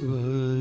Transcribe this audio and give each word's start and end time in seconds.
Whoa. 0.00 0.58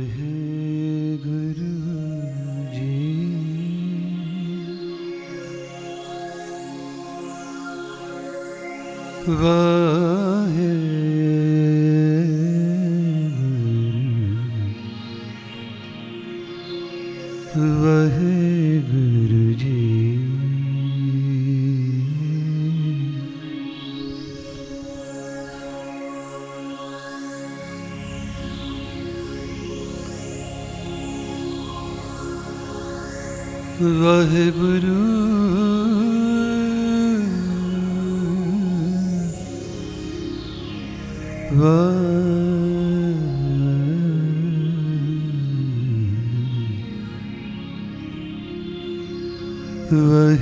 Waheguru 34.17 35.01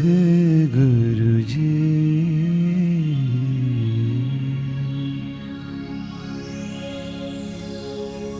Waheguru 0.00 1.40
ji 1.40 1.70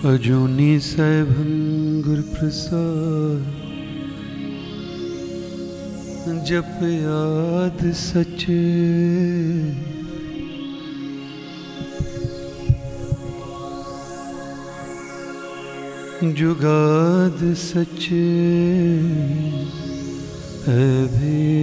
अजूनी 0.08 0.80
सैभंगुर 0.80 2.20
प्रसाद। 2.20 3.58
जप 6.44 6.78
याद 6.82 7.92
सच। 7.92 8.46
जुगाद 16.38 17.54
सच। 17.54 18.08
अभी 20.68 21.61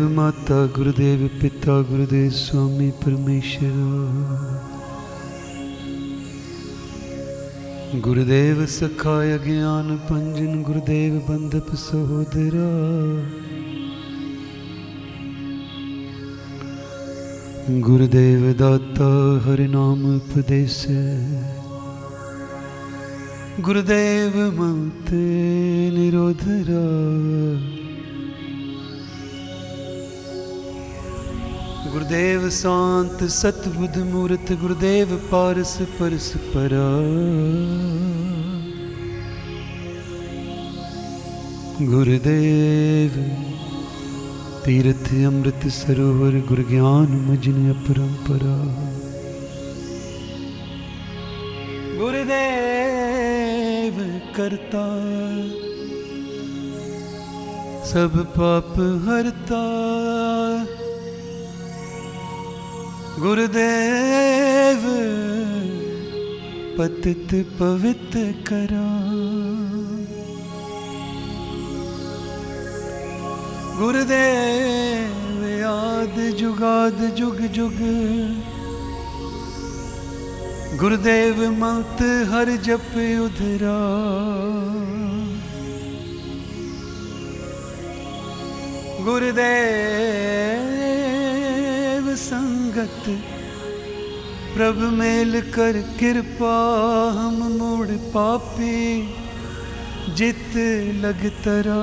जगन 0.00 0.06
माता, 0.06 0.66
गुरुदेव 0.66 1.30
पिता, 1.42 1.82
गुरुदेव 1.82 2.30
स्वामी 2.30 2.90
परमेश्वर। 2.90 3.70
गुरुदेव 8.00 8.66
सखाय 8.66 9.38
ज्ञान 9.38 9.96
पंजन, 9.96 10.62
गुरुदेव 10.62 11.14
बंधप 11.14 11.66
सहोदरा। 11.74 12.70
गुरुदेव 17.80 18.52
दाता 18.52 19.40
हरिनाम 19.44 20.16
उपदेश। 20.16 20.86
गुरुदेव 23.60 24.60
मंत्र 24.60 25.14
निरोधरा। 25.98 27.79
गुरुदेव 31.92 32.48
शांत 32.50 33.24
सतबुद 33.24 33.96
मूर्त, 34.04 34.52
गुरुदेव 34.52 35.16
पारस 35.16 35.78
परस 35.78 36.32
पर। 36.36 36.74
गुरुदेव, 41.82 43.16
तीर्थ 44.64 45.10
अमृत 45.26 45.66
सरोवर 45.66 46.38
गुरु 46.48 46.62
ज्ञान 46.62 47.08
मजन 47.28 47.72
परंपरा 47.72 48.56
गुरुदेव 51.98 53.96
करता, 54.36 54.86
सब 57.84 58.24
पाप 58.38 58.74
हरता। 59.08 59.89
गुरुदेव, 63.20 64.82
पतित 66.78 67.28
पवित 67.58 68.12
करो। 68.48 68.86
गुरुदेव, 73.78 75.44
याद 75.46 76.36
जुगाद 76.36 77.14
जुग 77.18 77.36
जुग। 77.36 77.76
गुरुदेव, 80.78 81.50
मत 81.50 82.02
हर 82.02 82.56
जप 82.56 82.94
उधरा। 83.26 83.80
गुरुदेव 89.04 90.59
संगत, 92.70 93.04
प्रभ 94.56 94.76
मेल 94.76 95.40
कर 95.40 95.72
कृपा 95.72 96.56
हम 97.12 97.52
मुड़ 97.52 97.88
पापी, 97.88 99.08
जित 100.14 100.56
लग 101.04 101.30
तरा। 101.30 101.82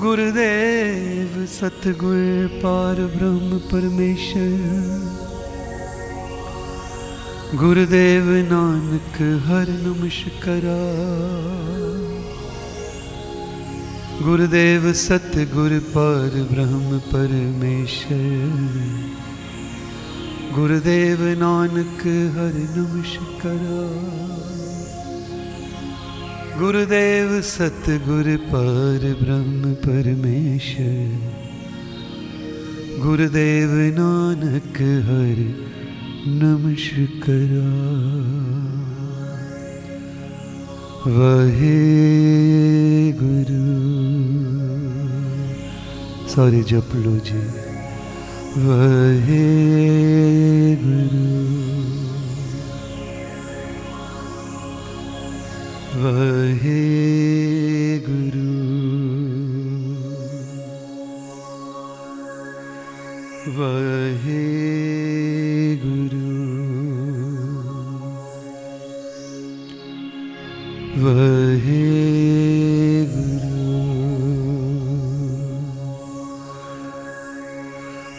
गुरुदेव, 0.00 1.46
सतगुर, 1.46 2.50
पार 2.64 2.94
ब्रह्म 2.94 3.58
परमेश्वर। 3.58 4.58
गुरुदेव 7.54 8.24
नानक, 8.26 9.16
हर 9.46 9.66
नमस्करा। 9.68 10.78
गुरुदेव 14.22 14.92
सतगुर 14.92 15.78
पर 15.78 16.48
ब्रह्म 16.52 16.98
परमेश्वर। 16.98 18.12
गुरुदेव 20.54 21.18
नानक 21.20 22.00
हर 22.34 22.52
नमस्कार। 22.76 23.78
गुरुदेव 26.60 27.40
सतगुर 27.40 28.36
पर 28.36 29.16
ब्रह्म 29.22 29.74
परमेश्वर। 29.74 31.32
गुरुदेव 33.00 33.70
नानक 33.72 34.76
हर 35.06 35.36
नमस्कार। 36.26 37.48
वहे 41.06 41.98
गुरु। 43.12 43.97
सारे 46.38 46.62
जप 46.62 46.90
लो 46.94 47.16
जी। 47.16 47.38
वहे 48.64 49.46
गुरु। 50.76 51.28
वहे 56.04 56.78
गुरु। 57.98 58.58
वहे 63.58 64.56
गुरु। 65.76 66.38
वहे 71.04 72.37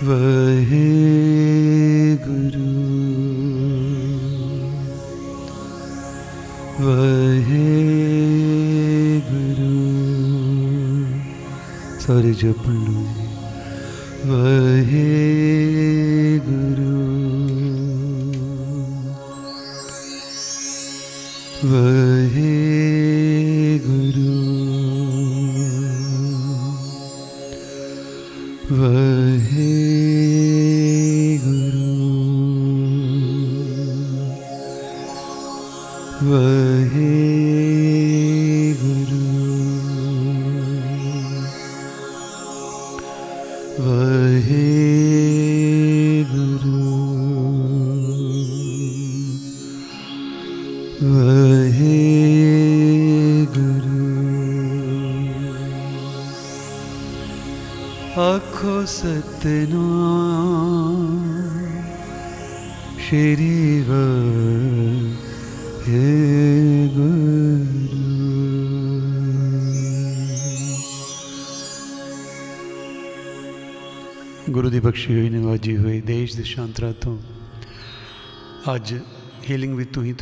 वहे 0.09 0.87
गुरु। 2.15 2.69
वहे 6.85 7.67
गुरु। 9.19 9.69
सारे 11.99 12.33
जपन 12.33 13.15
वहे 14.25 15.38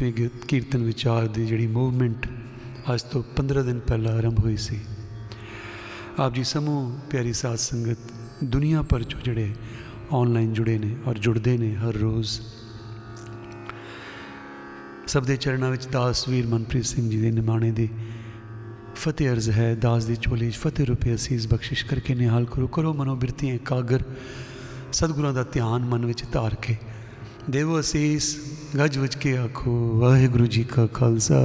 ਹੀਲਿੰਗ 0.01 0.19
ਵਿਦ 0.19 0.27
ਤੂੰ 0.27 0.33
ਹੀ 0.33 0.33
ਤੂੰ 0.33 0.37
ਹੀ 0.37 0.39
ਗੀ- 0.39 0.47
ਕੀਰਤਨ 0.47 0.83
ਵਿਚਾਰ 0.83 1.27
ਦੀ 1.27 1.45
ਜਿਹੜੀ 1.45 1.67
ਮੂਵਮੈਂਟ 1.67 2.27
ਅੱਜ 2.93 3.01
ਤੋਂ 3.01 3.23
15 3.35 3.63
ਦਿਨ 3.63 3.79
ਪਹਿਲਾਂ 3.79 4.13
ਆਰੰਭ 4.13 4.39
ਹੋਈ 4.39 4.57
ਸੀ। 4.57 4.79
ਆਪ 6.19 6.33
ਜੀ 6.33 6.43
ਸਮੂਹ, 6.43 7.09
ਪਿਆਰੀ 7.09 7.33
ਸਾਧ 7.33 7.55
ਸੰਗਤ, 7.55 7.97
ਦੁਨੀਆ 8.43 8.81
ਭਰ 8.81 9.03
ਚੋਂ 9.03 9.21
ਜਿਹੜੇ 9.21 9.53
ਆਨਲਾਈਨ 10.13 10.53
ਜੁੜੇ 10.53 10.77
ਨੇ 10.77 10.95
ਔਰ 11.07 11.17
ਜੁੜਦੇ 11.17 11.57
ਨੇ 11.57 11.75
ਹਰ 11.75 11.93
ਰੋਜ਼। 11.93 12.41
ਸਭ 15.07 15.23
ਦੇ 15.23 15.37
ਚਰਨਾਂ 15.37 15.71
ਵਿੱਚ 15.71 15.85
ਦਾਸ 15.85 16.29
ਵੀਰ 16.29 16.47
ਮਨਪ੍ਰੀਤ 16.47 16.85
ਸਿੰਘ 16.85 17.09
ਜੀ 17.09 17.21
ਦੇ 17.21 17.31
ਨਿਮਾਣੇ 17.31 17.71
ਦੀ 17.71 17.89
ਫਤਿਹ 18.95 19.29
ਅਰਜ਼ 19.29 19.49
ਹੈ। 19.49 19.75
ਦਾਸ 19.75 20.05
ਦੀ 20.05 20.15
ਝੋਲੀ 20.21 20.51
'ਚ 20.51 20.55
ਫਤਿਹ 20.55 20.85
ਰੁਪਏ 20.85 21.15
ਅਸੀਸ 21.15 21.47
ਬਖਸ਼ਿਸ਼ 21.47 21.85
ਕਰਕੇ 21.85 22.15
ਨਿਹਾਲ 22.15 22.45
ਕਰੋ। 22.45 22.67
ਕਰੋ 22.67 22.93
ਮਨੋਬਿਰਤੀਆਂ 22.93 23.55
ਇਕਾਗਰ। 23.55 24.03
ਸਤਿਗੁਰਾਂ 24.93 25.33
ਦਾ 25.33 25.43
ਧਿਆਨ 25.43 25.85
ਮਨ 25.85 26.05
ਵਿੱਚ 26.05 26.23
ਧਾਰ 26.31 26.55
ਕੇ 26.55 26.75
ਦੇਵੋ 27.49 27.79
ਅਸੀਸ, 27.79 28.25
ਗੱਜ 28.77 28.97
ਵਜ 28.97 29.15
ਕੇ 29.15 29.35
ਆਖੋ, 29.37 29.73
ਵਾਹਿਗੁਰੂ 29.99 30.45
ਜੀ 30.45 30.63
ਕਾ 30.63 30.85
ਖਾਲਸਾ, 30.87 31.37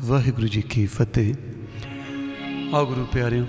ਵਾਹਿਗੁਰੂ 0.00 0.46
ਜੀ 0.46 0.62
ਕੀ 0.62 0.84
ਫਤਿਹ। 0.86 1.34
ਆਓ 2.74 2.86
ਗੁਰੂ 2.86 3.06
ਪਿਆਰਿਓ, 3.12 3.46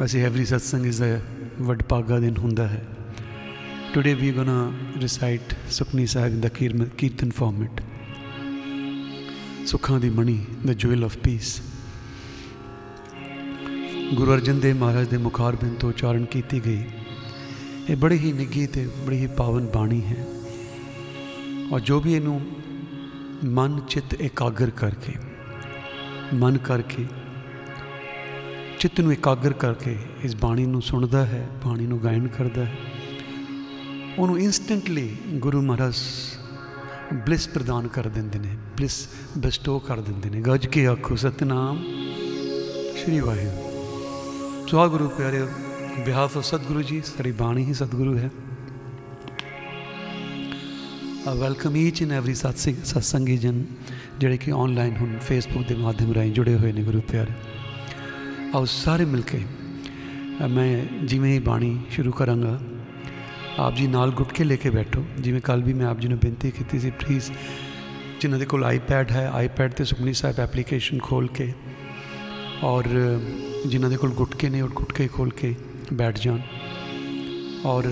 ਵੈਸੇ 0.00 0.22
ਐਵਰੀ 0.22 0.44
ਸਤਸੰਗ 0.44 0.86
ਇਜ਼ 0.86 1.02
ਅ 1.02 1.62
ਵਡਭਾਗਾ 1.62 2.18
ਦਿਨ 2.18 2.36
ਹੁੰਦਾ 2.36 2.68
ਹੈ। 2.68 2.82
Today 3.94 4.14
we 4.14 4.32
gonna 4.32 4.72
recite 4.98 5.54
Sukhmani 5.70 6.06
Sahib 6.06 6.40
the 6.40 6.48
kirtan 6.48 7.30
format 7.30 7.82
ਸੁੱਖਾਂ 9.66 10.00
ਦੀ 10.00 10.10
ਮਣੀ 10.10 10.38
the 10.66 10.70
jewel 10.72 11.04
of 11.04 11.16
peace 11.16 11.60
Guru 14.14 14.32
Arjan 14.34 14.60
Dev 14.60 14.76
Maharaj 14.76 15.08
ਦੇ 15.08 15.16
ਮੁਖਾਰਬਿੰਦ 15.18 15.78
ਤੋਂ 15.78 15.88
ਉਚਾਰਨ 15.88 16.24
ਕੀਤੀ 16.24 16.60
ਗਈ। 16.66 16.84
ਇਹ 17.88 17.96
ਬੜੀ 17.96 18.16
ਹੀ 18.18 18.32
ਨਿੱਘੀ 18.32 18.66
ਤੇ 18.66 18.86
ਬੜੀ 19.06 19.16
ਹੀ 19.16 19.26
ਪਾਵਨ 19.26 19.66
ਬਾਣੀ 19.66 20.00
ਹੈ। 20.02 20.24
ਔਰ 21.72 21.80
ਜੋ 21.80 22.00
ਵੀ 22.00 22.14
ਇਹਨੂੰ 22.14 22.40
ਮਨ, 23.44 23.80
ਚਿੱਤ 23.88 24.14
ਇਕਾਗਰ 24.14 24.70
ਕਰਕੇ, 24.70 25.12
ਮਨ 26.34 26.58
ਕਰਕੇ, 26.58 27.04
ਚਿੱਤ 28.78 29.00
ਨੂੰ 29.00 29.12
ਇਕਾਗਰ 29.12 29.52
ਕਰਕੇ 29.52 29.96
ਇਸ 30.22 30.36
ਬਾਣੀ 30.36 30.66
ਨੂੰ 30.66 30.82
ਸੁਣਦਾ 30.82 31.24
ਹੈ, 31.26 31.46
ਬਾਣੀ 31.66 31.86
ਨੂੰ 31.86 32.02
ਗਾਇਨ 32.02 32.26
ਕਰਦਾ 32.28 32.64
ਹੈ, 32.64 32.76
ਉਹਨੂੰ 34.18 34.38
ਇਨਸਟੈਂਟਲੀ 34.40 35.08
ਗੁਰੂ 35.36 35.62
ਮਹਾਰਾਜ 35.62 35.94
ਬਲਿਸ 37.26 37.48
ਪ੍ਰਦਾਨ 37.48 37.88
ਕਰ 37.88 38.08
ਦਿੰਦੇ 38.08 38.38
ਨੇ 38.38 38.56
ਬਲਿਸ 38.78 39.06
ਬੈਸਟੋ 39.38 39.78
ਕਰ 39.78 40.00
ਦਿੰਦੇ 40.00 40.30
ਨੇ। 40.30 40.40
ਗੱਜ 40.40 40.66
ਕੇ 40.66 40.86
ਆਖੋ, 40.86 41.16
ਸਤਨਾਮ, 41.16 41.82
ਸ਼੍ਰੀ 42.96 43.20
ਵਾਹਿਗੁਰੂ। 43.20 44.66
ਸੋ 44.66 44.78
ਆ 44.78 44.86
ਗੁਰੂ 44.86 45.08
ਪਿਆਰੇ 45.08 45.46
ਬਿਹਾਫ 46.04 46.36
ਆਫ 46.36 46.44
ਸਤਿਗੁਰੂ 46.44 46.82
ਜੀ, 46.82 47.00
ਸਾਡੀ 47.06 47.30
ਬਾਣੀ 47.32 47.64
ਹੀ 47.64 47.74
ਸਤਿਗੁਰੂ 47.74 48.16
ਹੈ। 48.18 48.30
ਆ 51.28 51.34
ਵੈਲਕਮ 51.34 51.76
ਈਚ 51.76 52.02
ਇਨ 52.02 52.12
ਐਵਰੀ 52.12 52.34
ਸਤਸੰਗ 52.34 52.84
ਸਤਸੰਗੀ 52.84 53.36
ਜਨ, 53.36 53.64
ਜਿਹੜੇ 54.18 54.36
ਕਿ 54.36 54.52
ਆਨਲਾਈਨ 54.52 54.96
ਹੁਣ 54.96 55.16
ਫੇਸਬੁੱਕ 55.18 55.66
ਦੇ 55.68 55.74
ਮਾਧਿਅਮ 55.74 56.12
ਰਾਹੀਂ 56.12 56.32
ਜੁੜੇ 56.32 56.54
ਹੋਏ 56.54 56.72
ਨੇ 56.72 56.82
ਗੁਰੂ 56.82 57.00
ਪਿਆਰੇ। 57.00 57.32
ਆਓ 58.54 58.64
ਸਾਰੇ 58.64 59.04
ਮਿਲ 59.04 59.22
ਕੇ 59.22 59.40
ਮੈਂ 60.50 61.06
ਜਿਵੇਂ 61.06 61.32
ਹੀ 61.34 61.38
ਬਾਣੀ 61.38 61.78
ਸ਼ੁਰੂ 61.90 62.12
ਕਰਾਂਗਾ, 62.12 62.58
ਆਪ 63.58 63.74
ਜੀ 63.76 63.86
ਨਾਲ 63.86 64.10
ਗੁੱਟ 64.10 64.32
ਕੇ 64.32 64.44
ਲੈ 64.44 64.56
ਕੇ 64.56 64.70
ਬੈਠੋ। 64.70 65.04
ਜਿਵੇਂ 65.20 65.40
ਕੱਲ 65.40 65.62
ਵੀ 65.62 65.74
ਮੈਂ 65.74 65.86
ਆਪ 65.86 66.00
ਜੀ 66.00 66.08
ਨੂੰ 66.08 66.18
ਬੇਨਤੀ 66.18 66.50
ਕੀਤੀ 66.50 66.78
ਸੀ 66.78 66.90
ਪਲੀਜ਼ 66.90 67.30
ਜਿਨ੍ਹਾਂ 68.20 68.38
ਦੇ 68.40 68.46
ਕੋਲ 68.46 68.64
ਆਈਪੈਡ 68.64 69.10
ਹੈ 69.10 69.30
ਆਈਪੈਡ 69.34 69.72
ਤੇ 69.72 69.84
ਸੁਖਮਨੀ 69.84 70.12
ਸਾਹਿਬ 70.12 70.40
ਐਪਲੀਕੇਸ਼ਨ 70.40 70.98
ਖੋਲ 70.98 71.28
ਕੇ 71.28 71.52
ਔਰ 72.62 72.84
ਜਿਨ੍ਹਾਂ 73.66 73.90
ਦੇ 73.90 73.96
ਕੋਲ 73.96 74.10
ਗੁਟਕੇ 74.10 74.48
ਨੇ 74.48 74.60
ਉਹ 74.60 74.68
ਗੁਟਕੇ 74.74 75.08
ਖੋਲ 75.08 75.30
ਕੇ 75.30 75.54
ਬੈਠ 75.92 76.18
ਜਾਣ 76.20 76.40
ਔਰ 77.66 77.88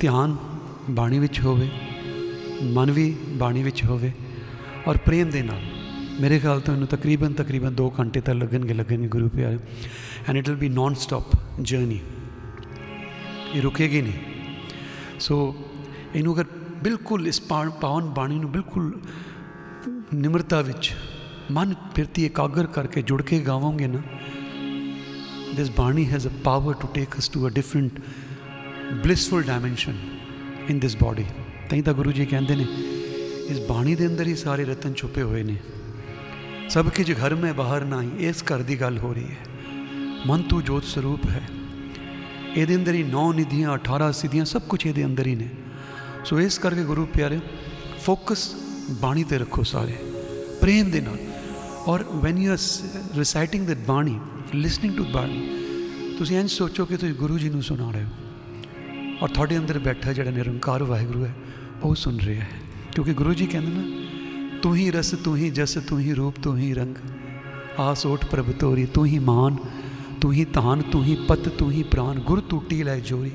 ਧਿਆਨ 0.00 0.36
ਬਾਣੀ 0.90 1.18
ਵਿੱਚ 1.18 1.40
ਹੋਵੇ, 1.40 1.68
ਮਨ 2.72 2.90
ਵੀ 2.90 3.10
ਬਾਣੀ 3.32 3.62
ਵਿੱਚ 3.62 3.84
ਹੋਵੇ 3.84 4.12
ਔਰ 4.86 4.96
ਪ੍ਰੇਮ 4.96 5.30
ਦੇ 5.30 5.42
ਨਾਲ। 5.42 5.60
ਮੇਰੇ 6.20 6.38
ਖਿਆਲ 6.38 6.60
ਤੋਂ 6.60 6.74
ਇਹਨੂੰ 6.74 6.88
ਤਕਰੀਬਨ 6.88 7.32
ਤਕਰੀਬਨ 7.32 7.74
2 7.74 7.88
ਘੰਟੇ 8.00 8.20
ਤੱਕ 8.20 8.36
ਲੱਗਣਗੇ 8.36 8.74
ਲੱਗਣਗੇ 8.74 9.08
ਗੁਰੂ 9.08 9.28
ਪਿਆਰੇ। 9.28 9.58
And 10.28 10.36
it 10.36 10.48
will 10.48 10.56
be 10.56 10.68
non 10.68 10.94
stop 10.94 11.36
journey 11.60 12.00
ਇਹ 13.54 13.62
ਰੁਕੇਗੀ 13.62 14.02
ਨਹੀਂ। 14.02 15.20
ਸੋ 15.20 15.54
ਇਹਨੂੰ 16.14 16.34
ਅਗਰ 16.34 16.44
ਬਿਲਕੁਲ 16.82 17.26
ਇਸ 17.26 17.40
ਪਾਵਨ 17.40 18.10
ਬਾਣੀ 18.10 18.38
ਨੂੰ 18.38 18.50
ਬਿਲਕੁਲ 18.52 18.92
ਨਿਮਰਤਾ 20.14 20.60
ਵਿੱਚ 20.60 20.92
ਮਨ 21.52 21.74
ਫਿਰਤੀ 21.94 22.24
ਇਕਾਗਰ 22.26 22.66
ਕਰਕੇ 22.66 23.02
ਜੁੜ 23.02 23.22
ਕੇ 23.22 23.38
ਗਾਵਾਂਗੇ 23.40 23.86
ਨਾ 23.86 24.02
ਦਿਸ 25.56 25.70
ਬਾਣੀ 25.70 26.10
has 26.10 26.26
a 26.26 26.30
power 26.44 26.74
to 26.74 26.88
take 26.94 27.18
us 27.18 27.28
to 27.28 27.46
a 27.46 27.50
different 27.50 28.00
blissful 28.92 29.42
dimension 29.42 29.98
in 30.68 30.78
this 30.78 30.96
body 30.96 31.24
ਤਾਂ 31.70 31.82
ਤਾਂ 31.82 31.94
ਗੁਰੂ 31.94 32.12
ਜੀ 32.12 32.26
ਕਹਿੰਦੇ 32.26 32.56
ਨੇ, 32.56 32.66
ਇਸ 33.46 33.60
ਬਾਣੀ 33.68 33.94
ਦੇ 33.94 34.06
ਅੰਦਰ 34.06 34.26
ਹੀ 34.26 34.36
ਸਾਰੇ 34.36 34.64
ਰਤਨ 34.64 34.94
ਛੁਪੇ 34.94 35.22
ਹੋਏ 35.22 35.42
ਨੇ। 35.42 35.56
ਸਭ 36.68 36.88
ਕੁਝ 36.88 37.12
ਘਰ 37.12 37.34
ਮੈਂ, 37.34 37.54
ਬਾਹਰ 37.54 37.84
ਨਾ 37.84 38.02
ਹੀ 38.02 38.10
ਇਸ 38.18 38.42
ਘਰ 38.42 38.62
ਦੀ 38.62 38.80
ਗੱਲ 38.80 38.98
ਹੋ 38.98 39.12
ਰਹੀ 39.12 39.24
ਹੈ। 39.24 39.38
ਮਨ 40.26 40.42
ਤੂੰ 40.42 40.64
ਜੋਤ 40.64 40.84
ਸਰੂਪ 40.84 41.28
ਹੈ। 41.28 41.42
ਇਹਦੇ 42.56 42.76
ਅੰਦਰ 42.76 42.94
ਹੀ 42.94 43.02
9 43.02 43.32
ਨਿਧੀਆਂ 43.32 43.74
18 43.74 44.12
ਸਿਧੀਆਂ, 44.12 44.44
ਸਭ 44.44 44.62
ਕੁਝ 44.62 44.86
ਇਹਦੇ 44.86 45.04
ਅੰਦਰ 45.04 45.26
ਹੀ 45.26 45.34
ਨੇ। 45.34 45.48
ਸੋ 46.24 46.40
ਇਸ 46.40 46.58
ਕਰਕੇ 46.58 46.84
ਗੁਰੂ 46.84 47.06
ਪਿਆਰੇ 47.06 47.40
ਫੋਕਸ 48.04 48.54
ਬਾਣੀ 48.90 49.24
ਤੇ 49.24 49.38
ਰੱਖੋ 49.38 49.62
ਸਾਰੇ। 49.62 49.96
ਪ੍ਰੇਮ 50.60 50.90
ਦੇ 50.90 51.00
ਨਾਲ। 51.00 51.16
Or 51.86 52.02
when 52.02 52.38
you 52.38 52.52
are 52.52 52.58
reciting 53.16 53.66
that 53.66 53.78
ਬਾਣੀ 53.86 54.20
ਲਿਸਨਿੰਗ 54.55 54.95
ਟੂ 54.97 55.03
ਬਾਣੀ 55.03 55.47
ਤੁਸੀਂ 56.17 56.37
ਇੰਜ 56.39 56.49
ਸੋਚੋ 56.49 56.85
ਕਿ 56.85 56.97
ਤੁਸੀਂ 56.97 57.13
ਗੁਰੂ 57.13 57.37
ਜੀ 57.37 57.49
ਨੂੰ 57.49 57.61
ਸੁਣਾ 57.63 57.91
ਰਹੇ 57.91 58.03
ਹੋ 58.03 58.25
ਔਰ 59.21 59.29
ਤੁਹਾਡੇ 59.29 59.57
ਅੰਦਰ 59.57 59.79
ਬੈਠਾ 59.79 60.13
ਜਿਹੜਾ 60.13 60.31
ਨਿਰੰਕਾਰ 60.31 60.83
ਵਾਹਿਗੁਰੂ 60.83 61.25
ਹੈ 61.25 61.33
ਉਹ 61.83 61.95
ਸੁਣ 61.95 62.17
ਰਿਹਾ 62.17 62.43
ਹੈ 62.43 62.59
ਕਿਉਂਕਿ 62.93 63.13
ਗੁਰੂ 63.13 63.33
ਜੀ 63.33 63.45
ਕਹਿੰਦੇ 63.45 63.71
ਨਾ 63.71 64.59
ਤੂੰ 64.61 64.75
ਹੀ 64.75 64.89
ਰਸ 64.91 65.13
ਤੂੰ 65.23 65.35
ਹੀ 65.37 65.49
ਜਸ 65.49 65.77
ਤੂੰ 65.89 65.99
ਹੀ 65.99 66.13
ਰੂਪ 66.13 66.39
ਤੂੰ 66.43 66.57
ਹੀ 66.57 66.73
ਰੰਗ 66.73 66.95
ਆਸ 67.79 68.05
ਓਟ 68.05 68.25
ਪ੍ਰਭ 68.25 68.51
ਤੋਰੀ 68.51 68.85
ਤੂੰ 68.85 69.05
ਹੀ 69.05 69.19
ਮਾਨ 69.19 69.55
ਤੂੰ 70.21 70.33
ਹੀ 70.33 70.45
ਤਾਨ 70.45 70.81
ਤੂੰ 70.81 71.03
ਹੀ 71.03 71.15
ਪਤ 71.27 71.49
ਤੂੰ 71.49 71.71
ਹੀ 71.71 71.83
ਪ੍ਰਾਨ 71.83 72.19
ਗੁਰ 72.19 72.41
ਟੂਟੀ 72.49 72.83
ਲੈ 72.83 72.99
ਜੋਰੀ 72.99 73.31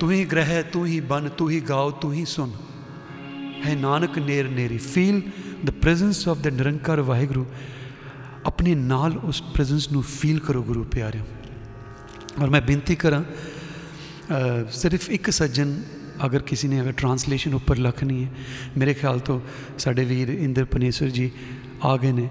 ਤੂੰ 0.00 0.12
ਹੀ 0.12 0.24
ਗ੍ਰਹਿ 0.24 0.62
ਤੂੰ 0.62 0.86
ਹੀ 0.86 1.00
ਬਨ 1.00 1.28
ਤੂੰ 1.28 1.50
ਹੀ 1.50 1.60
ਗਾਓ 1.60 1.90
ਤੂੰ 1.90 2.12
ਹੀ 2.12 2.24
ਸੁਨ 2.24 2.52
ਹੈ 3.66 3.74
ਨਾਨਕ 3.74 4.18
ਨੇਰ 4.18 4.48
ਨੇਰੀ 4.48 4.78
feel 4.78 5.20
the 5.64 5.70
presence 5.70 6.26
of 6.28 6.38
the 6.38 6.48
Nirankar 6.48 7.00
Waheguru 7.00 7.46
ਆਪਣੇ 8.45 8.75
ਨਾਲ 8.75 9.17
ਉਸ 9.17 9.41
ਪ੍ਰੈਜ਼ੈਂਸ 9.53 9.91
ਨੂੰ 9.91 10.03
ਫੀਲ 10.03 10.39
ਕਰੋ 10.39 10.63
ਗੁਰੂ 10.63 10.83
ਪਿਆਰਿਓ। 10.83 11.23
ਔਰ 12.41 12.49
ਮੈਂ 12.49 12.61
ਬੇਨਤੀ 12.61 12.95
ਕਰਾਂ 12.95 13.23
ਸਿਰਫ 14.71 15.09
ਇੱਕ 15.09 15.29
ਸੱਜਣ 15.29 15.73
ਅਗਰ 16.25 16.41
ਕਿਸੇ 16.41 16.67
ਨੇ 16.67 16.81
ਅਗਰ 16.81 16.91
ਟਰਾਂਸਲੇਸ਼ਨ 16.91 17.53
ਉੱਪਰ 17.53 17.77
ਲਿਖਣੀ 17.77 18.23
ਹੈ, 18.23 18.29
ਮੇਰੇ 18.77 18.93
ਖਿਆਲ 18.93 19.19
ਤੋਂ 19.19 19.39
ਸਾਡੇ 19.79 20.05
ਵੀਰ 20.05 20.29
ਇੰਦਰ 20.29 20.65
ਪਨੇਸਰ 20.65 21.09
ਜੀ 21.09 21.29
ਆ 21.83 21.95
ਗਏ 21.97 22.11
ਨੇ 22.11 22.29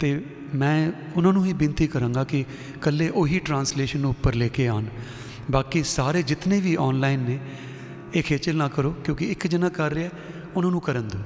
ਤੇ 0.00 0.20
ਮੈਂ 0.54 0.92
ਉਹਨਾਂ 1.16 1.32
ਨੂੰ 1.32 1.44
ਹੀ 1.46 1.52
ਬੇਨਤੀ 1.52 1.86
ਕਰਾਂਗਾ 1.86 2.24
ਕਿ 2.24 2.44
ਕੱਲੇ 2.82 3.08
ਉਹੀ 3.08 3.38
ਟਰਾਂਸਲੇਸ਼ਨ 3.38 4.00
ਨੂੰ 4.00 4.10
ਉੱਪਰ 4.10 4.34
ਲੈ 4.34 4.48
ਕੇ 4.48 4.66
ਆਣ 4.68 4.84
ਬਾਕੀ 5.50 5.82
ਸਾਰੇ 5.82 6.22
ਜਿੰਨੇ 6.22 6.60
ਵੀ 6.60 6.76
ਆਨਲਾਈਨ 6.80 7.20
ਨੇ, 7.20 7.38
ਇਹ 8.14 8.22
ਖੇਚਲ 8.22 8.56
ਨਾ 8.56 8.68
ਕਰੋ 8.68 8.90
ਕਿਉਂਕਿ 9.04 9.30
ਇੱਕ 9.30 9.46
ਜਣਾ 9.46 9.68
ਕਰ 9.68 9.92
ਰਿਹਾ, 9.92 10.10
ਉਹਨਾਂ 10.56 10.70
ਨੂੰ 10.70 10.80
ਕਰਨ 10.80 11.08
ਦਿਓ। 11.08 11.20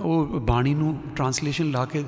ਉਹ 0.00 0.40
ਬਾਣੀ 0.40 0.74
ਨੂੰ 0.74 0.98
ਟਰਾਂਸਲੇਸ਼ਨ 1.16 1.70
ਲਾ 1.70 1.84
ਕੇ 1.84 2.04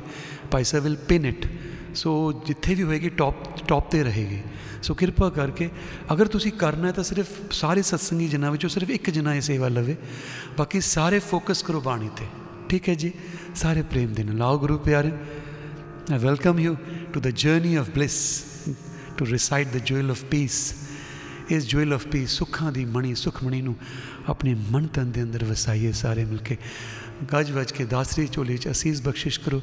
ਪਾਈਸਾ 0.50 0.78
ਵਿਲ 0.78 0.96
ਪਿਨ 1.08 1.26
ਇਟ 1.26 1.46
ਸੋ 1.94 2.42
ਜਿੱਥੇ 2.46 2.74
ਵੀ 2.74 2.82
ਹੋਏਗੀ 2.82 3.08
ਟੌਪ 3.08 3.66
ਟੌਪ 3.68 3.90
ਤੇ 3.90 4.02
ਰਹੇਗੀ। 4.04 4.40
ਸੋ 4.82 4.94
ਕਿਰਪਾ 4.94 5.30
ਕਰਕੇ 5.30 5.70
ਅਗਰ 6.12 6.26
ਤੁਸੀਂ 6.26 6.52
ਕਰਨਾ 6.52 6.86
ਹੈ 6.86 6.92
ਤਾਂ 6.92 7.04
ਸਿਰਫ 7.04 7.26
ਸਾਰੇ 7.50 7.82
ਸਤਸੰਗੀ 7.82 8.28
ਜਨਾਂ 8.28 8.50
ਵਿੱਚੋਂ 8.50 8.70
ਸਿਰਫ 8.70 8.90
ਇੱਕ 8.90 9.10
ਜਨਾ 9.10 9.34
ਇਹ 9.34 9.40
ਸੇਵਾ 9.40 9.68
ਲਵੇ। 9.68 9.96
ਬਾਕੀ 10.58 10.80
ਸਾਰੇ 10.80 11.18
ਫੋਕਸ 11.18 11.62
ਕਰੋ 11.62 11.80
ਬਾਣੀ 11.80 12.10
ਤੇ। 12.16 12.26
ਠੀਕ 12.68 12.88
ਹੈ 12.88 12.94
ਜੀ? 12.94 13.12
ਸਾਰੇ 13.54 13.82
ਪ੍ਰੇਮ 13.82 14.14
ਦੇ 14.14 14.24
ਨਾਲ। 14.24 14.42
ਆਓ 14.42 14.58
ਗੁਰੂ 14.58 14.78
ਪਿਆਰੇ 14.78 15.12
I 16.12 16.16
welcome 16.16 16.58
you 16.66 16.72
to 17.14 17.20
the 17.20 17.32
journey 17.32 17.82
of 17.82 17.86
bliss, 17.98 18.16
to 19.18 19.26
recite 19.26 19.68
the 19.76 19.82
jewel 19.92 20.10
of 20.10 20.18
peace. 20.34 20.74
ਇਸ 21.50 21.66
ਜੁਐਲ 21.66 21.92
ਆਫ 21.92 22.06
ਪੀਸ 22.06 22.30
ਸੁੱਖਾਂ 22.30 22.72
ਦੀ 22.72 22.84
ਮਣੀ 22.84 23.14
ਸੁਖਮਣੀ 23.14 23.62
ਨੂੰ 23.62 23.76
ਆਪਣੇ 24.28 24.56
ਮਨ 24.70 24.86
ਤਨ 24.86 25.10
ਦੇ 25.10 25.22
ਅੰਦਰ 25.22 25.44
ਵਸਾਈਏ 25.44 25.92
ਸਾਰੇ 25.92 26.24
ਮਿਲ 26.24 26.38
ਕੇ। 26.38 26.56
ਗੱਜ 27.32 27.50
ਵੱਜ 27.50 27.72
ਕੇ 27.72 27.84
ਦਾਸਰੀ 27.84 28.28
ਝੋਲੀ 28.32 28.58
'ਚ 28.58 28.68
ਅਸੀਸ 28.70 29.02
ਬਖਸ਼ਿਸ਼ 29.02 29.40
ਕਰੋ। 29.40 29.62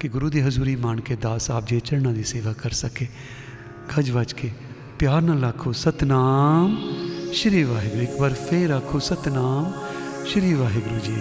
ਕਿ 0.00 0.08
ਗੁਰੂ 0.08 0.30
ਦੀ 0.30 0.40
ਹਜ਼ੂਰੀ 0.40 0.76
ਮਾਣ 0.76 1.00
ਕੇ 1.00 1.16
ਦਾਸ 1.16 1.50
ਆਪ 1.50 1.66
ਜੀ 1.66 1.80
ਚੜ੍ਹਨਾਂ 1.80 2.12
ਦੀ 2.12 2.24
ਸੇਵਾ 2.24 2.52
ਕਰ 2.52 2.70
ਸਕੇ। 2.70 3.06
ਗੱਜ 3.98 4.10
ਵੱਜ 4.10 4.32
ਕੇ 4.32 4.50
ਪਿਆਰ 4.98 5.22
ਨਾਲ 5.22 5.44
ਆਖੋ, 5.44 5.72
ਸਤਨਾਮ 5.72 6.94
ਸ਼੍ਰੀ 7.32 7.62
ਵਾਹਿਗੁਰੂ। 7.62 8.02
ਇੱਕ 8.02 8.20
ਵਾਰ 8.20 8.32
ਫੇਰ 8.32 8.70
ਆਖੋ, 8.70 8.98
ਸਤਨਾਮ 8.98 9.72
ਸ਼੍ਰੀ 10.26 10.54
ਵਾਹਿਗੁਰੂ 10.54 11.00
ਜੀ। 11.00 11.16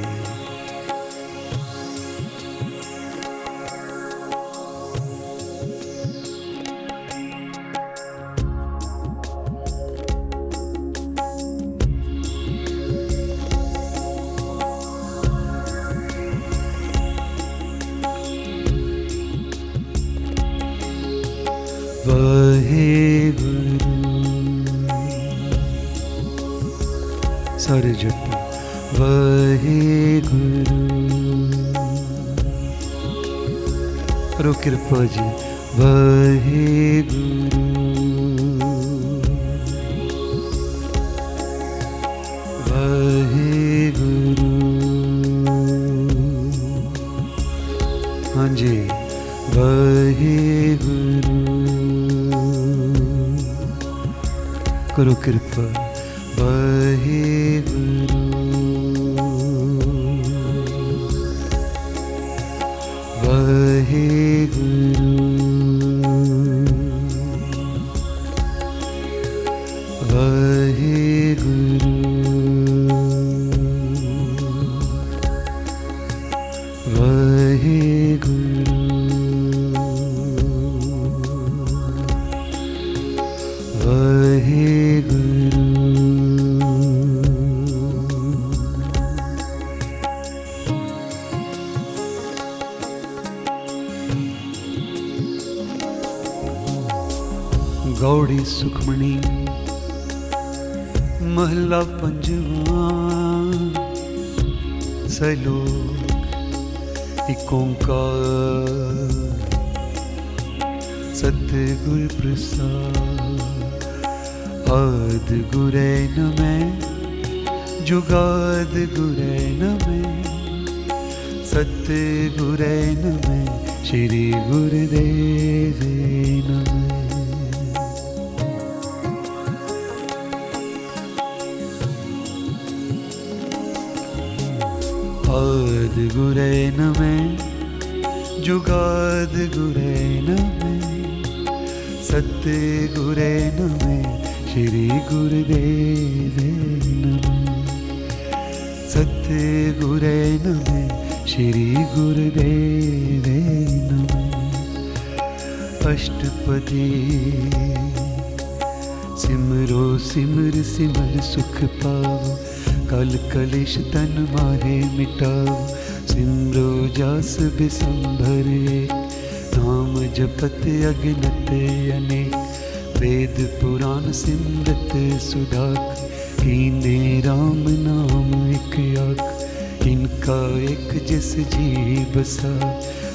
बस 181.37 181.49
सा 181.49 182.15
बसा 182.15 182.49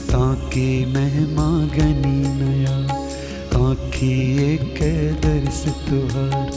ताके 0.06 0.86
महमा 0.86 1.48
गनी 1.76 2.18
नया, 2.38 2.76
आखी 3.70 4.12
एक 4.54 4.78
दर्श 5.20 5.64
तुहार, 5.88 6.50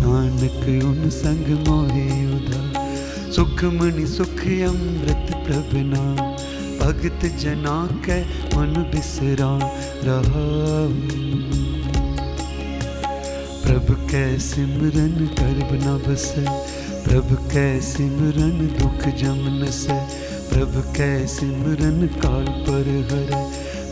नानक 0.00 0.84
उन 0.84 1.10
संग 1.10 1.68
मोहे 1.68 2.36
उधार। 2.36 3.32
सुखमणि 3.32 4.06
सुख 4.06 4.40
अमृत 4.40 5.32
प्रभ 5.46 5.70
ना 5.74 6.36
भगत 6.80 7.24
जना 7.38 7.88
के 8.08 8.20
मन 8.56 8.90
बिसरा 8.94 9.58
रहा 10.04 10.46
प्रभ 13.62 14.08
कै 14.10 14.38
सिमरन 14.38 15.26
करब 15.26 15.70
न 15.72 15.98
बस, 16.08 16.34
प्रभ 17.04 17.36
कै 17.52 17.80
सिमरन 17.80 18.66
दुख 18.80 19.08
जमन 19.14 19.70
से 19.70 20.19
प्रभ 20.60 20.74
कै 20.96 21.12
सिमरन 21.32 22.00
काल 22.22 22.48
पर 22.64 22.88
हर 23.10 23.30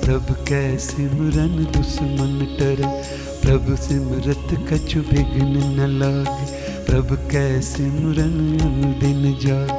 प्रभ 0.00 0.32
कै 0.48 0.58
सिमरन 0.86 1.54
दुश्मन 1.76 2.34
टर 2.58 2.82
प्रभ 3.44 3.70
सिमरत 3.84 4.52
कछु 4.70 5.00
विघ्न 5.06 5.54
न 5.54 5.88
लाग 6.02 6.28
प्रभ 6.90 7.14
कै 7.30 7.46
सिमरन 7.70 8.36
दिन 9.00 9.24
जाग। 9.46 9.72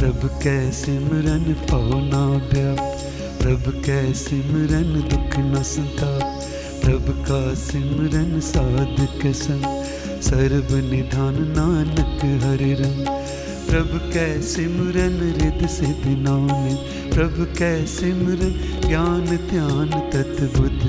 प्रभ 0.00 0.26
कै 0.42 0.56
सिमरन 0.80 1.46
पौ 1.70 1.80
ना 2.10 2.26
व्याप 2.50 3.08
प्रभ 3.42 3.72
कै 3.86 4.02
सिमरन 4.24 4.92
दुख 5.04 5.38
न 5.38 5.62
संता 5.70 6.12
प्रभ 6.84 7.16
का 7.28 7.42
सिमरन 7.60 8.40
साधक 8.50 9.26
संग, 9.44 9.70
सर्व 10.22 10.78
निधान 10.90 11.44
नानक 11.52 12.24
हरि 12.44 12.74
रंग। 12.82 13.13
प्रभ 13.74 13.94
कै 14.10 14.24
सिमरन 14.48 15.14
रिद 15.36 15.62
सिद्ध 15.76 16.10
नाम 16.24 16.50
प्रभ 17.14 17.38
कै 17.60 17.70
सिमरन 17.92 18.52
ज्ञान 18.84 19.24
ध्यान 19.48 19.96
तत् 20.12 20.42
बुध 20.52 20.84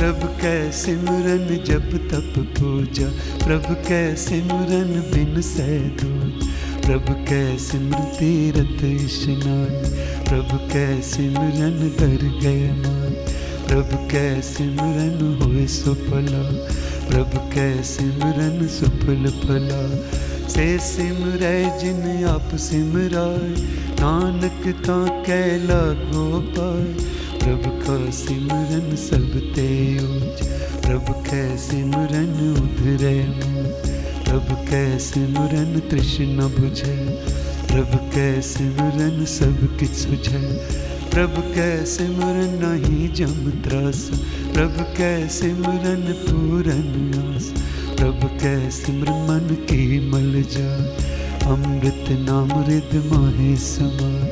प्रभ 0.00 0.24
कै 0.40 0.56
सिमरन 0.80 1.46
जप 1.68 1.94
तप 2.12 2.34
पूजा। 2.58 3.06
प्रभ 3.44 3.70
कै 3.86 4.00
सिमरन 4.24 4.92
बिन 5.14 5.40
सैदूज 5.50 6.42
प्रभ 6.88 7.14
कै 7.30 7.40
सिमर 7.68 8.04
तीरथ 8.18 8.84
इशनान 8.90 9.88
प्रभ 10.28 10.52
कै 10.74 10.86
सिमरन 11.14 11.80
दर 12.02 12.28
गय 12.42 12.62
मान 12.82 13.18
प्रभ 13.70 13.98
कै 14.12 14.28
सिमरन 14.52 15.26
होए 15.40 15.66
सुफला। 15.80 16.46
प्रभ 17.08 17.42
कै 17.56 17.72
सिमरन 17.96 18.64
सुफल 18.80 19.36
फला। 19.42 19.84
से 20.48 20.78
सिमरै 20.78 21.78
जिन 21.80 22.24
आप 22.26 22.54
सिमराय 22.56 23.54
नानक 24.00 24.62
ता 24.86 24.96
कै 25.26 25.58
लागो 25.58 26.24
पाए। 26.56 26.92
प्रभ 27.38 27.66
का 27.82 27.96
सिमरन 28.10 28.96
सब 28.96 29.28
ते 29.54 29.68
ऊंच। 29.98 30.42
प्रभ 30.86 31.10
कै 31.26 31.42
सिमरन 31.56 32.32
उधरे 32.52 33.16
प्रभ 34.24 34.48
कै 34.70 34.98
सिमरन 34.98 35.80
तृष्ण 35.90 36.48
बुझे। 36.48 36.96
प्रभ 37.68 37.94
कै 38.14 38.40
सिमरन 38.42 39.24
सब 39.24 39.62
किछ 39.80 39.90
सुझे। 39.90 40.42
प्रभ 41.10 41.38
कै 41.54 41.70
सिमरन 41.86 42.58
नहीं 42.64 43.12
जम 43.14 43.50
त्रास। 43.64 44.02
प्रभ 44.54 44.80
कै 44.96 45.28
सिमरन 45.28 46.04
पूरन 46.24 46.90
आस। 47.20 47.52
प्रभ 47.96 48.24
कै 48.42 48.56
मन 49.02 49.56
की 49.60 50.10
मल 50.10 50.44
जा 50.50 50.72
अमृत 51.54 52.04
नाम 52.10 52.48
रिद 52.68 53.12
माहे 53.12 53.56
समाए 53.56 54.30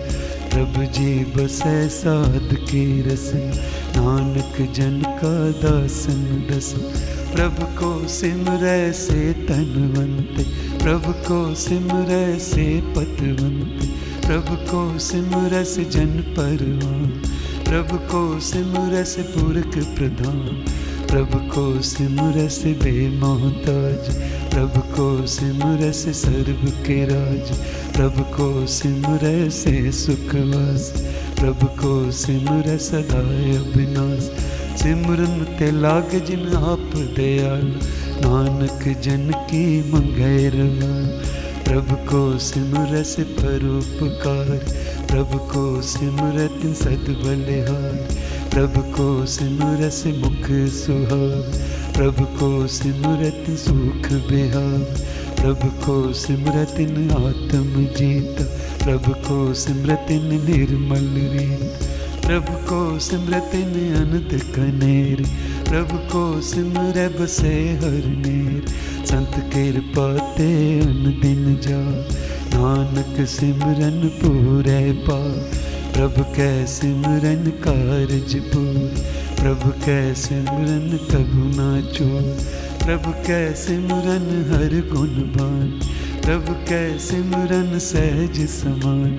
प्रभ 0.50 0.92
जी, 0.92 1.24
बसै 1.24 1.88
साध 1.88 2.54
के 2.54 3.02
रस 3.02 3.32
नानक 3.96 4.72
जन 4.72 5.02
का 5.22 5.34
दासन 5.50 6.48
दस 6.50 6.74
प्रभु 7.34 7.66
को 7.80 8.08
सिमरै 8.08 8.92
से 8.92 9.32
तनवंत 9.32 10.46
प्रभु 10.82 11.12
को 11.12 11.54
सिमरै 11.54 12.38
से 12.38 12.80
पतवंत। 12.80 13.90
प्रभु 14.26 14.56
को 14.56 14.98
सिमरस 14.98 15.78
जन 15.78 16.06
परवान। 16.06 17.06
प्रभु 17.64 17.96
को 17.96 18.40
सिमरस 18.40 19.16
पुरख 19.18 19.74
प्रधान। 19.96 20.64
प्रभ 21.14 21.34
को 21.54 21.82
सिमरस 21.82 22.62
बे 22.64 23.08
मोहताज 23.08 24.16
प्रभ 24.50 24.78
को 24.96 25.26
सिमरस 25.26 25.96
सर्व 25.96 26.70
के 26.70 27.04
राज, 27.04 27.52
प्रभु 27.96 28.22
को 28.22 28.66
सिमरस 28.66 29.64
सुखवास, 29.96 30.90
प्रभु 31.40 31.66
को 31.66 32.10
सिमर 32.10 32.76
सदाय 32.78 33.56
अविनाश। 33.56 34.22
सिमरन 34.82 35.44
ते 35.58 35.70
लाग 35.70 36.10
जिन 36.26 36.46
आप 36.48 36.90
दयाल, 37.16 37.66
नानक 38.24 39.02
जन 39.02 39.30
की 39.30 39.92
मंगैर 39.92 40.52
प्रभु 41.64 41.94
को 41.94 42.38
सिमरस 42.38 43.16
परोपकार, 43.20 44.50
प्रभु 45.06 45.38
को 45.38 45.82
सिमरत 45.82 46.60
सद 46.76 47.06
बलिहार 47.24 48.08
प्रभु 48.54 48.80
को 48.80 49.26
सिमर 49.26 49.88
से 49.90 50.12
मुख 50.12 50.46
सुहाव 50.72 51.30
प्रभु 51.92 52.24
को 52.24 52.66
सिमरत 52.66 53.50
सुख 53.50 54.12
बिहार 54.30 55.14
प्रभु 55.40 55.68
को 55.86 56.12
सिमरतिन 56.12 57.10
आत्म 57.10 57.84
जीत, 57.86 58.36
प्रभु 58.84 59.12
को 59.12 59.54
सिमरतिन 59.54 60.24
निर्मल 60.44 61.08
रीत, 61.32 61.82
प्रभु 62.26 62.52
को 62.52 62.98
सिमरतिन 62.98 63.74
अनंत 63.94 64.44
कनेर, 64.44 65.22
प्रभु 65.68 65.96
को 65.96 66.40
सिमर 66.40 67.16
बसे 67.20 67.54
हर 67.82 68.06
नेर, 68.06 68.64
संत 69.06 69.34
कृपाते 69.52 70.80
अन 70.80 71.20
दिन 71.22 71.58
जा, 71.62 71.82
नानक 72.54 73.26
सिमरन 73.28 74.08
पूरे 74.22 74.92
पा। 74.92 75.20
प्रभु 75.94 76.24
कै 76.36 76.50
सिमरन 76.70 77.50
कारज 77.64 78.32
पूर, 78.52 78.78
प्रभु 79.40 79.74
कै 79.84 79.98
सिमरन 80.22 80.98
कबू 81.10 81.44
ना 81.58 81.68
चोर, 81.90 82.26
प्रभु 82.84 83.12
कै 83.28 83.38
सिमरन 83.60 84.26
हर 84.50 84.74
गुण 84.90 85.14
बान 85.36 85.70
प्रभु 86.24 86.58
कै 86.68 86.82
सिमरन 87.06 87.78
सहज 87.86 88.42
समान, 88.52 89.14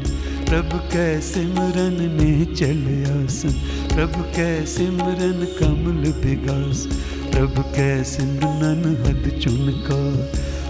प्रभु 0.50 0.84
कै 0.94 1.08
सिमरन 1.30 1.98
ने 2.20 2.30
चल 2.54 2.86
आसन, 3.16 3.58
प्रभु 3.96 4.30
कै 4.36 4.52
सिमरन 4.68 5.50
कमल 5.58 6.14
विगास 6.22 6.86
प्रभु 7.32 7.64
कै 7.74 7.90
सिमरन 8.10 8.84
हद 9.04 9.26
चुनका 9.44 10.00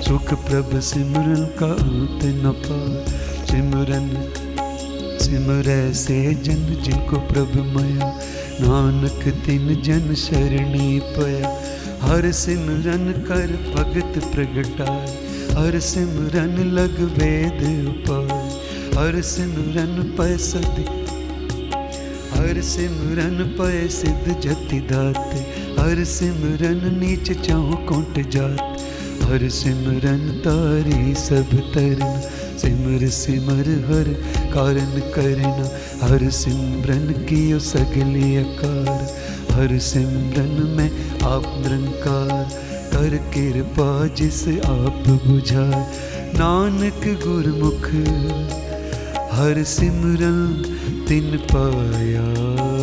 सुख 0.07 0.33
प्रभ 0.47 0.79
सिमरन 0.87 1.45
का 1.59 1.75
अंत 1.75 2.25
न 2.25 2.53
पा 2.63 2.81
सिमरन 3.51 4.11
सिमरै 5.19 5.93
से 5.93 6.33
जन 6.35 6.65
जिनको 6.83 7.17
प्रभु 7.17 7.63
मया, 7.63 8.09
नानक 8.61 9.23
तिन 9.45 9.81
जन 9.81 10.13
शरणी 10.13 10.99
पया। 10.99 11.49
हर 12.01 12.31
सिमरन 12.31 13.11
कर 13.11 13.55
भगत 13.75 14.19
प्रगटाए, 14.33 15.07
हर 15.57 15.79
सिमरन 15.79 16.55
लग 16.73 16.99
वेद 17.17 17.63
उपाय 17.87 18.63
हर 18.97 19.21
सिमरन 19.21 20.15
पय 20.17 20.37
सद 20.37 20.77
हर 22.33 22.61
सिमरन 22.61 23.43
पय 23.59 23.87
सिद्ध 23.87 24.39
जति 24.41 24.79
दाते। 24.79 25.39
हर 25.79 26.03
सिमरन 26.03 26.99
नीच 26.99 27.31
चाहो 27.31 27.75
कुंट 27.75 28.29
जात। 28.29 28.59
हर 29.23 29.49
सिमरन 29.49 30.29
तारी 30.45 31.13
सब 31.13 31.49
तरना 31.73 32.34
सिमर 32.57 33.07
सिमर 33.09 33.69
हर 33.87 34.09
कारण 34.53 34.99
करना 35.15 35.65
हर 36.07 36.29
सिमरन 36.29 37.07
कियो 37.29 37.59
सगली 37.59 38.35
अकार। 38.35 39.03
हर 39.51 39.77
सिमरन 39.79 40.73
में 40.77 40.89
आप 41.23 41.43
निरंकार, 41.57 42.43
कर 42.93 43.17
कृपा 43.33 44.07
जिस 44.07 44.47
आप 44.47 45.03
बुझाए। 45.27 45.81
नानक 46.35 47.03
गुरमुख, 47.27 47.89
हर 49.31 49.63
सिमरन 49.63 50.63
तिन 51.07 51.37
पाया। 51.53 52.74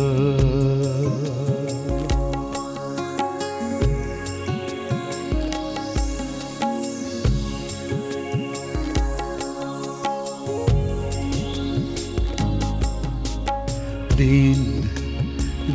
दीन 14.23 14.59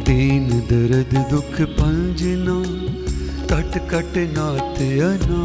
दीन 0.05 0.45
दर्द 0.69 1.11
दुख 1.31 1.57
पंजना 1.71 2.55
कट 3.51 3.75
कट 3.91 4.15
नाथ 4.29 4.79
अना। 5.07 5.41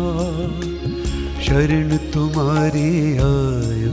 शरण 1.41 1.97
तुम्हारी 2.13 2.91
आयो, 3.23 3.91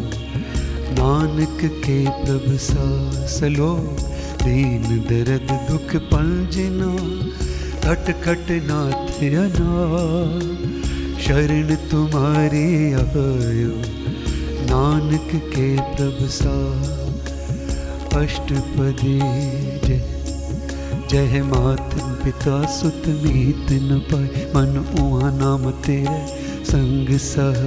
नानक 0.99 1.65
के 1.81 1.99
प्रभ 2.21 2.47
सासलो 2.59 3.73
दीन 4.45 4.87
दर्द 5.11 5.53
दुख 5.71 5.97
पंजना 6.13 6.93
कट 7.85 8.15
कट 8.23 8.55
नाथ 8.71 9.21
अना। 9.41 9.75
शरण 11.21 11.75
तुम्हारी 11.91 12.67
आयो, 12.95 13.75
नानक 14.71 15.37
के 15.53 15.69
प्रभ 15.91 16.27
सा 16.31 16.57
अष्टपदी 18.15 19.19
जय 19.89 20.01
जय 21.11 21.43
मात 21.43 21.91
पिता 21.95 22.67
सुत 22.67 23.03
मीत 23.07 23.67
न 23.73 23.99
पाए। 24.13 24.45
मन 24.57 24.79
उहा 25.01 25.31
नाम 25.31 25.71
तेरे 25.71 26.27
संग 26.65 27.19
सह। 27.19 27.61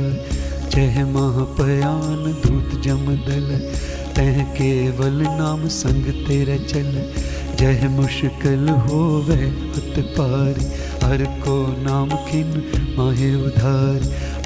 जय 0.69 1.03
महापयान 1.03 2.23
दूत 2.45 2.81
जम 2.81 3.05
दल। 3.05 3.71
तह 4.15 4.43
केवल 4.43 5.13
नाम 5.13 5.67
संग 5.67 6.05
तेरे 6.27 6.59
चल। 6.59 7.11
जय 7.55 7.87
मुश्किल 7.91 8.69
होवे 8.69 9.43
अत 9.75 10.05
पारी। 10.19 10.65
हर 11.05 11.23
को 11.23 11.75
नाम 11.79 12.09
खिन 12.09 12.63
माहे 12.97 13.35
उधार। 13.35 13.99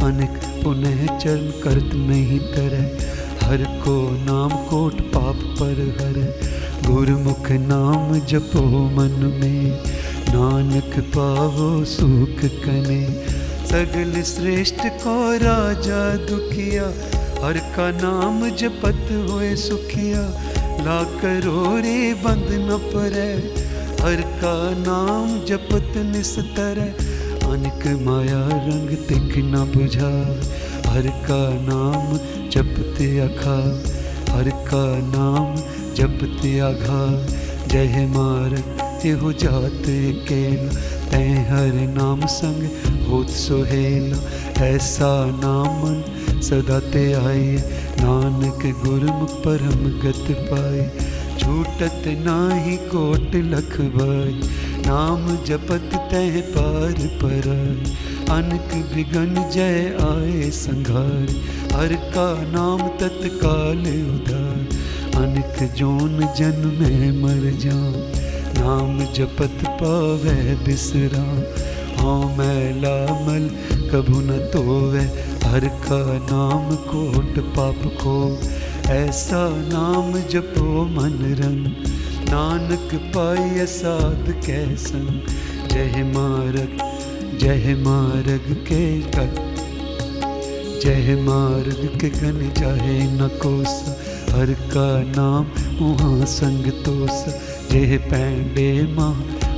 अनेक 0.03 0.63
पुनः 0.63 1.17
चल 1.17 1.53
करत 1.63 1.89
नहीं 1.93 2.39
करे 2.39 3.17
हर 3.47 3.57
को 3.57 4.11
नाम 4.11 4.49
कोट 4.49 5.01
पाप 5.01 5.35
पर 5.35 5.95
हर। 6.01 6.39
गुरमुख 6.91 7.51
नाम 7.51 8.19
जपो 8.19 8.61
मन 8.65 9.39
में। 9.41 9.83
नानक 10.29 10.99
पावो 10.99 11.85
सुख 11.85 12.51
कने। 12.65 13.23
सगल 13.67 14.21
श्रेष्ठ 14.21 14.77
को 14.77 15.33
राजा 15.33 16.15
दुखिया। 16.15 16.83
हर 17.45 17.57
का 17.57 17.91
नाम 17.91 18.49
जपत 18.49 19.29
होए 19.29 19.55
सुखिया। 19.55 20.21
ला 20.57 21.03
करो 21.03 21.77
रे 21.77 22.13
बंद 22.13 22.47
न 22.51 22.77
परे 22.77 23.33
हर 24.03 24.21
का 24.21 24.69
नाम 24.69 25.45
जपत 25.45 25.93
निस्तर। 25.97 26.95
अनक 27.43 28.01
माया 28.01 28.47
रंग 28.47 28.89
तिख 28.89 29.37
न 29.37 29.71
बुझा। 29.75 30.41
हर 30.91 31.01
का 31.01 31.53
नाम 31.53 32.17
अखा, 33.19 33.57
हर 34.31 34.49
का 34.67 34.83
नाम 35.07 35.55
जपते 35.95 36.57
अघा 36.59 37.01
जय 37.67 38.05
मारक 38.09 39.05
एहो 39.05 39.31
जात 39.41 39.87
केला 40.27 40.85
तै 41.11 41.23
हर 41.49 41.75
नाम 41.93 42.25
संग 42.25 42.63
होत 43.07 43.29
सुहेला 43.37 44.17
ऐसा 44.65 45.09
नामन 45.35 45.97
सदा 46.41 46.79
ते 46.93 47.03
आए। 47.13 47.45
नानक 47.99 48.65
गुरमुख 48.85 49.35
परम 49.45 49.85
गत 50.01 50.27
पाए। 50.49 50.83
छूटत 51.39 52.03
नाही 52.25 52.75
कोट 52.91 53.35
लख 53.51 53.77
भाई 53.95 54.33
नाम 54.87 55.27
जपत 55.45 55.95
तह 56.11 56.39
पार 56.55 57.05
पराय 57.21 57.95
अनक 58.31 58.75
बिगन 58.95 59.33
जय 59.53 59.79
आए 60.01 60.49
संघार। 60.53 61.35
हर 61.73 61.93
का 62.13 62.27
नाम 62.51 62.87
तत्काल 62.99 63.79
उधार। 63.79 64.85
अनक 65.17 65.57
जोन 65.73 66.19
जन 66.37 66.59
में 66.79 67.21
मर 67.21 67.49
जाऊँ, 67.59 67.93
नाम 68.57 68.99
जपत 69.13 69.63
पावे 69.79 70.55
बिसरा 70.65 71.23
हाँ 71.97 72.35
मैला 72.37 72.97
मल 73.25 73.49
कभू 73.91 74.19
न 74.21 74.37
तोवे 74.53 75.01
हर 75.45 75.67
का 75.85 76.01
नाम 76.23 76.75
कोट 76.85 77.39
पाप 77.55 77.81
को 78.01 78.17
ऐसा 78.93 79.41
नाम 79.67 80.13
जपो 80.29 80.83
मन 80.85 81.17
रंग, 81.41 81.65
नानक 82.29 82.95
पाय 83.15 83.65
साध 83.65 84.31
कैसन 84.45 85.21
जय 85.71 86.03
मारग 86.15 86.77
जय 87.39 87.75
मारग 87.79 88.53
के 88.67 88.85
कर 89.11 89.56
जय 90.81 91.15
मार्ग 91.21 91.97
के 92.01 92.09
गन 92.09 92.39
जाए 92.57 92.97
न 93.11 93.27
कोसा, 93.41 93.91
हर 94.35 94.53
का 94.53 94.87
नाम 95.11 95.45
वहाँ 95.81 96.25
संग 96.25 96.71
तोसा। 96.85 97.31
जेह 97.71 97.97
पैंडे 97.97 98.71
माँ, 98.93 99.13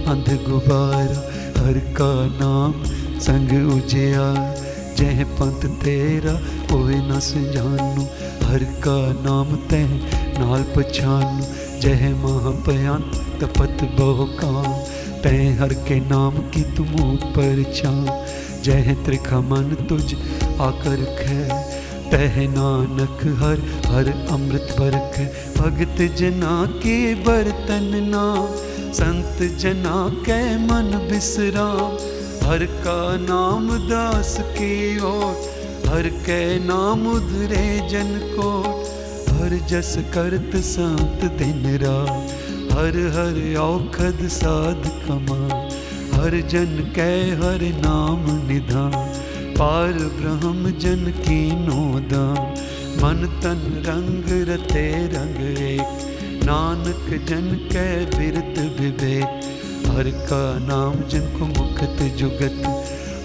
अंध 0.08 0.30
गुबारा 0.50 1.20
हर 1.60 1.80
का 1.98 2.12
नाम 2.40 2.74
संग 3.20 3.74
उजिया। 3.74 4.56
जह 4.96 5.24
पंथ 5.24 5.68
तेरा, 5.84 6.34
कोई 6.72 6.96
न 6.96 7.20
सुजानू, 7.20 8.04
हर 8.48 8.64
का 8.64 8.98
नाम 9.24 9.56
तै 9.56 9.84
नाल 10.40 10.64
पछानू। 10.76 11.46
जह 11.80 12.10
महापयान, 12.16 13.02
तपत 13.42 13.84
बहु 14.00 14.26
काम 14.26 14.74
तै 15.22 15.38
हर 15.60 15.74
के 15.74 16.00
नाम 16.00 16.32
की 16.32 16.64
तुम 16.76 17.16
पर 17.16 17.64
छान। 17.76 18.26
जह 18.64 18.94
त्रिखा 19.06 19.40
मन 19.40 19.76
तुझ 19.90 20.14
आकर 20.62 21.04
खे। 21.20 21.42
तह 22.12 22.38
नानक 22.52 23.20
हर 23.42 23.60
हर 23.92 24.08
अमृत 24.32 24.76
बरख 24.80 25.20
भगत 25.58 26.16
जना 26.16 26.66
के 26.66 27.16
बर्तन 27.16 27.92
ना। 28.04 28.26
संत 28.94 29.58
जना 29.58 30.10
के 30.10 30.58
मन 30.58 31.08
बिसराम। 31.12 31.94
हर 32.48 32.66
का 32.66 33.18
नाम 33.18 33.70
दास 33.90 34.38
के 34.42 35.00
ओर। 35.00 35.60
हर 35.88 36.08
के 36.08 36.60
नाम 36.60 37.08
उधरे 37.08 37.88
जन 37.90 38.10
को 38.36 38.52
हर 39.30 39.68
जस 39.68 39.96
करत 40.14 40.52
संत 40.56 41.24
दिन 41.32 41.78
रात। 41.78 42.36
हर 42.72 42.98
हर 43.16 43.56
औखद 43.58 44.28
साध 44.28 44.90
कमा। 45.08 45.42
हर 46.14 46.42
जन 46.48 46.94
कै 46.96 47.16
हर 47.42 47.62
नाम 47.86 48.48
निधान। 48.48 49.29
पार 49.60 49.92
ब्रह्म 49.92 50.72
जन 50.72 51.12
की 51.18 51.52
नोदा 51.52 52.34
मन 53.02 53.26
तन 53.44 53.84
रंग 53.88 54.50
रते 54.50 55.08
रंग 55.08 55.58
एक। 55.58 56.44
नानक 56.44 57.10
जन 57.26 57.50
कै 57.72 58.06
बिरत 58.06 58.80
विवेक। 58.80 59.50
हर 59.88 60.04
का 60.04 60.40
नाम 60.60 60.94
जन 60.94 61.20
को 61.20 61.46
मुखत 61.46 62.04
जुगत। 62.18 62.64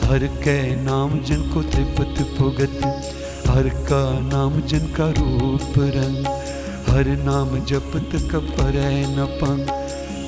हर 0.04 0.26
कै 0.44 0.76
नाम 0.80 1.20
जन 1.20 1.50
को 1.54 1.62
त्रिपत 1.62 2.26
भुगत। 2.38 2.84
हर 3.46 3.68
का 3.68 4.02
नाम 4.20 4.60
जन 4.60 4.78
का 4.78 5.08
रूप 5.10 5.78
रंग। 5.78 6.26
हर 6.88 7.14
नाम 7.22 7.64
जपत 7.64 8.20
कपर 8.34 8.82
न 9.08 9.30
पंग। 9.42 9.68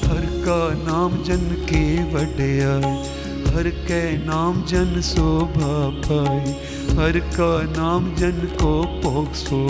हर 0.05 0.27
का 0.47 0.63
नाम 0.85 1.23
जन 1.23 1.47
के 1.73 1.85
वड्याई 2.15 3.16
हर 3.57 3.69
के 3.69 4.01
नाम 4.19 4.57
जन 4.63 5.01
शोभा 5.01 5.75
पाई 6.07 6.51
हर 6.97 7.19
का 7.37 7.47
नाम 7.71 8.15
जन 8.15 8.41
को 8.55 8.73
पोग 9.03 9.33
सो, 9.33 9.61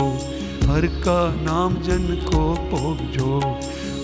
हर 0.64 0.87
का 1.05 1.18
नाम 1.42 1.77
जन 1.83 2.07
को 2.25 2.42
पोग 2.70 3.05
जो, 3.11 3.38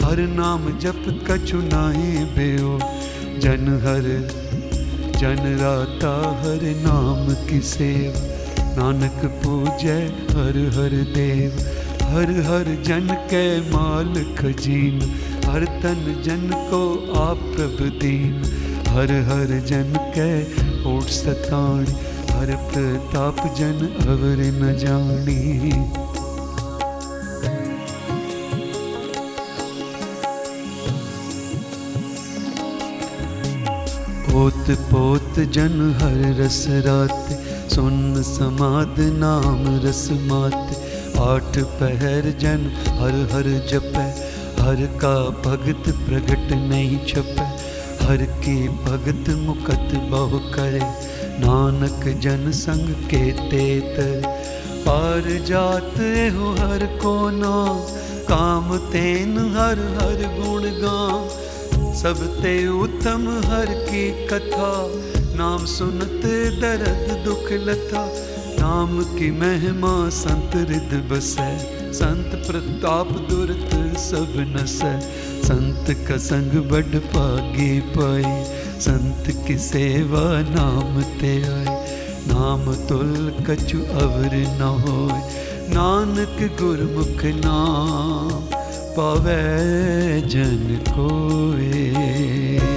हर 0.04 0.20
नाम 0.34 0.78
जप 0.78 1.02
कछु 1.30 1.58
नाही 1.64 2.24
बेओ 2.36 2.78
जन 3.40 3.68
हर, 3.82 4.08
जन 5.18 5.42
राता 5.60 6.14
हर 6.42 6.64
नाम 6.78 7.34
की 7.48 7.60
सेव, 7.60 8.22
नानक 8.78 9.20
पूजय 9.44 10.02
हर 10.30 10.64
हर 10.74 11.00
देव। 11.12 11.62
हर 12.04 12.30
हर 12.46 12.68
जन 12.84 13.06
के 13.30 13.44
माल 13.70 14.14
खजीन 14.38 15.00
हर 15.46 15.64
तन 15.82 16.22
जन 16.24 16.50
को 16.70 16.82
आप 17.20 17.38
प्रभ 17.56 17.88
दीन। 18.00 18.42
हर 18.92 19.10
हर 19.26 19.52
जन 19.68 19.94
कै 20.14 20.32
ओट 20.88 21.12
सताणी, 21.16 21.92
हर 22.30 22.50
प्रताप 22.70 23.38
जन 23.58 23.78
अवर 24.12 24.40
न 24.56 24.72
जानी 24.78 25.36
पोत 34.26 34.70
पोत 34.90 35.38
जन 35.54 35.78
हर 36.02 36.20
रस 36.38 36.60
रात, 36.86 37.32
सुन 37.74 38.22
समाद 38.24 39.00
नाम 39.18 39.64
रस 39.86 40.04
मात। 40.22 40.76
आठ 41.22 41.58
पहर 41.80 42.30
जन 42.40 42.68
हर 43.00 43.18
हर 43.32 43.50
जप, 43.72 43.98
हर 44.60 44.86
का 45.02 45.16
भगत 45.46 45.92
प्रगट 46.06 46.52
नहीं 46.68 47.04
छपै। 47.06 47.51
हर 48.02 48.22
की 48.38 48.56
भगत 48.68 49.28
मुकत 49.38 49.94
बहु 50.10 50.38
करे। 50.54 50.80
नानक 51.38 52.06
जन 52.18 52.50
संग 52.50 52.94
के 53.04 53.20
तेत 53.50 53.96
पार 54.86 55.28
जात 55.46 55.98
हो 56.34 56.50
हर 56.60 56.84
को 57.02 57.14
नाम 57.30 57.80
काम 58.28 58.76
तेन 58.90 59.38
हर 59.56 59.80
हर 59.96 60.26
गुण 60.36 60.68
गा। 60.80 60.98
सब 61.94 62.20
ते 62.42 62.52
उत्तम 62.80 63.26
हर 63.46 63.72
की 63.88 64.04
कथा। 64.26 64.72
नाम 65.36 65.64
सुनत 65.66 66.26
दर्द 66.60 67.12
दुख 67.24 67.52
लथा 67.62 68.04
नाम 68.58 69.02
की 69.14 69.30
महिमा 69.30 69.92
संत 70.16 70.56
रिद 70.70 70.92
बसै। 71.10 71.52
संत 71.92 72.34
प्रताप 72.46 73.12
दुरत 73.30 73.70
सब 73.98 74.34
नसै। 74.50 74.92
संत 75.52 75.90
का 76.08 76.16
संग 76.16 76.52
बड़ 76.70 76.98
पागे 77.12 77.80
पाए, 77.96 78.44
संत 78.80 79.26
की 79.46 79.56
सेवा 79.58 80.22
नाम 80.48 81.02
ते 81.20 81.32
आए। 81.44 81.74
नाम 82.28 82.64
तुल 82.88 83.44
कछु 83.50 83.78
अवर 84.00 84.36
न 84.60 84.70
हो 84.80 85.06
नानक 85.74 86.40
गुरमुख 86.60 87.24
नाम 87.44 88.30
पावे 88.96 89.40
जन 90.28 90.78
कोए। 90.88 92.71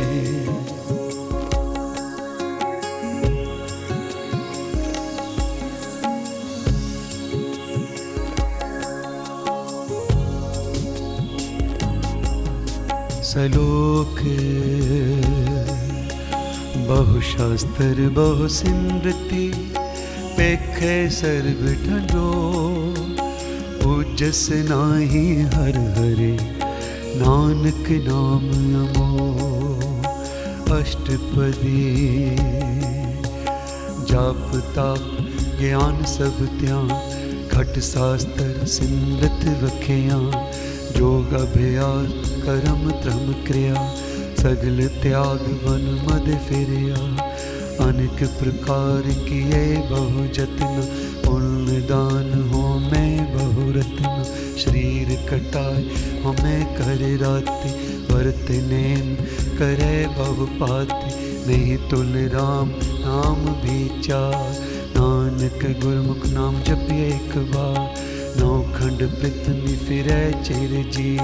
सलोक। 13.36 14.20
बहुशास्त्र 16.78 18.10
बहुसिमृति 18.10 19.74
पेखे 20.38 21.10
सर्वठलो। 21.10 22.34
पूजस 23.84 24.50
नाही 24.52 25.42
हर 25.42 25.96
हरे, 25.98 26.38
नानक 27.16 28.08
नाम 28.08 28.52
नमो। 28.54 29.30
अष्टपदी। 30.76 32.36
जाप, 34.06 34.52
ताप, 34.56 35.18
ज्ञान 35.62 36.04
सब 36.04 36.60
त्या 36.62 36.88
खट 37.48 37.80
शास्त्र 37.80 38.66
सिमृत 38.66 39.64
रखिया 39.64 40.18
योग, 41.00 41.34
अभ्यास 41.34 42.25
ਕਰਮ 42.45 42.91
ਧਰਮ 42.95 43.33
ਕਿਰਿਆ 43.47 43.89
ਸਗਲ 44.39 44.89
ਤਿਆਗ 45.03 45.41
ਵਨ 45.65 45.99
ਮਦ 46.05 46.31
ਫਿਰਿਆ 46.49 46.97
ਅਨੇਕ 47.81 48.25
ਪ੍ਰਕਾਰ 48.41 49.11
ਕੀਏ 49.27 49.77
ਬਹੁ 49.91 50.27
ਜਤਨ 50.33 50.83
ਪੁੰਨ 51.25 51.83
ਦਾਨ 51.89 52.43
ਹੋ 52.53 52.79
ਮੈਂ 52.81 53.27
ਬਹੁ 53.29 53.71
ਰਤਨ 53.73 54.25
ਸ਼ਰੀਰ 54.57 55.17
ਕਟਾਏ 55.29 55.85
ਹਮੇ 56.25 56.61
ਕਰ 56.79 56.99
ਰਾਤੀ 57.21 57.73
ਵਰਤ 58.11 58.51
ਨੇਮ 58.63 59.15
ਕਰੇ 59.59 60.07
ਬਹੁ 60.17 60.47
ਪਾਤੀ 60.61 61.29
ਨਹੀਂ 61.47 61.79
ਤੁਲ 61.91 62.17
ਰਾਮ 62.33 62.71
ਨਾਮ 63.01 63.45
ਵਿਚਾਰ 63.65 64.55
ਨਾਨਕ 64.97 65.67
ਗੁਰਮੁਖ 65.83 66.27
ਨਾਮ 66.27 66.63
ਜਪਿਏ 66.63 67.09
ਇੱਕ 67.09 67.37
ਵਾਰ 67.55 67.99
ਨੌ 68.37 68.63
ਖੰਡ 68.75 69.05
ਪ੍ਰਿਤਮੀ 69.11 69.77
ਫਿਰੈ 69.87 70.31
ਚਿਰ 70.45 70.83
ਜੀਵ 70.93 71.21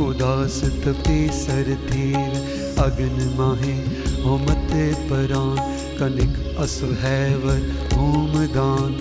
उदास 0.00 0.60
तपे 0.84 1.18
सर 1.34 1.74
धीर, 1.86 2.32
अग्न 2.80 3.32
माहे 3.38 3.76
हो 4.22 4.28
होमते 4.28 4.86
परान 5.08 5.56
कनिक 5.98 6.56
असुहैवर 6.60 7.60
होम 7.94 8.32
दान 8.54 8.98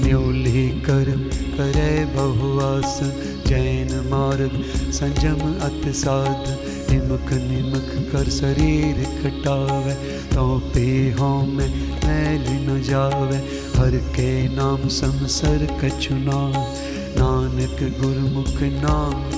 न्योले 0.00 0.68
कर्म 0.86 1.22
करे 1.56 1.92
बहुआसन, 2.14 3.12
जैन 3.46 3.94
मार्ग 4.10 4.52
संजम 4.92 5.40
अत 5.60 5.88
साध। 5.96 6.44
निमक 6.90 7.32
निमुख 7.42 7.90
कर 8.12 8.30
शरीर 8.30 9.02
खटावे 9.16 9.94
तो 10.34 10.46
पे 10.74 10.86
हो 11.18 11.30
मैं 11.46 11.68
मैल 12.04 12.46
न 12.68 12.80
जावे। 12.82 13.38
हर 13.76 13.96
के 14.14 14.30
नाम 14.54 14.88
समसर 14.92 15.66
कछुना 15.82 16.40
नानक 17.18 17.82
गुरमुख 18.00 18.62
नाम 18.78 19.37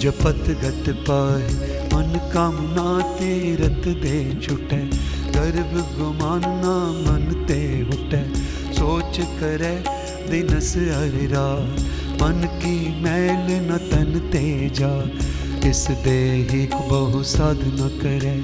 जपत 0.00 0.44
गत 0.60 0.88
पाए 1.06 1.46
मन 1.92 2.10
कामना 2.32 2.86
तीरथ 3.12 3.86
दे 4.02 4.18
छुटे। 4.42 4.76
गर्व 5.36 5.72
गुमाना 5.94 6.74
मन 7.00 7.24
ते 7.48 7.58
उठे 7.86 8.22
सोच 8.74 9.18
करे 9.40 9.72
दिनस 10.30 10.70
अरिरा, 10.76 11.46
मन 12.20 12.46
की 12.60 12.76
मैल 13.02 13.46
न 13.62 13.78
तन 13.88 14.20
ते 14.32 14.44
जा। 14.74 14.92
इस 15.68 15.86
देही 16.04 16.64
को 16.66 16.80
बहु 16.88 17.22
साधना 17.30 17.88
करे, 17.98 18.36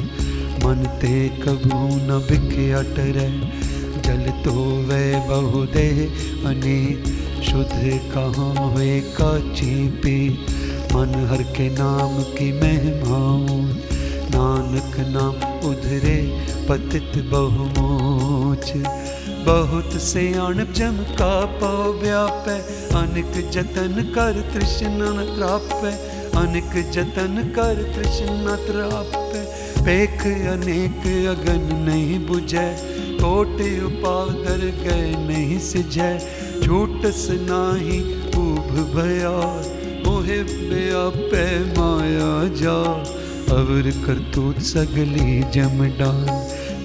मन 0.65 0.85
ते 1.01 1.15
कबू 1.39 1.79
न 1.87 2.19
बिखे 2.31 2.71
अटरे। 2.73 3.29
जल 4.01 4.25
तो 4.45 4.53
वे 4.89 5.05
बहु 5.29 5.65
दे 5.69 5.89
अने 6.47 6.79
शुद्ध 7.43 8.01
कहाँ 8.13 8.53
हुए 8.57 9.01
काची 9.17 9.73
पी। 10.03 10.19
मन 10.95 11.15
हर 11.31 11.43
के 11.43 11.69
नाम 11.71 12.23
की 12.23 12.53
महिमाओं 12.53 13.63
नानक 14.35 14.99
नाम 15.09 15.67
उधरे 15.69 16.17
पतित 16.69 17.17
बहुमोच। 17.25 18.73
बहुत 19.47 19.93
से 20.03 20.23
अणप 20.35 20.73
जम 20.73 20.97
का 21.19 21.45
पाओ 21.61 21.93
व्यापै, 21.93 22.59
अनिक 22.95 23.51
जतन 23.51 24.13
कर 24.15 24.41
तृष्ण 24.55 24.89
न 24.89 25.27
त्रापै, 25.35 25.93
अनिक 26.41 26.79
जतन 26.91 27.53
कर 27.57 27.83
तृष्ण 27.97 28.39
न 28.39 28.57
त्रापै। 28.67 29.45
पेख 29.83 30.27
अनेक 30.49 31.07
अगन 31.29 31.69
नहीं 31.85 32.19
बुझै, 32.27 32.69
कोट 33.21 33.61
उपाव 33.85 34.31
दर 34.31 34.67
गए 34.83 35.11
नहीं 35.27 35.59
सिझै। 35.59 36.19
छूटस 36.65 37.29
नाही 37.43 38.01
ऊभ 38.39 38.71
भया 38.97 39.37
मोहे 40.07 40.43
व्यापै 40.43 41.47
माया 41.79 42.33
जा। 42.63 42.79
अवर 43.55 43.91
करतूत 44.07 44.59
सगली 44.59 45.41
जम 45.51 45.85
डाल। 45.99 46.27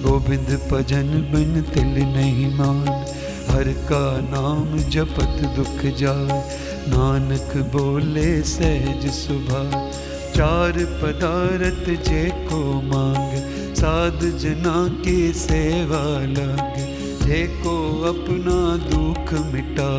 गोविंद 0.02 0.50
भजन 0.72 1.08
बिन 1.32 1.62
तिल 1.62 1.94
नहीं 2.16 2.54
मान। 2.54 2.88
हर 3.50 3.64
का 3.64 4.04
नाम 4.20 4.78
जपत 4.78 5.40
दुख 5.56 5.84
जाए 5.94 6.38
नानक 6.88 7.56
बोले 7.72 8.42
सहज 8.42 9.06
सुभा 9.10 9.90
चार 10.36 10.72
पदारथ 10.72 11.90
जे 12.08 12.22
को 12.48 12.60
मांग। 12.82 13.32
साध 13.74 14.20
जना 14.38 14.88
के 14.88 15.32
सेवा 15.32 16.02
लाग। 16.30 16.78
जे 17.22 17.46
को 17.46 17.76
अपना 18.08 18.58
दुख 18.86 19.32
मिटा। 19.54 19.90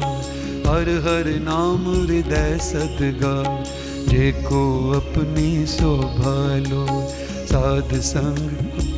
हर 0.71 0.81
हर 0.81 1.39
नाम 1.39 2.05
हृदय 2.05 2.59
सदगा। 2.61 3.63
जे 4.07 4.31
को 4.31 4.91
अपनी 4.91 5.65
शोभा 5.65 6.69
लो। 6.69 7.07
साध 7.45 7.99
संग 7.99 8.51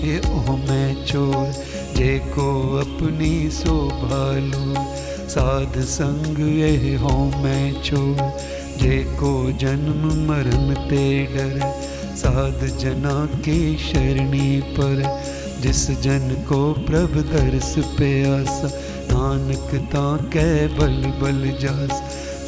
ये 0.06 0.20
ओ 0.20 0.40
मैं 0.40 1.06
चोर। 1.06 1.52
जे 1.98 2.20
को 2.20 2.78
अपनी 2.78 3.52
शोभा 3.52 4.38
लो। 4.38 4.74
साध 5.30 5.80
संग 5.80 6.40
ये 6.40 6.96
हो 6.96 7.26
मैं 7.44 7.82
चोर। 7.82 8.38
जे 8.78 9.04
को 9.04 9.52
जन्म 9.52 10.28
मरण 10.28 10.74
ते 10.90 11.26
डर। 11.26 11.82
साध 12.16 12.78
जना 12.78 13.26
के 13.26 13.78
शरणी 13.78 14.62
पर। 14.62 15.24
जिस 15.62 15.92
जन 15.92 16.46
को 16.50 16.74
प्रभ 16.74 17.18
दर्श 17.34 17.76
प्यासा 17.78 18.83
नानक 19.12 19.70
ताकै 19.92 20.50
बल 20.78 20.98
बल 21.22 21.42
जास। 21.60 22.02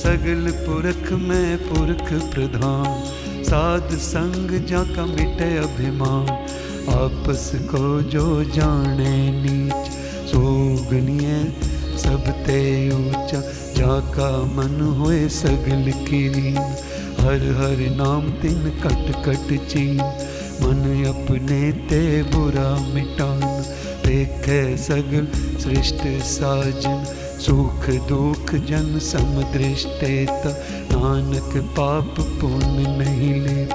सगल 0.03 0.51
पुरख 0.65 1.11
में 1.11 1.57
पुरख 1.57 2.13
प्रधान। 2.33 3.03
साध 3.43 3.95
संग 3.97 4.51
जाका 4.65 5.05
मिटे 5.05 5.49
अभिमान। 5.57 6.29
आपस 6.95 7.51
को 7.65 8.01
जो 8.01 8.25
जाने 8.43 9.13
नीच। 9.41 9.87
सोगनिए 10.29 11.37
सब 11.97 12.29
ते 12.45 12.59
ऊँचा। 12.91 13.41
जाका 13.75 14.29
मन 14.55 14.75
होए 14.99 15.27
सगल 15.29 15.91
कीरीन 16.09 16.57
हर 17.19 17.43
हर 17.59 17.83
नाम 17.95 18.31
तिन 18.41 18.69
कट 18.83 19.11
कट 19.25 19.67
चीन। 19.67 20.01
मन 20.61 20.83
अपने 21.07 21.71
ते 21.89 22.23
बुरा 22.23 22.69
मिटान। 22.93 23.44
देखे 24.15 24.59
सगल 24.77 25.25
सृष्ट 25.59 26.03
साजन 26.23 27.03
सुख 27.39 27.87
दुख 28.09 28.53
जन 28.67 28.99
समदृष्टे 28.99 30.13
नानक 30.91 31.57
पाप 31.77 32.19
पुण्य 32.41 32.93
नहीं 32.99 33.33
ले 33.41 33.65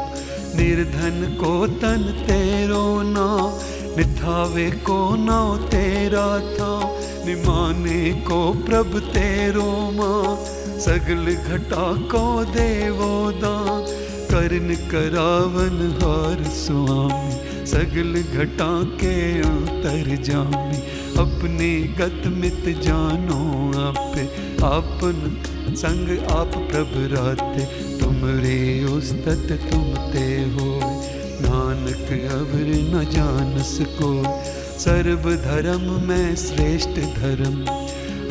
निर्धन 0.57 1.37
को 1.41 1.53
तन 1.83 2.07
तेरो 2.29 2.85
ना 3.03 3.27
मिथावे 3.97 4.71
को 4.87 4.99
ना 5.17 5.41
तेरा 5.67 6.27
था। 6.55 6.73
निमाने 7.27 8.11
को 8.23 8.41
प्रभ 8.67 8.99
तेरो 9.13 9.69
माँ, 9.91 10.37
सगल 10.81 11.33
घटा 11.35 11.93
को 12.13 12.25
देवो 12.55 13.13
दान 13.43 13.87
करन 14.33 14.75
करावन 14.91 15.79
हार 16.03 16.45
स्वामी 16.57 17.50
सगल 17.71 18.15
घटा 18.35 18.71
के 19.01 19.17
अंतर 19.41 20.17
जामी, 20.25 20.79
अपने 21.19 21.71
गत 21.99 22.27
मित 22.35 22.65
जानो 22.83 23.39
आपे, 23.81 24.25
आपन 24.67 25.75
संग 25.77 26.09
आप 26.31 26.57
प्रभ 26.71 26.95
राते, 27.13 27.65
तुमरे 27.99 28.59
उस्तत 28.87 29.47
तुम 29.71 29.85
ते 30.13 30.27
हो 30.55 30.69
नानक 31.43 32.11
अवर 32.33 32.69
न 32.89 33.05
जान 33.11 33.63
सको 33.65 34.13
सर्व 34.79 35.31
धर्म 35.45 35.89
में 36.09 36.37
श्रेष्ठ 36.37 37.01
धर्म। 37.17 37.65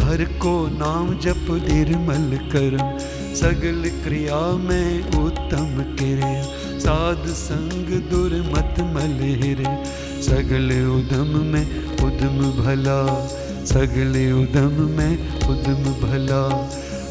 हर 0.03 0.23
को 0.41 0.55
नाम 0.77 1.17
जप 1.19 1.45
निर्मल 1.63 2.37
करम, 2.53 2.97
सगल 3.35 3.89
क्रिया 4.03 4.39
में 4.59 5.11
उत्तम 5.17 5.83
क्रिया 5.95 6.43
साध 6.79 7.25
संग 7.33 7.89
दुर्मत 8.09 8.79
मलहिर, 8.93 9.63
सगल 10.21 10.71
उदम 10.89 11.31
में 11.45 11.65
उदम 12.03 12.37
भला, 12.59 12.99
सगल 13.65 14.15
उदम 14.33 14.81
में 14.97 15.13
उदम 15.49 15.83
भला। 16.01 16.43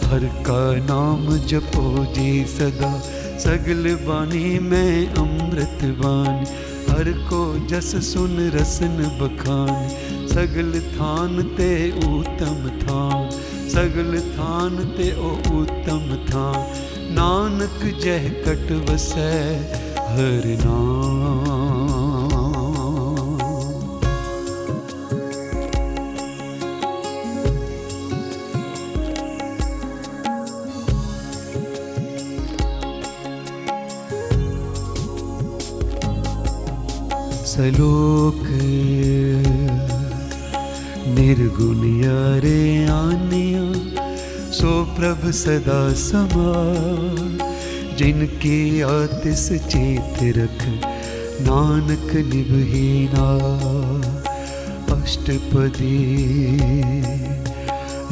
हर 0.08 0.24
का 0.46 0.62
नाम 0.84 1.26
जपो 1.46 2.04
जी 2.14 2.44
सदा, 2.44 2.92
सगल 3.38 3.90
वाणी 4.04 4.58
में 4.58 5.14
अमृत 5.14 5.84
वाणी। 5.98 6.46
हर 6.88 7.10
को 7.28 7.42
जस 7.66 7.94
सुन 8.04 8.36
रसन 8.54 8.96
बखान, 9.20 9.88
सगल 10.28 10.80
थान 10.94 11.42
ते 11.56 11.70
उत्तम 12.08 12.68
थान, 12.78 13.30
सगल 13.68 14.18
थान 14.36 14.76
ते 14.96 15.10
ओ 15.18 15.30
उत्तम 15.58 16.14
थान। 16.30 16.87
नानक 17.10 17.80
जह 18.04 18.28
कट 18.44 18.70
वसै 18.88 19.32
हर 20.14 20.44
नाम। 20.64 21.56
सलोक 37.48 38.42
निर्गुण 41.14 41.80
यारे 42.02 42.60
आनिया। 42.96 43.97
सो 44.58 44.70
प्रभ 44.94 45.20
सदा 45.30 45.80
समा, 45.94 46.52
जिनकी 47.96 48.80
आतिस 48.80 49.44
चेत 49.64 50.18
रख, 50.36 50.64
नानक 51.40 52.10
निभहीना 52.30 53.26
अष्टपदी 54.94 55.98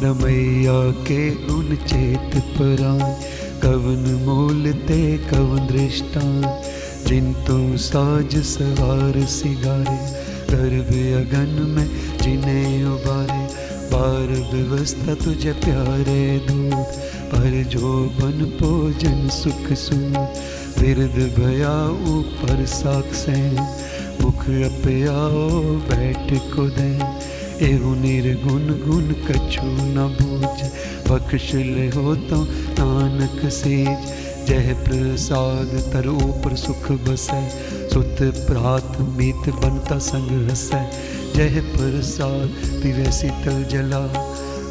रमैया 0.03 0.77
के 1.03 1.19
उन 1.55 1.75
चेत 1.83 2.39
पराय 2.55 3.11
कवन 3.63 4.07
मूल 4.25 4.71
ते 4.87 5.01
कवन 5.27 5.67
दृष्टा, 5.67 6.25
जिन 7.07 7.33
तू 7.47 7.59
साज 7.87 8.37
सवार 8.45 9.25
सिगारे 9.35 9.99
गर्भ 10.51 10.95
अगन 11.19 11.55
में 11.69 11.87
जिन्हें 12.21 12.85
उबारे। 12.85 13.46
बार 13.97 14.31
व्यवस्था 14.49 15.13
तुझे 15.15 15.51
प्यारे 15.57 16.21
दूत, 16.47 16.97
पर 17.29 17.53
जो 17.65 17.93
बन 18.17 18.43
भोजन 18.59 19.27
सुख 19.33 19.71
सूर 19.75 20.17
बिरद 20.77 21.17
भया 21.37 21.71
ऊपर 22.09 22.65
साक्षे 22.73 23.39
मुख 24.21 24.43
अपयाओ 24.67 25.49
बैठ 25.89 26.29
को 26.53 26.67
दे 26.77 26.91
एहु 27.67 27.95
निर्गुण 27.95 28.67
गुण 28.85 29.11
कछु 29.25 29.65
न 29.65 30.07
बूझ, 30.13 30.57
बख्श 31.09 31.53
ले 31.55 31.87
हो 31.89 32.15
तो 32.29 32.43
नानक 32.79 33.49
सेज। 33.51 34.13
जय 34.47 34.73
प्रसाद 34.85 35.71
तर 35.93 36.07
ऊपर 36.09 36.55
सुख 36.57 36.91
बसै, 37.07 37.43
सुत 37.93 38.21
प्रात 38.45 39.01
मीत 39.17 39.49
बनता 39.55 39.97
संग 40.05 40.49
हसै 40.51 40.85
जय 41.35 41.61
प्रसाद 41.75 42.49
पिवे 42.83 43.11
शीतल 43.11 43.63
जला 43.63 44.01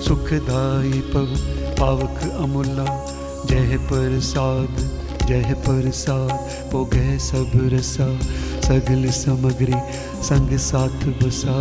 सुखदाई 0.01 1.01
पव 1.15 1.27
पावक 1.75 2.33
अमूला। 2.41 2.87
जय 3.47 3.77
प्रसाद 3.77 4.91
जय 5.29 5.55
प्रसाद 5.67 6.31
पोगे 6.73 7.19
सब 7.19 7.51
रसा, 7.73 8.07
सगल 8.61 9.11
समग्री 9.11 9.75
संग 10.23 10.57
साथ 10.59 11.07
बसा। 11.23 11.57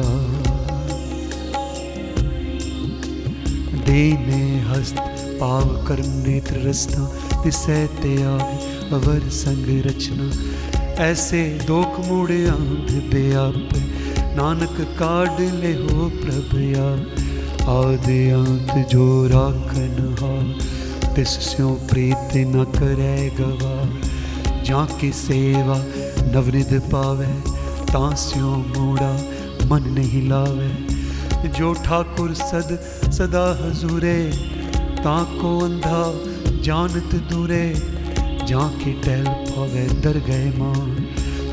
देने 3.85 4.59
हस्त, 4.61 4.95
पाव 5.39 5.85
कर 5.87 5.99
नेत्र 6.05 6.69
रस्ता, 6.69 7.05
तिसै 7.43 7.87
त्याग 7.87 8.93
अवर 8.93 9.29
संग 9.29 9.85
रचना। 9.85 10.31
ऐसे 11.03 11.43
दोख 11.67 11.99
मूड़े 12.05 12.47
आंध 12.47 12.91
बेआप 13.13 13.69
नानक 13.73 14.04
काड 14.39 15.39
ले 15.39 15.73
हो 15.73 16.09
प्रभ 16.09 16.49
या। 16.53 16.91
आदि 17.71 18.29
अंत 18.29 18.87
जो 18.87 19.27
राखन 19.27 20.15
हा। 20.19 20.65
तिस 21.13 21.27
स्यों 21.27 21.75
प्रीत 21.75 22.29
न 22.35 22.63
करे 22.63 23.29
गवा। 23.39 23.89
जाकी 24.63 25.11
सेवा 25.11 25.77
नवनिध 26.31 26.81
पावे, 26.81 27.27
तां 27.93 28.15
स्यों 28.15 28.57
मूड़ा 28.57 29.13
मन 29.65 29.83
नहीं 29.83 30.29
लावे। 30.29 30.95
जो 31.49 31.73
ठाकुर 31.73 32.33
सद 32.33 32.79
सदा 33.11 33.59
हजूरे 33.63 34.31
ताको 34.97 35.59
अंधा 35.59 36.13
जानत 36.61 37.15
दूरे। 37.31 37.75
जाके 38.45 38.93
टहल 38.93 39.25
पावे 39.27 39.87
दर 39.87 40.17
गए 40.17 40.53
मान 40.57 41.07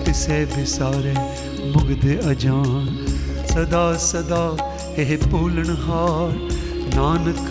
तिसे 0.07 0.45
बिसारे 0.45 1.51
मुग्ध 1.67 2.08
अजान 2.25 2.89
सदा 3.47 3.86
सदा 4.03 4.43
ਇਹ 4.99 5.17
ਭੂਲਣ 5.32 5.69
ਹਾਰ 5.80 6.32
ਨਾਨਕ 6.95 7.49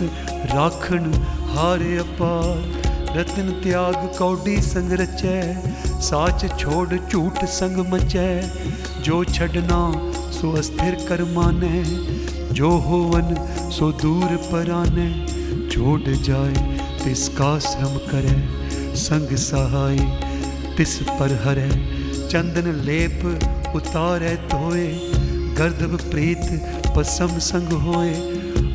ਰਾਖਣ 0.53 1.13
ਹਾਰ 1.49 1.83
ਅਪਾਰ 2.01 3.17
ਰਤਨ 3.17 3.53
ਤਿਆਗ 3.63 3.95
ਕੌਡੀ 4.17 4.61
ਸੰਗ 4.63 4.93
ਰਚੈ 4.93 5.43
ਸਾਚ 6.01 6.47
ਛੋੜ 6.59 6.97
ਝੂਠ 7.11 7.45
ਸੰਗ 7.51 7.79
ਮਚੈ 7.93 8.43
ਜੋ 9.03 9.23
ਛਡਨਾ 9.25 9.79
ਸੋ 10.33 10.55
ਅਸਥਿਰ 10.61 10.97
ਕਰ 11.09 11.25
ਮਾਨੈ 11.35 11.83
ਜੋ 12.53 12.71
ਹੋਵਨ 12.81 13.35
ਸੋ 13.71 13.91
ਦੂਰ 14.03 14.37
ਪਰਾਨੈ 14.51 15.11
ਛੋੜ 15.71 16.01
ਜਾਏ 16.01 16.79
ਤਿਸ 17.05 17.29
ਕਾ 17.29 17.59
ਸਮ 17.59 17.99
ਕਰੈ 18.11 18.39
ਸੰਗ 18.97 19.37
ਸਹਾਈ 19.39 20.07
ਤਿਸ 20.77 20.99
चंदन 22.32 22.68
लेप 22.82 23.24
उतारे 23.76 24.36
धोए 24.52 24.86
गर्दव 25.58 25.96
प्रीत 26.12 26.46
पसम 26.96 27.32
संग 27.40 27.72
होए। 27.82 28.14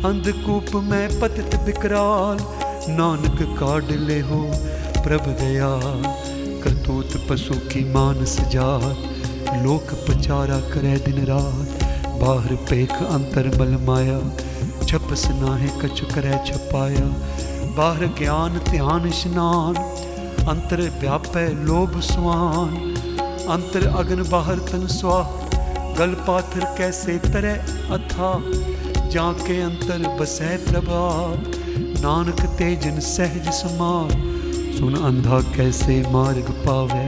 अंधकूप 0.05 0.75
में 0.85 1.21
पतित 1.21 1.55
बिकराल, 1.61 2.43
नानक 2.91 3.39
काड 3.61 3.93
ले 4.01 4.19
हो 4.21 4.41
प्रभ 4.99 5.29
दया 5.41 5.71
करतूत 6.65 7.17
पशु 7.29 7.55
की 7.71 7.85
मानस 7.95 8.37
जात 8.49 9.55
लोक 9.63 9.95
पचारा 10.09 10.59
करे 10.69 10.97
दिन 10.99 11.25
रात। 11.25 11.87
बाहर 12.21 12.55
पेख 12.71 12.93
अंतर 12.93 13.49
बल 13.57 13.77
माया, 13.85 14.19
छपस 14.85 15.27
नाहे 15.33 15.69
कछ 15.81 16.05
करे 16.13 16.37
छपाया। 16.47 17.07
बाहर 17.77 18.07
ज्ञान 18.19 18.61
ध्यान 18.71 19.11
स्नान, 19.13 19.83
अंतर 20.47 20.81
व्यापे 21.01 21.49
लोभ 21.65 22.01
स्वान। 22.03 22.96
अंतर 23.49 23.87
अग्न 23.89 24.29
बाहर 24.31 24.59
तन 24.69 24.87
स्वाह। 24.87 25.35
गल 25.99 26.15
पाथर 26.27 26.65
कैसे 26.79 27.19
तरे 27.27 27.53
अथा। 27.95 28.31
जाके 29.09 29.61
अंतर 29.63 30.07
बसै 30.19 30.57
प्रभात। 30.65 31.55
नानक 32.01 32.41
तेजन 32.59 32.99
सहज 33.01 33.49
समार 33.55 34.11
सुन 34.79 34.95
अंधा 35.03 35.41
कैसे 35.57 36.01
मार्ग 36.11 36.51
पावे। 36.67 37.07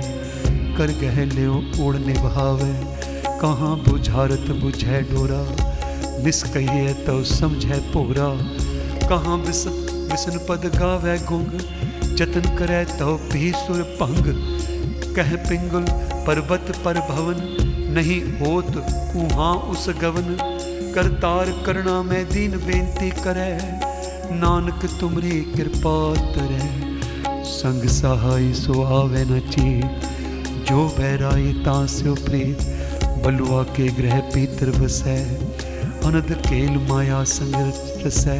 कर 0.76 0.92
गह 1.00 1.24
लियो 1.26 1.54
उड़ने 1.84 2.14
बहावे 2.18 2.72
कहाँ 3.40 3.76
बुझारत 3.78 4.50
बुझै 4.60 5.00
डोरा। 5.10 5.42
निस 6.24 6.42
कहिए 6.44 6.92
तो 7.06 7.22
समझै 7.24 7.80
पोरा। 7.92 8.30
कहाँ 9.08 9.40
बिस 9.40 9.66
बिसन 10.08 10.38
पद 10.48 10.70
गावे 10.76 11.18
गुंग। 11.28 11.58
जतन 12.16 12.56
करे 12.56 12.84
तो 12.98 13.16
भी 13.32 13.50
सुर 13.56 13.82
भंग। 14.00 14.30
कह 15.16 15.34
पिंगुल 15.44 15.84
पर्वत 16.28 16.72
पर 16.84 16.98
भवन 17.08 17.38
नहीं 17.94 18.20
होत 18.38 18.74
उहाँ 19.16 19.52
उस 19.68 19.88
गवन। 20.00 20.26
करतार 20.94 21.50
करना 21.66 21.94
मैं 22.02 22.24
दीन 22.28 22.56
बेनती 22.66 23.08
करे 23.18 23.52
नानक 24.34 24.84
तुमरी 25.00 25.40
कृपा 25.52 25.94
तरे 26.34 26.66
संग 27.50 27.86
सहाय 27.90 28.52
सो 28.54 28.82
आवे 28.96 29.24
न 29.24 29.40
ची 29.48 29.70
जो 30.64 30.84
बहराई 30.98 31.52
तास्यो 31.64 32.14
प्रीत। 32.20 32.66
बलुआ 33.24 33.62
के 33.72 33.88
ग्रह 33.94 34.20
पीतर 34.28 34.70
बसै 34.76 35.16
अनद 36.08 36.36
केल 36.42 36.78
माया 36.90 37.22
संग 37.30 37.56
रसै। 38.04 38.38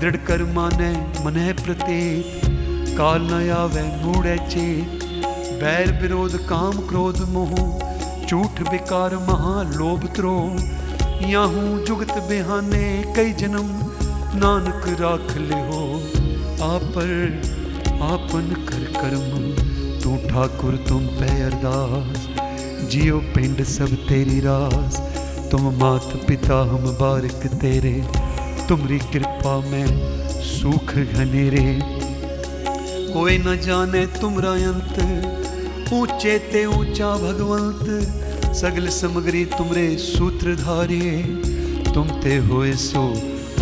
दृढ़ 0.00 0.16
कर 0.26 0.44
माने 0.54 0.90
मनह 1.24 1.52
प्रतीत, 1.60 2.48
काल 2.96 3.22
न 3.22 3.46
आवे 3.58 3.86
मूड़े 4.00 4.36
चेत। 4.48 5.01
बैर 5.62 5.92
विरोध, 6.02 6.36
काम 6.48 6.72
क्रोध, 6.72 7.28
मोह, 7.28 7.54
झूठ, 8.26 8.70
विकार 8.70 9.14
महा 9.14 9.62
लोभ 9.62 10.06
त्रो 10.16 10.56
याहू 11.28 11.78
जुगत 11.86 12.12
बिहाने, 12.12 13.12
कई 13.16 13.32
जन्म, 13.32 13.68
नानक 14.34 15.00
राख 15.00 15.36
ले 15.36 15.54
हो। 15.54 16.00
आपर 16.64 17.42
आपन 18.02 18.66
कर 18.68 18.84
कर्म, 19.00 19.52
तू 20.00 20.16
ठाकुर, 20.28 20.84
तुम 20.88 21.06
पे 21.06 21.42
अरदास। 21.42 22.28
जियो 22.90 23.18
पिंड 23.18 23.64
सब 23.64 23.88
तेरी 24.08 24.40
रास, 24.40 24.96
तुम 25.50 25.74
मात 25.74 26.20
पिता 26.28 26.60
हम 26.60 26.90
बारिक 27.00 27.46
तेरे। 27.60 28.04
तुमरी 28.68 28.98
कृपा 28.98 29.60
में 29.60 29.86
सुख 30.40 30.94
घनेरे। 30.94 31.80
कोई 33.12 33.38
न 33.38 33.60
जाने 33.60 34.06
तुमरा 34.06 34.50
अंत 34.50 35.22
ऊँचे 35.92 36.38
ते 36.52 36.64
ऊँचा 36.66 37.08
भगवंत, 37.16 38.54
सगल 38.54 38.88
समग्री 38.90 39.44
तुमरे 39.44 39.86
सूत्रधारी 39.98 41.00
तुम 41.92 42.08
ते 42.22 42.36
होए 42.46 42.72
सो 42.78 43.02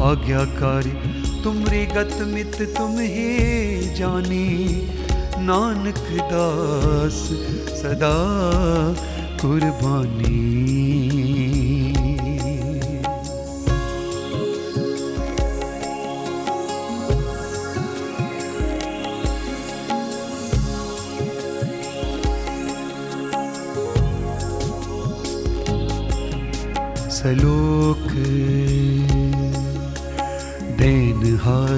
आज्ञाकारी, 0.05 0.95
तुमरी 1.43 1.85
गत 1.87 2.17
मित 2.29 2.57
तुम 2.79 2.99
ही 3.01 3.95
जानी। 3.97 4.47
नानक 5.43 6.05
दास 6.31 7.21
सदा 7.81 8.15
कुर्बानी। 9.43 10.90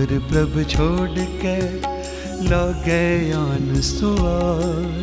हार 0.03 0.19
प्रभ 0.19 0.67
छोड़ 0.69 1.09
के 1.19 1.77
लागे 2.49 3.33
आन 3.33 3.81
सुआर 3.81 5.03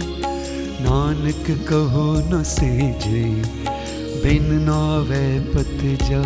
नानक 0.82 1.68
कहो 1.70 2.30
न 2.30 2.44
सेजे, 2.44 3.24
बिन 4.24 4.54
नावे 4.54 5.40
पत 5.40 6.00
जा। 6.04 6.24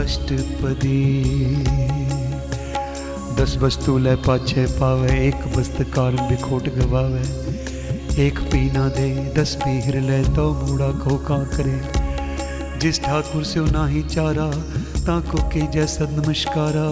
अष्टपदी। 0.00 1.24
दस 3.34 3.56
वस्तु 3.56 3.98
ले 3.98 4.14
पाछे 4.14 4.66
पावे, 4.66 5.28
एक 5.28 5.56
वस्त 5.56 5.82
कारण 5.82 6.16
बिखोट 6.16 6.64
गवावे। 6.74 7.22
एक 8.26 8.38
पीना 8.38 8.88
दे, 8.88 9.32
दस 9.38 9.58
पीहर 9.64 10.00
ले 10.00 10.24
तो 10.24 10.52
मूड़ा 10.52 10.92
खोका 10.92 11.44
करे। 11.44 12.02
जिस 12.78 13.00
ठाकुर 13.02 13.44
से 13.44 13.60
नाही 13.60 14.02
चारा 14.02 14.71
ताको 15.02 15.38
के 15.42 15.66
जैसा 15.66 16.04
नमस्कारा, 16.04 16.88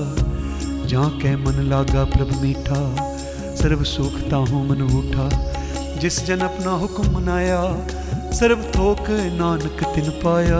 जहाँ 0.86 1.10
के 1.10 1.36
मन 1.36 1.52
लागा 1.52 2.04
प्रभ 2.04 2.42
मीठा, 2.42 2.80
सर्व 3.56 3.84
सुखता 3.84 4.36
हूँ 4.36 4.68
मन 4.68 4.82
उठा। 4.82 5.28
जिस 5.98 6.26
जन 6.26 6.38
अपना 6.38 6.70
हुक्म 6.70 7.16
मनाया, 7.16 7.86
सर्व 8.32 8.62
थोक 8.62 9.10
नानक 9.10 9.84
तिन 9.94 10.10
पाया। 10.10 10.58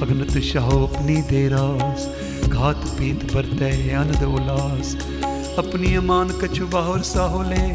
अगनत 0.00 0.38
शाहो 0.38 0.86
अपनी 0.86 1.16
देरास, 1.16 2.08
घात 2.48 2.76
पीत 2.76 3.34
बरते 3.34 3.94
आनंद 3.94 4.22
उल्लास 4.22 4.96
अपनी 5.58 5.94
अमान 5.94 6.28
कछु 6.28 6.66
बाहर 6.66 7.02
साहो 7.02 7.42
ले, 7.42 7.66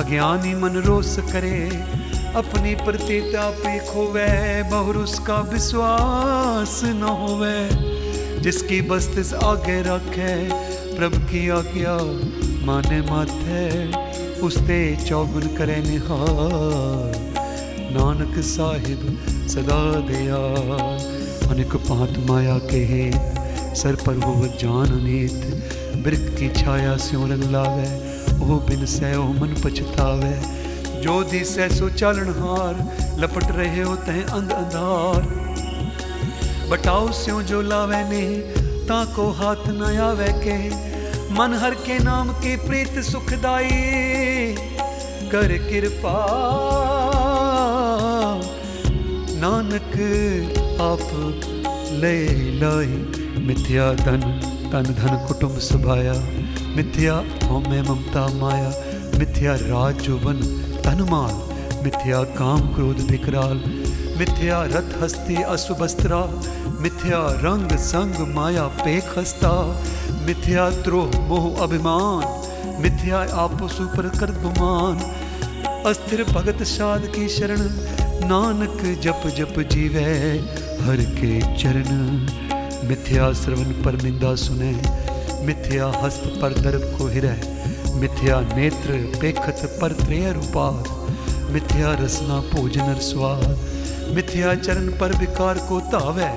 अज्ञानी 0.00 0.54
मन 0.54 0.82
रोस 0.86 1.18
करे। 1.18 1.68
अपनी 2.36 2.74
प्रतीता 2.74 3.50
पे 3.50 3.78
खोवे, 3.78 4.62
बहुर 4.62 4.96
उसका 4.96 5.40
विश्वास 5.40 6.80
न 6.84 7.02
होवे। 7.02 7.89
जिसकी 8.42 8.80
बस्तिस 8.82 9.32
आगे 9.44 9.80
रखे, 9.82 10.34
प्रभ 10.96 11.16
की 11.30 11.48
आज्ञा 11.48 11.96
माने 12.66 13.00
माथे, 13.00 13.64
उसते 14.40 14.78
चौगुन 14.96 15.46
करे 15.56 15.76
निहार। 15.82 17.18
नानक 17.92 18.38
साहिब 18.44 19.02
सदा 19.48 19.80
दया, 20.08 20.40
अनेक 21.50 21.76
पात 21.88 22.18
माया 22.30 22.58
के 22.70 22.84
हेत 22.84 23.76
सर 23.76 23.94
पर 23.96 24.22
हो 24.24 24.34
जान 24.60 24.92
अनेत 24.92 25.98
बिरक 26.04 26.24
की 26.38 26.48
छाया 26.54 26.96
स्यों 26.96 27.28
रंग 27.30 27.44
लावे 27.50 27.88
ओ 28.34 28.58
बिन 28.68 28.86
सै 28.86 29.14
ओ 29.16 29.26
मन 29.34 29.54
पछतावे। 29.64 30.32
जो 31.02 31.22
दिसै 31.24 31.68
सो 31.68 31.88
चालन 31.90 32.32
हार, 32.38 32.74
लपट 33.18 33.50
रहे 33.52 33.82
हो 33.82 33.94
तह 34.06 34.22
अंध 34.32 34.52
अंधार। 34.52 35.49
बटाओ 36.70 37.12
स्यों 37.12 37.42
जो 37.42 37.62
लावे 37.62 38.04
ने, 38.04 38.38
ताको 38.88 39.30
हाथ 39.30 39.56
न 39.68 39.98
आवे 40.00 40.28
के। 40.28 40.68
मन 41.34 41.60
हर 41.62 41.74
के 41.74 41.98
नाम 41.98 42.32
के 42.32 42.56
प्रीत 42.56 43.04
सुखदाई। 43.04 43.70
कर 45.32 45.48
कृपा 45.58 46.26
नानक 49.32 49.92
आप 50.80 51.10
ले 51.92 52.28
लाई। 52.52 53.12
मिथ्या 53.46 53.92
धन, 53.92 54.20
तन 54.72 54.82
धन 54.82 55.24
कुटुंब 55.28 55.58
सुभाया। 55.58 56.12
मिथ्या 56.76 57.14
हौमे 57.46 57.82
ममता 57.82 58.26
माया। 58.34 58.72
मिथ्या 59.18 59.54
राज 59.54 59.94
जोबन 59.94 60.36
धन 60.84 61.00
माल 61.10 61.50
मिथ्या 61.84 62.22
काम 62.22 62.60
क्रोध 62.60 62.96
विकराल 63.10 63.56
मिथ्या 64.20 64.56
रथ 64.62 64.90
हस्ती 65.02 65.34
अशुभस्त्रा 65.42 66.16
मिथ्या 66.80 67.18
रंग 67.42 67.70
संग 67.80 68.16
माया 68.34 68.66
पेख 68.78 69.06
हस्ता 69.18 69.52
मिथ्या 70.26 70.68
द्रोह 70.70 71.16
मोह 71.20 71.62
अभिमान, 71.62 72.24
मिथ्या 72.82 73.18
आपसु 73.34 73.86
पर 73.86 74.08
कर 74.18 74.32
गुमान। 74.42 74.98
अस्थिर 75.86 76.24
भगत 76.24 76.62
साध 76.62 77.06
की 77.06 77.28
शरण, 77.28 77.62
नानक 78.26 78.84
जप 79.00 79.26
जप 79.38 79.58
जीवे, 79.72 80.04
हर 80.82 81.04
के 81.14 81.40
चरण। 81.56 81.90
मिथ्या 82.88 83.32
श्रवण 83.32 83.72
पर 83.82 84.00
निंदा 84.02 84.34
सुने, 84.34 84.72
मिथ्या 85.46 85.92
हस्त 86.04 86.32
पर 86.42 86.60
दर्भ 86.60 86.88
को 86.98 87.08
हिरय 87.08 87.40
मिथ्या 87.94 88.40
नेत्र 88.54 89.02
पेखत 89.20 89.78
पर 89.80 89.92
त्रेय 90.04 90.32
रूपार 90.32 90.98
मिथ्या 91.52 91.92
रसना 91.94 92.40
भोजन 92.50 92.94
स्वाद 93.02 93.79
मिथ्या 94.14 94.54
चरण 94.54 94.88
पर 94.88 95.16
विकार 95.16 95.58
को 95.58 95.80
तावे, 95.80 96.30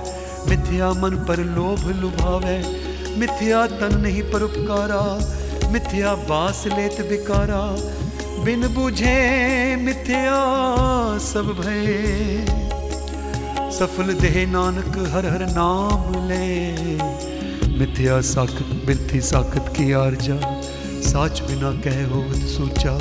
मिथ्या 0.49 0.89
मन 0.91 1.26
पर 1.28 1.38
लोभ 1.38 2.01
लुभावे। 2.01 2.57
मिथ्या 3.17 3.65
तन 3.67 3.97
नहीं 3.99 4.24
पर 4.24 4.41
उपकारा, 4.41 5.03
मिथ्या 5.71 6.15
बास 6.15 6.63
लेत 6.67 7.01
विकारा। 7.01 7.61
बिन 8.43 8.67
बुझे 8.67 9.17
मिथ्या 9.76 10.39
सब 11.19 11.47
भय। 11.59 12.45
सफल 13.71 14.13
देह 14.13 14.47
नानक 14.47 14.97
हर 15.11 15.26
हर 15.26 15.45
नाम 15.49 16.28
ले। 16.28 16.71
मिथ्या 17.80 18.21
साखत, 18.21 18.86
बिरथी 18.86 19.21
साखत 19.21 19.74
की 19.78 19.91
आरजा। 19.91 20.61
साच 21.01 21.41
बिना 21.41 21.71
कह 21.71 22.07
होवत 22.07 22.36
सोचा, 22.36 22.91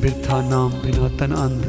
बिरथा 0.00 0.48
नाम 0.48 0.70
बिना 0.70 1.08
तन 1.08 1.32
अंध। 1.32 1.64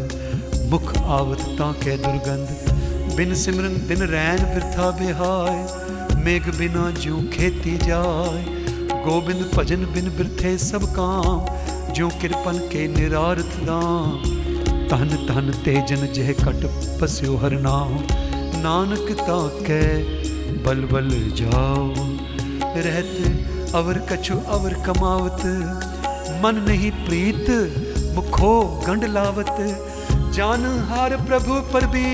मुख 0.69 0.97
आवत 0.97 1.48
कह 1.61 1.97
दुर्गंध। 1.97 2.79
बिन 3.17 3.35
सिमरन 3.35 3.87
दिन 3.87 3.97
रैन 3.97 4.37
बिरथा 4.37 4.91
बिहाय। 4.91 5.89
मेघ 6.23 6.57
बिना 6.57 6.91
ज्यों 6.91 7.23
खेती 7.23 7.77
जाय। 7.77 8.45
गोबिंद 8.89 9.51
भजन 9.55 9.77
बिन 9.77 10.09
बिरथे 10.09 10.57
सब 10.57 10.83
काम। 10.83 11.45
ज्यों 11.93 12.09
किरपन 12.09 12.69
के 12.71 12.87
निरारथ 12.87 13.65
दाम। 13.65 14.23
तन 14.87 15.09
तन 15.09 15.61
तेजन 15.65 16.07
जह 16.13 16.31
कट 16.31 16.65
पस्यो 17.01 17.37
हर 17.37 17.51
नाम। 17.51 17.93
नानक 18.61 19.17
ताकै 19.21 20.03
बल 20.63 20.75
बल 20.75 21.09
जाओ। 21.11 21.93
रहत 22.77 23.39
अवर 23.75 23.97
कछु 23.97 24.33
अवर 24.33 24.73
कमावत। 24.73 25.45
मन 26.45 26.65
नहीं 26.67 26.91
प्रीत, 26.91 27.49
मुखो 28.15 28.83
गंड 28.87 29.03
लावत। 29.05 29.85
जान 30.39 30.65
हार 30.89 31.15
प्रभु 31.17 31.53
पर 31.53 31.85
भी, 31.85 32.09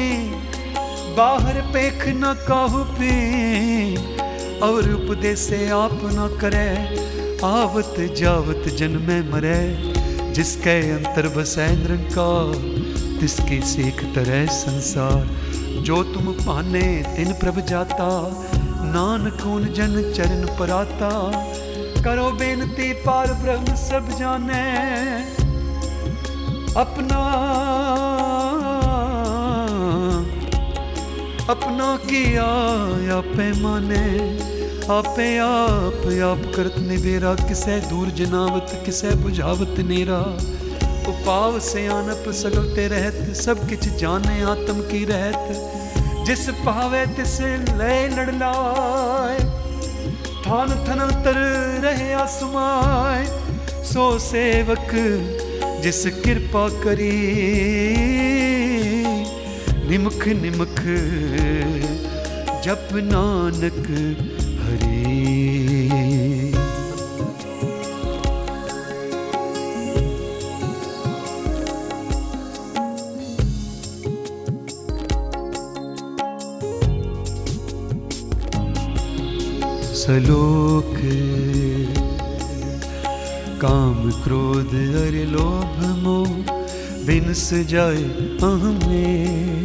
बाहर 1.17 1.59
पेख 1.61 2.07
न 2.07 2.33
काहू 2.47 2.79
पी, 2.83 3.97
और 4.59 4.89
उपदेशे 4.93 5.69
आप 5.69 5.99
न 6.05 6.39
करे, 6.41 6.69
आवत 7.45 8.15
जावत 8.15 8.63
जन्मे 8.77 9.19
मरे, 9.29 9.59
जिसके 10.33 10.75
अंतर 10.91 11.27
बसै 11.27 11.67
निरंकार, 11.75 12.55
तिसकी 13.19 13.61
सीख 13.61 14.03
तरह 14.15 14.45
संसार। 14.45 15.27
जो 15.83 16.03
तुम 16.03 16.31
पाने, 16.31 16.83
तिन 17.15 17.33
प्रभ 17.33 17.59
जाता, 17.65 18.09
नानक 18.89 19.45
उन 19.45 19.73
जन 19.73 20.13
चरण 20.13 20.45
पराता 20.57 21.13
करो 22.03 22.29
बेनती 22.31 22.93
पार 22.93 23.33
ब्रह्म 23.33 23.75
सब 23.75 24.17
जाने, 24.17 24.65
अपना 26.77 27.23
अपना 31.49 31.97
किया 31.97 32.43
आपे 33.17 33.61
माने। 33.61 34.05
आपे 34.93 35.37
आप 35.37 36.07
आप 36.23 36.53
करत 36.55 36.75
निबेरा 36.79 37.33
किसे 37.35 37.79
दूर 37.79 38.07
जनावत, 38.07 38.81
किसे 38.85 39.11
बुझावत 39.15 39.75
नेरा। 39.79 40.19
उपाव 41.07 41.59
से 41.59 41.87
आनप 41.87 42.31
सगलते 42.31 42.87
रहत, 42.87 43.35
सब 43.35 43.69
किछ 43.69 43.87
जाने 43.89 44.41
आत्म 44.41 44.81
की 44.81 45.05
रहत। 45.05 45.47
जिस 46.25 46.49
पावे 46.49 47.05
तिस 47.05 47.41
ले 47.41 48.07
लड़लाए 48.07 49.39
थान 50.47 50.69
थनल 50.69 51.11
तर 51.11 51.37
रहे 51.83 52.13
आसमाए। 52.13 53.25
सो 53.83 54.19
सेवक 54.19 54.91
जिस 55.83 56.05
कृपा 56.05 56.69
करी। 56.69 58.54
निमख 59.95 60.23
निमख 60.37 60.79
जप 62.63 62.89
नानक 63.03 63.85
हरे। 64.61 65.03
सलोक 79.95 80.97
काम 83.61 84.11
क्रोध 84.23 84.75
अर 85.03 85.15
लोभ 85.31 85.79
मोह 86.03 86.35
बिन 87.07 87.33
जाए 87.65 88.03
अहमे। 88.43 89.64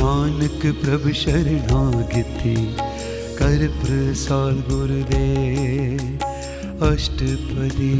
नानक 0.00 0.62
प्रभु 0.82 1.12
शरणागति 1.14 2.54
कर 3.38 3.62
प्रसाद 3.80 4.60
गुरुदेव 4.68 6.04
अष्टपदी। 6.86 7.90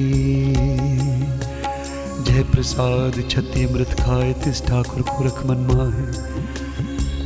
जय 2.24 2.42
प्रसाद 2.52 3.18
छति 3.30 3.64
अमृत 3.64 3.92
खाए 4.00 4.32
तिस 4.44 4.62
ठाकुर 4.68 5.02
पुरख 5.10 5.44
मन 5.46 5.66
माए 5.68 6.06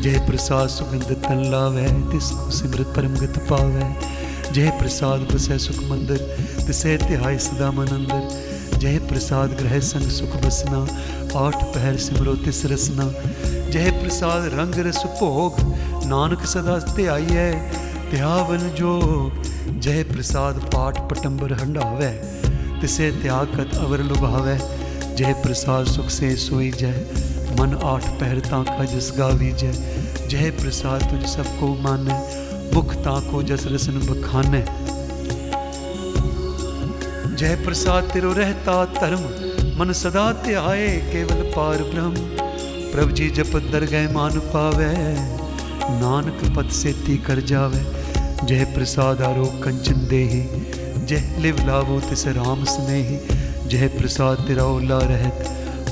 जय 0.02 0.18
प्रसाद 0.26 0.68
सुगंध 0.70 1.12
तन 1.22 1.44
लावै 1.52 1.86
तिसको 2.10 2.50
सिमरत 2.58 2.92
परम 2.96 3.14
गत 3.22 3.38
पावे। 3.50 3.86
जय 4.52 4.70
प्रसाद 4.80 5.28
बसै 5.30 5.58
सुख 5.60 5.78
मंदिर 5.90 6.20
तिसे 6.66 6.96
तिहाय 7.06 7.38
सदा 7.46 7.70
मन 7.78 7.94
अंदर 7.98 8.78
जय 8.78 8.98
प्रसाद 9.08 9.48
ग्रह 9.60 9.78
संग 9.86 10.08
सुख 10.12 10.32
बसना, 10.44 10.80
आठ 11.38 11.62
पहर 11.74 11.96
सिमरो 12.04 12.34
तिस 12.44 12.64
रसना। 12.72 13.06
ਰਸਨਾ 13.73 13.73
ਜੈ 13.73 13.91
ਪ੍ਰਸਾਦ 13.91 14.45
ਰੰਗ 14.53 14.75
ਰਸ 14.77 15.05
ਭੋਗ 15.19 15.59
ਨਾਨਕ 16.05 16.45
ਸਦਾ 16.45 16.77
ਧਿਆਈਐ 16.95 17.51
ਧਿਆਵਨ 18.11 18.69
ਜੋਗ 18.75 19.45
ਜੈ 19.79 20.03
ਪ੍ਰਸਾਦ 20.03 20.59
ਪਾਠ 20.71 20.99
ਪਟੰਬਰ 21.09 21.53
ਹੰਡਾਵੇ 21.53 22.11
ਤਿਸੇ 22.81 23.11
ਤਿਆਗ 23.11 23.55
ਕਤ 23.57 23.75
ਅਵਰ 23.77 24.03
ਲੁਭਾਵੇ 24.03 24.57
ਜੈ 25.15 25.33
ਪ੍ਰਸਾਦ 25.43 25.87
ਸੁਖ 25.87 26.09
ਸੇ 26.09 26.35
ਸੋਈ 26.35 26.71
ਜੈ 26.71 26.93
ਮਨ 27.59 27.77
ਆਠ 27.83 28.09
ਪਹਿਰ 28.19 28.39
ਤਾਂ 28.39 28.63
ਕਾ 28.63 28.85
ਜਸ 28.85 29.11
ਗਾਵੀ 29.11 29.51
ਜੈ 29.51 29.71
ਜੈ 30.29 30.51
ਪ੍ਰਸਾਦ 30.51 31.09
ਤੁਝ 31.09 31.25
ਸਭ 31.25 31.45
ਕੋ 31.59 31.75
ਮਾਨੈ 31.81 32.19
ਮੁਖ 32.73 32.95
ਤਾਂ 32.95 33.19
ਕੋ 33.21 33.41
ਜਸ 33.41 33.65
ਰਸਨ 33.67 33.99
ਬਖਾਨੈ 33.99 34.63
ਜੈ 37.35 37.55
ਪ੍ਰਸਾਦ 37.55 38.11
ਤਿਰੋ 38.13 38.33
ਰਹਤਾ 38.33 38.85
ਧਰਮ 39.01 39.27
ਮਨ 39.77 39.93
ਸਦਾ 39.93 40.31
ਧਿਆਏ 40.33 40.99
प्रभ 42.94 43.10
जी 43.10 43.28
जप 43.30 43.54
दर 43.70 43.84
गए 43.84 44.06
मान 44.08 44.38
पावे, 44.50 44.88
नानक 46.00 46.42
पद 46.56 46.68
से 46.72 46.92
ती 46.98 47.16
कर 47.18 47.40
जावे। 47.42 47.80
जय 48.44 48.64
प्रसाद 48.74 49.22
आरो 49.22 49.46
कंचन 49.64 50.06
दे 50.06 50.20
जय 51.00 51.24
लिव 51.38 51.56
लावो 51.66 51.98
तिस 52.00 52.26
राम 52.36 52.62
स्नेही। 52.64 53.18
जय 53.68 53.88
प्रसाद 53.96 54.44
तेरा 54.46 54.64
ओला 54.66 54.98
रहत, 55.04 55.42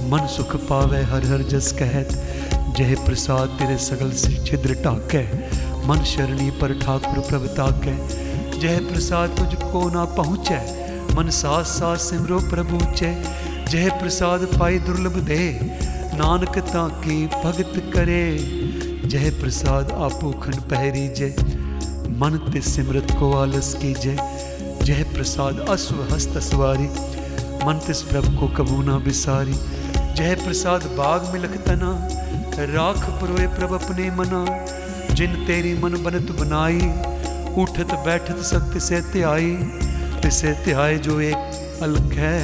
मन 0.04 0.26
सुख 0.28 0.56
पावे 0.68 1.02
हर 1.04 1.26
हर 1.26 1.42
जस 1.50 1.72
कहत। 1.72 2.14
जय 2.78 2.94
प्रसाद 3.04 3.58
तेरे 3.58 3.78
सगल 3.82 4.12
से 4.22 4.34
छिद्र 4.44 4.74
ठाक 4.84 5.18
मन 5.86 6.04
शरणी 6.06 6.50
पर 6.60 6.78
ठाकुर 6.78 7.18
प्रभ 7.28 7.52
ताकै। 7.56 7.96
जय 8.58 8.78
प्रसाद 8.86 9.38
तुझ 9.38 9.62
को 9.64 9.88
ना 9.90 10.04
पहुँचै, 10.16 10.64
मन 11.16 11.30
सास 11.36 11.78
सास 11.78 12.10
सिमरो 12.10 12.38
प्रभु 12.50 12.84
जय 12.92 13.22
जय 13.70 13.90
प्रसाद 14.00 14.52
पाई 14.58 14.78
दुर्लभ 14.86 15.24
दे 15.24 15.42
ਨਾਨਕ 16.17 16.59
ਤਾਂ 16.71 16.89
ਕੀ 17.03 17.27
ਭਗਤ 17.35 17.79
ਕਰੇ 17.93 18.21
ਜੈ 19.05 19.29
ਪ੍ਰਸਾਦ 19.41 19.91
ਆਪੋ 19.91 20.31
ਖੰਡ 20.41 20.59
ਪਹਿਰੀ 20.69 21.07
ਜੈ 21.15 21.31
ਮਨ 22.17 22.37
ਤੇ 22.51 22.61
ਸਿਮਰਤ 22.65 23.11
ਕੋ 23.11 23.33
ਆਲਸ 23.37 23.75
ਕੀਜੈ 23.75 24.15
ਜੈ 24.83 25.03
ਪ੍ਰਸਾਦ 25.13 25.65
ਅਸਵ 25.73 26.01
ਹਸਤ 26.13 26.41
ਸਵਾਰੀ 26.43 26.87
मन 27.59 27.79
तिस 27.79 28.01
प्रभ 28.01 28.27
को 28.39 28.47
कबू 28.57 28.81
ना 28.83 28.97
बिसारी 28.99 29.53
जय 29.53 30.35
प्रसाद 30.35 30.83
बाग 30.97 31.25
मिलख 31.31 31.55
तना 31.63 31.89
राख 32.69 33.01
परोए 33.21 33.47
प्रभ 33.55 33.73
अपने 33.73 34.05
मना 34.11 34.39
जिन 35.11 35.35
तेरी 35.47 35.73
मन 35.79 35.97
बनत 36.03 36.31
बनाई 36.37 36.87
उठत 37.57 37.91
बैठत 38.05 38.39
सत्य 38.45 38.79
से 38.79 39.01
त्याई 39.07 39.51
तिसे 40.21 40.53
त्याय 40.63 40.97
जो 40.99 41.19
एक 41.23 41.81
अलख 41.81 42.15
है 42.19 42.39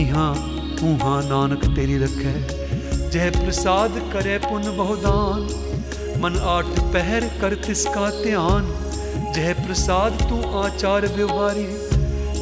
इहाँ 0.00 0.32
ऊहाँ 0.83 1.21
नानक 1.23 1.65
तेरी 1.75 1.97
रखै। 1.97 2.33
जय 3.09 3.29
प्रसाद 3.29 3.99
करे 4.13 4.37
पुन 4.37 4.63
बहुदान 4.77 5.47
मन 6.21 6.37
आठ 6.47 6.79
पहर 6.93 7.27
कर 7.41 7.55
तिसका 7.55 8.09
ध्यान। 8.23 8.69
जय 9.35 9.53
प्रसाद 9.53 10.21
तू 10.29 10.41
आचार 10.59 11.07
व्यवहारी। 11.07 11.65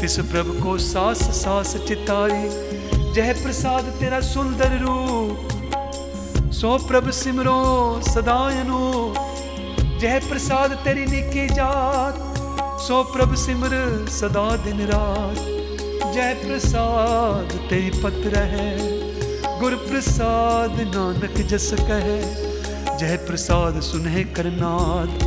तिस 0.02 0.20
प्रभ 0.32 0.52
को 0.64 0.78
सास 0.78 1.24
सास 1.38 1.76
चितारी। 1.88 2.50
जय 3.14 3.34
प्रसाद 3.44 3.84
तेरा 4.00 4.20
सुंदर 4.26 4.78
रूप। 4.80 6.52
सो 6.52 6.78
प्रभ 6.88 7.10
सिमरो 7.14 7.58
सदायनु 8.02 8.84
जय 10.00 10.20
प्रसाद 10.30 10.78
तेरी 10.84 11.06
निकी 11.06 11.48
जात। 11.48 12.24
सो 12.82 13.04
प्रभ 13.04 13.36
सिमर 13.36 13.76
सदा 14.12 14.48
दिन 14.58 14.88
रात। 14.88 15.55
जय 16.16 16.34
प्रसाद 16.34 17.54
तेरी 17.70 17.90
पत्र 18.02 18.42
है। 18.42 18.68
गुर 19.60 19.74
प्रसाद 19.80 20.78
नानक 20.86 21.40
जस 21.48 21.70
कह। 21.80 22.06
जय 22.98 23.18
प्रसाद 23.28 23.80
सुनह 23.82 24.16
करनाद। 24.38 25.18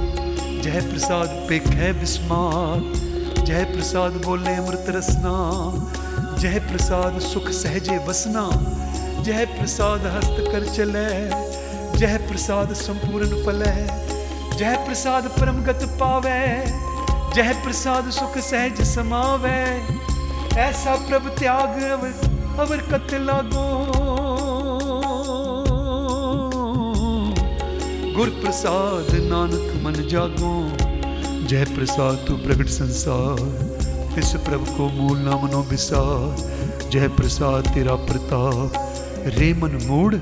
जय 0.63 0.81
प्रसाद 0.81 1.35
पेख 1.49 1.67
है 1.73 1.91
विस्मात 1.93 2.97
जय 3.43 3.65
प्रसाद 3.65 4.17
बोले 4.25 4.55
अमृत 4.55 4.87
रसना। 4.89 5.35
जय 6.39 6.59
प्रसाद 6.71 7.21
सुख 7.21 7.51
सहजे 7.51 7.99
बसना 7.99 8.47
जय 9.23 9.45
प्रसाद 9.53 10.07
हस्त 10.07 10.43
कर 10.49 10.67
चले 10.73 11.07
जय 11.99 12.17
प्रसाद 12.29 12.73
संपूर्ण 12.79 13.45
फले 13.45 13.77
जय 14.57 14.77
प्रसाद 14.87 15.31
परमगत 15.39 15.87
पावे। 16.01 16.43
जय 17.35 17.53
प्रसाद 17.65 18.11
सुख 18.11 18.39
सहज 18.51 18.83
समावे। 18.87 19.63
ऐसा 20.59 20.95
प्रभ 21.09 21.27
त्याग 21.39 21.83
अवर 21.83 22.13
अवर 22.61 22.81
कत 22.87 23.13
लागो। 23.21 23.67
गुर 28.17 28.31
प्रसाद 28.41 29.13
नानक 29.25 29.77
मन 29.85 29.99
जागो। 30.09 30.53
जय 31.47 31.65
प्रसाद 31.65 32.25
तू 32.29 32.37
प्रगट 32.37 32.69
संसार, 32.69 33.43
इस 34.19 34.33
प्रभु 34.47 34.75
को 34.77 34.89
मूल 34.89 35.19
ना 35.19 35.37
मनो 35.37 35.61
विसार। 35.63 36.91
जय 36.91 37.09
प्रसाद 37.09 37.69
तेरा 37.75 37.95
प्रताप, 38.09 38.81
रे 39.39 39.53
मन 39.55 39.79
मूड 39.87 40.17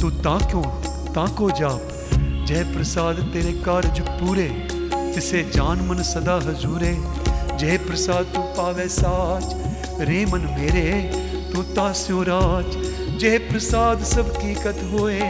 तू 0.00 0.10
ता 0.18 0.36
क्यों 0.46 0.62
ता 1.12 1.26
को 1.38 1.50
जाप। 1.50 2.14
जय 2.46 2.62
प्रसाद 2.74 3.16
तेरे 3.32 3.52
कार्य 3.62 4.04
पूरे 4.12 4.48
तिसे 5.14 5.42
जान 5.50 5.86
मन 5.88 6.02
सदा 6.02 6.36
हजूरे। 6.46 6.94
जय 7.56 7.76
प्रसाद 7.78 8.24
तू 8.34 8.42
पावे 8.56 8.88
साच 8.88 9.54
रे 10.02 10.24
मन 10.26 10.44
मेरे 10.56 10.90
तू 11.52 11.62
तास्यो 11.76 12.22
राज 12.28 12.76
जय 13.20 13.38
प्रसाद 13.46 14.02
सबकी 14.06 14.54
कत 14.56 14.78
होए 14.92 15.26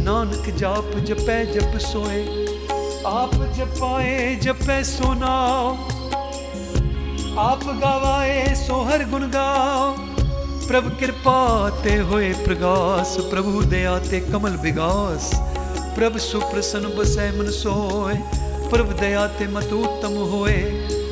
नानक 0.00 0.50
जाप 0.58 0.90
जपै 1.08 1.38
जप 1.46 1.78
सोए 1.84 2.18
आप 3.10 3.34
जपाए 3.56 4.12
जपै 4.42 4.76
सुनाओ 4.90 5.72
आप 7.44 7.64
गवाए 7.80 8.36
सोहर 8.60 9.04
गुण 9.10 9.26
गाओ 9.30 9.88
प्रभ 10.66 10.86
कृपा 11.00 11.38
ते 11.82 11.96
होए 12.10 12.28
प्रगास 12.44 13.16
प्रभु 13.32 13.64
दया 13.72 13.96
ते 14.04 14.20
कमल 14.26 14.60
विगास 14.62 15.30
प्रभ 15.98 16.20
सुप्रसन्न 16.24 16.94
बसै 16.94 17.26
मन 17.34 17.50
सोए 17.58 18.14
प्रभ 18.70 18.94
दया 19.00 19.26
ते 19.40 19.50
मत 19.52 19.76
उत्तम 19.80 20.16
होए 20.32 20.56
सर्व 20.86 21.05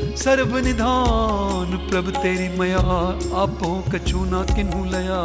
निधान 0.60 1.76
प्रभ 1.90 2.10
तेरी 2.22 2.48
मया, 2.58 2.78
आपो 3.34 3.70
कछु 3.92 4.24
ना 4.24 4.42
किन्हू 4.54 4.84
लया। 4.84 5.20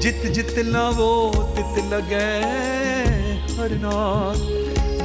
जित 0.00 0.26
जित 0.32 0.58
लावो, 0.58 1.12
तित 1.56 1.84
लगे 1.84 2.28
हर 3.56 3.70
नाथ 3.80 4.40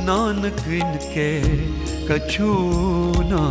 नानक 0.05 0.61
इनके 0.67 1.31
कछु 2.07 2.51
ना 3.31 3.43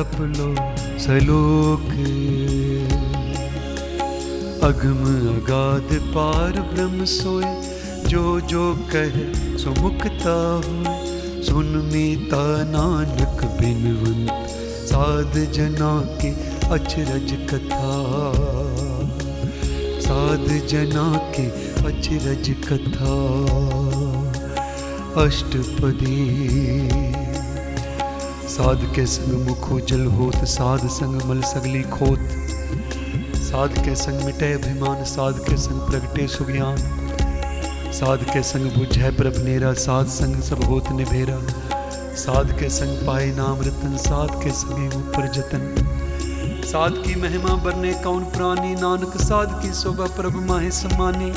जप 0.00 0.20
लो, 0.20 0.54
सलोक। 0.98 1.88
अगम 4.64 5.02
अगाध 5.28 6.00
पार 6.02 6.52
ब्रह्म 6.52 7.04
सोए, 7.04 7.62
जो 8.08 8.40
जो 8.40 8.74
कहे 8.94 9.58
सो 9.58 9.70
मुक्ता 9.70 10.36
हो 10.56 10.84
सुन 11.42 11.90
मीता 11.92 12.64
नानक 12.64 13.44
बिनवंत, 13.44 14.48
साध 14.86 15.52
जना 15.52 16.18
के 16.22 16.30
अचरज 16.68 17.48
कथा। 17.50 17.92
साध 20.00 20.66
जना 20.66 21.32
के 21.36 21.46
अचरज 21.84 22.54
कथा। 22.68 23.16
अष्टपदी 25.22 26.40
साध 28.50 28.92
के 28.94 29.06
संग 29.06 29.48
मुखो 29.48 29.80
जल 29.80 30.06
होत, 30.06 30.36
साध 30.36 30.88
संग 30.88 31.22
मल 31.22 31.42
सगली 31.42 31.82
खोत। 31.82 32.18
साध 33.36 33.84
के 33.84 33.94
संग 33.94 34.22
मिटे 34.22 34.52
अभिमान, 34.52 35.04
साध 35.04 35.38
के 35.38 35.56
संग 35.56 35.90
प्रगटे 35.90 36.28
सुज्ञान। 36.28 36.76
साध 37.92 38.24
के 38.24 38.42
संग 38.42 38.72
बुझै 38.72 39.10
प्रभ 39.10 39.36
नेरा, 39.36 39.72
साध 39.72 40.06
संग 40.06 40.42
सब 40.42 40.64
होत 40.64 40.84
निभेरा। 40.92 41.38
साध 42.14 42.60
के 42.60 42.70
संग 42.70 43.06
पाए 43.06 43.26
नाम 43.26 43.60
रतन, 43.60 43.96
साध 43.96 44.44
के 44.44 44.50
संगे 44.50 44.96
ऊपर 44.96 45.28
जतन। 45.28 45.74
साध 46.64 46.92
की 46.92 47.14
महिमा 47.14 47.54
बरने 47.54 47.92
कौन 47.92 48.24
प्राणी, 48.24 48.74
नानक 48.74 49.16
साध 49.16 49.62
की 49.62 49.72
शोभा 49.72 50.06
प्रभ 50.06 50.34
माहे 50.34 50.70
समानी। 50.70 51.32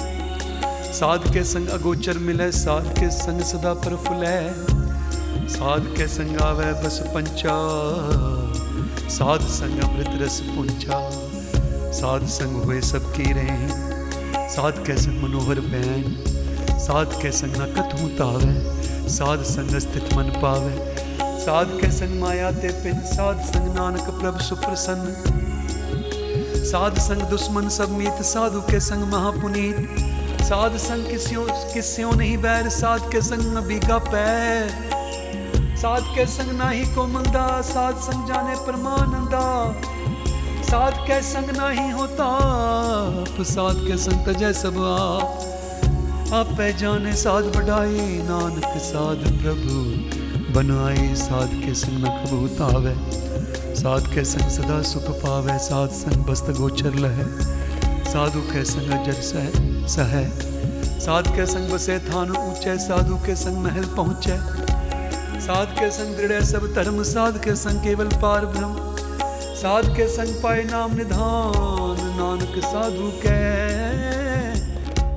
साध 0.94 1.34
के 1.34 1.44
संग 1.44 1.68
अगोचर 1.68 2.18
मिले 2.18 2.52
साध 2.52 3.00
के 3.00 3.10
संग 3.10 3.42
सदा 3.42 3.74
प्रफुलै 3.74 4.83
साध 5.54 5.82
के 5.98 6.08
संग 6.08 6.42
आवे 6.42 6.66
बस 6.74 7.00
पंचा, 7.08 7.56
साध 9.10 9.42
संग 9.42 9.80
अमृत 9.80 10.22
रस 10.22 10.40
पुंचा। 10.46 10.98
साध 11.92 12.26
संग 12.28 12.64
हुए 12.64 12.82
सबकी 12.82 13.34
रहे 13.34 13.68
साध 14.50 14.84
के 14.88 14.98
संग 14.98 15.24
मनोहर 15.24 15.60
बैन 15.60 16.16
साध 16.80 17.14
के 17.22 17.32
संग 17.32 17.54
न 17.56 17.66
तावे, 18.18 18.54
साध 19.10 19.44
संग 19.44 19.80
स्थित 19.80 20.14
मन 20.14 20.30
पावे। 20.42 20.96
साध 21.40 21.68
के 21.82 21.92
संग 21.92 22.20
माया 22.20 22.52
ते 22.52 22.68
पिन, 22.68 23.00
साध 23.00 23.40
संग 23.40 23.76
नानक 23.76 24.10
प्रभ 24.22 24.40
सुप्रसन्न। 24.40 25.16
साध 26.66 26.98
संग 27.00 27.22
दुश्मन 27.22 27.70
सब 27.70 27.90
मीत, 27.90 28.22
साधु 28.24 28.62
के 28.62 28.80
संग 28.80 29.04
महापुनीत। 29.04 29.88
साध 30.42 30.78
संग 30.78 31.10
किस्यों 31.12 31.46
किस्यों 31.74 32.12
नहीं 32.12 32.38
बैर, 32.38 32.70
साध 32.70 33.12
के 33.12 33.22
संग 33.22 33.58
न 33.58 33.68
बीगा 33.68 33.98
पैर। 33.98 34.93
साध 35.84 36.04
के 36.16 36.26
संग 36.26 36.52
ना 36.52 36.70
ही 36.70 36.84
कोमलदा, 36.86 37.62
साध 37.62 37.96
संग 37.96 38.28
जाने 38.28 38.56
परमानंदा। 38.56 39.48
साध 40.64 40.94
के 41.08 41.22
संग 41.22 41.50
ना 41.58 41.70
ही 41.70 41.92
होता 41.92 42.28
साध 43.44 43.76
के 43.88 43.98
संग 43.98 44.26
तजय 44.26 44.54
सब 44.54 44.78
आप। 44.78 46.32
आप 46.34 46.62
जाने 46.80 47.14
साध 47.14 47.44
बढ़ाए, 47.44 48.08
नानक 48.24 48.78
साध 48.78 49.28
प्रभु 49.42 49.76
बनाए 50.54 51.16
साध 51.16 51.50
के 51.66 51.74
संग 51.74 52.06
न 52.06 52.08
कबू 52.08 52.48
तावे 52.48 52.96
साध 53.76 54.14
के 54.16 54.24
संग 54.24 54.50
सदा 54.50 54.82
सुख 54.82 55.04
पावे, 55.04 55.60
साध 55.60 55.90
संग 55.90 56.26
बस्त 56.26 56.50
गोचर 56.52 56.94
लहे। 56.96 57.26
साधु 58.12 58.42
के 58.42 58.64
संग 58.64 59.06
जर 59.06 59.22
सह 59.24 59.50
सह। 59.88 60.30
साध 61.00 61.36
के 61.36 61.46
संग 61.46 61.70
बसे 61.72 62.00
थान 62.00 62.32
ऊँचे, 62.32 62.78
साधु 62.78 63.16
के 63.16 63.36
संग 63.36 63.58
महल 63.58 63.86
पहुँचे। 63.86 64.73
साध 65.44 65.68
के 65.68 65.90
संग 65.92 66.16
दृढ़ 66.18 66.44
सब 66.44 66.66
धर्म, 66.74 67.02
साध 67.04 67.38
के 67.44 67.56
संग 67.56 67.80
केवल 67.84 68.08
पार 68.22 68.46
ब्रह्म। 68.46 68.96
साध 69.56 69.88
के 69.96 70.08
संग 70.08 70.42
पाए 70.44 70.64
नाम 70.64 70.96
निधान, 70.96 72.00
नानक 72.18 72.64
साधु 72.66 73.10
के 73.26 73.40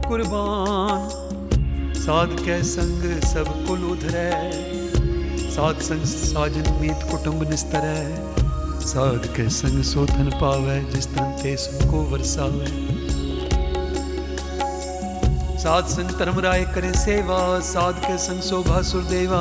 कुर्बान। 0.09 1.09
साध 1.95 2.35
के 2.41 2.63
संग 2.63 3.21
सब 3.23 3.53
कुल 3.67 3.85
उधरे 3.85 4.31
साध 5.51 5.81
संग 5.81 6.05
साजन 6.05 6.73
मीत 6.81 7.07
कुटुंब 7.11 7.49
निस्तरे 7.51 7.97
साध 8.87 9.27
के 9.27 9.49
संग 9.51 9.83
सोथन 9.83 10.31
पावे 10.41 10.81
जिस 10.85 11.07
तन 11.07 11.33
ते 11.43 11.57
को 11.87 12.03
वरसावे। 12.11 12.67
साध 15.59 15.85
संग 15.87 16.11
धर्म 16.19 16.41
राय 16.41 16.65
करे 16.75 16.93
सेवा, 16.93 17.39
साध 17.61 17.95
के 17.95 18.19
संग 18.19 18.41
शोभा 18.41 18.83
सुरदेवा 18.83 19.41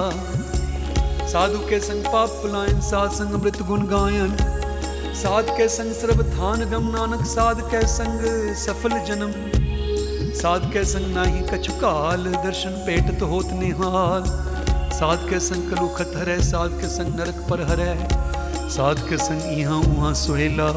साधु 1.35 1.57
के 1.59 1.79
संग 1.79 2.05
पाप 2.05 2.29
पुलायन, 2.41 2.79
साध 2.81 3.09
संग 3.11 3.33
अमृत 3.33 3.61
गुण 3.61 3.81
गायन। 3.87 4.35
साध 5.13 5.49
के 5.49 5.67
संग 5.67 5.91
सर्व 5.91 6.21
थान 6.23 6.63
गम, 6.65 6.87
नानक 6.89 7.25
साध 7.25 7.59
के 7.61 7.81
संग 7.87 8.21
सफल 8.55 8.89
जन्म। 8.89 9.33
साध 10.33 10.69
के 10.73 10.83
संग 10.85 11.13
नाही 11.15 11.41
कछु 11.41 11.73
काल, 11.73 12.23
दर्शन 12.45 12.77
पेट 12.85 13.19
तो 13.19 13.27
होत 13.27 13.51
निहाल। 13.51 14.23
साध 14.93 15.27
के 15.29 15.39
संग 15.39 15.69
कलु 15.71 15.87
खत 15.87 16.13
हरे 16.15 16.39
साध 16.43 16.79
के 16.81 16.87
संग 16.87 17.19
नरक 17.19 17.45
पर 17.49 17.61
हरे 17.61 17.91
साध 18.69 19.05
के 19.09 19.17
संग 19.17 19.59
यहाँ 19.59 19.81
उहाँ 19.81 20.13
सुहेला 20.13 20.71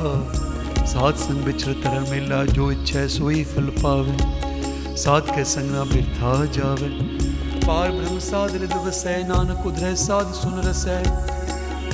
साध 0.87 1.15
संग 1.15 1.45
बिछड़ 1.45 1.73
तरह 1.75 2.11
मेला, 2.11 2.45
जो 2.45 2.71
इच्छा 2.73 3.07
सोई 3.07 3.45
फल 3.45 3.73
पावे। 3.79 4.97
साध 4.97 5.35
के 5.37 5.45
संग 5.45 5.71
ना 5.71 5.85
बिरथा 5.85 6.45
जावे। 6.53 7.28
पार 7.69 7.91
ब्रह्म 7.91 8.19
साध 8.19 8.53
वसै 8.87 9.15
नानक 9.25 9.67
उधर 9.67 9.95
साध 9.95 10.29
सुन 10.33 10.61
रसै। 10.61 11.01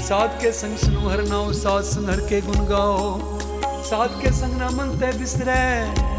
साध 0.03 0.37
के 0.43 0.53
संग 0.53 0.77
सुनो, 0.77 1.09
हर 1.09 1.23
नाओ 1.23 1.53
साध 1.53 1.83
संग 1.83 2.09
हर 2.09 2.21
के 2.21 2.41
गुण 2.41 2.67
गाओ। 2.67 3.19
साध 3.83 4.15
के 4.23 4.33
संग 4.33 4.55
ना 4.57 4.69
मन 4.71 4.93
तय 4.99 5.13
बिसरै, 5.13 5.65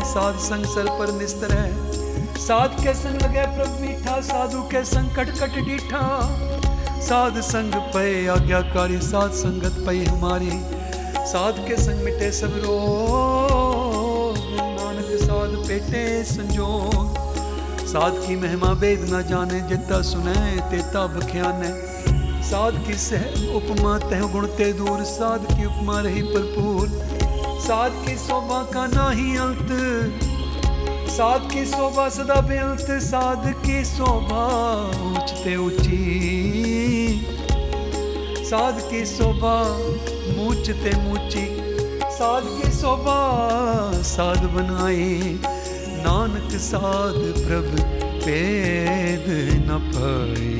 साध 0.05 0.35
संग 0.39 0.65
सर 0.65 0.89
पर 0.99 1.11
निस्तरै। 1.11 1.63
साध 2.41 2.75
के 2.83 2.93
संग 2.93 3.21
लगे 3.21 3.45
प्रभ 3.55 3.79
मीठा, 3.81 4.19
साधु 4.21 4.61
के 4.61 4.83
संग 4.85 5.15
कट 5.15 5.31
कट 5.39 5.59
डीठा। 5.65 6.03
साध 7.01 7.41
संग 7.41 7.73
पे 7.73 8.27
आज्ञाकारी, 8.27 8.99
साध 8.99 9.31
संगत 9.31 9.83
पे 9.87 10.05
हमारी। 10.05 10.51
साध 11.27 11.67
के 11.67 11.77
संग 11.77 12.03
मिटे 12.03 12.31
सब 12.31 12.61
रोग 12.65 14.43
साध 15.19 15.67
पेटे 15.67 16.23
संजोग। 16.23 17.24
साध 17.95 18.13
की 18.13 18.35
महिमा 18.35 18.69
वेद 18.71 19.03
न 19.13 19.21
जाने 19.23 19.59
जिता 19.61 20.01
सुने, 20.01 20.33
तेता 20.71 21.05
बख्याने। 21.07 21.67
साध 22.43 22.79
की 22.87 22.93
सह 22.93 23.21
उपमा, 23.55 23.97
तह 23.99 24.23
गुण, 24.31 24.47
ते 24.47 24.73
दूर, 24.73 25.03
साध 25.03 25.45
की 25.51 25.65
उपमा 25.65 25.99
रही 26.01 26.23
भरपूर 26.23 26.89
साध 27.61 27.91
की 28.05 28.15
शोभा 28.17 28.59
का 28.63 28.85
ना 28.87 29.09
ही 29.11 29.37
अंत, 29.37 29.71
साध 31.09 31.47
की 31.51 31.65
शोभा 31.65 32.09
सदा 32.09 32.41
बेअंत, 32.41 32.91
साध 33.01 33.47
की 33.65 33.85
शोभा 33.85 34.43
ऊंचते 35.01 35.55
ऊँची। 35.57 35.99
साध 38.45 38.81
की 38.91 39.05
शोभा 39.05 39.57
मूचते 40.35 40.95
मूची, 40.97 41.47
साध 42.11 42.43
की 42.43 42.71
शोभा 42.71 43.19
साध 44.03 44.43
बनाए 44.51 45.64
नानक 46.05 46.51
साध 46.61 47.15
प्रभ 47.37 47.69
पेद 48.25 49.25
न 49.67 49.77
पाए 49.93 50.53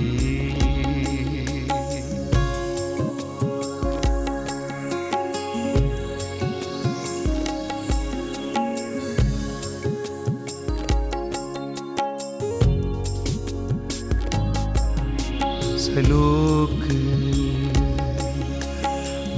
सलोक 15.85 16.81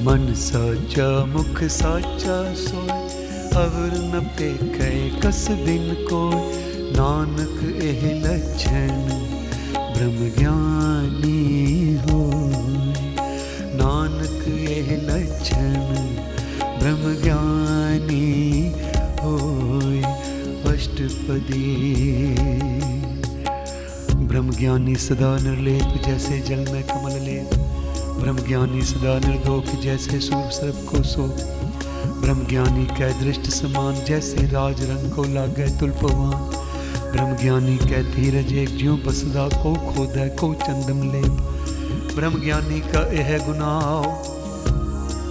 मन 0.08 0.34
साचा 0.48 1.10
मुख 1.36 1.64
साचा 1.80 2.42
सोय 2.64 3.27
अवर 3.58 3.94
न 4.14 4.20
पेखे 4.38 4.90
कस 5.20 5.48
बिन 5.66 5.94
को 6.10 6.20
नानक 6.98 7.62
एह 7.84 8.04
लक्षण 8.24 8.92
ब्रह्म 9.94 10.30
ज्ञानी 10.38 11.40
हो 12.04 12.20
नानक 13.80 14.44
एह 14.70 14.92
लक्षण 15.08 15.80
ब्रह्म 16.80 17.16
ज्ञानी 17.24 18.28
हो 19.22 19.36
अष्टपदी। 20.72 21.66
ब्रह्म 24.28 24.52
ज्ञानी 24.52 24.96
सदा 24.96 25.36
निर्लेप 25.40 26.02
जैसे 26.06 26.40
जल 26.40 26.66
में 26.72 26.84
कमल 26.84 27.20
लेप। 27.22 27.56
ब्रह्म 28.22 28.48
ज्ञानी 28.48 28.82
सदा 28.82 29.20
निर्दोख 29.28 29.76
जैसे 29.84 30.20
सूर 30.20 30.50
सर्प 30.52 30.86
को 30.90 31.04
सो। 31.04 31.28
ब्रह्म 32.28 32.46
ज्ञानी 32.46 32.86
कै 32.88 33.08
दृष्ट 33.20 33.46
समान, 33.50 34.00
जैसे 34.06 34.46
राज 34.48 34.80
रंग 34.82 35.12
को 35.12 35.24
लागे 35.26 35.68
तुलपवान 35.80 36.32
ब्रह्म 37.12 37.36
ज्ञानी 37.36 37.76
कै 37.84 38.02
धीरज 38.08 38.52
एक 38.54 38.74
ज्यो 38.78 38.96
बसदा 39.06 39.46
को 39.54 39.72
खोद, 39.86 40.18
को 40.40 40.50
चंदम 40.56 41.00
लेप। 41.12 41.38
ब्रह्म 42.16 42.42
ज्ञानी 42.42 42.80
का 42.88 43.04
यह 43.12 43.32
गुनाव 43.46 44.08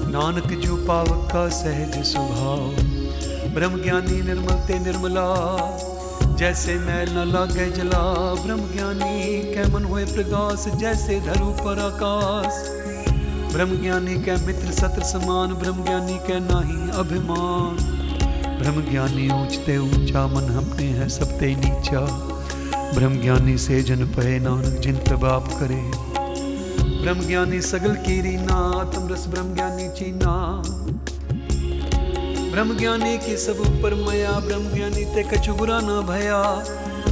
नानक 0.08 0.48
जो 0.62 0.76
पावक 0.86 1.28
का 1.32 1.44
सहज 1.58 2.00
स्वभाव। 2.06 3.52
ब्रह्म 3.54 3.82
ज्ञानी 3.82 4.22
निर्मल 4.22 4.64
ते 4.66 4.78
निर्मला, 4.78 5.28
जैसे 6.36 6.78
मैल 6.78 7.12
न 7.12 7.28
लागे 7.28 7.70
जला। 7.72 8.02
ब्रह्म 8.40 8.72
ज्ञानी 8.72 9.42
कै 9.52 9.68
मन 9.74 9.84
हुए 9.84 10.04
प्रकाश 10.14 10.66
जैसे 10.78 11.20
धरु 11.28 11.52
पर 11.60 11.84
आकाश। 11.84 12.64
ब्रह्म 13.56 13.82
ज्ञानी 13.82 14.14
के 14.14 14.46
मित्र 14.46 14.72
सत्र 14.72 15.02
समान 15.02 15.54
ब्रह्म 15.54 15.84
ज्ञानी 15.84 16.14
के 16.14 16.40
नाही 16.40 16.98
अभिमान। 16.98 17.76
ब्रह्म 18.58 18.90
ज्ञानी 18.90 19.28
ऊंचते 19.28 19.78
ऊँचा, 19.78 20.26
मन 20.26 20.42
अपने 20.42 20.84
हैं 20.84 21.08
सबते 21.08 21.54
नीचा। 21.54 22.00
ब्रह्म 22.94 23.20
ज्ञानी 23.22 23.58
से 23.58 23.82
जन 23.82 23.96
पहे 23.96 24.38
नानक, 24.38 24.80
जिन 24.80 24.96
प्रभाव 24.96 25.40
करे। 25.40 25.90
ब्रह्म 27.02 27.26
ज्ञानी 27.26 27.60
सगल 27.60 27.94
की 27.94 28.20
रीना 28.20 28.80
आत्म 28.80 29.08
रस 29.08 29.26
ब्रह्म 29.26 29.54
ज्ञानी 29.54 29.88
चीना। 29.88 30.62
ब्रह्म 32.52 32.78
ज्ञानी 32.78 33.18
की 33.18 33.36
सब 33.36 33.56
ऊपर 33.60 33.94
मया 33.94 34.32
ब्रह्म 34.32 34.74
ज्ञानी 34.74 35.04
ते 35.04 35.22
कछु 35.22 35.52
बुरा 35.52 35.80
ना 35.80 36.00
भया। 36.00 36.42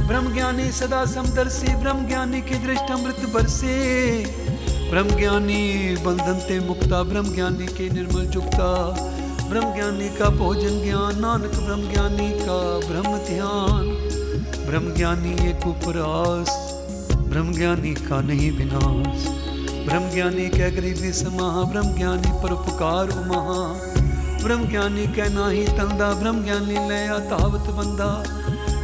ब्रह्म 0.07 0.33
ज्ञानी 0.33 0.71
सदा 0.71 1.05
समदर्शी 1.05 1.75
ब्रह्म 1.75 2.07
ज्ञानी 2.07 2.41
की 2.41 2.55
दृष्ट 2.55 2.91
अमृत 2.91 3.29
बरसे। 3.33 4.44
ब्रह्म 4.89 5.15
ज्ञानी 5.17 5.61
बंधन 6.05 6.39
ते 6.47 6.59
मुक्ता 6.59 7.01
ब्रह्म 7.03 7.33
ज्ञानी 7.33 7.67
के 7.77 7.89
निर्मल 7.89 8.25
जुक्ता 8.33 8.67
ब्रह्म 9.49 9.73
ज्ञानी 9.73 10.09
का 10.09 10.29
भोजन 10.37 10.75
ज्ञान, 10.83 11.19
नानक 11.19 11.55
ब्रह्म 11.57 11.89
ज्ञानी 11.91 12.29
का 12.41 12.57
ब्रह्म 12.87 13.17
ध्यान। 13.25 13.89
ब्रह्म 14.67 14.93
ज्ञानी 14.93 15.33
एक 15.49 15.65
उपरास 15.67 16.53
ब्रह्म 17.23 17.53
ज्ञानी 17.53 17.93
का 18.01 18.19
नहीं 18.21 18.51
विनाश। 18.51 19.25
ब्रह्म 19.87 20.09
ज्ञानी 20.11 20.47
कह 20.49 20.69
गरीबी 20.75 21.11
समा 21.13 21.49
ब्रह्म 21.71 21.95
ज्ञानी 21.95 22.31
पर 22.33 22.39
परोपकार 22.43 23.13
महा 23.27 23.59
ब्रह्म 24.43 24.69
ज्ञानी 24.69 25.07
कह 25.17 25.29
नाही 25.29 25.65
तंदा 25.73 26.11
ब्रह्म 26.13 26.43
ज्ञानी 26.43 26.87
लया 26.89 27.17
तावत 27.31 27.73
बंदा। 27.75 28.11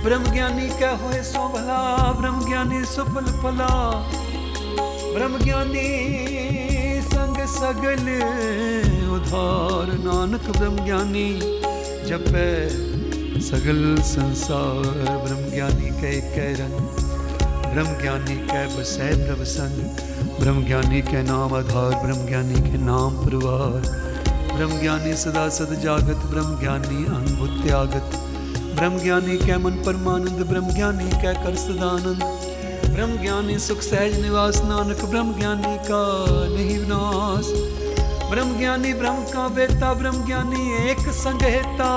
ब्रह्म 0.03 0.33
ज्ञानी 0.33 0.67
कह 0.81 0.97
होए 1.03 1.21
सो 1.23 1.47
भला 1.53 1.79
ब्रह्म 2.19 2.45
ज्ञानी 2.45 2.83
सुफल 2.87 3.31
फला। 3.43 3.71
ब्रह्म 5.13 5.39
ज्ञानी 5.39 5.87
संग 7.05 7.37
सगल 7.53 8.05
उधार। 9.11 9.89
नानक 10.03 10.45
ब्रह्म 10.57 10.85
ज्ञानी 10.85 11.29
जपे 12.07 12.47
सगल 13.41 13.81
संसार। 14.03 14.87
ब्रह्म 15.25 15.49
ज्ञानी 15.51 15.89
कह 15.99 16.15
कह 16.31 16.49
रंग 16.59 16.77
ब्रह्म 17.65 17.97
ज्ञानी 18.01 18.37
कह 18.47 18.63
बसै 18.77 19.09
प्रभ 19.21 19.43
संग। 19.51 19.77
ब्रह्म 20.39 20.65
ज्ञानी 20.65 21.01
के 21.01 21.23
नाम 21.23 21.53
आधार 21.53 21.95
ब्रह्म 22.03 22.27
ज्ञानी 22.27 22.61
के 22.61 22.77
नाम 22.83 23.17
परिवार। 23.25 23.89
ब्रह्म 24.55 24.79
ज्ञानी 24.79 25.13
सदा 25.15 25.47
सद 25.49 25.79
जागत 25.83 26.25
ब्रह्म 26.31 26.59
ज्ञानी 26.59 27.05
अनुभुत 27.15 27.61
त्यागत। 27.63 28.19
ब्रह्म 28.75 28.99
ज्ञानी 28.99 29.37
कै 29.37 29.57
मन 29.57 29.83
परमानंद 29.85 30.45
ब्रह्म 30.49 30.73
ज्ञानी 30.73 31.09
कै 31.17 31.33
कर 31.43 31.55
सदानंद। 31.63 32.40
ब्रह्म 32.93 33.17
ज्ञानी 33.21 33.57
सुख 33.59 33.81
सहज 33.81 34.19
निवास, 34.21 34.57
नानक 34.65 35.03
ब्रह्म 35.05 35.33
ज्ञानी 35.33 35.77
का 35.81 35.99
नहीं 36.49 36.77
विनाश। 36.79 37.51
ब्रह्म 38.31 38.57
ज्ञानी 38.57 38.93
ब्रह्म 38.93 39.23
का 39.23 39.47
बेटा 39.47 39.93
ब्रह्म 39.93 40.25
ज्ञानी 40.25 40.89
एक 40.91 40.99
संगहेता 41.15 41.91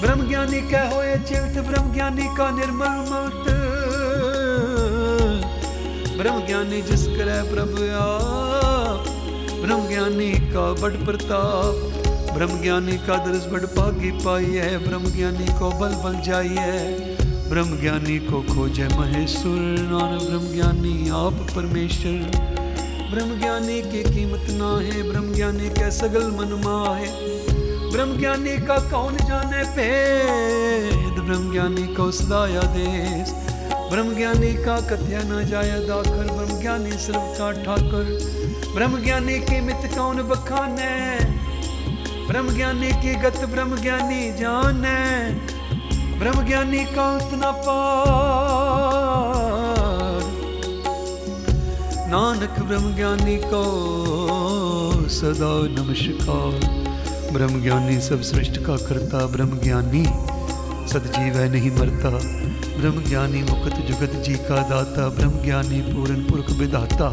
ब्रह्म 0.00 0.28
ज्ञानी 0.28 0.60
कह 0.60 0.94
होए 0.94 1.14
चिवट 1.28 1.58
ब्रह्म 1.66 1.92
ज्ञानी 1.92 2.28
का 2.36 2.50
निर्मल 2.50 2.96
मत। 3.10 3.50
ब्रह्म 6.18 6.46
ज्ञानी 6.46 6.82
जिस 6.82 7.06
करे 7.08 7.40
प्रभु 7.52 7.88
ब्रह्म 9.62 9.88
ज्ञानी 9.88 10.30
का 10.52 10.72
बड़ 10.72 10.92
प्रताप। 11.04 11.74
ब्रह्म 12.34 12.60
ज्ञानी 12.62 12.96
का 13.06 13.16
दरस 13.24 13.46
बड़ 13.46 13.64
पागी 13.72 14.10
पाई 14.20 14.44
है 14.44 14.78
ब्रह्म 14.88 15.12
ज्ञानी 15.12 15.46
को 15.58 15.70
बल 15.70 15.94
बल 16.04 16.20
जाइए 16.20 17.13
ब्रह्म 17.48 17.80
ज्ञानी 17.80 18.18
को 18.18 18.40
खोजे 18.42 18.84
महेश्वर 18.88 19.56
नान 19.88 20.18
ब्रह्म 20.18 20.52
ज्ञानी 20.52 21.08
आप 21.08 21.34
परमेश्वर। 21.56 22.12
ब्रह्म 23.10 23.38
ज्ञानी 23.38 23.80
की 23.82 24.02
कीमत 24.02 24.46
ना 24.50 24.70
है 24.84 25.02
ब्रह्म 25.10 25.34
ज्ञानी 25.34 25.68
के 25.68 25.90
सगल 25.90 26.24
मन 26.30 26.54
है। 26.98 27.10
ब्रह्म 27.92 28.18
ज्ञानी 28.18 28.56
का 28.66 28.78
कौन 28.90 29.16
जाने 29.16 29.62
भेद 29.76 31.20
ब्रह्म 31.20 31.52
ज्ञानी 31.52 31.86
को 31.94 32.10
सदाया 32.10 32.60
देश 32.60 33.30
ब्रह्म 33.92 34.14
ज्ञानी 34.14 34.52
का 34.64 34.80
कथ्या 34.80 35.20
न 35.22 35.44
जाया 35.44 35.78
दाखर 35.78 36.32
ब्रह्म 36.32 36.60
ज्ञानी 36.60 36.90
सर्व 36.90 37.34
का 37.38 37.50
ठाकर। 37.52 38.18
ब्रह्म 38.74 39.02
ज्ञानी 39.02 39.38
की 39.38 39.60
मित 39.60 39.90
कौन 39.94 40.22
बखाने? 40.22 40.94
ब्रह्म 42.26 42.54
ज्ञानी 42.54 42.90
की 42.92 43.14
गत 43.14 43.44
ब्रह्म 43.44 43.76
ज्ञानी 43.76 44.32
जाने। 44.32 45.63
ब्रह्म 46.24 46.46
ज्ञानी 46.46 46.84
का 46.84 47.16
उतना 47.16 47.50
पार। 47.50 48.22
नानक 52.08 52.60
ब्रह्म 52.60 52.94
ज्ञानी 52.96 53.36
को 53.36 53.64
सदा 55.08 55.50
नमस्कार। 55.74 56.54
ब्रह्म 57.32 57.62
ज्ञानी 57.62 58.00
सब 58.00 58.22
सृष्ट 58.22 58.58
का 58.58 58.76
करता 58.76 59.26
ब्रह्म 59.26 59.58
ज्ञानी 59.58 60.04
सदजीव 60.88 61.36
है, 61.36 61.48
नहीं 61.52 61.70
मरता। 61.70 62.10
ब्रह्म 62.80 63.04
ज्ञानी 63.04 63.42
मुक्त 63.42 63.76
जगत 63.90 64.16
जी 64.22 64.34
का 64.34 64.62
दाता 64.68 65.08
ब्रह्म 65.08 65.42
ज्ञानी 65.42 65.80
पूर्ण 65.80 66.24
पुरख 66.24 66.50
विधाता। 66.50 67.08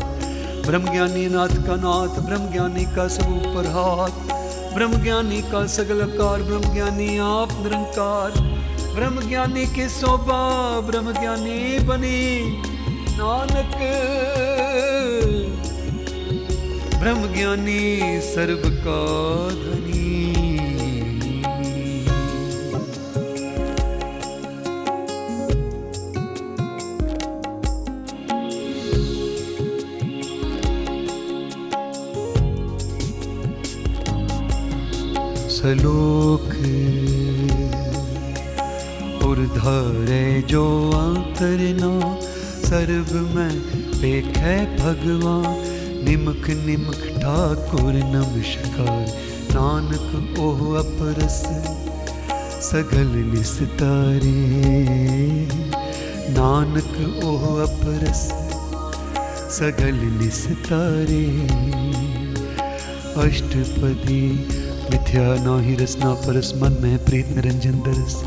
ब्रह्म 0.67 0.91
ज्ञानी 0.91 1.27
नाथ 1.27 1.55
का 1.67 1.75
नाथ 1.75 2.21
ब्रह्म 2.21 2.51
ज्ञानी 2.51 2.85
का 2.85 3.07
सब 3.07 3.23
ऊपर 3.23 3.67
हाथ। 3.67 4.13
ब्रह्म 4.73 5.03
ज्ञानी 5.03 5.41
का 5.41 5.67
सगल 5.67 6.01
कार 6.05 6.43
ब्रह्म 6.43 6.73
ज्ञानी 6.73 7.17
आप 7.17 7.49
निरंकार। 7.51 8.60
ब्रह्म 8.95 9.21
ज्ञानी 9.29 9.65
की 9.65 9.87
शोभा 9.89 10.39
ब्रह्म 10.79 11.11
ज्ञानी 11.11 11.79
बनी। 11.79 12.19
नानक 13.17 13.77
ब्रह्म 16.99 17.33
ज्ञानी 17.33 18.21
सर्व 18.21 18.69
का 18.85 19.01
धनी। 19.55 19.99
सलोक 35.51 36.49
धरे 39.53 40.41
जो 40.41 40.65
अंतरना 40.91 41.91
सर्व 42.61 43.13
में 43.35 43.59
पेख 43.93 44.37
है 44.37 44.57
भगवान। 44.77 45.45
निमक 46.05 46.49
निमक 46.65 47.01
ठाकुर 47.17 47.93
नमस्कार। 47.93 49.05
नानक 49.51 50.39
ओह 50.39 50.61
अपरस, 50.79 51.41
सगल 52.63 53.11
निस्तारे 53.27 54.35
नानक 56.31 57.23
ओह 57.25 57.45
अपरस, 57.61 58.21
सगल 59.51 59.97
निस्तारे 60.17 61.25
अष्टपदी 63.21 64.21
मिथ्या 64.91 65.27
नाही 65.43 65.75
रसना 65.75 66.13
परस, 66.21 66.53
मन 66.55 66.77
में 66.81 66.97
प्रीत 67.05 67.27
निरंजन 67.27 67.83
दरस। 67.87 68.23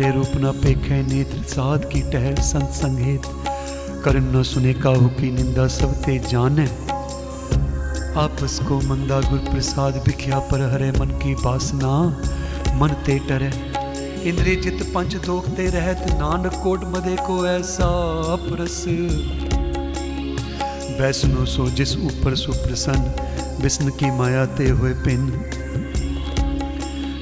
पर 0.00 0.12
रूप 0.12 0.32
न 0.36 0.50
पेखे 0.52 1.02
नेत्र 1.02 1.42
साध 1.44 1.84
की 1.84 2.00
टहल 2.02 2.34
संत 2.34 2.68
संगेत। 2.70 3.22
करण 4.04 4.24
न 4.34 4.42
सुने 4.42 4.72
काहू 4.74 5.08
की 5.08 5.30
निंदा 5.30 5.66
सब 5.66 5.92
ते 5.94 6.18
जाने। 6.18 6.64
आपस 8.16 8.58
को 8.68 8.80
मंदा 8.80 9.20
गुर 9.20 9.38
प्रसाद 9.38 9.96
बिख्या 9.96 10.38
पर 10.38 10.62
हरे 10.72 10.90
मन 10.90 11.10
की 11.20 11.34
बासना 11.34 11.92
मन 12.76 12.94
ते 13.06 13.18
टरे 13.18 13.50
इंद्रिय 14.28 14.56
जित 14.56 14.82
पंच 14.94 15.16
दोखते 15.16 15.66
रहत। 15.66 16.06
नानक 16.12 16.60
कोट 16.62 16.84
मदे 16.84 17.16
को 17.20 17.46
ऐसा 17.46 17.90
अपरस। 18.32 18.84
वैष्णो 21.00 21.44
सो 21.46 21.70
जिस 21.70 21.96
ऊपर 21.98 22.36
सुप्रसन्न 22.36 23.62
विष्णु 23.62 23.92
की 23.92 24.10
माया 24.18 24.46
ते 24.46 24.68
हुए 24.70 24.92
पिन। 25.04 25.30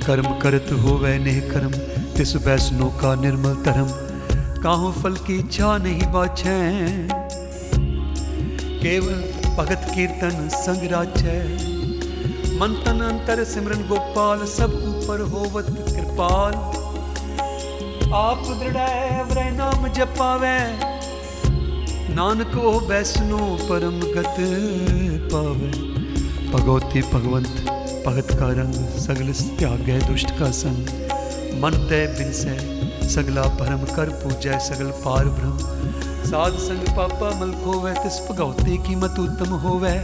कर्म 0.07 0.29
करत 0.39 0.67
हो 0.73 0.99
वह 0.99 1.19
नेह 1.19 1.41
कर्म। 1.41 1.88
तिस 2.19 2.37
वैष्णो 2.37 2.87
का 2.87 3.15
निर्मल 3.15 3.55
धर्म, 3.55 3.87
काहू 4.63 4.93
फल 4.93 5.15
की 5.15 5.39
इच्छा 5.39 5.79
नहीं 5.79 6.13
बाछे। 6.13 6.73
केवल 8.79 9.15
भगत 9.57 9.93
कीर्तन 9.95 10.49
संग 10.49 10.91
राछे। 10.93 11.45
मन 12.59 12.83
तन 12.87 13.01
अंतर 13.01 13.45
सिमरन 13.45 13.89
गोपाल, 13.89 14.47
सब 14.47 14.73
ऊपर 14.89 15.21
होवत 15.21 15.67
कृपाल। 15.71 16.55
आप 18.13 18.43
दृढ़ 18.61 19.53
नाम 19.53 19.89
जपावे। 19.89 20.59
नानक 22.15 22.59
ओ 22.59 22.81
वैष्णो 22.81 23.59
परम 23.63 24.01
गत 24.01 24.37
पावे। 25.33 25.71
भगवती 26.51 27.03
भगवंत, 27.03 27.63
भगत 28.07 28.29
का 28.35 28.49
रंग 28.49 28.75
सगल 28.99 29.57
त्याग 29.57 30.03
दुष्ट 30.09 30.31
का 30.39 30.51
संग। 30.51 31.08
मन 31.59 31.71
तय 31.71 32.07
बिन 32.07 32.33
से, 32.33 32.57
सगला 33.09 33.43
परम 33.43 33.97
कर 33.97 34.09
पूजय 34.09 34.59
सगल 34.59 34.91
पार 34.91 35.25
ब्रह्म। 35.25 35.59
साध 36.25 36.53
संग 36.53 36.97
पापा 36.97 37.41
मल 37.41 37.53
खोवे 37.53 37.93
तिस 37.93 38.19
भगवती 38.31 38.77
की 38.79 38.95
मत 38.95 39.19
उत्तम 39.19 39.53
होवे। 39.55 39.99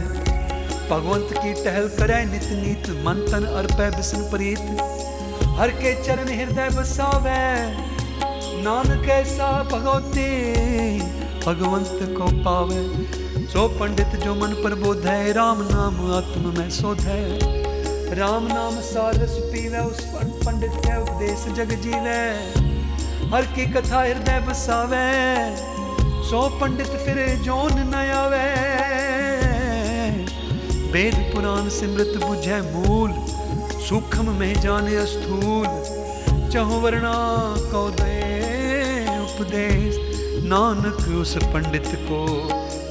भगवंत 0.89 1.29
की 1.33 1.53
टहल 1.53 1.87
करे, 1.87 2.25
नित 2.25 2.43
नीत 2.43 2.89
मन 3.05 3.25
तन 3.31 3.45
अर्पय 3.45 3.89
बिसन 3.91 4.21
प्रीत। 4.21 4.59
हर 5.59 5.69
के 5.69 6.03
चरण 6.03 6.27
हृदय 6.27 6.69
बसावे। 6.69 7.41
नानक 8.63 9.09
ऐसा 9.09 9.63
भगवती, 9.63 10.29
भगवंत 11.45 12.17
को 12.17 12.25
पावे। 12.43 13.05
सो 13.47 13.67
पंडित, 13.67 14.07
जो 14.07 14.35
मन 14.35 14.53
पर 14.63 14.75
बोध 14.75 15.05
है 15.05 15.33
राम 15.33 15.61
नाम 15.61 16.11
आत्म 16.11 16.59
में 16.59 16.69
शोध। 16.69 16.99
है 16.99 17.39
राम 18.15 18.47
नाम 18.47 18.81
सारस 18.81 19.31
पीवे, 19.31 19.79
उस 19.79 20.05
पंडित्य 20.45 20.95
उपदेश 21.01 21.43
जग 21.55 21.71
जीवे। 21.81 22.19
हर 23.29 23.45
की 23.45 23.65
कथा 23.73 24.01
हृदय 24.01 24.39
बसावे। 24.39 25.05
सो 26.29 26.41
पंडित 26.59 26.87
फिरे 26.87 27.27
जोन 27.37 27.73
न 27.79 27.93
आवे। 28.15 28.45
वेद 30.91 31.15
पुराण 31.33 31.69
सिमृत 31.69 32.13
बुझे 32.25 32.61
मूल। 32.61 33.13
सूक्ष्म 33.81 34.31
में 34.31 34.53
जाने 34.61 35.05
स्थूल 35.05 35.67
चहु 36.49 36.79
वर्णा 36.79 37.13
कौ 37.71 37.89
दे 37.89 38.15
उपदेश। 39.19 39.97
नानक 40.45 41.07
उस 41.21 41.37
पंडित 41.45 41.91
को 42.11 42.21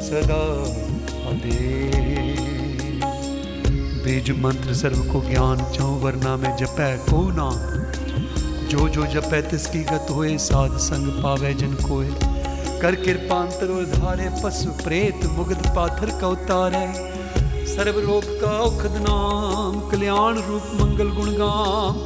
सदा 0.02 0.42
आदेश। 1.30 2.53
बीज 4.04 4.30
मंत्र 4.30 4.74
सर्व 4.74 4.98
को 4.98 5.28
ज्ञान 5.30 5.72
चहु 5.72 5.94
वरना 5.94 6.36
में 6.36 6.56
जपै 6.56 6.96
को 6.96 7.30
ना। 7.30 7.50
जो 8.68 8.88
जो 8.88 9.06
जपै 9.06 9.42
तिसकी 9.42 9.84
गत 9.84 10.06
होए, 10.10 10.38
साध 10.38 10.76
संग 10.76 11.22
पावे 11.22 11.54
जन 11.54 11.74
कोए। 11.74 12.10
कर 12.80 12.94
कृपांतर 12.94 13.70
और 13.70 13.84
धारे 13.84 14.30
पशु 14.44 14.70
प्रेत 14.70 15.26
मुग्ध 15.26 15.66
पाथर 15.76 16.20
का 16.20 16.28
उतारे। 16.28 17.14
रोग 18.00 18.40
का 18.40 18.50
औखद 18.50 18.92
नाम, 19.08 19.90
कल्याण 19.90 20.34
रूप 20.34 20.62
मंगल 20.74 21.08
गुण 21.08 21.30
गाम। 21.30 21.96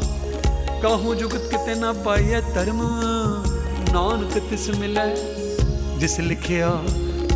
काहू 0.82 1.14
जुगत 1.14 1.48
किते 1.50 1.74
ना 1.74 1.92
है 2.08 2.54
धर्म, 2.54 2.78
नानक 3.90 4.50
तिस 4.50 4.70
मिले। 4.70 5.08
जिस 5.98 6.20
लिखिया 6.20 6.70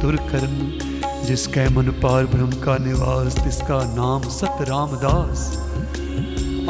तुर 0.00 0.16
कर्म 0.16 0.91
जिसके 1.32 1.62
मन 1.68 1.86
पार 2.00 2.26
ब्रह्म 2.26 2.56
का 2.60 2.76
निवास 2.78 3.34
तिसका 3.34 3.76
नाम 3.92 4.24
सत 4.30 4.58
रामदास 4.68 5.44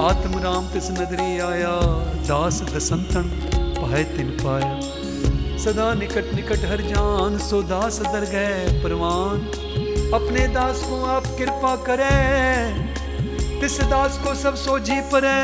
आत्म 0.00 0.38
राम 0.38 0.68
तिस 0.68 0.90
नदरी 0.90 1.38
आया, 1.38 1.72
दास 2.28 2.60
दसंतन 2.70 3.32
पाए 3.80 4.04
तिन 4.04 4.30
पाया। 4.44 4.70
सदा 5.58 5.88
निकट 5.94 6.30
निकट 6.34 6.64
हर 6.64 6.82
जान, 6.84 7.38
सो 7.40 7.62
दास 7.64 7.98
दर 8.06 8.28
गए 8.30 8.82
परवान। 8.84 9.42
अपने 10.14 10.46
दास 10.54 10.84
को 10.84 11.04
आप 11.06 11.26
कृपा 11.38 11.74
करे, 11.82 12.14
तिस 13.60 13.80
दास 13.90 14.20
को 14.24 14.34
सब 14.34 14.54
सोझी 14.62 15.00
परे। 15.12 15.38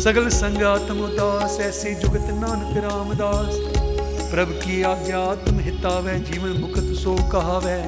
सगल 0.00 0.28
संगात्म 0.34 1.04
उदास, 1.04 1.60
ऐसी 1.62 1.94
जुगत 1.94 2.34
नानक 2.36 2.84
रामदास। 2.84 3.69
प्रभ 4.30 4.50
की 4.64 4.82
आज्ञा 4.82 5.18
आत्म 5.18 5.60
हितावे 5.60 6.18
जीवन 6.18 6.48
मुक्त 6.48 7.00
सो 7.00 7.14
कहावे 7.32 7.78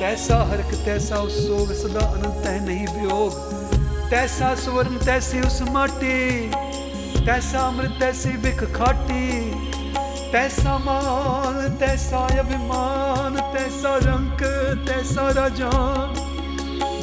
तैसा 0.00 0.36
हरक 0.44 0.74
तैसा 0.84 1.16
उत्सोग 1.16 1.72
सदा 1.72 2.06
अनंत 2.06 2.46
है, 2.46 2.66
नहीं 2.66 2.86
वियोग। 2.86 3.34
तैसा 4.10 4.54
स्वर्ण, 4.54 4.96
तैसी 4.96 5.40
उस 5.40 5.62
माटी। 5.62 6.50
तैसा 7.26 7.58
अमृत, 7.58 7.90
तैसी 8.00 8.28
बिख 8.28 8.64
खाटी। 8.64 9.50
तैसा 10.32 10.78
मान 10.78 11.76
तैसा 11.80 12.18
अभिमान, 12.18 13.36
तैसा 13.54 13.96
रंक 13.96 14.42
तैसा 14.88 15.30
राजान 15.30 16.14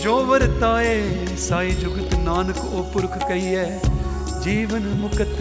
जो 0.04 0.26
वरताए, 0.26 1.26
साई 1.38 1.72
जुगत 1.72 2.14
नानक 2.14 2.58
ओ 2.58 2.82
पुरख 2.94 3.18
कहिए। 3.18 3.66
जीवन 4.42 4.84
मुकत 4.98 5.38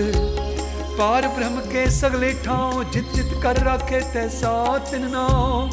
पार 0.99 1.27
ब्रह्म 1.37 1.61
के 1.73 1.89
सगले 1.91 2.33
ठाव 2.45 2.83
जित 2.93 3.13
जित 3.15 3.33
कर 3.43 3.63
राखे 3.65 4.01
तैसा 4.13 4.53
तिन 4.91 5.03
नाम 5.15 5.71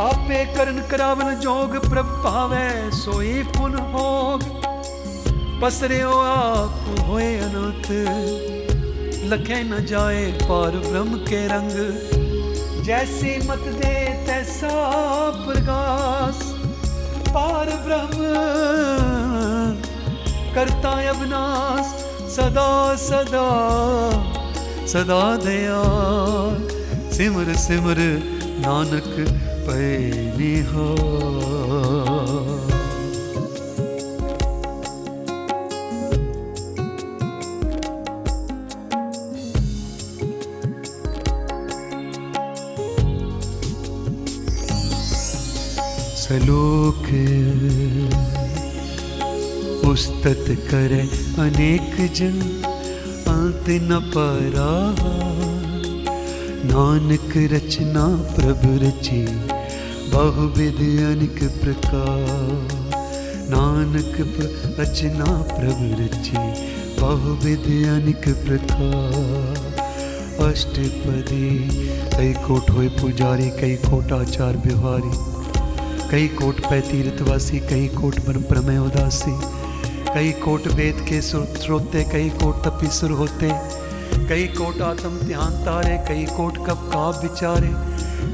आपे 0.00 0.44
करन 0.54 0.80
करावन 0.90 1.34
जोग 1.40 1.76
प्रभ 1.88 2.12
पावे 2.24 2.68
सोई 2.96 3.42
पुन 3.56 3.74
होग 3.94 4.44
पसरियो 5.62 6.10
आप 6.24 7.04
होए 7.08 7.26
अनंत 7.48 7.90
लखे 9.32 9.62
न 9.64 9.84
जाए 9.86 10.24
पार 10.42 10.76
ब्रह्म 10.88 11.18
के 11.28 11.46
रंग 11.54 12.82
जैसी 12.86 13.36
मत 13.48 13.64
दे 13.82 13.94
तैसा 14.26 14.74
प्रकाश 15.44 16.42
पार 17.34 17.76
ब्रह्म 17.86 18.34
करता 20.54 20.92
अविनाश 21.10 21.96
सदा 22.38 22.72
सदा 23.02 23.46
सदा 24.90 25.22
दया 25.44 25.78
सिमर 27.16 27.48
सिमर 27.62 28.00
नानक 28.66 29.08
पे 29.66 29.88
निहार 30.38 31.18
सलोक 46.22 47.04
उस्तत 49.90 50.44
करे 50.70 51.02
अनेक 51.38 51.96
जन 52.14 52.38
अंत 53.28 53.66
न 53.68 53.98
परा 54.14 54.70
नानक 56.64 57.32
रचना 57.52 58.06
प्रभु 58.34 58.70
रची, 58.84 59.20
बहुविध 60.10 60.80
अनेक 61.04 61.38
प्रकार। 61.60 62.94
नानक 63.50 64.16
रचना 64.80 65.30
प्रभु 65.52 65.90
रची, 66.02 66.36
बहुविध 67.00 67.68
अनेक 67.88 68.28
प्रकार। 68.44 69.16
अष्टपदी, 70.42 71.48
कई 72.16 72.32
कोट 72.32 72.70
हुए 72.70 72.88
पुजारी, 72.88 73.50
कई 73.50 73.76
कोटाचार 73.76 74.56
बिहारी 74.56 75.16
कई 76.10 76.28
कोट 76.28 76.60
पै 76.60 76.80
तीर्थवासी 76.80 77.58
कई 77.60 77.86
कोट 77.88 78.18
पर 78.18 78.36
प्रमय 78.42 78.78
उदासी। 78.78 79.57
कई 80.14 80.30
कोट 80.42 80.66
वेद 80.76 81.00
के 81.08 81.20
श्रोते 81.22 82.02
कई 82.12 82.28
कोट 82.42 82.56
तपी 82.66 82.86
सुर 82.98 83.10
होते 83.18 83.48
कई 84.28 84.46
कोट 84.56 84.80
आत्म 84.82 85.26
ध्यान 85.26 85.58
तारे 85.64 85.96
कई 86.08 86.24
कोट 86.36 86.56
कब 86.66 86.88
का 86.92 87.08
विचारे 87.20 87.72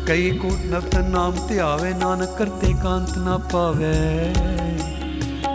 कई 0.08 0.30
कोट 0.38 0.64
नवतन 0.72 1.10
नाम 1.14 1.40
ते 1.48 1.58
आवे 1.64 1.90
नानक 2.02 2.36
करते 2.38 2.72
कांत 2.82 3.16
ना 3.24 3.36
पावे 3.52 3.92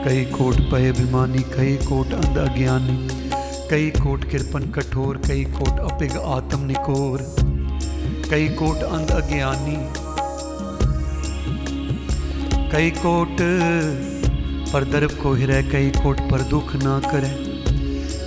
कई 0.04 0.26
कोट 0.34 0.60
पय 0.72 0.90
अभिमानी 0.90 1.44
कई 1.56 1.76
कोट 1.88 2.14
अंध 2.14 2.38
अज्ञानी 2.48 2.98
कई 3.72 3.90
कोट 4.02 4.30
कृपन 4.32 4.70
कठोर 4.78 5.22
कई 5.28 5.44
कोट 5.58 5.80
अपिग 5.92 6.18
आत्म 6.38 6.62
निकोर 6.66 7.26
कई 8.30 8.48
कोट 8.60 8.84
अंध 8.92 9.12
अज्ञानी 9.22 9.78
कई 12.72 12.90
कोट 13.04 13.42
पर 14.74 14.84
दर्प 14.84 15.12
को 15.24 15.34
हिरे 15.34 15.62
कई 15.64 15.90
कोट 15.94 16.20
पर 16.32 16.42
दुख 16.50 16.76
ना 16.76 17.00
करे। 17.06 17.30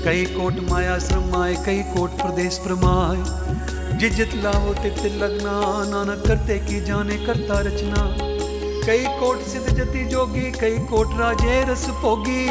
कई 0.04 0.24
कोट 0.26 0.58
माया 0.70 0.98
श्रम 0.98 1.34
आए 1.36 1.54
कई 1.66 1.82
कोट 1.88 2.10
प्रदेश 2.10 2.58
प्रमाए 2.58 3.98
जिजित 3.98 4.34
लाओ 4.34 4.72
तित 4.74 5.04
लगना, 5.14 5.52
नानक 5.90 6.26
करते 6.26 6.58
की 6.58 6.80
जाने 6.84 7.16
करता 7.16 7.60
रचना। 7.60 8.02
कई 8.86 9.04
कोट 9.20 9.42
सिद्ध 9.42 9.68
जति 9.68 10.04
जोगी, 10.04 10.50
कई 10.50 10.78
कोट 10.86 11.18
राजे 11.18 11.62
रस 11.64 11.86
भोगी 12.02 12.46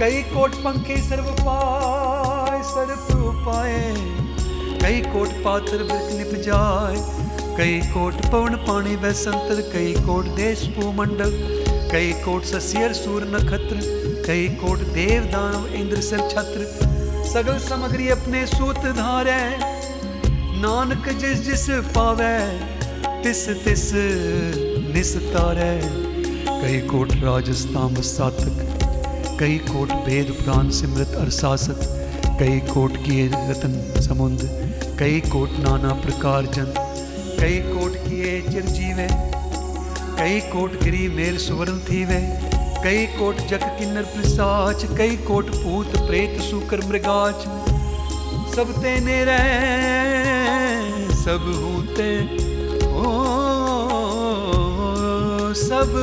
कई 0.00 0.22
कोट 0.22 0.54
पंखी 0.54 0.96
सर्व 0.96 1.30
पाए, 1.40 2.62
सर्प 2.62 3.06
पाए 3.46 3.94
कई 4.82 5.00
कोट 5.12 5.28
पात्र 5.44 5.76
बिरक 5.82 6.12
निप 6.12 6.42
जाए। 6.42 6.96
कई 7.56 7.78
कोट 7.84 8.14
पवन 8.26 8.54
पानी 8.66 8.96
वह 8.96 9.12
संतर, 9.12 9.60
कई 9.72 9.92
कोट 10.06 10.26
देश 10.36 10.66
भूमंडल। 10.76 11.57
कई 11.92 12.12
कोट 12.24 12.44
ससियर 12.44 12.92
सूर 12.92 13.24
नक्षत्र, 13.24 13.76
कई 14.26 14.48
कोट 14.60 14.78
देव 14.94 15.24
दानव 15.24 15.74
इंद्र 15.74 16.00
सर 16.00 16.20
छत्र। 16.30 17.24
सगल 17.24 17.58
सामग्री 17.58 18.08
अपने 18.08 18.44
सूत 18.46 18.78
धारे। 18.96 19.38
नानक 20.62 21.08
जिस 21.20 21.40
जिस 21.40 21.66
पावे, 21.94 22.36
तिस 23.22 23.48
तिस 23.64 23.90
निस्तारे 24.94 25.70
कई 26.48 26.80
कोट 26.88 27.12
राजस्थान 27.22 28.00
सातक, 28.02 28.56
कई 29.40 29.56
कोट 29.64 29.92
वेद 30.06 30.32
पुराण 30.32 30.70
सिमृत 30.70 31.14
अरसासत 31.16 31.80
कई 32.40 32.58
कोट 32.68 32.96
किए 33.04 33.26
रतन 33.28 34.02
समुद्र 34.02 34.46
कई 34.98 35.20
कोट 35.30 35.58
नाना 35.58 35.92
प्रकार 36.02 36.46
जन। 36.54 36.72
कई 37.40 37.58
कोट 37.64 37.96
किए 37.98 38.40
चिरजीवे। 38.42 39.27
कई 40.18 40.38
कोट 40.52 40.72
गिरी 40.82 41.06
मेल 41.08 41.36
सुवर्ण 41.38 41.78
थी 41.80 42.04
वे 42.04 42.16
कई 42.84 43.04
कोट 43.08 43.40
जक 43.50 43.64
किन्नर 43.78 44.06
पिसाच 44.14 44.84
कई 44.98 45.16
कोट 45.26 45.50
भूत 45.56 45.96
प्रेत 46.06 46.40
सुकर 46.42 46.80
मृगाच। 46.86 47.44
सब 48.54 48.72
तेने 48.82 49.18
रे 49.24 49.38
सब 51.14 51.46
होते 51.62 52.08
ओ, 52.98 53.14
सब 55.54 55.96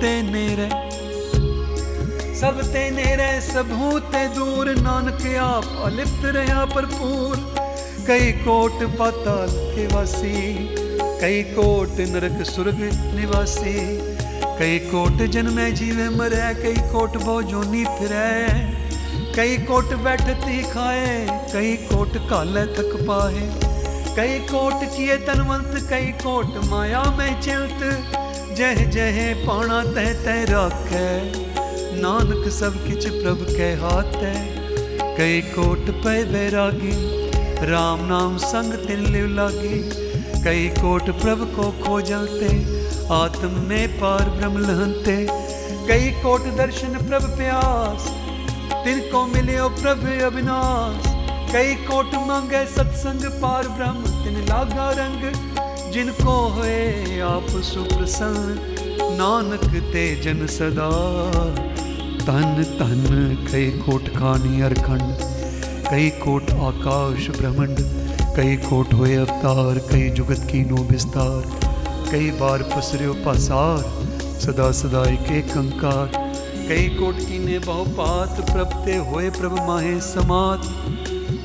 तेने 0.00 0.46
रे 0.54 0.68
सब 2.36 2.60
तेने 2.72 3.14
रे 3.16 3.30
सब 3.42 3.70
होते 3.80 4.26
दूर, 4.28 4.70
नानक 4.80 5.22
आप 5.42 5.68
अलिप्त 5.84 6.24
रहा 6.36 6.64
भरपूर। 6.66 7.36
कई 8.06 8.32
कोट 8.40 8.82
पाताल 8.98 9.48
के 9.74 9.86
वासी 9.86 10.42
कई 11.20 11.42
कोट 11.50 12.00
नरक 12.08 12.42
सुरग 12.46 12.80
निवासी, 13.14 13.74
कई 14.58 14.78
कोट 14.88 15.22
जन्मे 15.30 15.70
जीवे 15.72 16.08
मरे, 16.10 16.42
कई 16.54 16.82
कोट 16.92 17.16
बोजोनी 17.22 17.84
फिरे 17.94 18.26
कई 19.36 19.56
कोट 19.64 19.92
बैठती 20.02 20.62
खाए, 20.62 21.08
कई 21.52 21.72
कोट 21.86 22.16
काले 22.28 22.66
थक 22.74 22.92
पाए 23.08 23.48
कई 24.16 24.38
कोट 24.48 24.84
किए 24.92 25.16
तनवंत, 25.16 25.74
कई 25.90 26.12
कोट 26.22 26.54
माया 26.64 27.02
में 27.18 27.40
चिलत। 27.40 28.54
जह 28.56 28.84
जह 28.90 29.18
पाणा 29.46 29.82
तह 29.92 30.12
तह 30.24 30.42
राख, 30.52 30.88
नानक 32.00 32.48
सब 32.52 32.78
किच 32.86 33.06
प्रभ 33.08 33.44
के 33.50 33.68
हाथ। 33.82 34.16
है 34.22 35.16
कई 35.18 35.40
कोट 35.50 35.90
पै 36.02 36.16
बैरागी 36.24 36.96
राम 37.66 38.06
नाम 38.06 38.36
संग 38.46 38.72
तिन 38.86 39.06
लिव 39.12 39.26
लागी। 39.34 40.05
कई 40.46 40.68
कोट 40.68 41.02
प्रभु 41.02 41.44
को 41.44 41.62
खोजलते, 41.84 42.48
आत्म 43.14 43.48
में 43.68 44.00
पार 44.00 44.30
ब्रह्म 44.30 44.58
लहनते। 44.58 45.16
कई 45.88 46.10
कोट 46.10 46.40
दर्शन 46.40 46.92
प्रभु 47.08 47.26
प्यास, 47.36 48.06
तिनको 48.84 49.24
मिले 49.26 49.56
प्रभ 49.80 50.04
अविनाश। 50.22 51.08
कई 51.52 51.74
कोट 51.74 52.14
मांगे 52.14 52.64
सत्संग 52.66 53.24
पार 53.42 53.68
ब्रह्म, 53.68 54.02
तिन 54.24 54.40
लागा 54.44 54.90
रंग। 54.90 55.92
जिनको 55.92 56.36
होए 56.48 57.20
आप 57.20 57.46
सुप्रसन्न, 57.64 58.76
नानक 59.18 59.68
ते 59.92 60.06
जन 60.22 60.46
सदा। 60.46 60.90
तन 62.20 62.64
तन 62.78 63.48
कई 63.52 63.70
कोट 63.70 64.08
खानी 64.08 64.62
अरखंड, 64.62 65.16
कई 65.90 66.10
कोट 66.10 66.50
आकाश 66.50 67.28
ब्रह्मंड। 67.38 67.78
कई 68.36 68.56
कोट 68.56 68.92
हुए 68.92 69.14
अवतार, 69.16 69.78
कई 69.90 70.08
जुगत 70.10 70.40
की 70.50 70.58
नो 70.64 70.82
विस्तार, 70.84 71.44
कई 72.10 72.30
बार 72.30 72.62
पसरे 72.72 73.06
पासार 73.24 73.84
सदा 74.40 74.70
सदा 74.72 75.04
एक 75.10 75.30
एक 75.32 75.56
अंकार। 75.56 76.10
कई 76.68 76.88
कोट 76.88 77.18
की 77.18 77.38
ने 77.38 77.58
बहुपात, 77.58 78.40
प्रपते 78.50 78.96
हुए 79.06 79.30
प्रभ 79.30 79.56
माहे 79.68 79.94
समात। 80.00 80.66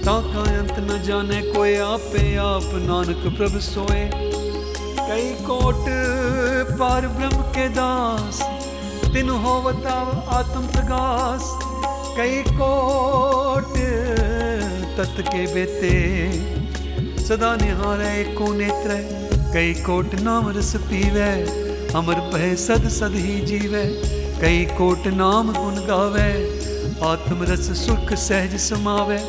ताका 0.06 0.44
अंत 0.60 0.76
न 0.82 1.02
जाने 1.04 1.42
कोई 1.52 1.76
आपे 1.86 2.36
आप, 2.38 2.70
नानक 2.84 3.24
प्रभ 3.38 3.58
सोए। 3.62 4.04
कई 4.14 5.32
कोट 5.48 5.86
पार 6.78 7.08
ब्रह्म 7.08 7.42
के 7.56 7.68
दास, 7.70 8.42
तिन 9.14 9.30
होवता 9.30 10.00
आत्म 10.34 10.68
प्रकाश 10.68 11.52
कई 12.18 12.42
कोट 12.52 13.74
तत 14.98 15.24
के 15.28 15.46
बेते 15.54 15.96
सदा 17.32 17.50
निहारे 17.56 18.08
एको 18.22 18.46
नेत्र, 18.54 18.96
कई 19.54 19.74
कोट 19.74 20.16
नाम 20.20 20.48
रस 20.50 20.72
पीवे, 20.76 21.28
अमर 21.96 22.20
पह 22.32 22.44
सद 22.56 22.88
सद 22.90 23.14
ही 23.16 23.36
जीवे, 23.42 23.84
कई 24.42 24.66
कोट 24.78 25.08
नाम 25.14 25.54
गुण 25.54 25.78
गावे, 25.88 26.26
आत्म 27.10 27.48
रस 27.50 27.70
सुख 27.78 28.12
सहज 28.24 28.56
समावे। 28.60 29.20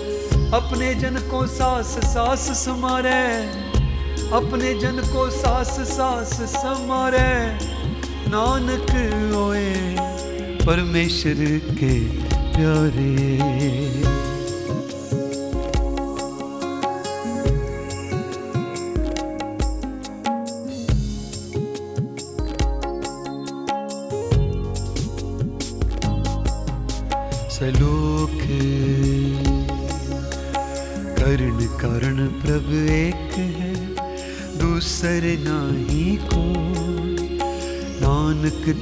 अपने 0.50 0.94
जन 0.94 1.18
को 1.30 1.46
सास 1.46 1.92
सास 2.06 2.46
समारे, 2.58 3.22
अपने 4.32 4.74
जन 4.80 4.98
को 5.12 5.28
सास 5.30 5.76
सास 5.90 6.32
समारे। 6.54 7.28
नानक 8.34 8.90
ओए, 9.36 9.70
परमेश्वर 10.66 11.44
के 11.78 11.94
प्यारे। 12.50 14.11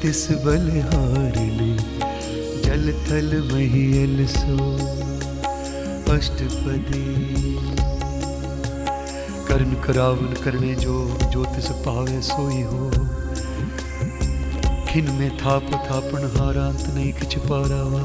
तिस 0.02 0.20
बलिहारने 0.32 1.66
जल 2.64 2.92
थल 3.06 3.32
महियल 3.52 4.26
सो 4.26 4.68
अष्टपदी। 6.14 7.02
कर्ण 9.48 9.80
करावन 9.82 10.32
करने 10.44 10.74
जो 10.74 10.94
जो 11.32 11.44
तिस 11.44 11.68
पावे 11.84 12.20
सोई 12.22 12.62
हो। 12.62 12.90
खिन 14.88 15.10
में 15.10 15.36
थाप 15.36 15.68
थापन 15.84 16.24
हारा 16.36 16.66
अंत 16.66 16.86
नहीं 16.94 17.12
किछ 17.12 17.36
पारावा। 17.38 18.00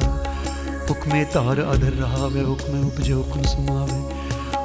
हुक्मे 0.89 1.23
तार 1.25 1.59
अधर 1.59 1.93
रहावे 1.93 2.41
हुक्मे 2.41 2.81
उपजे 2.87 3.13
हुक्म 3.13 3.41
समावे। 3.43 4.01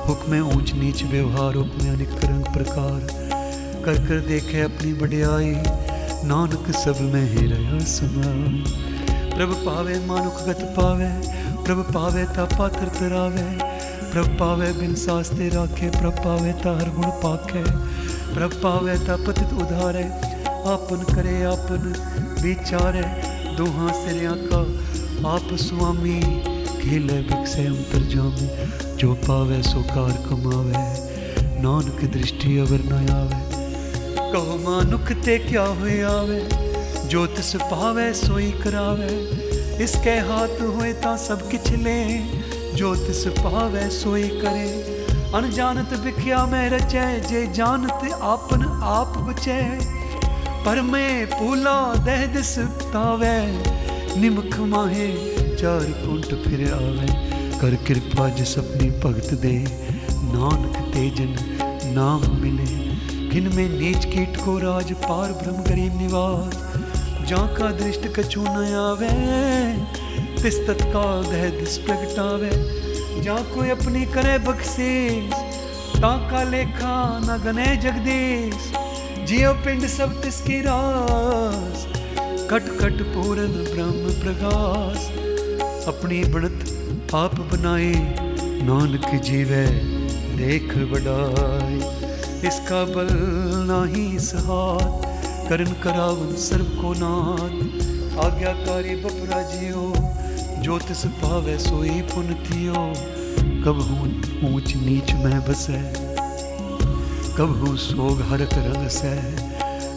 हुक्मे 0.08 0.40
ऊंच 0.40 0.74
नीच 0.74 1.02
व्यवहार 1.02 1.54
हुक्मे 1.54 1.88
अनेक 1.88 2.24
रंग 2.24 2.52
प्रकार। 2.54 3.00
कर 3.84 4.04
कर 4.08 4.20
देखे 4.28 4.60
अपनी 4.60 4.92
बड़ियाई। 4.92 5.54
नानक 6.24 6.76
सब 6.76 7.00
में 7.00 7.30
ही 7.30 7.46
रहा 7.46 7.78
समाई 7.78 8.64
प्रभ 9.30 9.54
पावे 9.66 10.06
मानुख 10.06 10.34
गत 10.34 10.74
पावे, 10.76 11.08
प्रभ 11.64 11.92
पावे 11.94 12.24
ता 12.24 12.44
पात्र 12.44 12.86
तरावे। 12.86 13.58
प्रभ 14.12 14.36
पावे 14.40 14.72
बिन 14.72 14.94
सास्ते 14.94 15.48
राखे, 15.48 15.90
प्रभ 15.90 16.12
पावे 16.12 16.52
ता 16.52 16.76
हर 16.76 16.90
गुण 16.90 17.02
पाखे। 17.02 17.62
प्रभ 18.34 18.50
पावे 18.62 18.98
ता 18.98 19.16
पतित 19.16 19.52
उधारे, 19.52 20.04
आपन 20.70 21.14
करे, 21.14 21.42
आपन 21.42 21.94
विचारे। 22.42 23.02
दोहा 23.56 23.92
सिरिया 23.92 24.32
का 24.32 24.60
आप 25.28 25.48
स्वामी, 25.52 26.20
खेले 26.82 27.22
बिकसे 27.22 27.66
अंतर 27.66 27.98
जामे। 27.98 28.66
जो 28.96 29.14
पावे 29.14 29.62
सो 29.62 29.82
कार 29.82 30.12
कमावे। 30.12 31.10
नानक 31.62 32.12
दृष्टि 32.12 32.58
अवर 32.58 32.78
न 32.78 33.10
आवे 33.10 33.49
कहो, 34.32 34.70
मानुख, 34.70 35.12
ते 35.12 35.38
क्या 35.38 35.62
हुए 35.62 36.02
आवे? 36.02 36.48
जो 37.08 37.26
पावे, 37.56 38.14
सोई 38.14 38.50
करावे। 38.50 39.40
इसके 39.84 40.10
हाथ 40.10 40.62
हुए 40.62 40.92
ता 40.92 41.16
सब 41.16 41.50
किछ 41.50 41.70
ले। 41.70 42.18
जो 42.72 42.94
तिस 42.94 43.24
पावे, 43.26 43.90
सोई 43.90 44.28
करे। 44.28 44.68
अनजानत 45.34 45.88
बिख्या 45.98 46.46
में 46.46 46.70
रचे, 46.70 47.20
जे 47.20 47.52
जानत 47.52 48.12
आपन 48.22 48.80
आप 48.82 49.18
बचे। 49.18 49.78
पर 50.64 50.82
मैं 50.82 51.26
पूला 51.26 51.94
दह 51.94 52.26
दिस 52.26 52.58
तावे। 52.58 53.62
निमख 54.20 54.58
माहे, 54.58 55.08
चार 55.56 55.80
कुंट 55.80 56.26
फिर 56.26 56.72
आवे। 56.72 57.30
कर 57.60 57.84
कृपा 57.86 58.28
जिस 58.28 58.58
अपनी 58.58 58.90
भगत 58.90 59.34
दे। 59.34 59.64
नानक 60.10 60.76
तेजन 60.76 61.36
नाम 61.84 62.40
मिले। 62.40 62.79
किन 63.30 63.44
में 63.54 63.68
नीच 63.70 64.04
कीट 64.04 64.36
को 64.36 64.56
राज, 64.58 64.92
पार 65.02 65.32
ब्रह्म 65.32 65.62
गरीब 65.64 65.98
निवास। 65.98 66.54
जा 67.28 67.42
का 67.56 67.70
दृष्ट 67.72 68.06
कछु 68.14 68.40
न 68.42 68.62
आवे, 68.76 69.10
तिस 70.42 70.58
तत्काल 70.66 71.22
दह 71.24 71.44
दिस 71.58 71.76
प्रगटावे 71.80 72.50
जा 73.22 73.36
कोई 73.52 73.70
अपनी 73.70 74.04
करे 74.14 74.36
बख्शीश, 74.38 75.34
ता 75.96 76.10
का 76.30 76.42
लेखा 76.50 76.96
न 77.20 77.38
गने 77.44 77.68
जगदीश। 77.76 78.66
जियो 79.28 79.52
पिंड 79.64 79.86
सब 79.88 80.20
तिसकी 80.22 80.60
रास, 80.60 81.86
कट 82.50 82.68
कट 82.80 83.06
पूरन 83.14 83.54
ब्रह्म 83.70 84.18
प्रकाश 84.20 85.06
अपनी 85.88 86.22
बनत 86.34 87.14
आप 87.14 87.40
बनाए 87.52 87.94
नानक 88.64 89.08
जीवे 89.22 89.64
देख 90.36 90.76
बड़ाई। 90.92 91.99
इसका 92.46 92.84
बल 92.84 93.08
नाही 93.68 94.18
सहात 94.18 95.02
करन 95.48 95.72
करावन 95.82 96.34
सर्व 96.36 96.64
को 96.64 96.92
नाथ। 96.96 98.24
आज्ञाकारी 98.24 98.94
बपरा 98.96 99.42
जियो 99.42 99.92
जो 100.62 100.78
तिस 100.78 101.04
पावे 101.06 101.58
सोई 101.58 102.00
पुन 102.02 102.34
थियो 102.44 102.84
कबहू 103.64 104.06
ऊंच 104.48 104.74
नीच 104.76 105.12
में 105.12 105.40
बसे? 105.40 105.80
कबहू 107.36 107.76
सोग 107.76 108.22
हरक 108.22 108.54
रंग 108.54 108.88
से? 108.88 109.12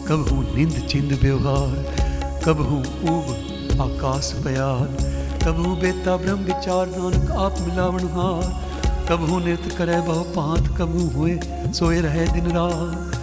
कबहू 0.08 0.42
निंद 0.56 0.86
चिंद 0.90 1.18
व्यवहार? 1.22 1.96
कबहू 2.44 2.78
ऊब 3.12 3.26
आकाश 3.80 4.32
प्यार? 4.36 4.86
कबहू 5.44 5.74
बेता 5.76 6.16
ब्रह्म 6.16 6.44
विचार 6.44 6.86
नानक 6.86 7.30
आप 7.30 7.60
मिलावन 7.60 8.08
हार? 8.08 8.73
कबहू 9.08 9.38
नृत्य 9.38 9.70
करे 9.70 9.96
बहु 10.02 10.22
पांत 10.34 10.68
कबहू 10.78 11.06
हुए 11.10 11.32
सोए 11.72 12.00
रहे 12.00 12.26
दिन 12.28 12.46
रात। 12.50 13.16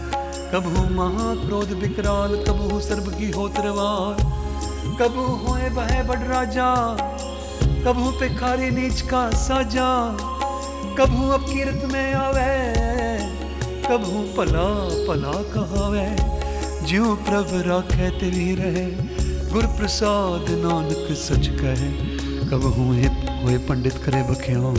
कबहू 0.53 0.83
महा 0.95 1.33
क्रोध 1.37 1.71
विकराल 1.79 2.35
कबहू 2.47 2.79
सर्व 2.79 3.09
की 3.11 3.29
होत 3.31 3.59
रवार 3.59 4.21
कबू 4.99 5.25
होए 5.43 5.69
बहे 5.69 6.03
बड़ 6.03 6.19
राजा 6.25 6.67
कबू 7.85 8.11
पे 8.11 8.29
खारी 8.35 8.69
नीच 8.71 9.01
का 9.09 9.23
साजा। 9.39 9.89
कबू 10.97 11.29
अब 11.29 11.45
कीरत 11.45 11.89
में 11.93 12.13
आवे 12.15 12.53
कबू 13.85 14.23
पला 14.37 14.67
पला 15.07 15.35
कहावे। 15.53 16.07
ज्यों 16.87 17.15
प्रभ 17.25 17.49
राखे 17.67 18.09
तेरी 18.19 18.49
रहे, 18.55 18.85
गुर 19.51 19.65
प्रसाद 19.77 20.45
नानक 20.61 21.07
सच 21.17 21.47
कहे। 21.59 21.91
कबहू 22.49 22.91
हुए 23.43 23.57
पंडित 23.67 24.03
करे 24.05 24.21
बख्यान। 24.23 24.77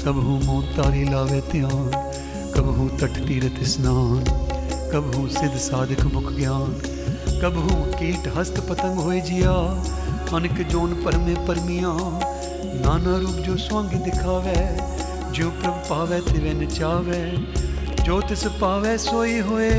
कबहू 0.00 0.34
मों 0.44 0.60
तारी 0.74 1.04
लावे 1.04 1.40
ध्यान 1.52 1.90
कबहू 2.54 2.88
तट 2.98 3.16
तीरथ 3.26 3.62
स्नान 3.64 4.24
कबहू 4.92 5.26
सिद्ध 5.28 5.56
साधक 5.58 6.04
मुख 6.14 6.32
ज्ञान 6.32 6.72
कबहू 7.42 7.76
कीट 7.92 8.28
हस्त 8.36 8.60
पतंग 8.68 8.98
होए 8.98 9.20
जिया, 9.20 9.52
अनक 10.34 10.60
जोन 10.70 10.94
परमे 11.02 11.34
परमिया। 11.46 11.92
नाना 12.80 13.16
रूप 13.18 13.36
जो 13.46 13.56
स्वांग 13.56 13.90
दिखावे, 14.04 14.56
जो 15.32 15.50
प्रभ 15.50 15.82
पावे 15.90 16.20
तिवे 16.20 16.54
नचावे 16.54 17.22
जो 18.04 18.20
तिस 18.20 18.44
पावे 18.60 18.96
सोई 18.98 19.38
होए, 19.40 19.70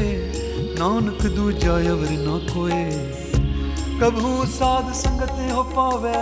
नानक 0.80 1.26
दूजा 1.36 1.76
अवर 1.92 2.12
ना 2.20 2.38
कोए। 2.52 2.84
कभू 4.02 4.46
साध 4.50 4.94
संगत 4.94 5.36
हो 5.54 5.64
पावे 5.74 6.18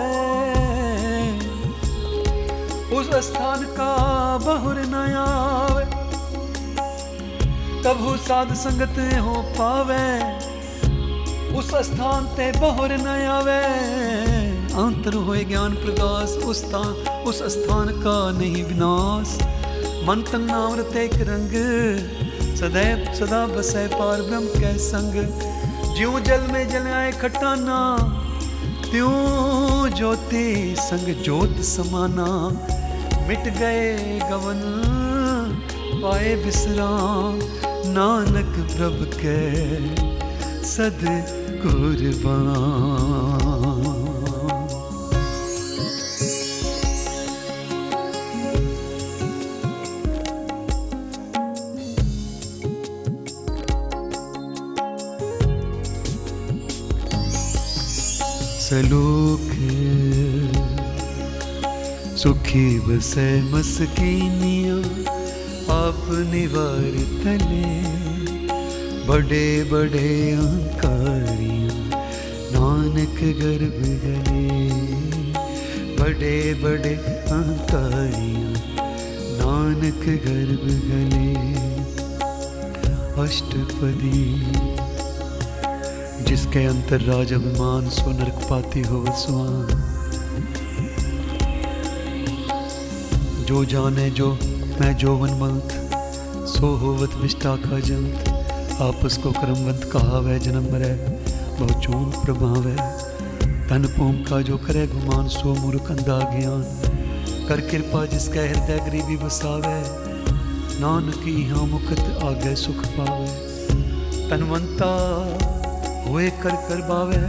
उस 2.94 3.10
स्थान 3.14 3.64
का 3.64 3.94
बहुर 4.38 4.76
न 4.76 4.94
आवे। 5.18 5.86
कभू 7.84 8.18
साध 8.18 8.54
संगत 8.54 9.20
हो 9.20 9.42
पावे। 9.42 10.38
उस 11.58 11.76
स्थान 11.76 12.26
ते 12.26 12.52
बहुर 12.52 12.92
न 12.92 13.08
आवे। 13.08 13.62
अंतर 14.74 15.14
होए 15.14 15.44
ज्ञान 15.44 15.72
प्रकाश 15.72 16.30
उस 16.30 16.66
स्थान 16.66 17.20
उस 17.28 17.44
स्थान 17.44 17.88
का 17.88 18.32
नहीं 18.32 18.64
विनाश। 18.66 19.38
मन 20.08 20.22
तंग 20.32 20.48
नाम 20.48 20.80
रते 20.80 21.06
एक 21.06 21.14
रंग। 21.14 21.54
सदैव, 22.58 23.14
सदा 23.14 23.48
बसै 23.48 23.88
पार 23.88 24.22
ब्रह्म 24.22 24.46
कै 24.46 24.78
संग। 24.78 25.14
ज्यों 25.98 26.20
जल 26.20 26.42
में 26.42 26.70
जलाए 26.70 27.12
खटाना 27.12 27.98
त्यों 28.92 29.90
ज्योति 29.90 30.76
संग 30.80 31.24
ज्योत 31.24 31.56
समाना? 31.62 32.28
मिट 33.28 33.44
गए 33.60 34.20
गवन, 34.20 34.62
पाए 36.02 36.36
विश्राम 36.36 37.40
नानक 37.94 38.54
प्रभ 38.76 39.12
के 39.26 39.40
सद 40.66 41.00
कुर्बान 41.64 43.57
सलोख 58.78 59.54
सुखी 62.22 62.66
बसे 62.88 63.26
मस्कीनिया 63.52 64.76
आप 65.76 66.04
निवार 66.34 66.98
तले 67.24 67.72
बड़े 69.08 69.48
बड़े 69.72 70.12
अहंकारियाँ 70.34 71.80
नानक 72.54 73.18
गर्भ 73.42 73.80
गले 74.04 74.46
बड़े 76.02 76.38
बड़े 76.64 76.94
अहंकारियाँ 77.16 78.54
नानक 79.42 80.06
गर्भ 80.28 80.68
गले 80.92 81.32
अष्टपदी 83.26 84.26
जिसके 86.38 86.66
अंतर 86.66 87.02
राज 87.02 87.34
अभिमान 87.34 87.90
सो 87.90 88.12
नरक 88.12 88.48
पाती 88.50 88.82
हो 88.82 89.06
स्वान 89.10 89.68
जो 93.48 93.66
जाने 93.66 94.10
जो, 94.10 94.40
मैं 94.82 94.98
जोवन 94.98 95.30
मंत 95.30 95.70
सो 96.48 96.76
होवत 96.76 97.10
का 97.48 97.80
जंत। 97.80 98.30
आपस 98.82 99.18
को 99.18 99.32
क्रमवंत 99.32 99.90
कहावे, 99.94 100.40
जन्म 100.40 100.64
मरे, 100.64 100.94
बहु 101.60 101.82
चून 101.82 102.06
प्रभावे। 102.06 102.76
तन 103.70 103.96
पूम 103.98 104.16
का 104.16 104.42
जो 104.42 104.58
करे 104.58 104.88
गुमान, 104.88 105.28
सो 105.28 105.56
मूर्ख 105.56 105.92
अंधा 105.92 106.40
ज्ञान। 106.40 106.64
कर 107.48 107.62
कृपा 107.62 108.06
जिसका 108.06 108.42
हृदय 108.42 108.86
गरीबी 108.90 109.18
बसावे। 109.18 109.84
नानकी 110.82 111.50
हाँ 111.50 111.66
मुकत 111.66 112.20
आगे 112.24 112.56
सुख 112.56 112.86
पावे। 112.86 113.48
तनवंता 114.30 115.27
होए 116.08 116.30
कर 116.44 116.56
कर 116.68 116.82
बावे, 116.82 117.22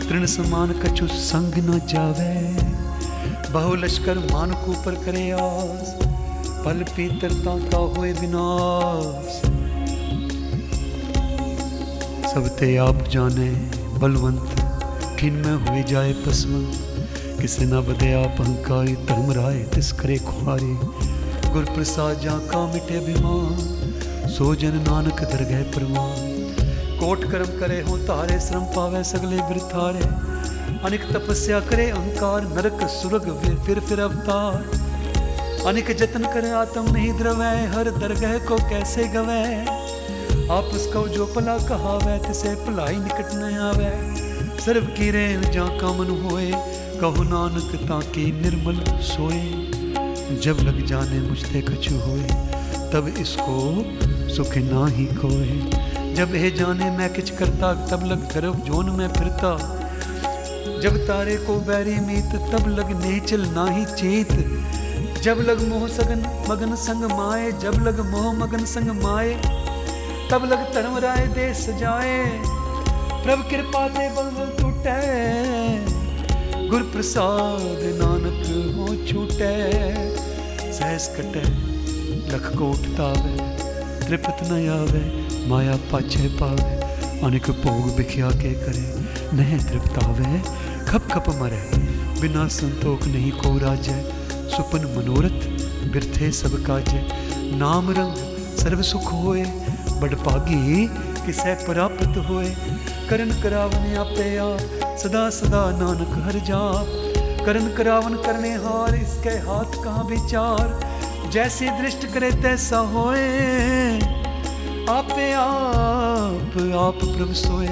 तृण 0.00 0.26
समान 0.26 0.72
कछु 0.82 1.06
संग 1.06 1.54
न 1.64 1.78
जावे। 1.86 2.32
बहु 3.52 3.74
लश्कर 3.74 4.18
मान 4.32 4.50
को 4.56 4.72
पर 4.82 4.94
करे 5.04 5.30
आस, 5.30 5.94
पल 6.64 6.82
पीतरता 6.90 7.56
का 7.68 7.78
होए 7.90 8.12
विनाश। 8.12 9.40
सब 12.30 12.48
ते 12.58 12.76
आप 12.78 13.02
जाने, 13.08 13.50
बलवंत 13.98 14.56
किन 15.20 15.34
में 15.36 15.56
हुए 15.60 15.82
जाए 15.82 16.12
पसवंत 16.26 17.40
किसे 17.40 17.64
न 17.64 17.80
बदे 17.80 18.12
आप 18.14 18.40
अहंकारी 18.40 18.94
धर्म 19.06 19.32
राय 19.32 19.58
तिस 19.74 19.92
करे 19.92 20.18
खुआरे। 20.20 20.74
गुर 21.52 21.64
प्रसाद 21.74 22.20
जा 22.20 22.36
का 22.50 22.66
मिटे 22.66 23.00
बीमार 23.00 24.28
सो 24.30 24.54
जन 24.54 24.82
नानक 24.88 25.22
दर 25.24 25.44
गए 25.44 25.62
परवान। 25.72 26.29
कोट 27.00 27.30
कर्म 27.30 27.60
करे, 27.60 27.80
हो 27.80 27.96
तारे 27.98 28.40
श्रम 28.40 28.60
पावे 28.60 29.04
सगले 29.04 29.36
बिरथारे। 29.36 30.04
अनिक 30.84 31.04
तपस्या 31.12 31.60
करे 31.60 31.90
अहंकार 31.90 32.42
नरक, 32.42 32.88
सुरग, 32.88 33.28
फिर 33.66 33.80
फिर 33.80 34.00
अवतार। 34.00 34.70
अनिक 35.66 35.96
जतन 35.96 36.22
करे, 36.34 36.50
आत्म 36.50 36.92
नहीं 36.92 37.12
द्रवै, 37.18 37.66
हर 37.66 37.90
दरगह 37.90 38.38
को 38.38 38.56
कैसे 38.56 39.04
गवै? 39.04 39.66
आपस 40.50 40.86
को 40.92 41.08
जो 41.08 41.26
भला 41.26 41.58
कहावै, 41.58 42.18
तिसे 42.18 42.54
भलाई 42.54 42.96
निकट 42.96 43.34
न 43.34 43.58
आवे। 43.58 43.90
सर्व 44.64 44.84
की 44.84 45.10
रेन 45.10 45.42
जा 45.42 45.64
कामन 45.64 46.10
होए, 46.22 46.52
कहो 47.00 47.22
नानक, 47.22 47.74
ताकि 47.88 48.26
निर्मल 48.32 48.84
सोए। 49.02 49.42
जब 50.36 50.56
लग 50.60 50.86
जाने 50.86 51.20
मुझते 51.20 51.60
कछु 51.60 51.94
होए, 51.94 52.24
तब 52.92 53.14
इसको 53.18 53.84
सुख 54.34 54.56
ना 54.56 54.86
ही 54.86 55.04
कोए 55.04 55.89
जब 56.14 56.34
हे 56.34 56.50
जाने 56.50 56.90
मैं 56.90 57.12
किच 57.12 57.30
करता, 57.30 57.72
तब 57.86 58.04
लग 58.04 58.34
गर्भ 58.34 58.56
जोन 58.64 58.90
में 58.90 59.08
फिरता। 59.08 59.56
जब 60.80 60.96
तारे 61.06 61.36
को 61.36 61.54
बैरी 61.60 61.94
मीत, 62.00 62.34
तब 62.52 62.68
लग 62.68 62.90
नेचल 63.04 63.46
नाही 63.46 63.84
चेत। 63.84 64.32
जब 65.22 65.38
लग 65.38 65.62
मोह 65.68 65.88
सगन 65.88 66.20
मगन 66.48 66.74
संग 66.74 67.04
माए, 67.04 67.52
जब 67.52 67.74
लग 67.82 68.00
मोह 68.10 68.32
मगन 68.32 68.64
संग 68.64 68.90
माए, 69.02 69.34
तब 70.30 70.44
लग 70.44 70.74
धर्म 70.74 70.98
राय 70.98 71.26
दे 71.26 71.52
सजाए 71.54 72.42
प्रभ 73.24 73.48
कृपा 73.50 73.88
दे 73.88 74.08
बंगल 74.08 74.52
टूटे 74.60 75.00
गुर 76.68 76.82
प्रसाद 76.82 77.80
नानक 78.00 78.46
हो 78.76 78.86
छूटे। 79.06 79.52
सहस 80.72 81.14
कटे, 81.16 81.42
लख 82.32 82.56
को 82.56 82.70
उठतावे 82.70 83.36
तृप्त 84.06 84.38
न 84.42 84.68
आवे। 84.70 85.29
माया 85.48 85.76
पाछे 85.76 86.28
पावे, 86.28 86.74
अनेक 87.20 87.50
भोग 87.50 87.96
बिख्या 87.96 88.30
के 88.30 88.52
करे। 88.52 88.94
नह 89.36 89.70
तृप्तावे, 89.70 90.42
खप 90.84 91.08
खप 91.12 91.24
मरे। 91.28 91.90
बिना 92.20 92.48
संतोख 92.48 93.06
नहीं 93.06 93.32
को 93.32 93.58
राजय 93.58 94.12
सुपन 94.32 94.78
मनोरथ, 94.78 95.60
बिरथे 95.92 96.32
सब 96.32 96.66
काजे। 96.66 97.08
नाम 97.56 97.90
रंग, 97.90 98.14
सर्व 98.56 98.82
सुख 98.82 99.12
होए। 99.12 99.44
बड़ 100.00 100.14
पागी 100.14 100.86
किसे 101.26 101.54
प्राप्त 101.54 102.16
होए। 102.16 102.54
करन 103.10 103.42
करावन 103.42 103.96
आपे 103.96 104.36
आप, 104.36 104.58
सदा 104.98 105.30
सदा 105.30 105.70
नानक 105.70 106.26
हर 106.26 106.32
जाप। 106.32 106.86
करन 107.46 107.74
करावन 107.78 108.14
करने 108.14 108.54
हार, 108.54 108.94
इसके 108.94 109.30
हाथ 109.30 109.84
कहाँ 109.84 110.04
विचार? 110.04 110.90
जैसे 111.30 111.70
दृष्ट 111.70 112.06
करे 112.06 112.30
तैसा 112.30 112.78
होए। 112.78 114.19
ਆਪੇ 114.90 115.32
ਆਪ 115.32 116.56
ਆਪ 116.76 117.04
ਪ੍ਰਭ 117.06 117.32
ਸੋਏ 117.32 117.68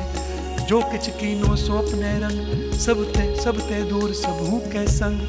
ਜੋ 0.68 0.80
ਕਿਛ 0.82 1.08
ਕੀਨੋ 1.10 1.54
ਸੋ 1.56 1.78
ਅਪਨੇ 1.80 2.12
ਰੰਗ 2.20 2.72
ਸਭ 2.78 3.02
ਤੇ 3.14 3.34
ਸਭ 3.36 3.58
ਤੇ 3.68 3.80
ਦੂਰ 3.82 4.12
ਸਭੂ 4.12 4.60
ਕੈ 4.72 4.84
ਸੰਗ 4.86 5.20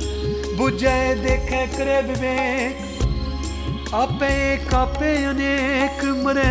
부ਝੈ 0.60 1.16
ਦੇਖੈ 1.16 1.66
ਕਰੇ 1.68 2.02
ਵਿਵੇਕ 2.02 3.94
ਆਪੇ 3.94 4.57
ਕਾਪੇ 4.72 5.16
ਅਨੇਕ 5.30 6.03
ਮਰੇ 6.18 6.48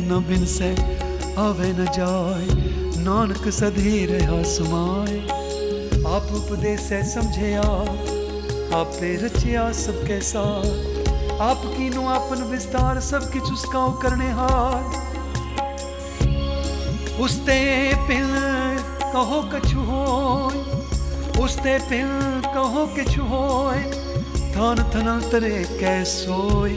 ਨ 0.00 0.20
ਬਿਨਸੈ 0.28 0.74
ਆਵੇ 1.38 1.72
ਨ 1.72 1.86
ਜਾਏ 1.96 3.00
ਨਾਨਕ 3.04 3.50
ਸਦੀ 3.50 4.06
ਰਹਾ 4.06 4.42
ਸਮਾਏ 4.48 5.20
ਆਪ 6.06 6.32
ਉਪਦੇਸੈ 6.34 7.02
ਸਮਝਿਆ 7.04 7.62
ਆਪੇ 8.74 9.16
ਰਚਿਆ 9.16 9.70
ਸਭ 9.76 10.06
ਕੈ 10.08 10.20
ਸਾਥ 10.20 10.91
समापन 12.12 12.42
विस्तार 12.44 12.98
सब 13.00 13.30
किछ 13.32 13.42
उसका 13.42 13.82
करने 14.02 14.28
हार। 14.30 14.82
उसते 17.20 17.60
पिल 18.08 18.32
कहो 19.12 19.40
कछु 19.52 19.80
हो 19.80 20.02
उसते 21.42 21.78
पिल 21.88 22.10
कहो 22.46 22.84
किछु 22.96 23.22
हो 23.22 23.40
थान 24.52 24.82
थना 24.90 25.14
तरे 25.30 25.54
कैसोय 25.80 26.74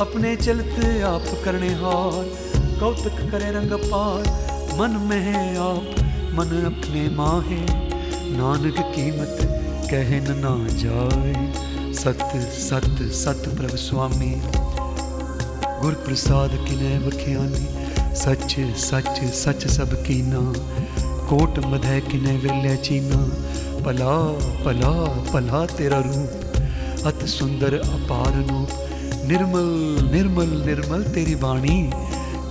अपने 0.00 0.34
चलते 0.36 1.00
आप 1.04 1.30
करने 1.44 1.72
हार। 1.74 2.24
कौतक 2.80 3.22
करे 3.30 3.50
रंग 3.52 3.72
पार, 3.84 4.22
मन 4.78 4.98
में 5.00 5.20
है 5.20 5.44
आप, 5.58 5.86
मन 6.34 6.50
अपने 6.66 7.08
माहे, 7.16 7.60
नानक 8.34 8.82
कीमत 8.96 9.38
कहन 9.92 10.34
ना 10.38 10.56
जाए। 10.82 11.92
सत 11.94 12.22
सत 12.52 13.02
सत 13.14 13.44
प्रभु 13.56 13.76
स्वामी। 13.76 14.32
ਗੁਰ 15.83 15.93
ਪ੍ਰਸਾਦ 16.05 16.55
ਕਿਨੇ 16.65 16.97
ਵਖਿਆਨੀ 16.99 17.65
ਸੱਚ 18.15 18.55
ਸੱਚ 18.79 19.23
ਸੱਚ 19.33 19.67
ਸਭ 19.67 19.93
ਕੀਨਾ 20.03 20.41
ਕੋਟ 21.29 21.59
ਮਧੈ 21.65 21.99
ਕਿਨੇ 22.01 22.35
ਵਿਰਲੇ 22.37 22.75
ਚੀਨਾ 22.75 23.25
ਭਲਾ 23.83 24.17
ਭਲਾ 24.65 24.91
ਭਲਾ 25.33 25.65
ਤੇਰਾ 25.77 25.99
ਰੂਪ 25.99 27.07
ਅਤ 27.09 27.25
ਸੁੰਦਰ 27.27 27.79
ਅਪਾਰ 27.79 28.35
ਨੂੰ 28.41 28.67
ਨਿਰਮਲ 29.25 29.99
ਨਿਰਮਲ 30.11 30.57
ਨਿਰਮਲ 30.65 31.03
ਤੇਰੀ 31.13 31.35
ਬਾਣੀ 31.35 31.89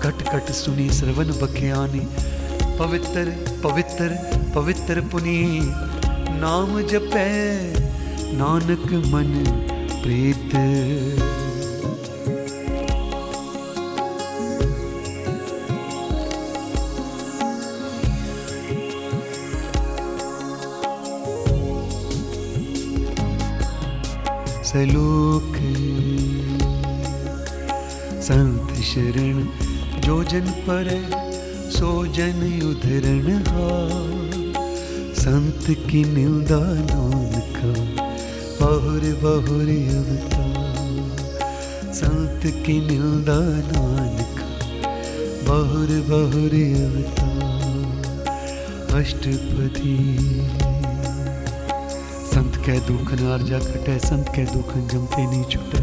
ਕਟ 0.03 0.23
ਕਟ 0.25 0.53
ਸੁਨੀ 0.53 0.89
ਸਰਵਨ 0.91 1.33
ਬਖਿਆਨੀ 1.33 2.07
ਪਵਿੱਤਰ 2.79 3.31
ਪਵਿੱਤਰ 3.63 4.17
ਪਵਿੱਤਰ 4.55 5.01
ਪੁਨੀ 5.11 5.61
ਨਾਮ 6.41 6.81
ਜਪੈ 6.83 7.29
ਨਾਨਕ 8.33 8.93
ਮਨ 9.07 9.45
ਪ੍ਰੀਤ 10.03 10.55
सलोक 24.74 25.58
संत 28.28 28.72
शरण, 28.84 29.42
जो 30.02 30.16
जन 30.24 30.48
पर 30.66 30.88
सो 31.72 31.90
जन 32.16 32.40
उधरण 32.66 33.28
संत 35.20 35.68
की 35.90 36.02
निंदा 36.16 36.62
बहुर 38.62 39.06
बहुर 39.24 39.70
अवतार 40.00 40.90
संत 41.94 42.42
की 42.66 42.80
निंदा 42.90 43.40
नानका, 43.70 44.50
बहुर 45.46 45.96
बहुर 46.10 46.54
अवतार 46.82 47.84
अष्टपदी 49.00 49.98
कह 52.66 52.80
दुखन 52.88 53.26
आरजा 53.32 53.60
कटे 53.60 53.98
संत 54.00 54.30
कह 54.36 54.54
दुखन 54.54 54.88
जमते 54.92 55.26
नहीं 55.26 55.44
छुटे 55.52 55.82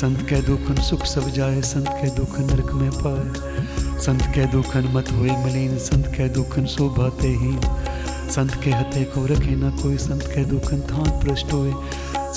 संत 0.00 0.26
कह 0.30 0.40
दुखन 0.46 0.82
सुख 0.88 1.04
सब 1.06 1.28
जाए 1.36 1.60
संत 1.72 1.88
कह 1.88 2.14
दुखन 2.16 2.44
नरक 2.50 2.72
में 2.80 2.90
पाए 3.02 3.98
संत 4.06 4.22
कह 4.34 4.50
दुखन 4.52 4.88
मत 4.94 5.12
होए 5.18 5.36
मलिन 5.44 5.76
संत 5.88 6.06
कह 6.16 6.28
दुखन 6.34 6.66
शोभाते 6.74 7.28
ही 7.42 7.56
संत 8.34 8.54
के 8.64 8.70
हते 8.70 9.04
को 9.14 9.24
रखे 9.26 9.54
न 9.56 9.70
कोई 9.82 9.96
संत 10.06 10.22
कह 10.34 10.44
दुखन 10.50 10.80
थान 10.90 11.10
प्रष्ट 11.24 11.52
होए 11.52 11.72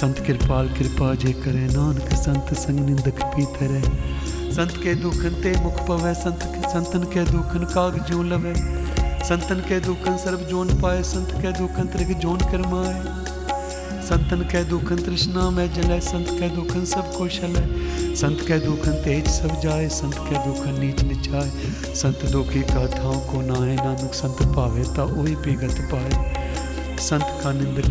संत 0.01 0.19
कृपाल 0.27 0.69
कृपा 0.77 1.13
जे 1.23 1.31
करे 1.43 1.65
नानक 1.73 2.13
संत 2.23 2.53
संग 2.63 2.79
निंदक 2.89 3.23
पीते 3.35 3.67
रहे 3.67 4.51
संत 4.55 4.77
के 4.83 4.95
दुखन 5.05 5.41
ते 5.43 5.55
मुख 5.63 5.79
पवे 5.87 6.13
संत 6.23 6.43
के 6.55 6.69
संतन 6.69 7.03
के 7.13 7.23
दुखन 7.31 7.65
काग 7.73 7.97
जो 8.09 8.21
लवे 8.33 8.53
संतन 9.27 9.59
के 9.69 9.79
दुखन 9.85 10.17
सर्व 10.17 10.43
जोन 10.49 10.79
पाए 10.81 11.01
संत 11.13 11.31
के 11.41 11.51
दुखन 11.59 11.87
त्रिग 11.95 12.17
जोन 12.25 12.39
करमाए 12.51 13.16
संतन 14.07 14.41
कह 14.41 14.63
दुखन 14.63 14.95
तृष्णा 14.95 15.49
में 15.49 15.73
जले, 15.73 15.99
संत 15.99 16.27
कह 16.29 16.47
दुखन 16.47 16.85
सब 16.85 17.13
कुशल 17.17 17.55
है। 17.55 18.15
संत 18.15 18.41
कह 18.47 18.57
दुखन 18.57 18.91
तेज 18.91 19.27
सब 19.27 19.59
जाए, 19.61 19.87
संत 19.87 20.15
कह 20.15 20.45
दुखन 20.45 20.79
नीच 20.79 21.01
निचाए। 21.01 21.49
संत 21.95 22.25
दुखी 22.31 22.59
गाथाओं 22.59 23.19
को 23.19 23.41
नाए 23.41 23.75
नानक 23.75 24.13
संत 24.13 24.37
पावे 24.55 24.83
ता 24.83 25.03
ओही 25.03 25.35
पिगत 25.35 25.81
पाए। 25.91 26.33
संत 26.99 27.25
का 27.43 27.51
निंदक 27.51 27.89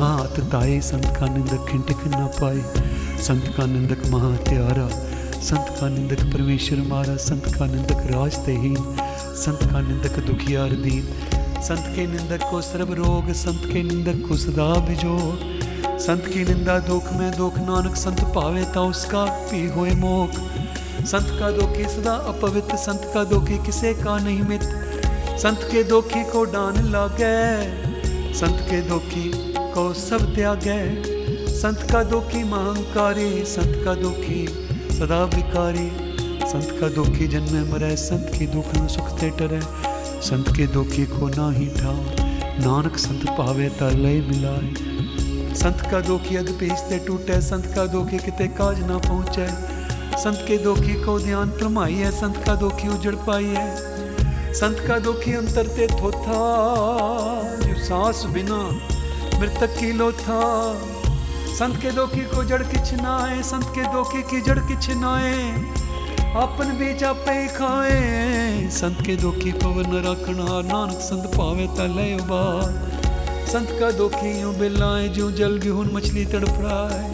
महात 0.00 0.40
ताए, 0.40 0.80
संत 0.80 1.06
का 1.20 1.26
निंदक 1.26 1.66
खिंटिक 1.70 2.06
न 2.06 2.28
पाए। 2.40 2.60
संत 3.22 3.54
का 3.56 3.66
निंदक 3.66 4.06
महात्यारा, 4.06 4.88
संत 5.40 5.76
का 5.80 5.88
निंदक 5.88 6.22
परमेश्वर 6.32 6.78
मारा, 6.78 7.16
संत 7.16 7.46
का 7.58 7.66
निंदक 7.66 8.06
राज 8.12 8.36
तेहीन 8.36 8.96
संत 9.36 9.58
का 9.72 9.80
निंदक 9.80 10.18
दुखियार 10.18 10.70
दीन 10.70 11.02
संत 11.62 11.96
के 11.96 12.06
निंदक 12.06 12.48
को 12.50 12.60
सर्व 12.60 12.92
रोग, 12.92 13.32
संत 13.32 13.60
के 13.72 13.82
निंदक 13.82 14.28
को 14.28 14.36
सदा 14.36 14.74
भिजो। 14.74 15.38
संत 15.98 16.26
की 16.26 16.44
निंदा 16.44 16.78
दुख 16.78 17.12
में 17.12 17.36
दुख, 17.36 17.58
नानक 17.58 17.96
संत 17.96 18.20
पावे 18.20 18.64
ता 18.64 18.80
उसका 18.80 19.24
पी 19.24 19.66
होए 19.66 19.90
मोक। 19.90 20.30
संत 21.06 21.40
का 21.40 21.50
दोखी 21.50 21.84
सदा 21.84 22.12
अपवित्र, 22.12 22.76
संत 22.76 23.10
का 23.14 23.24
दोखी 23.24 23.58
किसे 23.58 23.94
का 23.94 24.18
नहीं 24.18 24.42
मित। 24.42 24.62
संत 25.38 25.58
के 25.62 25.84
दोखी 25.84 26.24
को 26.24 26.44
डान 26.44 26.92
लागे, 26.92 27.62
संत 28.34 28.60
के 28.60 28.80
दोखी 28.82 29.32
को 29.58 29.94
सब 29.94 30.34
त्यागे। 30.34 31.02
संत 31.48 31.88
का 31.92 32.02
दोखी 32.04 32.44
महंकारी, 32.44 33.44
संत 33.44 33.84
का 33.84 33.94
दुखी 33.94 34.48
सदा 34.98 35.24
विकारी 35.24 36.06
संत 36.46 36.80
का 36.80 36.88
दुखी 36.88 37.26
जन्म 37.28 37.72
मरे, 37.72 37.96
संत 37.96 38.30
की 38.38 38.46
दुख 38.46 38.74
सुख 38.74 38.88
सुखते 38.88 39.30
टरे। 39.30 39.95
संत 40.22 40.48
के 40.56 40.66
दुखी 40.66 41.04
को 41.06 41.28
ना 41.28 41.58
ही 41.58 41.66
ठाओ। 41.66 42.00
नानक 42.60 42.96
संत 42.96 43.28
पावे 43.28 43.68
ता 43.68 43.90
मिलाए। 43.90 44.74
संत 45.54 45.80
का 45.90 46.00
दुखी 46.00 46.36
अद 46.36 46.48
पीसते 46.60 46.98
टूटे, 46.98 47.40
संत 47.40 47.66
का 47.66 47.86
दुखी 47.86 48.18
किते 48.18 48.46
काज 48.48 48.80
ना 48.80 48.98
पहुँचे। 48.98 49.46
संत 50.18 50.44
के 50.48 50.58
दुखी 50.58 50.94
को 51.04 51.18
ध्यान 51.20 51.50
प्रमाई 51.50 51.94
है 51.94 52.10
संत 52.10 52.36
का 52.46 52.54
दुखी 52.54 52.88
उजड़ 52.88 53.14
पाई 53.14 53.44
है 53.44 54.52
संत 54.52 54.80
का 54.88 54.98
दुखी 54.98 55.32
अंतर 55.32 55.66
ते 55.66 55.86
थोथा 55.86 56.40
जो 57.56 57.84
सांस 57.84 58.24
बिना 58.24 58.62
मृतक 59.40 59.76
की 59.80 59.92
लोथा। 59.92 60.40
संत 61.56 61.76
के 61.82 61.90
दोखी 61.90 62.20
को 62.20 62.44
जड़ 62.44 62.62
किछ 62.62 62.94
नाए, 62.94 63.42
संत 63.42 63.64
के 63.64 63.82
दोखी 63.82 64.22
की 64.22 64.40
जड़ 64.40 64.58
किछ 64.58 64.90
नाए। 64.90 65.34
आपन 65.42 65.85
बीज 66.34 67.02
आपे 67.04 67.32
ही 67.32 67.46
खाए 67.48 68.68
संत 68.70 69.00
के 69.06 69.14
दोखी 69.16 69.52
पवन 69.62 69.92
रखना 70.06 70.60
नानक 70.62 70.98
संत 71.00 71.26
पावे 71.36 71.66
तले 71.76 72.06
उबार 72.14 73.46
संत 73.52 73.70
का 73.80 73.90
दोखी 73.98 74.32
यूँ 74.40 74.54
बिलाए 74.58 75.08
जो 75.18 75.30
जल 75.38 75.58
बिहुन 75.60 75.90
मछली 75.94 76.24
तड़फड़ाए 76.32 77.04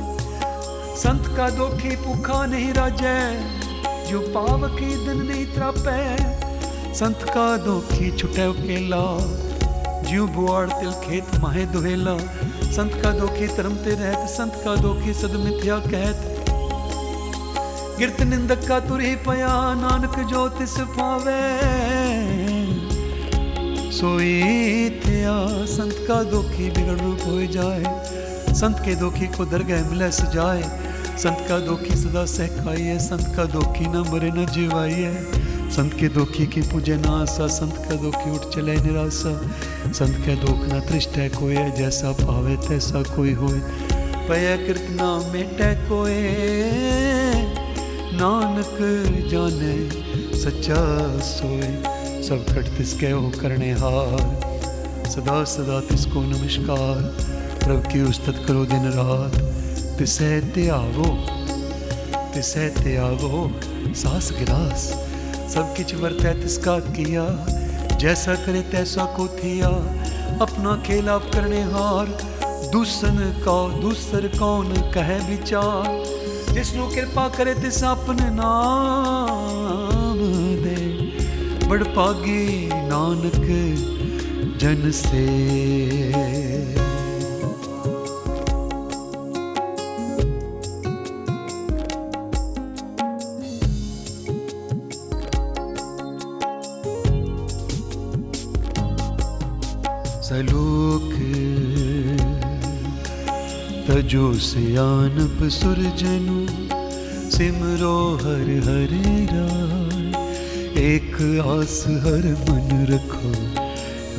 संत 1.02 1.26
का 1.36 1.48
दोखी 1.56 1.96
भूखा 2.04 2.44
नहीं 2.46 2.72
राजे 2.74 3.18
जो 4.10 4.20
पावकी 4.34 4.90
दिन 5.06 5.22
नहीं 5.26 5.46
त्रापे 5.54 6.94
संत 6.98 7.22
का 7.34 7.46
दोखी 7.64 8.10
छुटे 8.16 8.42
अकेला 8.42 9.04
ज्यों 10.08 10.28
बुआड़ 10.34 10.68
तिल 10.70 10.92
खेत 11.04 11.34
माहे 11.42 11.64
दुहेला 11.72 12.16
संत 12.76 13.00
का 13.02 13.10
दोखी 13.18 13.46
धर्म 13.56 13.76
ते 13.84 13.94
रहत 13.94 14.28
संत 14.30 14.60
का 14.64 14.74
दोखी 14.82 15.12
सद 15.14 15.36
मिथ्या 15.44 15.78
कहत 15.86 16.41
गिरत 17.98 18.20
निंदक 18.20 18.68
का 18.68 18.80
तुरी 18.80 19.16
पया, 19.16 19.74
नानक 19.74 20.18
जो 20.28 20.48
तिस 20.48 20.74
पावे। 20.80 21.42
सोई 23.92 24.90
थिया, 24.90 25.66
संत 25.66 26.04
का 26.08 26.22
दोखी 26.22 26.70
बिगड़ 26.70 26.98
रूप 27.00 27.20
हो 27.26 27.46
जाए। 27.46 27.84
संत 28.54 28.78
के 28.78 28.94
दोखी 28.94 29.26
को 29.26 29.44
दरगह 29.44 29.90
मिले 29.90 30.10
सजाए 30.10 30.62
संत 31.18 31.46
का 31.48 31.58
दोखी 31.58 31.96
सदा 31.96 32.24
सहकाई 32.24 32.82
है 32.82 32.98
संत 32.98 33.36
का 33.36 33.44
दोखी 33.44 33.86
न 33.86 34.04
मरे, 34.12 34.30
न 34.30 34.46
जीवाई 34.46 34.92
है 34.92 35.70
संत 35.70 35.94
के 35.94 36.08
दोखी 36.08 36.46
की 36.46 36.60
पूजे 36.60 36.96
ना 36.96 37.22
आसा, 37.22 37.46
संत 37.46 37.76
का 37.76 37.94
दोखी 37.94 38.30
उठ 38.30 38.54
चले 38.54 38.76
निराशा। 38.76 39.32
संत 39.92 40.16
के 40.26 40.34
दुख 40.34 40.64
न 40.72 40.80
तृष्ट 40.80 41.16
है 41.16 41.28
कोई 41.28 41.54
है 41.54 41.70
जैसा 41.76 42.12
पावे 42.12 42.56
तैसा 42.56 43.02
कोई 43.16 43.32
होए। 43.32 43.60
पय 44.28 44.74
ना 44.90 45.32
मेटे 45.32 45.74
नानक 48.12 48.76
जाने, 49.30 49.74
सच्चा 50.38 50.80
सोए, 51.18 51.68
सब 52.22 52.44
कट 52.48 52.66
तिसके 52.78 53.10
हो 53.10 53.30
करने 53.30 53.70
हार। 53.72 55.06
सदा 55.08 55.44
सदा 55.44 55.80
तिसको 55.80 56.22
नमस्कार, 56.22 57.00
प्रभ 57.64 57.86
की 57.92 58.02
उस्तत 58.02 58.44
करो 58.48 58.64
दिन 58.64 58.90
रात। 58.92 59.38
तिसै 59.98 60.30
त्यावो 60.54 61.08
तिसै 62.34 62.68
त्यावो 62.78 63.42
सास 63.94 64.30
गिलास 64.38 64.86
सब 65.54 65.74
किछ 65.76 65.94
वरतै 65.94 66.34
तिसका 66.34 66.78
किया, 66.92 67.26
जैसा 67.96 68.34
करे 68.44 68.62
तैसा 68.70 69.04
को 69.16 69.28
थिया। 69.36 69.68
अपना 70.40 70.76
खेल 70.86 71.08
करने 71.28 71.62
हार, 71.72 72.16
दूसन 72.72 73.16
का, 73.44 73.60
दूसर 73.80 74.28
कौन 74.38 74.74
कहे 74.92 75.18
विचार? 75.28 76.21
जिसनु 76.52 76.86
कृपा 76.86 77.28
करे 77.28 77.36
ਕਰੇ 77.36 77.54
ਤਿਸ 77.54 77.84
ਆਪਣੇ 77.84 78.30
ਨਾਮ 78.30 80.18
ਦੇ 80.62 80.76
ਬੜ 81.68 81.84
नानक 82.92 83.46
जन 84.62 84.82
से। 84.98 85.22
सलोक 86.12 86.41
तजो 104.02 104.28
सियानप 104.34 105.42
सुरजनु, 105.48 106.38
सिमरो 107.30 107.98
हर 108.22 108.48
हर 108.64 108.94
राय। 109.30 110.82
एक 110.82 111.14
आस 111.42 111.76
हर 112.04 112.26
मन 112.40 112.86
रखो, 112.90 113.30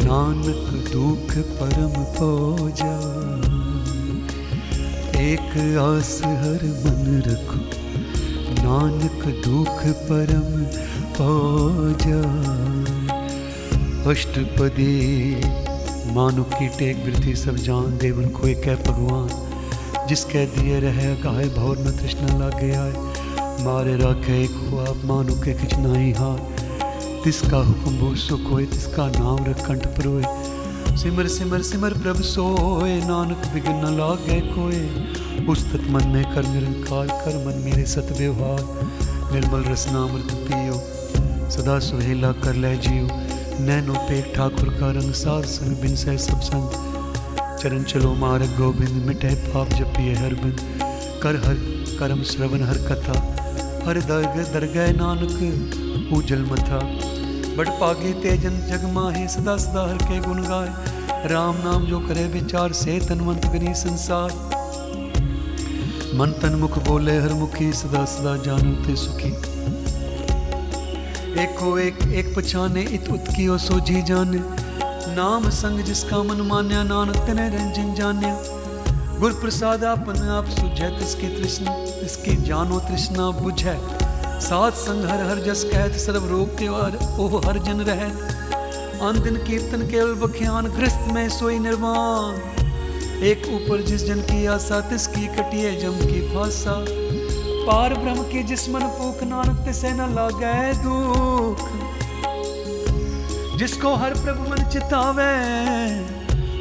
नानक 0.05 0.69
दुख 0.87 1.35
परम 1.57 1.99
पौजा 2.15 2.95
एक 5.23 5.51
आस 5.83 6.15
हर 6.43 6.65
मन 6.85 7.21
रखो, 7.27 7.61
नानक 8.63 9.25
दुख 9.45 9.85
परम 10.07 10.51
पौजा 11.19 12.21
अष्टपदी 14.11 14.93
मानो 16.13 16.43
की 16.53 16.67
टेक 16.77 17.05
वृद्धि 17.05 17.35
सब 17.37 17.55
जान 17.65 17.97
देवन 17.97 18.29
को 18.29 18.47
है 18.47 18.75
भगवान। 18.83 19.51
जिसके 20.07 20.45
दिए 20.45 20.79
रहे 20.79 21.15
गाय 21.17 21.49
भौर 21.49 21.77
न 21.77 21.91
तृष्णा 21.97 22.37
लागे 22.39 22.71
आए। 22.75 22.93
मारे 23.63 23.95
राखे 23.97 24.41
एक 24.43 24.55
हुआ 24.63 24.85
मानो 25.05 25.33
के 25.35 25.53
खिच 25.53 25.73
नहीं 25.75 26.13
हार 26.13 26.39
तिसका 27.23 27.57
हुक्म 27.57 27.97
भू 27.97 28.15
सुख 28.17 28.51
होए, 28.51 28.65
तिसका 28.65 29.07
नाम 29.09 29.45
रख 29.45 29.69
परोए 29.69 30.23
सिमर 30.97 31.27
सिमर 31.27 31.61
सिमर 31.61 31.93
प्रभ 31.93 32.21
सोए, 32.21 32.97
नानक 33.01 33.45
बिघन 33.53 33.79
न 33.85 33.97
लागे 33.97 34.39
कोय 34.47 35.45
उस्तत 35.49 35.87
मन 35.89 36.07
में 36.07 36.23
कर 36.33 36.47
निरंकार, 36.47 37.07
कर 37.07 37.37
मन 37.45 37.61
मेरे 37.63 37.85
सत 37.85 38.15
व्यवहार 38.17 38.61
निर्मल 39.33 39.63
रसनामृत 39.63 40.33
पियो, 40.47 40.75
सदा 41.49 41.79
सुहेला 41.79 42.31
कर 42.43 42.55
ले 42.55 42.75
जियो। 42.77 43.07
नैनो 43.65 43.93
पेट 44.07 44.33
ठाकुर 44.35 44.69
का 44.79 44.91
रंग 44.91 45.13
सार 45.13 45.45
संग 45.47 45.77
बिन 45.81 45.95
सह 45.95 46.17
सब 46.19 46.39
संग। 46.41 46.92
चरण 47.63 47.83
चलो 47.83 48.13
मार्ग 48.13 48.55
गोविंद, 48.57 48.95
मिटे 49.05 49.29
पाप 49.43 49.69
जपिए 49.69 50.13
हर 50.13 50.33
बिंद 50.33 50.57
कर 51.23 51.35
हर 51.35 51.59
करम 51.99 52.23
श्रवण 52.23 52.63
हर 52.63 52.77
कथा, 52.77 53.13
हर 53.85 53.99
दर्ग 54.01 54.39
दरगह 54.53 54.91
नानक 54.93 56.11
उजल 56.13 56.41
मथा। 56.41 56.79
बड़ 57.57 57.67
पागे 57.69 58.11
तेजन 58.13 58.57
जग 58.67 58.83
माहे, 58.93 59.27
सदा 59.27 59.55
सदा 59.57 59.85
हर 59.89 60.03
के 60.03 60.19
गुण 60.19 60.41
गाए। 60.41 61.29
राम 61.29 61.61
नाम 61.63 61.85
जो 61.85 61.99
करे 61.99 62.25
विचार, 62.27 62.71
से 62.71 62.99
तनवंत 62.99 63.45
गनी 63.45 63.73
संसार। 63.73 64.35
मन 66.15 66.35
तन 66.41 66.55
मुख 66.55 66.77
बोले 66.87 67.17
हर 67.19 67.33
मुखी, 67.33 67.71
सदा 67.73 68.03
सदा 68.05 68.35
जानू 68.37 68.75
ते 68.83 68.95
सुखी। 68.95 69.31
एको 71.43 71.77
एक 71.79 72.03
एक 72.13 72.35
पछाने, 72.35 72.83
इत 72.91 73.09
उत 73.09 73.33
की 73.35 73.47
ओ 73.47 73.57
सोझी 73.57 74.01
जाने। 74.01 74.43
नाम 75.13 75.49
संग 75.49 75.79
जिसका 75.79 76.21
मन 76.23 76.41
मान्या, 76.41 76.83
नानक 76.83 77.17
तने 77.27 77.47
रंजन 77.49 77.93
जान्या। 77.93 78.33
गुर 79.19 79.33
प्रसाद 79.33 79.83
आपन 79.83 80.21
आप 80.29 80.47
सुझै, 80.49 80.89
तिसकी 80.89 81.27
तृष्णा, 81.27 81.75
तिसकी 81.99 82.35
जानो 82.43 82.79
तृष्णा 82.79 83.29
बुझै। 83.31 83.75
सात 84.39 84.73
संग 84.73 85.05
हर 85.05 85.21
हर 85.23 85.39
जस 85.39 85.63
कहत, 85.63 85.99
सर्व 85.99 86.25
रोग 86.25 86.57
त्योहार 86.57 86.97
ओह 87.19 87.37
हर 87.47 87.59
जन 87.59 87.81
रह। 87.81 88.01
अन 89.07 89.21
दिन 89.23 89.37
कीर्तन 89.43 89.87
केवल 89.87 90.13
बख्यान 90.15 90.67
ग्रस्त 90.71 91.07
में 91.11 91.29
सोई 91.29 91.59
निर्वाण। 91.59 92.41
एक 93.23 93.47
ऊपर 93.53 93.81
जिस 93.81 94.05
जन 94.05 94.21
की 94.21 94.45
आशा, 94.45 94.81
तिसकी 94.81 95.27
कटिए 95.27 95.75
जम 95.81 95.99
की 96.03 96.21
फासा 96.33 96.75
पार 97.67 97.93
ब्रह्म 97.93 98.23
की 98.23 98.43
जिस 98.43 98.69
मन 98.69 98.81
पूख 98.95 99.23
नानक 99.23 99.65
तिसे 99.65 99.91
न 99.93 100.13
लागे 100.15 100.73
दुख। 100.83 101.69
जिसको 103.63 103.95
हर 103.95 104.13
प्रभु 104.13 104.49
मन 104.49 104.57
चितावे 104.69 105.33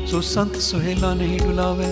सो 0.06 0.20
संत 0.20 0.56
सुहेला 0.56 1.14
नहीं 1.14 1.38
डुलावे 1.38 1.88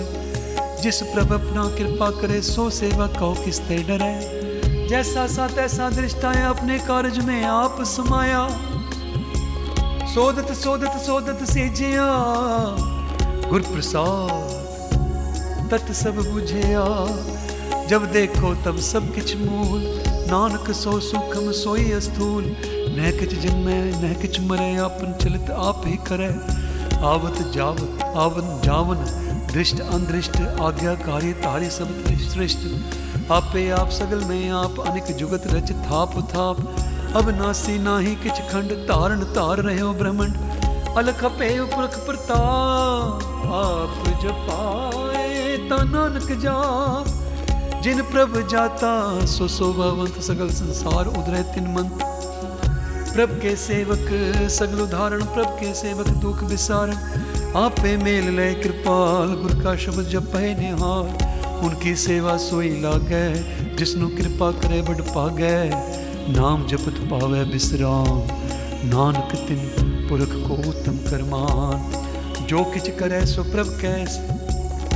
जिस 0.81 1.01
प्रभु 1.01 1.33
अपना 1.33 1.63
कृपा 1.75 2.09
करे, 2.21 2.41
सो 2.41 2.69
सेवा 2.69 3.07
कहो, 3.07 3.33
किसते 3.45 3.77
डरे। 3.77 4.87
जैसा 4.87 5.27
सा 5.27 5.47
तैसा 5.47 5.89
दृष्टाया 5.89 6.49
अपने 6.49 6.79
कार्य 6.79 7.21
में 7.21 7.43
आप 7.43 7.83
समाया। 7.83 8.47
सोदत 10.07 10.53
सोदत 10.53 10.97
सोदत 10.97 11.43
सेजिया 11.43 12.07
गुर 13.49 13.61
प्रसाद 13.61 14.57
तत् 15.71 15.93
सब 15.93 16.15
बुझिया। 16.31 16.85
जब 17.87 18.11
देखो 18.11 18.55
तब 18.55 18.79
सब 18.79 19.15
किछ 19.15 19.35
मूल। 19.35 20.03
नानक 20.07 20.71
सो 20.71 20.99
सुखम 20.99 21.51
सोई 21.51 21.91
अस्थूल। 21.91 22.55
न 22.91 23.17
किछ 23.19 23.39
जन्मे 23.39 23.73
न 23.73 24.13
किछ 24.21 24.39
मरे, 24.39 24.75
आपन 24.77 25.13
चलित 25.21 25.49
आप 25.51 25.81
ही 25.85 25.97
करे। 26.07 26.29
आवत 27.05 27.53
जावत 27.53 28.01
आवन 28.17 28.61
जावन, 28.65 28.95
दृष्ट 29.53 29.79
अनदृष्ट 29.81 30.41
आज्ञाकारी, 30.61 31.33
तारी 31.33 31.69
सब 31.69 32.03
सृष्ट 32.07 32.67
आपे 33.31 33.69
आप 33.69 33.89
सगल 33.89 34.23
में, 34.23 34.49
आप 34.49 34.79
अनिक 34.79 35.17
जुगत 35.17 35.43
रच 35.47 35.71
थाप 35.71 36.11
थाप। 36.29 36.57
अब 37.15 37.29
नासी 37.29 37.79
नाही 37.79 38.15
किछ 38.15 38.33
खंड, 38.33 38.71
तारण 38.71 39.23
तार 39.23 39.57
रहे 39.57 39.79
हो 39.79 39.93
ब्रह्मंड। 39.93 40.35
अलख 40.97 41.25
पे 41.25 41.49
पुरख 41.61 41.97
प्रताप, 42.05 43.23
आप 43.47 44.07
जपाए 44.21 45.57
ता 45.69 45.83
नानक 45.83 46.31
जाप। 46.31 47.81
जिन 47.83 48.01
प्रभ 48.01 48.47
जाता, 48.47 49.25
सो 49.25 49.47
शोभावंत 49.47 50.21
सगल 50.21 50.49
संसार 50.49 51.05
उदरे 51.05 51.43
तिन 51.43 51.67
मंत। 51.67 52.10
प्रभ 53.13 53.31
के 53.41 53.55
सेवक, 53.55 54.05
सगल 54.49 54.79
उदाहरण, 54.81 55.23
प्रभ 55.25 55.47
के 55.59 55.73
सेवक, 55.73 56.07
दुख 56.21 56.43
विसारण। 56.43 56.95
आपे 57.55 57.95
मेल 57.97 58.29
ले 58.35 58.53
कृपाल, 58.53 59.33
गुर 59.35 59.63
का 59.63 59.75
शब्द 59.75 60.09
जपे 60.09 60.53
निहार। 60.55 61.63
उनकी 61.63 61.95
सेवा 61.95 62.37
सोई 62.37 62.69
लागे, 62.81 63.25
जिसनु 63.75 64.07
कृपा 64.09 64.51
करे 64.51 64.81
बड़ 64.81 65.01
पागे। 65.09 65.57
नाम 66.31 66.65
जपत 66.67 67.01
पावे 67.11 67.43
विश्राम 67.43 68.21
नानक 68.89 69.35
तिन 69.47 70.07
पुरख 70.09 70.31
को 70.47 70.69
उत्तम 70.69 70.97
करमान 71.09 72.47
जो 72.47 72.63
किच 72.63 72.89
करे 72.99 73.25
सो 73.25 73.43
प्रभ 73.43 73.77
कैस 73.81 74.17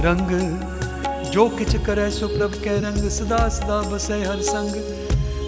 रंग। 0.05 0.31
जो 1.31 1.47
किच 1.49 1.75
करे 1.85 2.09
सो 2.11 2.27
प्रभ 2.27 2.53
के 2.63 2.77
रंग, 2.79 3.09
सदा 3.09 3.47
सदा 3.49 3.81
बसे 3.89 4.23
हर 4.23 4.41
संग। 4.43 4.73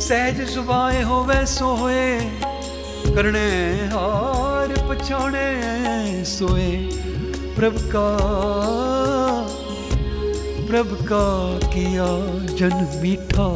सहज 0.02 0.48
सुभाए 0.50 1.02
होवे 1.04 1.46
सो 1.46 1.76
होए 1.76 2.04
करने 3.18 3.50
हार 3.88 4.74
पछाने 4.90 6.26
सोए 6.26 6.72
प्रभ 7.56 7.78
का 7.96 8.10
प्रभ 10.68 10.94
का 11.02 11.26
किया 11.68 12.06
जन 12.56 13.00
मीठा, 13.02 13.48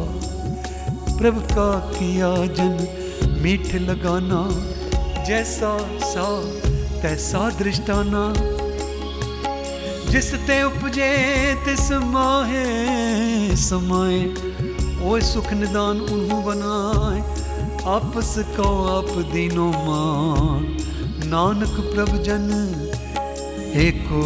प्रभ 1.18 1.38
का 1.52 1.68
किया 1.94 2.34
जन 2.46 2.74
मीठ 3.42 3.74
लगाना, 3.74 4.42
जैसा 5.24 5.78
सा 6.04 6.26
तैसा 7.02 7.50
दृष्टाना। 7.50 8.32
जिस 10.10 10.34
ते 10.34 10.62
उपजे, 10.62 11.12
तिस 11.64 11.92
माहे, 11.92 12.66
समाए, 13.56 14.18
ओए 15.04 15.20
सुख 15.20 15.52
निदान 15.52 16.00
उन्हू 16.00 16.42
बनाए। 16.42 17.31
आपस 17.90 18.34
को 18.56 18.64
आप 18.88 19.08
दीनो 19.32 19.66
मान। 19.66 20.66
नानक 21.30 21.74
प्रभ 21.94 22.10
जन 22.22 22.46
एको 23.82 24.22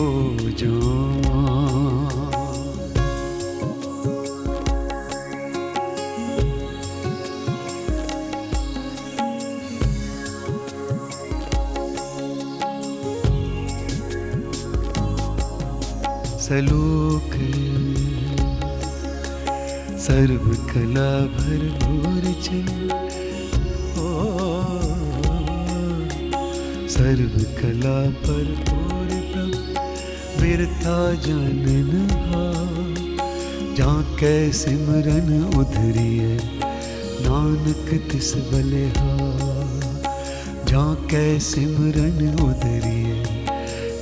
सलोक 16.46 17.32
सर्व 20.06 20.44
कला 20.68 21.10
भरपूर 21.36 22.32
चल 22.42 23.05
सर्व 26.96 27.34
कला 27.56 27.94
पर 28.20 28.44
पूरे 28.68 29.16
प्रभ 29.32 30.40
बिरता 30.40 30.94
जानन 31.24 31.90
जा 33.76 33.88
कै 34.20 34.30
सिमरन 34.52 35.28
उधरिए 35.58 36.30
नानक 37.26 37.90
तिस 38.12 38.32
बलिहा। 38.52 39.10
जा 40.70 40.84
कै 41.12 41.24
सिमरन 41.48 42.22
उधरिए 42.46 43.16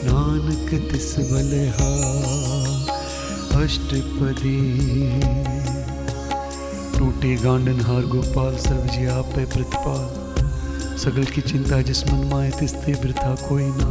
नानक 0.06 0.74
तिस 0.92 1.12
बलिहा। 1.32 1.92
अष्टपदी। 3.62 4.58
टूटे 6.98 7.34
गांडन 7.44 7.80
हार 7.80 8.06
गोपाल 8.06 8.56
सर्व 8.66 8.86
जी 8.86 9.06
आप 9.16 9.34
प्रतिपाल। 9.34 10.23
सगल 11.04 11.24
की 11.24 11.40
चिंता 11.40 11.80
जिस 11.82 12.02
मन 12.06 12.20
माए 12.24 12.50
तिस्ते 12.50 12.92
वृथा 12.92 13.34
कोई 13.38 13.64
ना। 13.64 13.88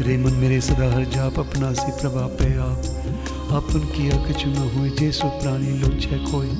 रे 0.00 0.16
मन 0.16 0.32
मेरे 0.32 0.60
सदा 0.60 0.90
हर 0.94 1.04
जाप 1.04 1.38
अपना 1.38 1.72
सी 1.72 1.90
प्रभा 1.92 2.26
पे 2.36 2.50
आप। 2.58 3.50
आपन 3.52 3.86
किया 3.86 4.18
कछु 4.26 4.48
न 4.48 4.70
हुए 4.74 4.90
जे 4.90 5.10
सो 5.12 5.28
प्राणी 5.40 5.72
लोचे 5.78 6.18
कोई। 6.24 6.50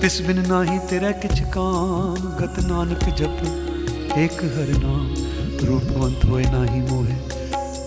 तिस 0.00 0.20
बिन 0.20 0.40
नाही 0.46 0.78
तेरा 0.88 1.10
किछ 1.10 1.40
काम, 1.48 2.16
गत 2.40 2.58
नानक 2.66 3.04
जप, 3.14 3.38
एक 4.18 4.42
हर 4.56 4.74
नाम। 4.78 5.06
रूपवंत 5.66 6.24
होए 6.24 6.42
नाही 6.46 6.80
मोहे, 6.80 7.14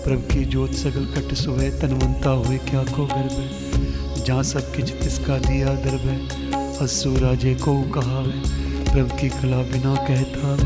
प्रभ 0.04 0.26
की 0.32 0.44
जोत 0.44 0.72
सगल 0.74 1.04
कट 1.12 1.34
सोए 1.34 1.70
तनवंता 1.80 2.30
हुए 2.38 2.58
क्या 2.70 2.84
को 2.86 3.06
गर्भ। 3.06 4.24
जहाँ 4.24 4.42
सब 4.44 4.72
किच 4.74 4.90
तिसका 4.92 5.38
दिया 5.38 5.74
दरब 5.84 6.78
असु 6.82 7.14
राजे 7.18 7.54
को 7.54 7.80
कहावे। 7.92 8.68
प्रभ 8.92 9.10
की 9.20 9.28
कला 9.30 9.56
बिना 9.64 9.94
कहता 10.06 10.56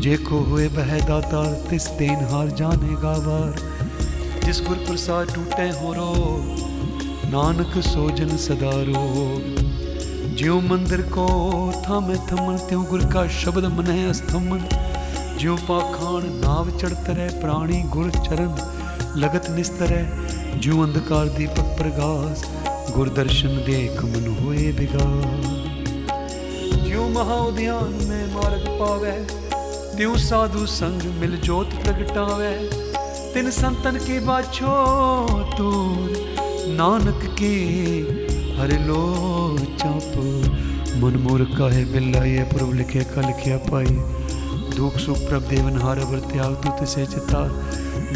जे 0.00 0.16
को 0.18 0.38
हुए 0.44 0.68
बह 0.68 0.92
दाता 1.06 1.42
तिस 1.64 1.86
देन 1.96 2.24
हार 2.30 2.50
जाने 2.58 2.94
गावार 3.02 3.58
जिस 4.44 4.60
गुर 4.60 4.76
प्रसाद 4.86 5.34
टूटे 5.34 5.68
हो 5.78 5.92
रो, 5.92 6.06
नानक 7.32 7.76
सोजन 7.86 8.36
सदा 8.38 8.72
रो। 8.88 9.04
ज्यो 10.36 10.60
मंदिर 10.62 11.02
को 11.10 11.26
थामे 11.86 12.16
थमन 12.30 12.56
त्यों 12.68 12.84
गुर 12.86 13.04
का 13.12 13.26
शब्द 13.36 13.64
मन 13.74 13.92
अस्थमन 13.98 14.66
ज्यो 15.38 15.56
पाखान 15.68 16.32
नाव 16.40 16.70
चढ़तरे 16.78 17.28
प्राणी 17.40 17.82
गुर 17.92 18.10
चरण 18.20 18.52
लगत 19.20 19.50
निस्तरे 19.50 20.02
ज्यो 20.58 20.82
अंधकार 20.82 21.28
दीपक 21.38 21.76
प्रगास 21.78 22.50
गुर 22.96 23.08
दर्शन 23.16 23.64
देख 23.66 24.04
मन 24.04 24.36
हुए 24.38 24.72
बिगास। 24.72 25.59
महाउद्यान 27.14 27.92
में 28.08 28.34
मार्ग 28.34 28.66
पावे 28.80 29.12
त्यों 29.96 30.16
साधु 30.24 30.64
संग 30.72 31.02
मिल 31.20 31.36
जोत 31.46 31.74
प्रगटावे 31.82 32.52
तिन 33.34 33.50
संतन 33.50 33.96
के 34.06 34.18
बाछो 34.26 34.76
तूर 35.56 36.74
नानक 36.78 37.24
के 37.40 37.54
हर 38.60 38.72
लो 38.86 39.02
चाप 39.82 40.16
मन 41.02 41.16
मोर 41.26 41.44
काहे 41.58 41.84
बिल्लाए 41.92 42.42
प्रभु 42.52 42.72
लिखे 42.80 43.04
का 43.14 43.26
लिखिया 43.26 43.56
पाई 43.70 43.96
दुख 44.76 44.96
सुख 45.04 45.18
प्रभ 45.28 45.48
देवन 45.50 45.76
हार 45.82 45.98
अवर 45.98 46.18
त्याग 46.32 46.54
तू 46.64 46.70
तिसे 46.80 47.06
चिता 47.14 47.42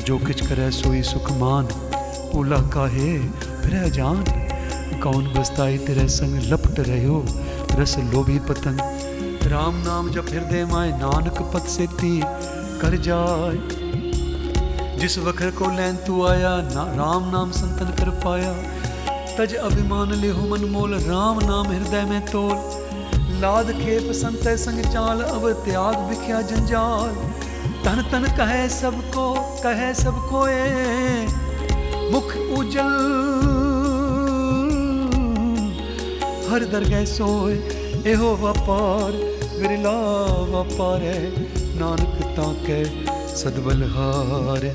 जो 0.06 0.18
किच 0.26 0.40
करे 0.46 0.70
सोई 0.78 1.02
सुख 1.10 1.30
मान 1.42 1.68
ओला 2.38 2.56
काहे 2.74 3.12
फिर 3.62 3.88
जान 3.98 4.24
कौन 5.02 5.32
बसताई 5.36 5.78
तेरे 5.86 6.06
संग 6.16 6.52
लपट 6.52 6.80
रहो 6.88 7.18
रस 7.74 7.94
लोभी 7.98 8.38
पतंग 8.38 8.78
राम 9.42 9.76
नाम 9.76 10.10
जब 10.10 10.28
हृदय 10.28 10.64
माए, 10.64 10.90
नानक 10.90 11.38
पत 11.54 11.66
सेती 11.68 12.20
कर 12.80 12.96
जाए। 12.96 13.56
जिस 14.98 15.18
वखर 15.18 15.50
को 15.50 15.70
लैन 15.76 15.96
तू 15.96 16.24
आया, 16.26 16.50
ना 16.74 16.84
राम 16.94 17.28
नाम 17.30 17.50
संतन 17.50 17.90
कर 17.98 18.10
पाया। 18.24 18.52
तज 19.36 19.54
अभिमान 19.54 20.12
ले 20.12 20.30
हो 20.30 20.46
मन 20.48 20.64
मोल, 20.64 20.94
राम 21.00 21.40
नाम 21.44 21.66
हृदय 21.66 22.04
में 22.04 22.20
तोल। 22.26 22.56
लाद 23.40 23.72
खेप 23.72 24.12
संत 24.12 24.48
संग 24.58 24.84
चाल, 24.84 25.20
अब 25.20 25.50
त्याग 25.64 25.96
बिख्या 26.08 26.40
जंजाल। 26.42 27.14
तन 27.84 28.02
तन 28.12 28.24
कहे 28.36 28.68
सबको 28.68 29.26
कहे 29.62 29.94
सबको 29.94 30.46
ए 30.48 31.26
मुख 32.12 32.36
उजल 32.58 33.43
हर 36.54 36.64
दरगह 36.64 37.04
सोए, 37.04 37.54
एहो 38.06 38.34
व्यापार 38.36 39.12
विरला 39.58 39.94
व्यापार 40.42 41.02
है। 41.02 41.30
नानक 41.78 42.22
ताके 42.36 42.84
सदबल 43.36 43.82
हार, 43.82 44.66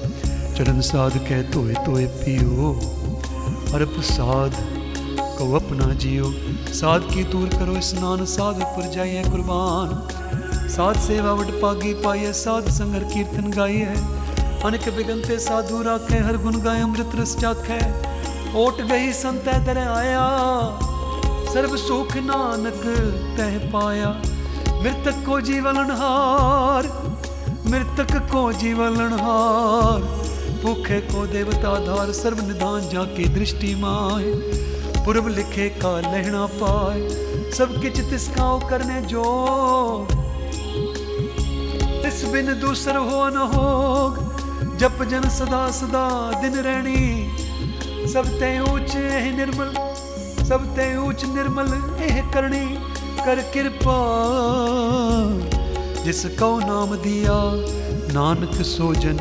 चरण 0.58 0.80
साध 0.80 1.18
के 1.18 1.42
तोए 1.44 1.74
तोए 1.74 2.06
पियो। 2.06 2.74
अरप 3.74 3.96
साध 4.02 4.56
को 5.38 5.56
अपना 5.56 5.94
जियो। 5.94 6.34
साध 6.74 7.02
की 7.02 7.24
दूर 7.24 7.48
करो 7.48 7.82
स्नान, 7.82 8.26
साध 8.26 8.56
पर 8.56 8.92
जाइए 8.92 9.24
कुर्बान। 9.24 10.08
साध 10.70 11.00
सेवा 11.00 11.34
वट 11.34 11.62
पागी 11.62 11.94
पाइए, 11.94 12.34
साध 12.34 12.70
संगर 12.70 13.04
कीर्तन 13.04 13.52
गाइए। 13.52 13.96
अनेक 14.66 14.96
बिगनते 14.96 15.40
साधु 15.40 15.82
राखे, 15.82 16.18
हर 16.18 16.38
गुण 16.38 16.62
गाय 16.62 16.82
अमृत 16.82 17.12
रस 17.16 17.38
चाखे। 17.38 17.82
ओट 18.60 18.82
गई 18.82 19.12
संत 19.14 19.46
दर 19.46 19.78
आया। 19.78 20.26
सर्व 21.54 21.76
सुख 21.78 22.16
नानक 22.24 22.82
तह 23.38 23.58
पाया 23.72 24.10
मृतक 24.84 25.24
को 25.26 25.40
जीवन 25.42 25.78
हार 26.00 26.88
मृतक 27.68 28.14
को 28.32 28.42
जीवन 28.60 28.98
हार 29.22 30.02
भूखे 30.64 31.00
को 31.08 31.26
देवता 31.28 31.74
धार 31.86 32.12
सर्व 32.14 32.46
निधान 32.48 32.90
जाके 32.90 33.28
दृष्टि 33.36 33.74
माए 33.82 34.34
पूर्व 35.06 35.28
लिखे 35.38 35.68
का 35.82 35.94
लहना 36.02 36.46
पाए 36.56 37.52
सब 37.58 37.80
किच 37.82 38.00
तिसकाओ 38.10 38.60
करने 38.70 39.02
जो 39.14 39.26
तिस 42.04 42.24
बिन 42.34 42.60
दूसर 42.62 42.98
हो 43.10 43.28
न 43.30 43.52
होग 43.56 44.78
जप 44.80 45.04
जन 45.12 45.30
सदा 45.38 45.70
सदा 45.80 46.08
दिन 46.42 46.64
रहनी 46.68 48.08
सब 48.14 48.38
ते 48.40 48.60
ऊंच 48.60 48.96
सब 50.50 50.64
ते 50.76 50.86
ऊंच 50.98 51.24
निर्मल 51.26 51.68
एह 52.04 52.32
करनी 52.32 52.66
कर 53.26 53.42
कृपा 53.54 53.98
जिस 56.04 56.26
कौ 56.40 56.60
नाम 56.60 56.96
दिया, 56.96 57.36
नानक 58.14 58.56
सोजन 58.62 59.20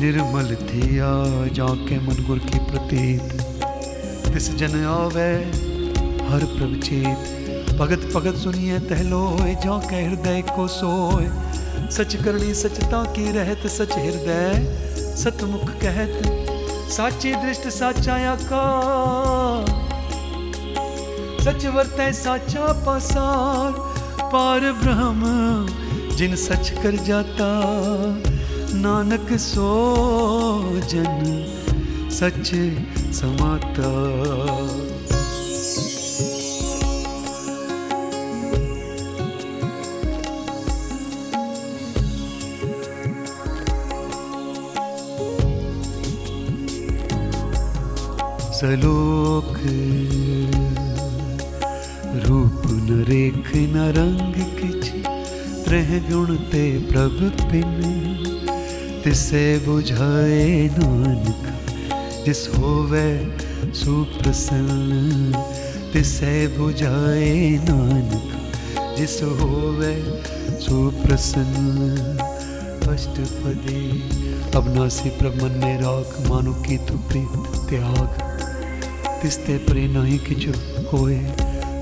निर्मल 0.00 0.54
थिया, 0.54 1.10
जाके 1.52 1.98
मन 1.98 2.24
गुर 2.24 2.38
की 2.38 2.58
प्रतीत। 2.58 3.44
तिस 4.32 4.50
जन 4.54 4.78
आवे, 4.84 5.28
हर 6.28 6.46
प्रभ 6.54 6.80
चेत। 6.80 7.76
भगत 7.76 8.08
भगत 8.14 8.36
सुनिए 8.36 8.78
तहलोय 8.78 9.54
जाके 9.54 10.02
हृदय 10.04 10.42
को 10.50 10.68
सोए। 10.68 11.28
सच 11.90 12.16
करनी 12.24 12.54
सचता 12.54 13.04
की 13.12 13.30
रहत, 13.32 13.66
सच 13.66 13.92
हृदय 13.92 14.66
सतमुख 15.16 15.68
कहत। 15.84 16.16
साची 16.90 17.34
दृष्ट 17.34 17.68
साचा 17.68 18.14
आकार 18.32 19.43
सच 21.44 21.64
वर्तै 21.66 22.12
साचा 22.12 22.66
पासार, 22.86 23.72
पार 24.32 24.62
ब्रह्म, 24.72 25.32
जिन 26.16 26.36
सच 26.36 26.70
कर 26.82 26.96
जाता। 27.08 27.48
नानक 28.74 29.32
सो 29.38 29.68
जन 30.92 31.20
सच 32.10 32.48
समाता। 33.14 33.92
सलोक 48.54 49.56
रेख 53.04 53.50
न 53.54 53.92
रंग 53.96 54.34
किछ 54.58 54.90
त्रह 55.64 55.90
गुण 56.08 56.36
ते 56.50 56.62
प्रभ 56.88 57.18
पिन 57.42 57.80
तिसे 59.04 59.44
बुझाए 59.58 60.70
नानक, 60.72 61.42
जिस 62.24 62.46
होवे 62.48 63.08
सुप्रसन्न। 63.74 65.42
तिसे 65.92 66.46
बुझाए 66.48 67.34
नानक, 67.64 68.30
जिस 68.98 69.22
होवे 69.40 69.94
सुप्रसन्न। 70.60 72.18
अष्टपदी, 72.88 73.82
अब 74.56 74.74
नासी 74.76 75.10
प्रभ 75.10 75.42
मन 75.42 75.58
में 75.64 75.76
राख 75.80 76.28
मानो 76.28 76.52
की 76.62 76.76
तू 76.78 76.98
प्रीत 77.08 77.34
त्याग। 77.70 78.22
तिस्ते 79.22 79.58
परे 79.58 79.86
नहीं 79.88 80.18
किचु 80.18 80.52
कोय 80.90 81.16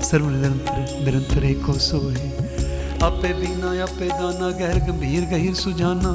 सर्व 0.03 0.29
निरंतर 0.29 1.03
निरंतर 1.05 1.43
एक 1.45 1.69
सो 1.81 1.99
है 2.09 2.31
आपे 3.03 3.33
बिना, 3.33 3.69
आपे 3.83 4.07
दाना 4.07 4.49
गहर 4.51 4.79
गंभीर, 4.79 5.25
गहिर 5.25 5.53
सुजाना। 5.53 6.11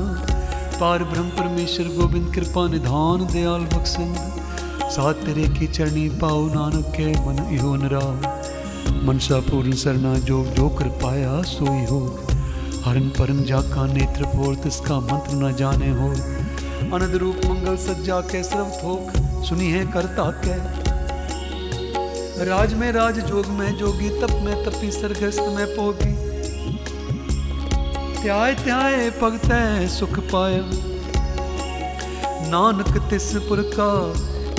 पार 0.81 1.05
ब्रह्म 1.05 1.29
परमेश्वर, 1.29 1.87
गोविंद 1.97 2.33
कृपा, 2.35 2.67
निधान, 2.69 3.27
दयाल 3.27 3.61
बख्शिंद 3.73 4.17
साथ 4.91 5.15
तेरे 5.25 5.49
की 5.49 5.67
चरणी 5.67 6.09
पाओ 6.19 6.47
नानक 6.47 6.93
के 6.97 7.11
मन 7.27 7.43
इहो 7.55 7.75
नरा 7.77 8.07
मनसा 9.05 9.41
पूर्ण 9.41 9.73
सरना, 9.73 10.15
जो 10.19 10.45
जो 10.47 10.69
कृपाया 10.69 11.43
सोई 11.43 11.85
हो। 11.85 12.01
हरन 12.85 13.09
परम 13.09 13.43
जाका 13.45 13.87
नेत्र 13.87 14.25
फोर 14.27 14.55
तिसका 14.55 15.01
मंत्र 15.01 15.37
न 15.37 15.55
जाने 15.57 15.91
हो। 15.91 16.11
अनद 16.97 17.15
रूप 17.15 17.41
मंगल 17.47 17.77
सज्जा 17.77 18.21
के 18.21 18.43
सर्व 18.43 18.71
थोक 18.77 19.45
सुनी 19.45 19.71
है 19.71 19.87
करता 19.87 20.31
के। 20.45 20.87
राज 22.39 22.75
में 22.75 22.91
राज, 22.93 23.19
जोग 23.19 23.47
में 23.49 23.77
जोगी, 23.77 24.09
तप 24.21 24.33
में 24.43 24.65
तपी, 24.65 24.91
सरगस्त 24.91 25.41
में 25.41 25.67
पोगी। 25.67 26.13
त्याय 28.23 28.55
त्याय 28.55 29.11
भगत 29.11 29.51
सुख 29.91 30.19
पाया। 30.33 30.63
नानक 32.49 32.99
तिस 33.11 33.33
पुर 33.49 33.63
का 33.75 33.91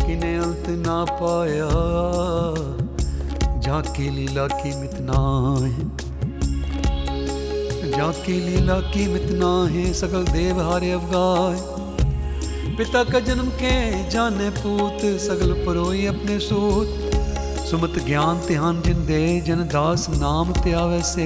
किने 0.06 0.36
अंत 0.38 0.66
ना 0.86 1.04
पाया। 1.12 1.70
जाके 3.60 4.10
लीला 4.10 4.48
की 4.48 4.76
मितना 4.80 5.20
है 5.66 5.88
जाकी 7.92 8.34
लीला 8.42 8.80
की 8.92 9.08
मितना 9.08 9.52
है 9.70 9.94
सकल 9.94 10.26
देव 10.26 10.62
हारे 10.62 10.92
अवगाय 10.92 11.58
पिता 12.78 13.04
का 13.04 13.20
जन्म 13.20 13.50
के 13.62 14.10
जाने 14.10 14.50
पूत, 14.50 15.00
सगल 15.22 15.54
परोई 15.66 16.06
अपने 16.06 16.40
सूत। 16.40 17.19
सुमत 17.70 17.98
ज्ञान 18.06 18.40
ध्यान 18.48 18.82
जिन 18.82 19.06
दे, 19.06 19.42
जन 19.42 19.56
दास 19.56 20.08
नाम 20.10 20.54
त्यावे 20.54 21.02
से। 21.02 21.26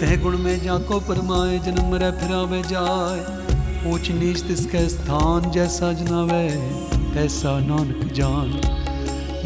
तह 0.00 0.22
गुण 0.22 0.38
में 0.38 0.62
जाको 0.62 1.00
परमाए, 1.00 1.58
जन्म 1.58 1.92
मरे 1.92 2.10
फिरावे 2.10 2.62
जाए। 2.62 3.22
ऊंच 3.92 4.10
नीच 4.10 4.40
तिसके 4.40 4.88
स्थान 4.88 5.50
जैसा 5.50 5.92
जनावे, 5.92 6.48
तैसा 7.14 7.58
नानक 7.60 8.12
जान। 8.12 8.52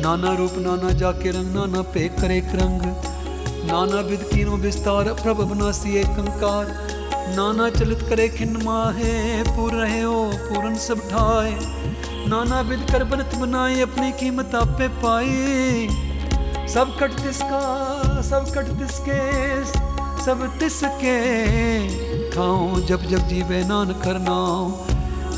नाना 0.03 0.35
रूप 0.35 0.53
नाना 0.59 0.91
जाके 0.91 1.31
रंग, 1.31 1.55
नाना 1.55 1.83
पे 1.83 2.09
करे 2.21 2.41
रंग। 2.41 2.83
नाना 3.71 4.01
विद 4.01 4.29
कीनो 4.35 4.57
विस्तार, 4.57 5.05
प्रभ 5.05 5.37
बनासी 5.37 5.97
एक 5.97 6.07
कंकार 6.07 6.67
नाना 7.37 7.71
चलित 7.71 8.03
करे 8.09 8.29
खिन 8.29 8.57
माहे, 8.63 9.43
पूर 9.43 9.73
रहे 9.73 10.03
हो, 10.03 10.33
पूरन 10.35 10.75
सब 10.75 10.99
ठाए। 10.99 11.53
नाना 12.33 12.61
विद 12.61 12.91
कर 12.91 13.05
बनत 13.05 13.35
बनाए 13.35 13.81
अपनी 13.81 14.13
कीमत 14.13 14.55
आपे 14.55 14.89
पाई 14.89 15.89
सब 16.69 16.97
कट 17.01 17.13
तिसका 17.13 17.59
सब 18.23 18.53
कट 18.55 18.71
तिसके 18.79 19.19
सब 20.25 20.59
तिसके 20.61 21.17
खाओ 22.31 22.81
जब 22.81 23.03
जब 23.03 23.29
जीवे 23.29 23.65
नान 23.65 23.93
करनाओ 23.93 24.71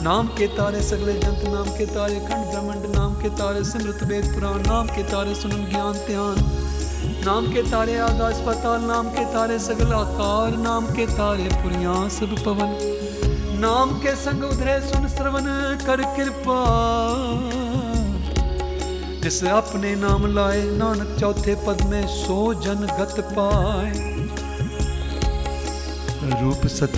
नाम। 0.03 0.27
के 0.27 0.47
तारे 0.47 0.83
सगले 0.83 1.12
जंत, 1.12 1.43
नाम 1.49 1.69
के 1.79 1.87
तारे 1.87 2.15
खंड 2.15 2.47
ब्रह्मंड, 2.47 2.87
नाम 2.97 3.15
के 3.15 3.29
तारे 3.31 3.65
सिमृत 3.65 4.03
वेद 4.03 4.25
पुराण, 4.35 4.59
नाम 4.66 4.87
के 4.87 5.03
तारे 5.03 5.35
सुनम 5.35 5.65
ज्ञान 5.65 5.93
ध्यान। 5.93 6.37
नाम 7.27 7.53
के 7.53 7.62
तारे 7.62 7.99
आकाश 7.99 8.43
पताल, 8.49 8.81
नाम 8.81 9.09
के 9.09 9.25
तारे 9.25 9.59
सगल 9.59 9.93
आकार, 9.93 10.57
नाम 10.57 10.87
के 10.87 11.07
तारे 11.07 11.49
पुरिया 11.55 12.09
सब 12.09 12.37
पवन। 12.45 12.94
नाम 13.65 13.91
के 13.99 14.15
संग 14.16 14.45
उधरे 14.45 14.81
सुन 14.81 15.09
श्रवण 15.09 15.45
कर 15.86 16.01
कृपा। 16.16 16.57
जिस 19.23 19.45
अपने 19.45 19.95
नाम 19.95 20.27
लाए, 20.35 20.62
नानक 20.62 21.16
चौथे 21.20 21.55
पद 21.55 21.82
में 21.82 22.07
सो 22.07 22.55
जन 22.55 22.74
गत 22.74 23.15
पाए। 23.39 23.93
रूप 26.43 26.66
सत, 26.66 26.93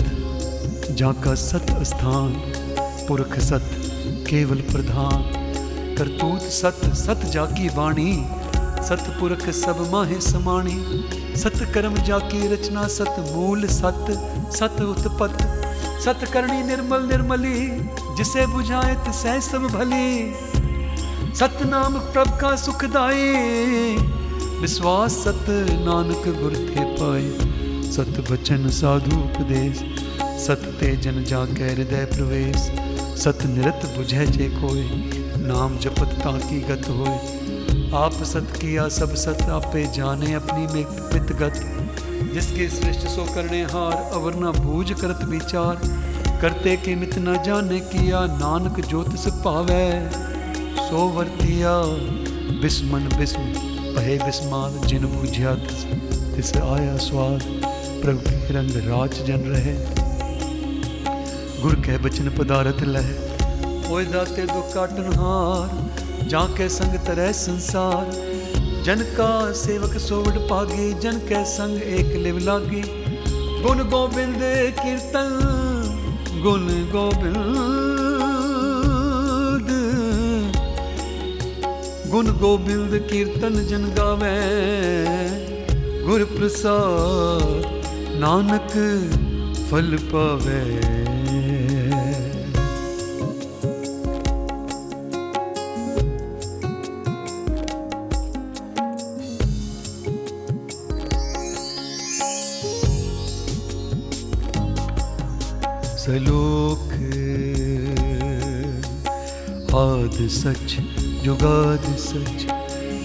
जाका 0.91 1.35
सत 1.35 1.83
स्थान, 1.83 2.29
पुरख 3.07 3.39
सत 3.39 3.69
केवल 4.29 4.55
प्रधान। 4.55 5.23
करतूत 5.97 6.41
सत 6.41 6.81
सत 6.85 7.25
जाकी 7.25 7.69
वाणी, 7.69 8.25
सत 8.87 9.17
पुरख 9.19 9.49
सब 9.49 9.89
माहे 9.91 10.21
समाणी। 10.21 11.05
सत 11.37 11.71
कर्म 11.73 11.95
जाकी 11.95 12.47
रचना, 12.47 12.87
सत 12.87 13.15
मूल 13.31 13.67
सत 13.67 14.05
सत 14.51 14.81
उत्पत 14.81 15.56
सत 16.07 16.23
करणी 16.33 16.61
निर्मल 16.63 17.01
निर्मली, 17.03 17.61
जिसे 18.15 18.45
बुझाए 18.47 18.93
तिसे 19.05 19.31
सब 19.41 19.63
भली। 19.67 21.33
सत 21.35 21.57
नाम 21.65 21.97
प्रभ 22.13 22.29
का 22.41 22.55
सुखदाई, 22.55 23.97
विश्वास 24.61 25.17
सत 25.23 25.49
नानक 25.81 26.29
गुर 26.37 26.53
थे 26.69 26.85
पाए 26.93 27.91
सत 27.91 28.23
बचन 28.31 28.69
साधु 28.69 29.17
उपदेश, 29.17 29.83
सत 30.45 30.63
ते 30.79 30.95
जन 30.97 31.23
जा 31.23 31.43
के 31.51 31.71
हृदय 31.71 32.05
प्रवेश। 32.13 32.69
सत 33.19 33.43
निरत 33.47 33.85
बुझे 33.97 34.25
जे 34.27 34.47
कोय 34.55 34.81
नाम 35.43 35.77
जपत 35.77 36.15
ताकी 36.23 36.61
गत 36.61 36.89
होए 36.89 37.17
आप 37.97 38.23
सत 38.25 38.55
किया 38.55 38.87
सब 38.93 39.15
सत, 39.17 39.41
आपे 39.51 39.85
जाने 39.93 40.33
अपनी 40.33 40.73
में 40.73 40.85
पितगत 41.11 41.57
जिसके 42.33 42.67
सृष्ट 42.69 43.07
सो 43.07 43.25
करने 43.35 43.61
हार 43.63 43.93
अवर 44.13 44.35
न 44.35 44.51
बूझ 44.57 44.91
करत 44.91 45.23
विचार। 45.23 45.79
करते 46.41 46.75
के 46.77 46.95
मित 46.95 47.17
न 47.17 47.43
जाने 47.43 47.79
किया 47.79 48.25
नानक 48.33 48.79
ज्योतिष 48.87 49.25
पावे। 49.45 49.85
सो 50.79 51.07
वर्तिया 51.09 51.73
बिस्मन 52.61 53.09
बिस्म 53.17 53.41
पहे 53.95 54.17
बिस्माल 54.17 54.77
जिन 54.87 55.05
बूझिया 55.05 55.53
तिस, 55.55 56.55
आया 56.57 56.97
स्वाद। 56.97 57.43
प्रभु 58.01 58.19
के 58.19 58.53
रंग 58.53 58.75
राज 58.87 59.21
जन 59.25 59.47
रहे। 59.47 59.73
गुर 61.61 61.75
के 61.75 61.97
बचन 61.97 62.29
पदारथ 62.29 62.81
लह। 62.85 63.07
ओए 63.91 64.05
दाते 64.05 64.45
दुख 64.45 64.73
काटन 64.73 65.13
हार 65.15 66.27
जाके 66.27 66.69
संग 66.69 66.99
तरह 67.05 67.31
संसार। 67.31 68.05
जन 68.87 69.01
का 69.17 69.29
सेवक 69.61 69.97
सोवड 70.01 70.37
पागे 70.49 70.91
जन 71.03 71.17
के 71.29 71.43
संग 71.53 71.81
एक 71.99 72.15
लिव 72.25 72.37
लागी 72.47 72.81
गुण 73.63 73.83
गोविंद 73.93 74.39
कीर्तन 74.79 75.33
गुण 76.43 76.67
गोविंद 76.93 77.35
गुण 82.11 82.31
गोविंद 82.43 82.97
कीर्तन 83.11 83.59
जन 83.71 83.89
गावे 83.97 84.35
गुर 86.07 86.23
प्रसाद 86.37 87.67
नानक 88.23 88.71
फल 89.69 89.97
पावे 90.13 90.61
सच 110.29 110.75
जुगाद 111.23 111.85
सच, 111.97 112.43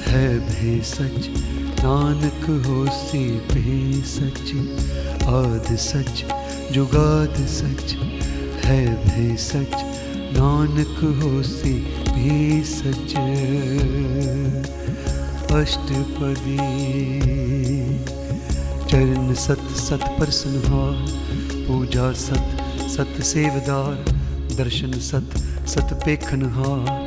है 0.06 0.28
भे 0.38 0.80
सच, 0.84 1.28
नानक 1.80 2.44
होसी 2.66 3.24
भे 3.50 4.02
सच, 4.06 4.52
आद 5.28 5.74
सच 5.78 6.24
जुगाद 6.72 7.36
सच, 7.48 7.94
है 8.64 8.80
भे 9.04 9.36
सच, 9.36 9.74
नानक 10.36 10.98
होसी 11.22 11.74
भी 12.08 12.62
सच। 12.64 13.14
अष्टपदी, 15.52 16.56
चरण 18.90 19.34
सत 19.34 19.68
सत 19.78 20.04
प्रसन्हार 20.18 20.96
पूजा 21.66 22.12
सत 22.18 22.58
सत 22.90 23.22
सेवदार, 23.24 24.04
दर्शन 24.56 24.92
सत 25.00 25.41
सत 25.66 26.00
पेखन 26.04 26.42
हा, 26.42 27.04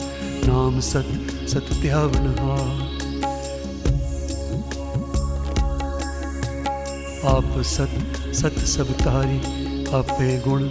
नाम 0.48 0.80
सत 0.80 1.06
सत 1.50 1.82
त्यावनहा 1.82 2.86
आप 7.36 7.62
सत 7.62 7.90
सत 8.34 8.60
सब 8.60 8.92
तारी, 8.92 9.38
आपे 9.86 10.40
गुण, 10.40 10.64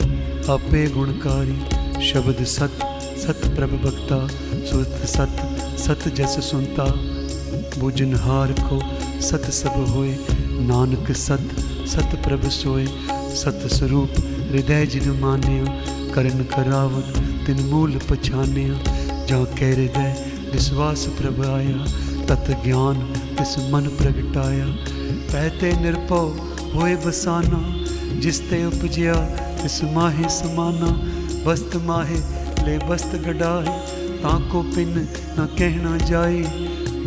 आपे 0.51 0.91
गुणकारी 0.91 1.61
शब्द 2.07 2.45
सत 2.45 2.73
सत 3.19 3.49
प्रभ 3.49 3.71
भक्ता 3.71 4.29
सुरत 4.67 5.07
सत 5.07 5.61
सत 5.79 6.09
जस 6.09 6.51
सुनता। 6.51 6.85
बुझनहार 7.81 8.53
को 8.53 8.81
सत 9.21 9.51
सब 9.51 9.87
होए। 9.91 10.17
नानक 10.41 11.11
सत 11.11 11.51
सत 11.87 12.21
प्रभ 12.25 12.49
सोए। 12.49 12.87
सत 13.11 13.61
स्वरूप, 13.67 14.11
हृदय 14.51 14.87
जिन 14.87 15.11
मान्य, 15.11 15.65
करण 16.15 16.45
करावन। 16.45 17.34
ਤਿਨ 17.46 17.62
ਮੂਲ 17.66 17.98
ਪਛਾਨਿਆ 18.10 18.76
ਜਾਂ 19.30 19.44
ਕਹਿ 19.48 19.72
ਹਿਰਦੈ 19.72 20.14
ਵਿਸ਼ਵਾਸ 20.52 21.08
ਪ੍ਰਭ 21.18 21.42
ਆਇਆ 21.46 21.86
ਤਤ 22.28 22.52
ਗਿਆਨ 22.66 23.06
ਤਿਸ 23.38 23.58
ਮਨ 23.72 23.90
ਪ੍ਰਗਟਾਇਆ 24.00 24.68
ਪਹਿਤੇ 25.32 25.72
ਨਿਰਭਉ 25.82 26.34
ਹੋਏ 26.74 26.96
ਬਸਾਨਾ 27.06 27.62
ਜਿਸ 28.20 28.40
ਤੇ 28.50 28.64
ਉਪਜਿਆ 28.66 29.14
ਤਿਸ 29.62 29.84
ਮਾਹੇ 29.94 30.30
ਸਮਾਨਾ 30.30 30.96
ਬਸਤ 31.46 31.78
ਮਾਹੇ 31.86 32.22
ਲੈ 32.66 32.78
ਬਸਤ 32.90 33.16
ਗਡਾਏ 33.26 33.80
ਤਾਂ 34.22 34.40
ਕੋ 34.52 34.64
ਪਿੰਨ 34.76 35.06
ਨਾ 35.38 35.48
ਕਹਿਣਾ 35.58 35.98
ਜਾਏ 36.00 36.44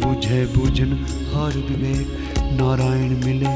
ਬੁਝੇ 0.01 0.45
ਬੂਝਨ 0.55 0.97
ਹਰ 1.35 1.57
ਵਿਵੇਕ 1.59 2.21
नारायण 2.53 3.13
मिले 3.17 3.51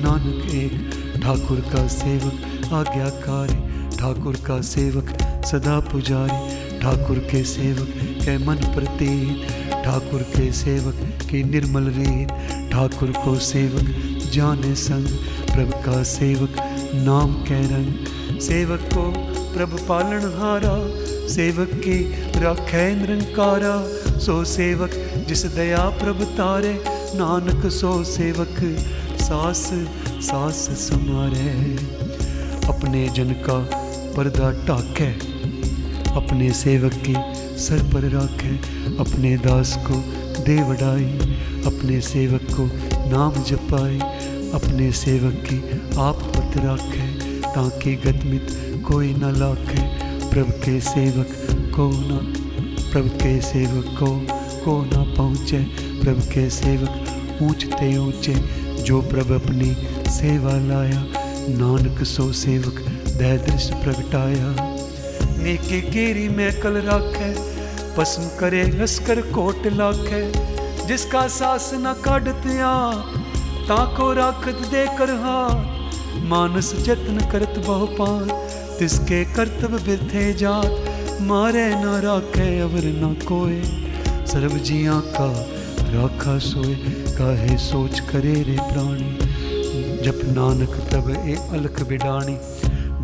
नानक 0.00 0.54
एक 0.54 1.20
ठाकुर 1.22 1.60
का 1.72 1.86
सेवक 1.88 2.72
आज्ञाकारी 2.74 3.58
ठाकुर 3.96 4.36
का 4.46 4.60
सेवक 4.66 5.12
सदा 5.45 5.79
पुजारी, 5.79 6.79
ठाकुर 6.79 7.17
के 7.31 7.43
सेवक, 7.43 7.89
के 8.23 8.37
मन 8.37 8.55
प्रतीत। 8.55 9.51
ठाकुर 9.85 10.21
के 10.21 10.51
सेवक 10.51 10.95
की 11.29 11.43
निर्मल 11.43 11.83
रीत, 11.89 12.29
ठाकुर 12.71 13.11
को 13.11 13.35
सेवक 13.39 13.91
जाने 14.33 14.75
संग। 14.75 15.07
प्रभु 15.47 15.77
का 15.85 16.03
सेवक 16.03 16.55
नाम 16.95 17.33
कै 17.43 17.61
रंग। 17.63 18.39
सेवक 18.39 18.89
को 18.93 19.03
प्रभु 19.53 19.77
पालन 19.77 20.25
हारा, 20.37 20.75
सेवक 21.27 21.69
की 21.75 21.99
राखै 22.41 22.95
निरंकारा। 22.95 23.75
सो 24.19 24.43
सेवक 24.45 24.91
जिस 25.27 25.45
दया 25.45 25.85
प्रभु 26.01 26.25
तारे, 26.25 26.73
नानक 27.15 27.65
सो 27.71 28.03
सेवक 28.03 28.57
सास 29.21 29.63
सास 30.21 30.67
समारे 30.81 31.49
अपने 32.67 33.07
जन 33.09 33.31
का 33.47 33.59
पर्दा 34.17 34.51
टाके 34.67 35.34
अपने 36.15 36.51
सेवक 36.51 36.93
के 37.09 37.13
सर 37.59 37.93
पर 37.93 38.01
राखे, 38.01 38.55
अपने 38.97 39.37
दास 39.37 39.79
को 39.87 39.93
दे 40.43 40.63
वडाई 40.63 41.35
अपने 41.65 42.01
सेवक 42.01 42.41
को 42.43 42.65
नाम 43.09 43.43
जपाए, 43.43 43.99
अपने 44.51 44.91
सेवक 44.91 45.33
की 45.33 45.81
आप 45.99 46.15
पत 46.15 46.57
राखे, 46.57 47.07
ताकि 47.41 47.95
गतमित 47.95 48.47
कोई 48.87 49.13
न 49.13 49.23
लाखे। 49.23 49.81
प्रभु 50.29 50.51
के 50.51 50.81
सेवक 50.81 51.27
को 51.75 51.89
न, 51.89 52.33
प्रभु 52.91 53.09
के 53.09 53.41
सेवक 53.41 53.85
को 53.85 54.27
को 54.65 54.81
ना 54.85 55.13
पहुँचे। 55.13 55.59
प्रभु 56.03 56.21
के 56.21 56.49
सेवक 56.49 57.05
ऊंचते 57.41 57.97
ऊँचे, 57.97 58.35
जो 58.83 59.01
प्रभु 59.01 59.33
अपनी 59.33 59.77
सेवा 60.11 60.51
लाया। 60.51 61.05
नानक 61.49 62.03
सो 62.03 62.31
सेवक 62.31 62.75
दृष्ट 63.17 63.73
प्रगटाया। 63.73 64.74
नेके 65.45 65.79
केरी 65.81 66.27
में 66.29 66.59
कल 66.59 66.77
राखे 66.81 67.29
पसम 67.95 68.23
करे 68.39 68.63
लश्कर 68.63 69.21
कोट 69.31 69.67
लाखे। 69.73 70.21
जिसका 70.87 71.27
सास 71.27 71.69
न 71.73 71.93
काटतिया 72.05 72.71
ताको 73.69 74.11
राखत 74.13 74.63
दे 74.71 74.85
कर 74.97 75.13
हाथ 75.21 76.23
मानस 76.23 76.73
जतन 76.79 77.19
करत 77.31 77.63
बहु 77.67 77.85
पार 77.91 78.33
तिसके 78.79 79.23
कर्तव्य 79.25 79.83
बिरथे 79.83 80.33
जात। 80.33 81.21
मारे 81.21 81.65
न 81.75 82.01
राखे, 82.03 82.59
अवर 82.59 82.85
न 82.95 83.13
कोय 83.23 83.61
सर्व 84.27 84.57
जिया 84.59 84.99
का 85.15 85.29
राखा 85.93 86.37
सोए, 86.39 86.75
काहे 87.17 87.57
सोच 87.57 87.99
करे 87.99 88.33
रे 88.43 88.57
प्राणी। 88.63 89.11
जप 90.05 90.21
नानक 90.33 90.73
तब 90.91 91.09
ए 91.27 91.35
अलख 91.51 91.83
बिडाणी। 91.87 92.37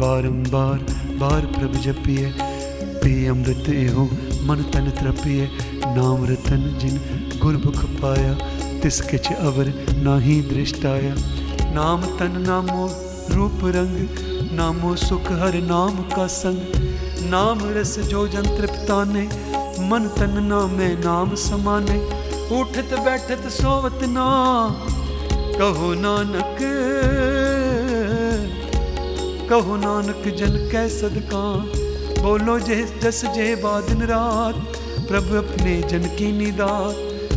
बारंबार 0.02 0.80
बार 1.18 1.46
प्रभ 1.52 1.74
जपिए। 1.82 2.32
पी 3.02 3.12
अमृत 3.28 3.70
एहो, 3.72 4.04
मन 4.44 4.64
तन 4.74 4.90
त्रपिए 5.00 5.50
नाम 5.92 6.26
रतन 6.26 6.64
जिन 6.80 6.98
गुरमुख 7.40 7.84
पाया, 8.00 8.34
तिस 8.82 9.00
किच 9.02 9.32
अवर 9.34 9.72
नाही 10.00 10.42
दृष्टाया। 10.50 11.14
नाम 11.72 12.06
तन 12.18 12.42
नामो 12.42 12.88
रूप 13.32 13.66
रंग, 13.76 14.22
नामो 14.54 14.96
सुख 15.02 15.32
हर 15.42 15.58
नाम 15.66 16.02
का 16.14 16.28
संग। 16.36 16.80
नाम 17.30 17.60
रस 17.76 17.98
जो 18.08 18.28
जन 18.28 18.50
तृप्ताने 18.58 19.26
मन 19.90 20.08
तन 20.18 20.38
नामे 20.46 20.90
नाम 21.00 21.36
समाने। 21.42 22.00
उठत 22.52 22.96
बैठत 23.02 23.48
सोवत 23.52 24.04
ना, 24.10 24.30
कहो 25.54 25.94
नानक 26.00 26.58
कहो 29.52 29.76
नानक, 29.76 30.36
जन 30.36 30.70
कै 30.72 30.90
सदका? 30.90 31.40
बोलो 32.24 32.60
जे, 32.60 33.00
जस 33.04 33.26
जे 33.26 33.56
बादन 33.56 34.02
रात, 34.02 34.56
प्रभु 35.08 35.36
अपने 35.36 35.82
जन 35.82 36.00
की 36.00 36.32
निदात 36.32 36.96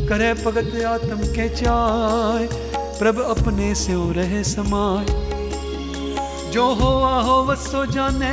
करे 0.08 0.34
भगत 0.34 0.84
आत्म 0.84 1.16
के 1.16 1.48
चाय, 1.48 2.46
प्रभु 2.98 3.22
अपने 3.22 3.74
से 3.74 4.12
रहे 4.12 4.44
समाय। 4.44 5.06
जो 6.52 6.74
हो 6.74 7.02
आहो 7.02 7.44
वसो 7.44 7.86
जाने, 7.86 8.32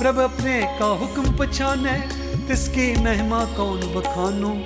प्रभु 0.00 0.20
अपने 0.20 0.76
का 0.78 0.86
हुक्म 0.86 1.36
पछाने। 1.36 1.98
तिसकी 2.48 3.04
महिमा 3.04 3.44
कौन 3.44 3.80
बखानो? 3.80 4.64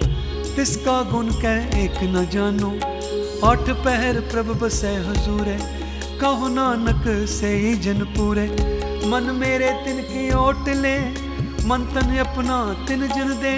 तिसका 0.57 1.03
गुण 1.03 1.27
कह 1.27 1.79
एक 1.79 2.03
न 2.03 2.29
जानो। 2.33 2.73
आठ 3.47 3.71
पहर 3.71 4.21
प्रभ 4.21 4.61
बसे 4.63 4.89
हजूरे 4.89 5.80
कहो 6.21 6.49
नानक 6.49 7.05
से 7.29 7.51
जन 7.77 8.05
पूरे 8.17 8.43
मन 9.09 9.31
मेरे 9.35 9.69
तिन 9.85 10.01
की 10.03 10.25
ओट 10.37 10.69
ले, 10.77 10.97
मन 11.67 11.87
तन 11.95 12.17
अपना 12.19 12.59
तिन 12.89 13.07
जन 13.09 13.31
दे। 13.41 13.55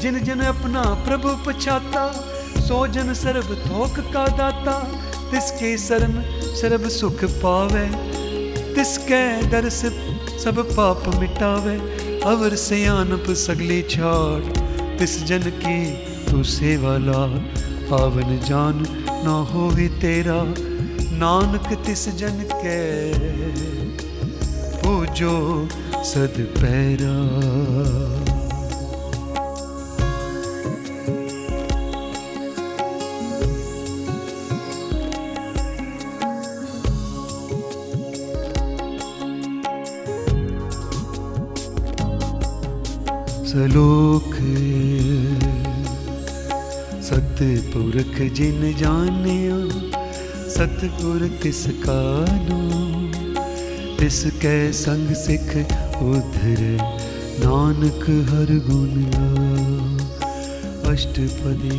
जिन 0.00 0.18
जन 0.24 0.40
अपना 0.42 0.82
प्रभु 1.06 1.34
पछाता, 1.46 2.04
सो 2.60 2.86
जन 2.86 3.12
सर्व 3.14 3.54
थोक 3.56 4.00
का 4.14 4.26
दाता। 4.38 4.76
तिसके 5.30 5.76
शरण 5.78 6.14
सर्व 6.54 6.88
सुख 6.88 7.24
पावे, 7.42 7.84
तिसके 8.74 9.20
दर 9.48 9.68
से 9.70 9.90
सब 10.38 10.62
पाप 10.70 11.08
मिटावे। 11.16 11.76
अवर 12.26 12.56
सियानप 12.56 13.30
सगली 13.36 13.80
छाड़, 13.90 14.40
तिस 14.98 15.22
जन 15.24 15.50
की 15.60 15.78
तू 16.24 16.42
सेवा 16.46 16.96
ला 17.00 17.22
पावन 17.90 18.38
जान 18.48 18.84
ना 19.24 19.38
हो 19.52 19.70
तेरा 20.00 20.40
नानक 21.20 21.66
तिस 21.86 22.02
जन 22.18 22.38
के 22.52 22.78
पूजो 24.80 25.34
सद 26.10 26.36
पैरा। 26.58 27.16
सलोक 43.50 44.32
सलोख 44.32 44.34
सतपुरख 47.08 48.16
जिन 48.34 48.60
जानिया 48.78 49.39
सतगुर 50.60 51.22
तिस 51.42 51.60
कानो 51.82 52.56
तिस 53.98 54.16
कै 54.40 54.56
संग 54.72 55.12
सिख 55.14 55.54
उधर? 56.06 56.60
नानक 57.44 58.02
हर 58.28 58.50
गुण 58.66 59.06
अष्टपदी। 60.90 61.78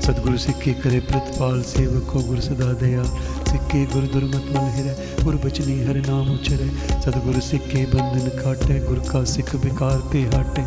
सतगुरु 0.00 0.38
सिक्के 0.38 0.72
करे 0.80 1.00
प्रतिपाल 1.00 1.60
सेवक 1.62 2.14
गुरु 2.28 2.40
सदा 2.40 2.70
दया। 2.74 3.04
सिक्के 3.44 3.84
गुरु 3.84 4.06
दुर्मत 4.06 4.48
मल 4.54 4.70
हिरै, 4.76 4.96
गुरु 5.24 5.38
बचनी 5.38 5.76
हर 5.82 6.00
नाम 6.06 6.32
उचरे 6.34 6.70
सतगुरु 7.02 7.40
सिक्के 7.40 7.84
बंधन 7.86 8.32
काटे 8.38 8.78
गुरु 8.86 9.02
का 9.02 9.24
सिख 9.24 9.54
विकार 9.66 9.98
पे 10.08 10.24
हाटे। 10.28 10.66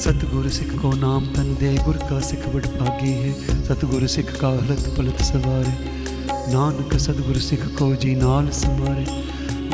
सतगुर 0.00 0.48
सिख 0.48 0.74
को 0.82 0.92
नाम 0.96 1.26
तन 1.26 1.56
दे, 1.60 1.72
गुर 1.84 2.02
का 2.02 2.20
सिख 2.20 2.48
बड़ 2.48 2.66
भागी 2.66 3.12
है। 3.12 3.64
सतगुर 3.64 4.06
सिख 4.08 4.36
का 4.40 4.48
हलत 4.58 4.94
पलत 4.98 5.22
सवारे। 5.22 5.99
नानक 6.50 6.94
सतगुर 6.96 7.36
सिख 7.38 7.64
को 7.78 7.94
जी 7.96 8.14
नाल 8.14 8.48
समारे 8.50 9.04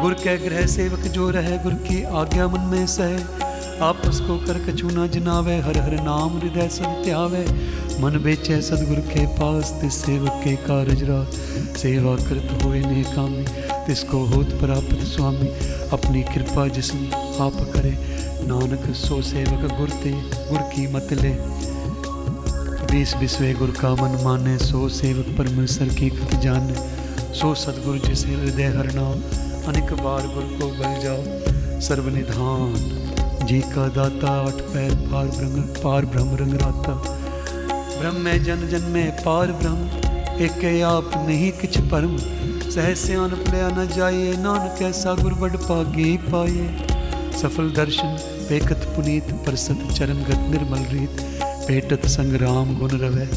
गुर 0.01 0.15
के 0.15 0.36
ग्रह 0.39 0.66
सेवक 0.66 1.07
जो 1.09 1.28
रहे, 1.31 1.59
गुर 1.59 1.74
की 1.74 2.03
आज्ञा 2.15 2.47
मन 2.48 2.61
में 2.70 2.86
सहे। 2.86 3.44
आपस 3.81 4.20
को 4.20 4.36
कर 4.39 4.59
कछु 4.65 4.89
न 4.89 5.07
जनावे, 5.09 5.57
हर 5.57 5.78
हर 5.78 5.94
नाम 6.03 6.36
हृदय 6.39 6.69
सब 6.69 7.03
त्यावे। 7.05 7.44
मन 8.01 8.19
बेचे 8.24 8.61
सदगुरु 8.62 9.03
के 9.03 9.27
पास 9.36 9.70
तिस 9.81 9.94
सेवक 9.94 10.40
के 10.44 10.55
कारज 10.57 11.03
रात 11.03 11.32
सेवा 11.77 12.15
करत 12.16 12.62
हुए 12.62 12.81
ने 12.81 13.03
कामी 13.15 13.44
तिसको 13.86 14.24
होत 14.27 14.53
प्राप्त 14.61 15.05
स्वामी। 15.07 15.48
अपनी 15.93 16.23
कृपा 16.35 16.66
जिसम 16.69 17.07
आप 17.40 17.57
करे, 17.74 17.94
नानक 18.47 18.93
सो 18.97 19.23
सेवक 19.23 19.77
गुर 19.78 19.90
ते, 20.03 20.12
गुर 20.51 20.69
की 20.74 20.86
मत 20.93 21.12
ले। 21.12 21.35
इस 23.02 23.14
विश्व 23.16 23.44
गुरु 23.59 23.73
का 23.73 23.94
मन 23.94 24.24
माने, 24.24 24.59
सो 24.59 24.89
सेवक 24.89 25.27
परमेश्वर 25.39 25.89
की 25.89 26.10
कत 26.10 26.35
जान। 26.35 26.73
सो 27.32 27.55
सदगुरु 27.55 27.98
जिसे 27.98 28.28
हृदय 28.28 28.64
हर 28.64 28.93
नाम, 28.93 29.20
अनेक 29.68 29.93
बार 29.93 30.27
गुरु 30.27 30.59
को 30.59 30.66
बल 30.68 31.01
जाओ। 31.02 31.81
सर्व 31.81 32.09
निधान 32.09 32.74
जी 33.47 33.60
का 33.60 33.89
दाता, 33.89 34.47
अठ 34.47 34.52
पैर 34.52 34.94
पार 34.94 35.27
ब्रह्म 35.27 35.62
पार 35.62 36.06
ब्रह्म 36.06 36.36
रंग 36.36 36.55
राता। 36.55 36.93
ब्रह्म 38.01 38.20
में 38.20 38.44
जन 38.44 38.68
जन 38.68 38.82
में 38.82 39.12
पार 39.16 39.52
ब्रह्म, 39.52 39.89
एक 40.40 40.82
आप 40.82 41.10
नहीं 41.28 41.52
किछ 41.52 41.78
परम। 41.78 42.16
सहस्यान 42.70 43.31
पड़या 43.31 43.68
न 43.68 43.89
जाइए 43.97 44.36
नान 44.36 44.68
कैसा 44.78 45.14
गुरु 45.14 45.36
बड़ 45.36 45.56
पागे 45.56 46.16
पाए। 46.16 46.86
सफल 47.43 47.70
दर्शन 47.70 48.18
बेकत 48.48 48.93
पुनीत, 48.97 49.32
परसत 49.47 49.89
चरम 49.93 50.23
गत 50.24 50.51
निर्मल 50.51 50.78
रीत। 50.78 51.35
पेटत 51.68 52.06
संग 52.06 52.34
राम 52.34 52.78
गुण 52.78 52.90
रवे। 52.90 53.28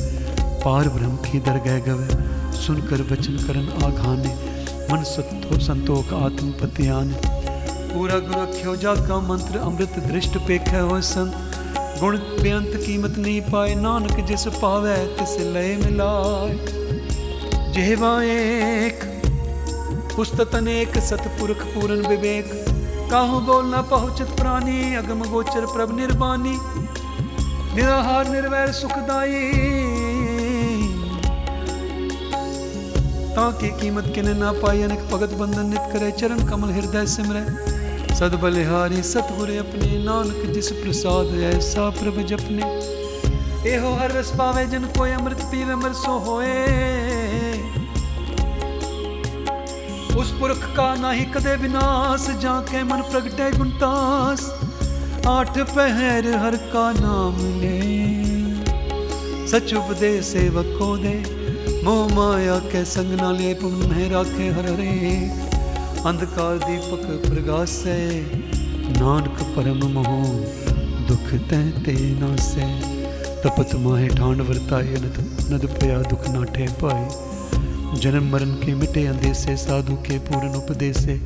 पार 0.63 0.89
ब्रह्म 0.89 1.15
की 1.15 1.39
दरगह 1.39 1.79
गवे। 1.79 2.07
सुनकर 2.57 3.01
वचन 3.01 3.37
करन 3.37 3.69
आघाने। 3.85 4.33
मन 4.91 5.03
सतो 5.03 5.59
संतोख 5.59 6.13
आत्मपति 6.13 6.87
आने 6.87 7.15
पूरा 7.93 8.19
गुरु 8.19 8.41
रखियो 8.41 8.75
जा 8.75 8.93
का 8.95 9.19
मंत्र 9.19 9.57
अमृत 9.57 9.99
दृष्ट 9.99 10.37
पेख 10.37 10.69
हो 10.69 11.01
संत। 11.01 11.33
गुण 11.99 12.17
बेअंत 12.17 12.71
कीमत 12.75 13.17
नहीं 13.17 13.41
पाए। 13.41 13.75
नानक 13.75 14.19
जिस 14.25 14.47
पावे 14.47 14.97
तिस 14.97 15.37
लय 15.39 15.75
मिलाए। 15.75 16.59
जेवा 17.73 18.23
एक 18.23 19.03
पुस्तक 20.15 20.55
अनेक, 20.55 20.97
सतपुरख 20.97 21.61
पूर्ण 21.65 22.07
विवेक। 22.07 22.65
काहू 23.11 23.39
बोल 23.39 23.65
न 23.65 23.81
पहुँचत 23.91 24.27
प्राणी, 24.39 24.95
अगम 24.95 25.21
गोचर 25.23 25.65
प्रभ 25.65 25.95
निर्वाणी। 25.95 26.57
ਨਿਰਹਾਰ, 27.75 28.29
ਨਿਰਵੈਰ, 28.29 28.71
ਸੁਖਦਾਈ। 28.71 29.51
ਤਾਂ 33.35 33.51
ਕਿ 33.51 33.69
ਕੀਮਤ 33.69 34.07
ਕਿਨੇ 34.07 34.33
ਨਾ 34.33 34.53
ਪਾਈ, 34.53 34.85
ਅਨੇਕ 34.85 34.99
ਭਗਤ 35.13 35.33
ਬੰਧਨ 35.33 35.65
ਨਿਤ 35.65 35.93
ਕਰੇ, 35.93 36.11
ਚਰਨ 36.11 36.45
ਕਮਲ 36.45 36.71
ਹਿਰਦੈ 36.71 37.05
ਸਿਮਰੈ। 37.05 37.45
ਸਦ 38.15 38.35
ਬਲਿਹਾਰੀ 38.35 39.03
ਸਤਗੁਰ 39.03 39.49
ਆਪਣੇ, 39.49 39.97
ਨਾਨਕ 40.03 40.45
ਜਿਸ 40.45 40.73
ਪ੍ਰਸਾਦ 40.73 41.43
ਐਸਾ 41.43 41.89
ਪ੍ਰਭ 41.89 42.13
ਜਪਨੇ। 42.13 42.81
ਇਹੋ 43.65 43.95
ਹਰ 43.95 44.11
ਰਸ 44.11 44.31
ਪਾਵੇ, 44.31 44.65
ਜਨ 44.65 44.87
ਕੋਈ 44.97 45.13
ਅੰਮ੍ਰਿਤ 45.13 45.45
ਪੀਵੇ 45.51 45.75
ਮਰਸੋ 45.75 46.19
ਹੋਏ। 46.19 46.65
ਉਸ 50.17 50.31
ਪੁਰਖ 50.31 50.65
ਕਾ 50.75 50.95
ਨਾਹੀ 50.95 51.25
ਕਦੇ 51.25 51.55
ਵਿਨਾਸ਼, 51.55 52.29
ਜਾਂ 52.29 52.61
ਕੇ 52.63 52.83
ਮਨ 52.83 53.01
ਪ੍ਰਗਟੇ 53.01 53.51
ਗੁਣਤਾਸ 53.51 54.68
आठ 55.29 55.57
पहर 55.69 56.27
हर 56.35 56.55
का 56.71 56.83
नाम 56.93 57.35
ले। 57.61 57.79
सच 59.47 59.73
उपदे 59.73 60.09
सेवको 60.21 60.87
दे। 60.97 61.13
मोह 61.83 62.13
माया 62.15 62.55
के 62.71 62.83
संग 62.85 63.13
ना 63.19 63.29
ले 63.31 63.53
पुण्य 63.53 63.87
में 63.87 64.09
राखे 64.09 64.47
हर 64.49 64.69
हरे 64.69 65.13
अंधकार 66.05 66.57
दीपक 66.57 67.05
प्रगासे 67.27 67.97
नानक 68.97 69.45
परम 69.55 69.85
मोह 69.93 70.17
दुख 71.07 71.31
तै 71.49 71.61
ते 71.85 71.97
नासे 72.19 72.67
तपत 73.43 73.75
माहे 73.77 74.07
ठाण 74.09 74.41
वरताए, 74.41 74.93
नद 74.97 75.17
नद 75.51 75.65
पया 75.75 76.01
दुख 76.03 76.29
ना 76.29 76.43
ठे 76.53 76.67
पाए। 76.81 77.99
जन्म 78.01 78.31
मरण 78.31 78.51
के 78.55 78.73
मिटे 78.75 79.05
अंधे 79.07 79.33
से 79.35 79.57
साधु 79.57 79.95
के 80.07 80.17
पूर्ण 80.25 80.53
उपदेसे 80.55 81.21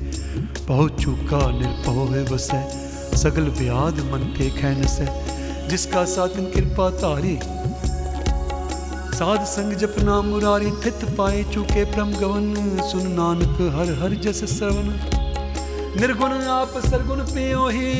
पहुँच 0.67 1.01
चूका 1.01 1.45
निर्पहो 1.59 2.05
है 2.07 2.23
बसे। 2.25 2.91
सगल 3.15 3.43
व्याध 3.43 3.99
मन 4.11 4.35
के 4.37 4.49
खैन 4.49 4.87
से, 4.87 5.07
जिसका 5.67 6.05
साधन 6.05 6.45
कृपा 6.45 6.89
तारी। 6.89 7.39
साध 9.17 9.45
संग 9.45 9.73
जप 9.73 9.95
नाम 9.99 10.25
मुरारी, 10.25 10.71
थित 10.85 11.05
पाए 11.17 11.43
चूके 11.43 11.83
प्रम 11.85 12.11
गवन। 12.11 12.53
सुन 12.91 13.07
नानक 13.07 13.57
हर 13.75 14.03
हर 14.03 14.13
जस 14.13 14.57
श्रवण। 14.57 14.87
निर्गुण 16.01 16.31
आप 16.31 16.73
सरगुण 16.77 17.19
पियो 17.19 17.67
ही 17.67 17.93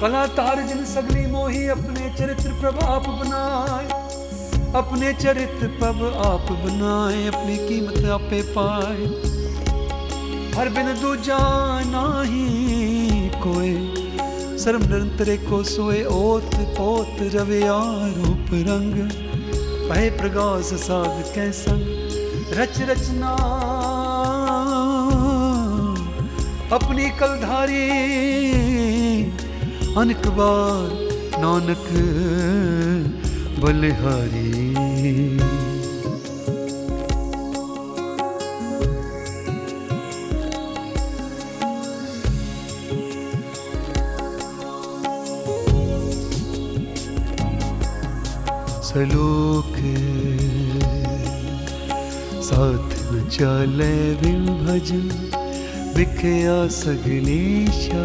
कला 0.00 0.26
तार 0.26 0.62
जिन 0.62 0.84
सगली 0.84 1.26
मोही, 1.26 1.68
अपने 1.68 2.14
चरित्र 2.18 2.50
प्रभ 2.52 2.78
आप 2.84 3.08
बनाए। 3.08 3.88
अपने 4.74 5.12
चरित्र 5.12 5.66
पब 5.66 6.22
आप 6.26 6.52
बनाए, 6.52 7.26
अपनी 7.26 7.56
कीमत 7.56 8.10
आपे 8.10 8.42
पाए। 8.42 9.06
हर 10.56 10.68
बिन 10.68 10.86
दूजा 11.02 11.38
नाही 11.80 12.95
कोई 13.46 14.58
सर्व 14.58 14.80
निरंतर 14.82 15.36
को 15.44 15.62
सोए, 15.64 16.02
ओत 16.04 16.54
पोत 16.76 17.16
रविया 17.34 17.78
रूप 18.16 18.48
रंग। 18.68 18.96
पहे 19.88 20.08
प्रगास 20.12 20.72
साध 20.82 21.22
कै 21.34 21.50
संग, 21.52 21.84
रच 22.52 22.80
रचना 22.90 23.32
अपनी 26.72 27.08
कलधारी 27.18 27.84
अनक 29.96 30.26
बार 30.38 30.88
नानक 31.38 31.86
बलिहारी। 33.60 35.35
सलोक 48.96 49.74
साथ 52.44 52.94
न 53.12 53.28
चले 53.32 53.96
बिभज 54.14 54.92
बिखया 55.96 56.54
सगलेशा 56.68 58.04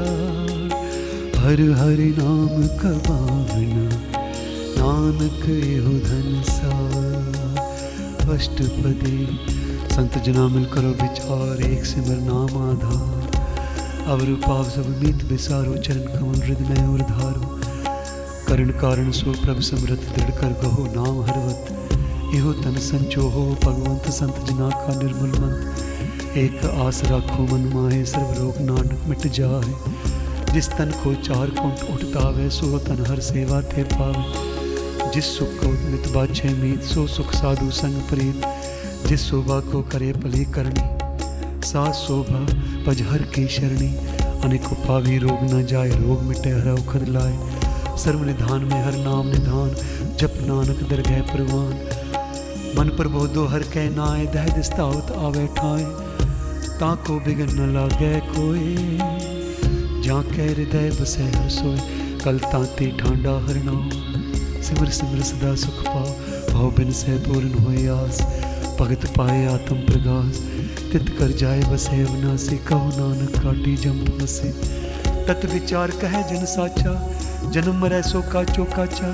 हर 1.39 1.61
हर 1.79 2.01
नाम 2.17 2.67
कबावना 2.81 3.85
नानक 4.81 5.47
यो 5.69 5.93
धन 6.09 6.43
सा 6.49 6.73
अष्टपदी, 8.35 9.39
संत 9.95 10.17
जना 10.17 10.47
मिल 10.47 10.65
करो 10.65 10.89
विचार, 11.03 11.63
एक 11.71 11.85
सिमर 11.85 12.19
नाम 12.27 12.61
आधार। 12.67 13.41
अवरूपाव 14.07 14.63
सब 14.63 14.95
मित 15.03 15.23
विसारो 15.23 15.77
चरण 15.77 16.05
कमल 16.19 16.41
हृदय 16.41 16.81
में 16.81 17.01
धारो। 17.01 17.60
करण 18.51 18.69
कारण 18.69 19.11
सो 19.11 19.31
प्रभु 19.31 19.61
समृत 19.61 19.99
दृढ़ 20.15 20.29
कर 20.29 20.61
गहो, 20.63 20.85
नाम 20.85 21.21
हरवत। 21.21 21.89
इहो 22.35 22.53
तन 22.53 22.75
संचो 22.77 23.21
हो, 23.21 23.57
भगवंत 23.63 24.01
संत 24.01 24.35
जिना 24.47 24.69
का 24.69 25.03
निर्मल 25.03 25.29
मंत। 25.29 26.37
एक 26.37 26.65
आस 26.65 27.03
राखो 27.03 27.43
मन 27.43 27.73
माहे, 27.75 28.05
सर्व 28.05 28.41
रोग 28.41 28.57
नानक 28.57 29.03
मिट 29.07 29.17
जाए 29.17 29.73
जिस 30.53 30.69
तन 30.69 30.91
को 31.03 31.13
चार 31.13 31.49
कुंट 31.49 31.91
उठतावे, 31.91 32.49
सो 32.49 32.79
तन 32.79 33.05
हर 33.09 33.19
सेवा 33.19 33.61
ते 33.61 33.83
पावे। 33.83 35.11
जिस 35.11 35.37
सुख 35.37 35.47
को 35.47 35.89
नित 35.89 36.07
बाछे 36.07 36.49
मीत, 36.49 36.83
सो 36.83 37.07
सुख 37.07 37.33
साधु 37.33 37.71
संग 37.71 38.01
प्रीत। 38.01 38.41
जिस 39.07 39.21
शोभा 39.21 39.59
को 39.59 39.81
करे 39.81 40.13
भली 40.13 40.45
करणी, 40.45 40.97
सा 41.67 41.91
शोभा 41.91 42.45
पज 42.85 43.01
हर 43.01 43.21
की 43.21 43.47
शरणी। 43.47 43.95
अनेक 44.41 44.61
पावी 44.61 45.17
रोग 45.17 45.43
न 45.43 45.65
जाए, 45.65 45.89
रोग 45.89 46.21
मिटे, 46.21 46.49
हर 46.49 46.69
उखर 46.69 47.05
लाए। 47.05 47.60
सर्व 48.01 48.23
निधान 48.23 48.63
में, 48.63 48.85
हर 48.85 48.93
नाम 48.93 49.27
निधान, 49.27 49.69
जप 50.19 50.33
नानक 50.41 50.79
दर 50.79 50.95
दरगह 50.95 51.21
प्रवान। 51.21 51.73
मन 52.77 52.95
पर 52.97 53.07
बोधो 53.07 53.45
हर 53.45 53.59
कह 53.59 53.89
नाए 53.89 54.25
दह 54.25 54.55
दिस्तावत 54.55 55.11
आवे 55.11 55.47
ठाए 55.47 55.83
ताको 56.79 57.15
बिगन 57.19 57.53
न 57.53 57.73
लागे 57.73 58.19
कोई। 58.19 58.75
जा 60.01 60.21
कह 60.21 60.45
हृदय 60.45 60.89
बसे 61.01 61.23
हर 61.23 61.49
सोए 61.49 61.79
कल 62.25 62.39
ताती 62.39 62.87
ठांडा 62.91 63.31
हर 63.31 63.61
नाम। 63.63 63.89
सिमर 64.61 64.89
सिमर 64.89 65.21
सदा 65.21 65.55
सुख 65.55 65.85
पाओ, 65.87 66.09
भाव 66.53 66.71
बिन 66.71 66.91
सह 66.91 67.17
पूर्ण 67.17 67.53
हो 67.53 67.95
आस। 67.95 68.21
भगत 68.79 69.05
पाए 69.17 69.45
आत्म 69.45 69.75
प्रगास। 69.75 70.37
तित 70.91 71.09
कर 71.19 71.31
जाए 71.31 71.61
बसे 71.61 72.03
अविनाशी, 72.03 72.57
कहो 72.57 72.89
नानक 72.89 73.39
काटी 73.39 73.75
जम 73.77 74.05
फांसे 74.05 74.49
तत 75.27 75.41
विचार 75.53 75.91
कह 75.91 76.21
जन 76.21 76.45
साचा 76.45 77.20
जन्म 77.49 77.75
मरै 77.75 78.01
सो 78.01 78.21
काचो 78.21 78.63
काचा 78.63 79.07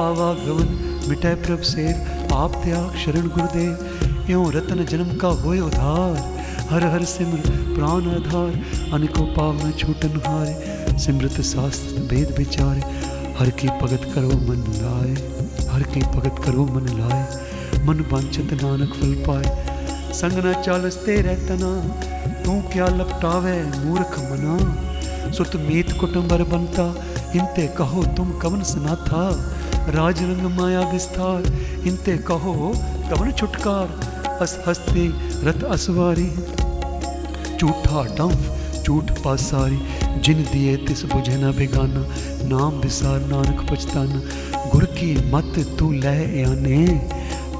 आवा 0.00 0.32
गवन, 0.32 0.68
मिटै 1.08 1.34
प्रभ 1.34 1.60
सेव 1.60 2.20
आप 2.34 2.52
त्याग, 2.64 2.96
शरण 2.96 3.28
गुरुदेव। 3.28 4.00
यो 4.30 4.50
रतन 4.50 4.84
जन्म 4.84 5.16
का 5.16 5.28
होय 5.28 5.60
उधार। 5.60 6.40
हर 6.70 6.84
हर 6.84 7.04
सिमर, 7.04 7.40
प्राण 7.74 8.02
आधार। 8.02 8.64
अनिको 8.92 9.22
पावन 9.22 9.72
छूटन 9.72 10.22
हारे। 10.26 10.80
सिमृत 10.98 11.40
शास्त्र 11.40 12.02
भेद 12.02 12.34
विचारे। 12.38 12.80
हर 13.38 13.50
की 13.50 13.68
भगत 13.68 14.12
करो 14.14 14.28
मन 14.28 14.64
लाए। 14.68 15.14
हर 15.68 15.82
की 15.82 16.00
भगत 16.00 16.44
करो 16.44 16.64
मन 16.64 16.86
लाए। 16.86 17.26
मन 17.86 18.00
वांछत 18.12 18.62
नानक 18.62 18.94
फल 18.94 19.14
पाए। 19.14 19.66
संग 20.12 20.32
न 20.32 20.62
चालस 20.62 20.96
तेरे 20.96 21.34
तना। 21.34 21.72
तू 22.44 22.60
क्या 22.72 22.86
लपटावे, 22.86 23.62
मूर्ख 23.62 24.18
मना। 24.18 24.76
सुत 25.32 25.56
मीत 25.56 25.92
कुटुंबर 25.92 26.42
बनता। 26.42 27.04
इनते 27.36 27.66
कहो 27.68 28.02
तुम 28.16 28.30
कवन 28.38 28.62
सुना 28.62 28.94
था 29.06 29.24
राज 29.88 30.22
रंग 30.22 30.46
माया 30.58 30.80
विस्तार। 30.90 31.42
इनते 31.86 32.16
कहो 32.18 32.72
कवन 33.10 33.30
छुटकार 33.32 34.38
अस 34.42 34.58
हस्ती 34.68 35.06
रथ 35.44 35.64
असवारी। 35.64 36.28
झूठा 37.56 38.02
डंफ, 38.18 38.82
झूठ 38.82 39.10
पासारी, 39.24 39.80
जिन 40.20 40.42
दिए 40.42 40.76
तिस 40.76 41.04
बुझे 41.04 41.36
ना 41.36 41.50
बेगाना, 41.52 42.04
नाम 42.48 42.80
विसार 42.80 43.20
नानक 43.26 43.66
पछताना। 43.70 44.20
गुर 44.70 44.84
की 44.84 45.12
मत 45.30 45.58
तू 45.78 45.92
लह 45.92 46.20
आने, 46.50 46.84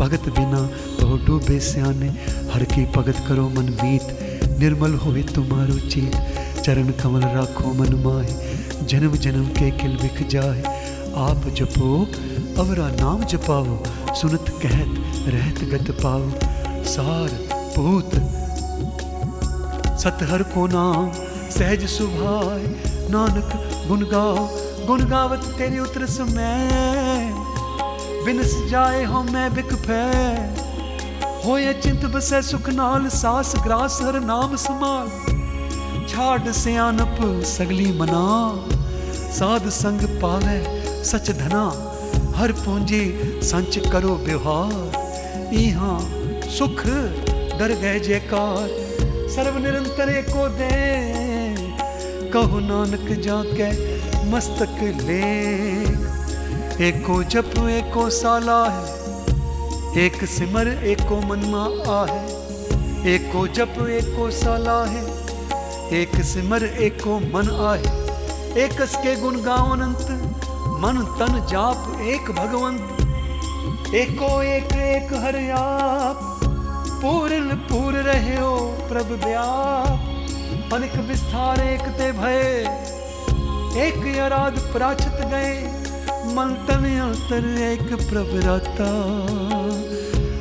भगत 0.00 0.28
बिना 0.28 0.66
तो 1.00 1.16
डूबे 1.26 1.58
सियाने। 1.60 2.08
हर 2.52 2.64
की 2.64 2.84
भगत 2.96 3.24
करो 3.28 3.48
मन 3.48 3.66
बीत 3.80 4.58
निर्मल 4.60 4.94
होवे 4.94 5.22
तुम्हारो 5.34 5.78
चीत। 5.88 6.16
चरण 6.64 6.90
कमल 6.92 7.22
राखो 7.34 7.72
मन 7.74 7.94
माहे 8.04 8.49
जन्म 8.86 9.12
जन्म 9.12 9.46
के 9.46 9.70
खिल 9.70 9.96
बिख 9.96 10.28
जाए। 10.28 10.62
आप 11.16 11.48
जपो, 11.56 12.04
अवरा 12.60 12.88
नाम 12.88 13.24
जपाओ, 13.24 13.84
सुनत 14.14 14.44
कहत 14.48 15.28
रहत 15.28 15.64
गत 15.64 15.90
पाओ। 15.90 16.30
सार 16.84 17.28
भूत 17.76 18.10
सतहर 19.98 20.42
को 20.42 20.66
नाम, 20.66 21.10
सहज 21.50 21.86
सुभाय। 21.86 22.62
नानक 23.10 23.50
गुन 23.88 24.02
गाओ 24.02 24.48
गुन 24.86 25.04
गावत 25.04 25.38
तेरे 25.38 25.78
उतर 25.78 26.06
समय। 26.06 26.68
बिनस 28.24 28.56
जाए 28.70 29.04
हो 29.04 29.22
मैं 29.22 29.54
बिक 29.54 29.74
फै। 29.74 30.60
होए 31.44 31.74
चिंत 31.74 32.04
बसै 32.04 32.42
सुख 32.42 32.68
नाल, 32.68 33.08
सास 33.08 33.54
ग्रास 33.64 33.98
हर 34.02 34.20
नाम 34.20 34.56
समाल। 34.56 35.39
ठाड 36.20 36.52
सियानप 36.52 37.44
सगली 37.44 37.98
मना। 37.98 38.54
साध 39.12 39.68
संग 39.68 40.00
पावे 40.00 40.82
सच 41.04 41.30
धना। 41.30 41.94
हर 42.36 42.52
पूंजे 42.52 43.40
संच 43.42 43.78
करो 43.92 44.08
व्यवहार। 44.08 45.52
इहा 45.54 45.98
सुख 46.50 46.86
डर 47.58 47.78
गए 47.82 48.00
जयकार। 48.00 48.68
सर्व 49.28 49.58
निरंतर 49.58 50.22
को 50.22 50.48
दे। 50.48 50.70
कहो 52.30 52.60
नानक 52.60 53.20
जाके 53.20 53.70
मस्तक 54.30 54.78
ले। 54.82 55.22
एको 56.88 57.24
जप, 57.24 57.54
एको 57.58 58.10
साला 58.10 58.64
है। 58.64 58.84
एक 60.06 60.24
सिमर, 60.24 60.68
एको 60.68 61.20
मनमा 61.20 61.92
आ 61.92 62.06
है। 62.06 62.26
एको 63.14 63.48
जप, 63.48 63.74
एको 63.90 64.30
साला 64.30 64.84
है। 64.84 65.19
एक 65.92 66.14
सिमर, 66.24 66.64
एको 66.80 67.18
मन 67.20 67.48
आए 67.60 67.88
एकस 68.56 68.94
के 68.96 69.14
गुण 69.16 69.36
गावनंत 69.42 70.10
मन 70.82 70.98
तन 71.18 71.32
जाप 71.46 72.00
एक 72.02 72.30
भगवंत। 72.30 73.94
एको 73.94 74.30
एक 74.42 74.72
एक 74.74 75.12
हर 75.14 75.38
आप 75.52 76.40
पूर्ण 77.02 77.56
पूर 77.66 77.94
रहे 78.02 78.36
हो 78.36 78.54
प्रभु 78.88 79.14
व्याप। 79.26 80.72
अनेक 80.72 80.94
विस्तार, 81.08 81.60
एक 81.60 81.82
ते 81.98 82.10
भय, 82.12 82.38
एक 83.78 84.00
अराध 84.20 84.58
प्राचित 84.72 85.20
गए। 85.26 85.54
मन 86.34 86.56
तन 86.68 86.84
अंतर 87.00 87.48
एक 87.62 87.86
प्रभु 88.08 88.46
राता 88.46 88.90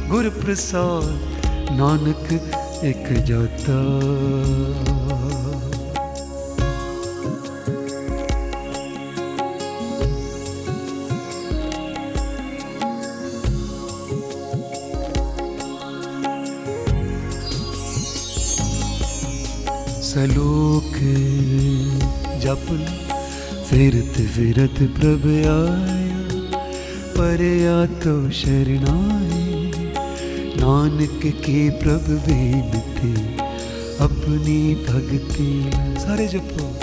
गुरु 0.10 0.32
प्रसाद 0.32 1.08
नानक, 1.72 2.34
एक 2.86 3.08
जाता। 3.26 3.78
जपन 22.50 22.86
फिरत 23.70 24.28
फिरत 24.28 24.76
प्रभ 24.80 25.26
आया, 25.26 26.20
पर 27.12 27.42
या 27.42 27.86
तो 27.86 28.30
शरणाए। 28.30 29.72
नानक 30.58 31.22
के 31.26 31.70
प्रभ 31.70 32.10
बेनते 32.10 33.22
अपनी 34.00 34.76
भक्ति। 34.76 35.72
सारे 36.00 36.28
जपो। 36.28 36.80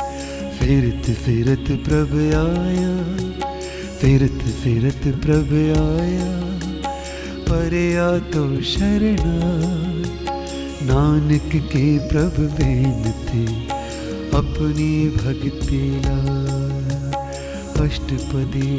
फिरत 0.58 1.16
फिरत 1.16 1.84
प्रभ 1.88 2.12
आया, 2.34 3.16
फिरत 4.00 4.42
फिरत 4.42 5.16
प्रभ 5.16 5.52
आया, 6.00 6.60
पर 7.42 7.74
या 7.74 8.18
तो 8.18 8.60
शरणाए। 8.60 10.04
नानक 10.82 11.56
के 11.56 11.98
प्रभ 11.98 12.40
बेनते 12.40 13.65
अपनी 14.36 15.08
भक्ति 15.08 15.78
अष्टपदी। 17.84 18.72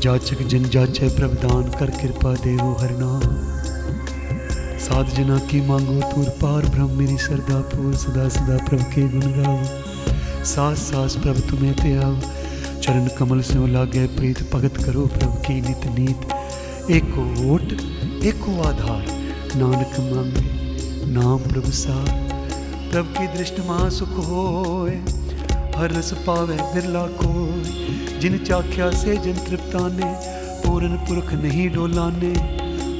जाचक 0.00 0.42
जन 0.42 0.64
जाचय 0.64 1.08
प्रभ 1.08 1.34
दान 1.34 1.68
कर 1.70 1.90
कृपा 1.90 2.34
देवो 2.34 2.72
हर 2.80 2.90
नाम। 2.92 3.20
साध 4.78 5.14
जना 5.14 5.38
की 5.38 5.60
मांगो 5.60 6.00
तूर 6.12 6.28
पार, 6.40 6.66
ब्रह्म 6.66 6.98
मेरी 6.98 7.18
श्रद्धा 7.18 7.60
पूर, 7.60 7.94
सदा 7.94 8.28
सदा 8.28 8.56
प्रभ 8.66 8.82
के 8.94 9.08
गुण 9.08 9.32
गाओ। 9.32 10.44
सास 10.44 10.78
सास 10.78 11.16
प्रभ 11.16 11.40
तुम्हें 11.50 11.74
त्याओ 11.74 12.14
चरण 12.80 13.08
कमल 13.18 13.40
से 13.40 13.66
लागे 13.72 14.06
प्रीत 14.06 14.42
भगत 14.52 14.84
करो 14.84 15.06
प्रभ 15.06 15.42
की 15.46 15.60
नित 15.60 15.86
नीत। 15.98 16.90
एको 16.90 17.54
ओट, 17.54 17.72
एको 18.24 18.60
आधार, 18.62 19.04
नानक 19.56 20.00
मांगे, 20.12 20.46
नाम 21.12 21.38
प्रभु 21.38 21.70
सार 21.70 22.25
प्रभ 22.90 23.14
की 23.18 23.26
दृष्टि 23.38 23.62
महा 23.62 23.88
सुख 23.88 24.08
होए, 24.08 24.92
हर 25.76 25.90
रस 25.90 26.12
पावे 26.26 26.56
बिरला 26.56 27.06
कोय 27.06 28.18
जिन 28.18 28.38
चाख्या 28.38 28.90
से, 28.90 29.16
जिन 29.16 29.36
तृप्ता 29.36 29.88
ने, 29.88 30.10
पूरन 30.60 30.96
पुरख 30.96 31.32
नहीं 31.32 31.70
डोलाने। 31.70 32.34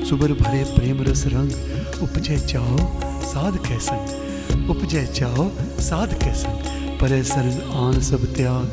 सुबर 0.05 0.33
भरे 0.33 0.65
प्रेम 0.65 1.03
रस 1.03 1.25
रंग 1.27 2.03
उपजे 2.03 2.39
चाहो 2.39 2.79
साध 3.23 3.57
कैसन। 3.57 4.67
उपजे 4.71 5.07
चाहो 5.07 5.51
साध 5.81 6.15
कैसन। 6.15 6.63
परे 7.01 7.23
सरन 7.23 7.73
आन 7.77 8.01
सब 8.01 8.35
त्याग, 8.35 8.65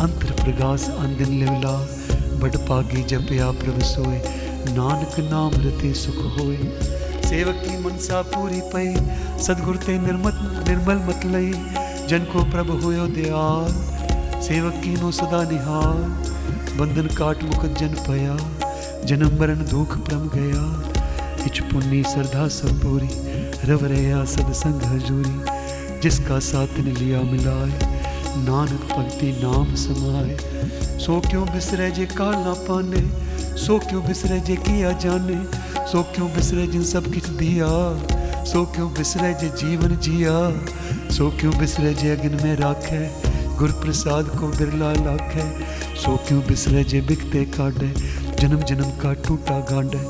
अंतर 0.00 0.30
प्रगास 0.44 0.88
अंदिन 0.90 1.38
लिवला। 1.38 1.74
बट 2.38 2.56
पागी 2.56 3.02
जपया 3.02 3.50
प्रभ 3.50 3.82
सोए, 3.82 4.22
नानक 4.70 5.20
नाम 5.30 5.50
रते 5.54 5.94
सुख 5.94 6.16
होए। 6.16 6.56
सेवक 7.30 7.54
की 7.54 7.84
मनसा 7.84 8.22
पूरी 8.22 8.60
पई। 8.60 8.96
सदगुर 9.42 9.76
ते 9.76 9.98
निर्मत 9.98 10.64
निर्मल 10.68 10.94
मत 10.94 11.20
लई। 11.24 11.52
जन 12.06 12.18
को 12.18 12.44
प्रभ 12.44 12.84
होयो 12.84 13.06
दयाल। 13.06 13.72
सेवक 14.42 14.74
की 14.74 15.00
नो 15.00 15.10
सदा 15.10 15.42
निहाल। 15.42 15.96
बंधन 16.78 17.06
काट 17.06 17.42
मुख 17.42 17.64
जन 17.66 17.88
पया। 17.88 18.36
जन्म 19.04 19.40
मरण 19.40 19.54
दुख 19.54 19.98
प्रम 19.98 20.30
गया। 20.34 20.92
इच 21.46 21.60
पुन्नी 21.60 22.02
श्रद्धा 22.02 22.48
सब 22.48 22.82
पूरी। 22.82 23.08
रव 23.64 23.80
रहा 23.82 24.24
सद 24.24 24.52
संग 24.52 24.82
हजूरी। 24.82 25.40
जिसका 26.00 26.38
साथ 26.38 26.68
ने 26.78 26.92
लिया 26.92 27.20
मिलाए। 27.20 28.00
नानक 28.36 28.98
भक्ति 28.98 29.40
नाम 29.44 29.74
समाए। 29.74 30.36
सो 30.98 31.20
क्यों 31.20 31.46
बिसरे 31.46 31.90
जे 31.90 32.06
काल 32.06 32.34
ना 32.34 32.52
पाने? 32.52 33.30
सो 33.56 33.78
क्यों 33.78 34.06
बिसरे 34.06 34.40
जे 34.40 34.56
किया 34.56 34.92
जाने? 34.92 35.69
सो 35.86 36.02
क्यों 36.14 36.28
बिसरे 36.32 36.66
जिन 36.66 36.84
सब 36.84 37.10
किछ 37.12 37.26
दिया? 37.38 37.68
सो 38.44 38.64
क्यों 38.66 38.92
बिसरे 38.92 39.32
जे 39.34 39.48
जीवन 39.56 39.96
जिया? 39.96 40.36
सो 41.10 41.30
क्यों 41.30 41.52
बिसरे 41.58 41.94
जे 41.94 42.10
अग्न 42.10 42.42
में 42.44 42.56
राखे? 42.56 43.00
गुर 43.58 43.72
प्रसाद 43.80 44.28
को 44.30 44.48
बिरला 44.48 44.92
लाखे 44.94 45.44
सो 45.96 46.16
क्यों 46.28 46.40
बिसरे 46.40 46.84
जे 46.84 47.00
बिकते 47.00 47.44
काटे 47.56 47.88
जन्म 48.36 48.62
जन्म 48.62 48.90
का 49.02 49.12
टूटा 49.26 49.58
गांडे। 49.70 50.06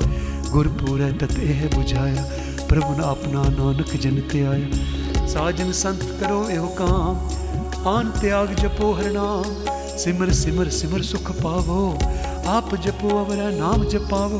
गुर 0.51 0.67
पूरे 0.79 1.11
तत 1.13 1.37
एह 1.39 1.67
बुझाया। 1.75 2.23
प्रभु 2.69 2.93
न 2.93 3.03
अपना 3.05 3.43
नानक 3.49 3.95
जन 4.01 4.19
ते 4.31 4.45
आया 4.45 5.27
साजन 5.27 5.71
संत 5.71 6.03
करो 6.19 6.41
एहो 6.49 6.67
काम। 6.79 7.87
आन 7.87 8.11
त्याग 8.21 8.55
जपो 8.55 8.93
हर 8.93 9.11
नाम। 9.11 9.97
सिमर 9.97 10.31
सिमर 10.33 10.69
सिमर 10.69 11.01
सुख 11.03 11.31
पावो। 11.37 11.79
आप 12.49 12.75
जपो 12.75 13.09
अवरा 13.17 13.49
नाम 13.57 13.83
जपावो। 13.85 14.39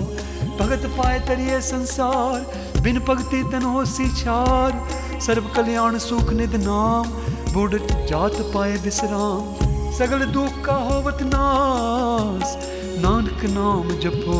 भगत 0.61 0.85
पाए 0.97 1.19
तरिए 1.19 1.59
संसार, 1.61 2.81
बिन 2.81 2.99
भगति 2.99 3.41
तन 3.51 3.63
हो 3.65 3.83
सिछार 3.85 5.19
सर्व 5.19 5.47
कल्याण, 5.55 5.97
सुख, 5.97 6.33
निध, 6.33 6.55
नाम, 6.63 7.07
बुढ़ 7.53 7.75
जात 8.09 8.35
पाए 8.53 8.75
विश्राम। 8.77 9.91
सगल 9.91 10.25
दुख 10.27 10.61
का 10.65 10.73
होवत 10.83 11.23
नास 11.23 12.55
नानक 12.99 13.43
नाम 13.49 13.89
जपो 13.99 14.37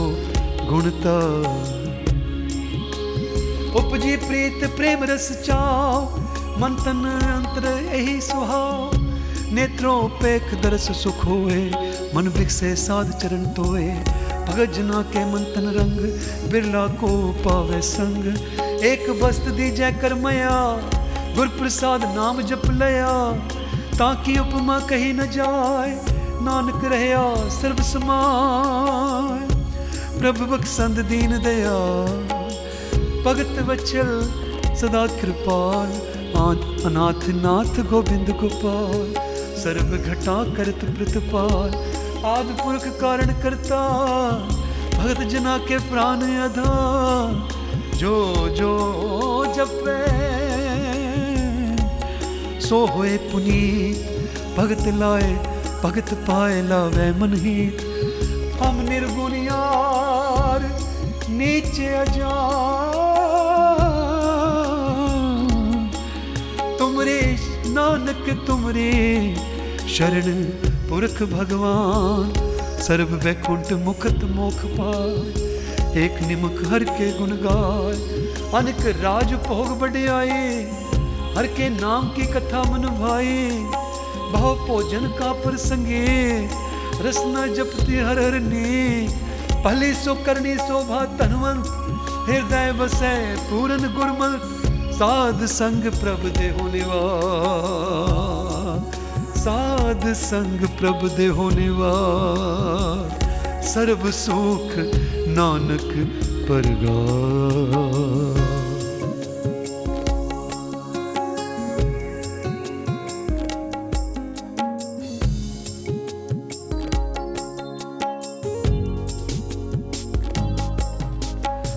गुणता 0.70 1.18
उपजी 3.80 4.16
प्रीत, 4.18 4.64
प्रेम 4.78 5.04
रस 5.04 5.28
चाओ, 5.46 6.02
मन 6.60 6.76
तन 6.86 7.06
अंतर 7.10 7.68
यही 7.84 8.20
सुहाओ। 8.22 8.90
नेत्रों 9.52 10.00
पेख 10.20 10.54
दरस 10.64 10.92
सुख 11.04 11.26
होए, 11.26 11.62
मन 12.16 12.28
विकसे 12.38 12.76
साध 12.76 13.12
चरण 13.14 13.46
तोए। 13.54 13.90
भगत 14.48 14.74
जना 14.74 15.02
के 15.12 15.24
मंथन 15.26 15.68
रंग, 15.72 16.00
बिरला 16.52 16.86
को 17.00 17.10
पावे 17.44 17.82
संग। 17.82 18.26
एक 18.84 19.10
बस्त 19.22 19.50
दीजै 19.52 19.92
करमया 20.02 20.56
गुर 21.36 21.48
प्रसाद 21.58 22.06
नाम 22.16 22.42
जप 22.44 22.66
लया। 22.74 23.14
ताकि 23.94 24.38
उपमा 24.40 24.80
कही 24.90 25.12
न 25.14 25.26
जाए, 25.32 25.92
नानक 26.44 26.86
रहया 26.86 27.24
सर्व 27.50 27.82
समान 27.84 29.48
प्रभु 30.20 30.46
बखसंद 30.46 31.00
दीन 31.06 31.38
दया, 31.40 31.78
भगत 33.24 33.62
वचल 33.68 34.10
सदा 34.76 35.06
कृपाल। 35.16 35.90
आंत 36.42 36.86
अनाथ 36.86 37.28
नाथ 37.38 37.84
गोविंद 37.86 38.30
गोपाल 38.40 39.14
सर्व 39.58 39.98
घटा 39.98 40.38
करत 40.56 40.86
प्रतपाल। 40.98 41.74
आदि 42.26 42.54
पुरख 42.54 42.84
कारण 43.02 43.30
करता 43.42 43.78
भगत 44.96 45.22
जना 45.28 45.58
के 45.58 45.78
प्राण 45.90 46.22
अधा, 46.42 46.74
जो 47.98 48.16
जो 48.50 48.74
जपे। 49.56 49.96
सो 52.62 52.86
होए 52.86 53.16
पुनीत, 53.32 53.98
भगत 54.58 54.86
लाए, 54.98 55.32
भगत 55.84 56.14
पाए 56.28 56.62
लावे 56.62 57.08
मन 57.12 57.34
ही 57.36 57.58
हम 58.60 58.82
निर्गुण 58.90 59.34
यार 59.36 60.70
नीचे 61.32 61.88
अजान। 61.96 62.30
तुमरे 66.80 67.22
नानक, 67.70 68.30
तुमरे 68.48 68.92
शरण 69.90 70.30
पुरख 70.92 71.22
भगवान, 71.24 72.32
सर्व 72.80 73.12
वैकुंठ 73.16 73.72
मुखत 73.74 74.24
मोख 74.30 74.64
पाए। 74.72 76.02
एक 76.02 76.18
निमक 76.24 76.58
हर 76.72 76.84
के 76.90 77.08
गुण 77.12 77.30
गाय 77.44 78.00
अनक 78.60 78.82
राज 78.98 79.34
भोग 79.46 79.70
बढ़ियाए 79.80 80.42
हर 81.38 81.48
के 81.48 81.70
नाम 81.70 82.10
की 82.10 82.26
कथा 82.34 82.64
मन 82.64 82.88
भाए। 82.98 83.38
भाव 84.34 84.66
भोजन 84.68 85.08
का 85.20 85.32
प्रसंगे, 85.44 86.04
रसना 87.02 87.48
जपते 87.54 88.02
हर 88.02 88.20
हर 88.20 88.40
ने। 88.42 89.08
पहले 89.54 89.94
सो 89.94 90.16
करनी 90.26 90.56
शोभा 90.58 91.02
धनवंत, 91.18 91.66
हृदय 92.30 92.72
बसे 92.74 93.16
पूरन 93.48 93.94
गुरमंत। 93.96 94.42
साध 94.94 95.46
संग 95.50 95.92
प्रभ 95.94 96.32
देहु 96.38 96.68
निवास 96.72 98.11
साध 99.92 100.14
संग 100.14 100.60
प्रभ 100.80 101.02
दे 101.18 101.26
होने 101.38 101.68
सर्व 103.68 104.04
सुख 104.12 104.76
नानक 105.36 105.90
परगा 106.48 106.96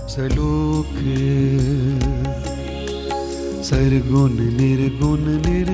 सलोक 0.09 0.95
सरगुण 3.65 4.39
निर्गुण 4.61 5.27
निर्गुण। 5.47 5.74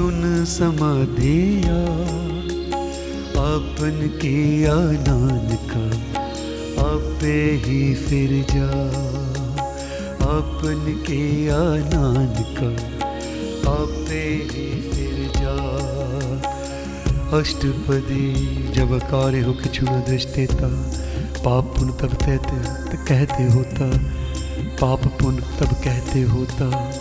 सुन 0.00 0.44
समाधिया 0.44 1.80
अपन 3.40 4.18
किया 4.22 4.74
नानका, 4.74 5.82
आपे 6.82 7.62
ही 7.64 7.94
फिर 7.94 8.46
जा। 8.50 8.70
अपन 10.26 11.04
किया 11.06 11.58
नानका, 11.64 12.70
आपे 13.70 14.22
ही 14.52 14.66
फिर 14.90 15.32
जा। 15.36 15.56
अष्टपदी 17.38 18.32
जब 18.72 18.98
कार्य 18.98 19.40
हो 19.40 19.52
कि 19.52 19.68
छुना 19.68 20.00
दृष्टि 20.00 20.46
देता 20.46 20.68
पाप 21.44 21.64
पुण्य 21.64 21.92
तब 21.92 22.14
कहते 22.14 22.96
कहते 22.96 23.42
होता। 23.42 23.90
पाप 24.80 25.06
पुण्य 25.06 25.42
तब 25.60 25.72
कहते 25.84 26.20
होता। 26.20 26.92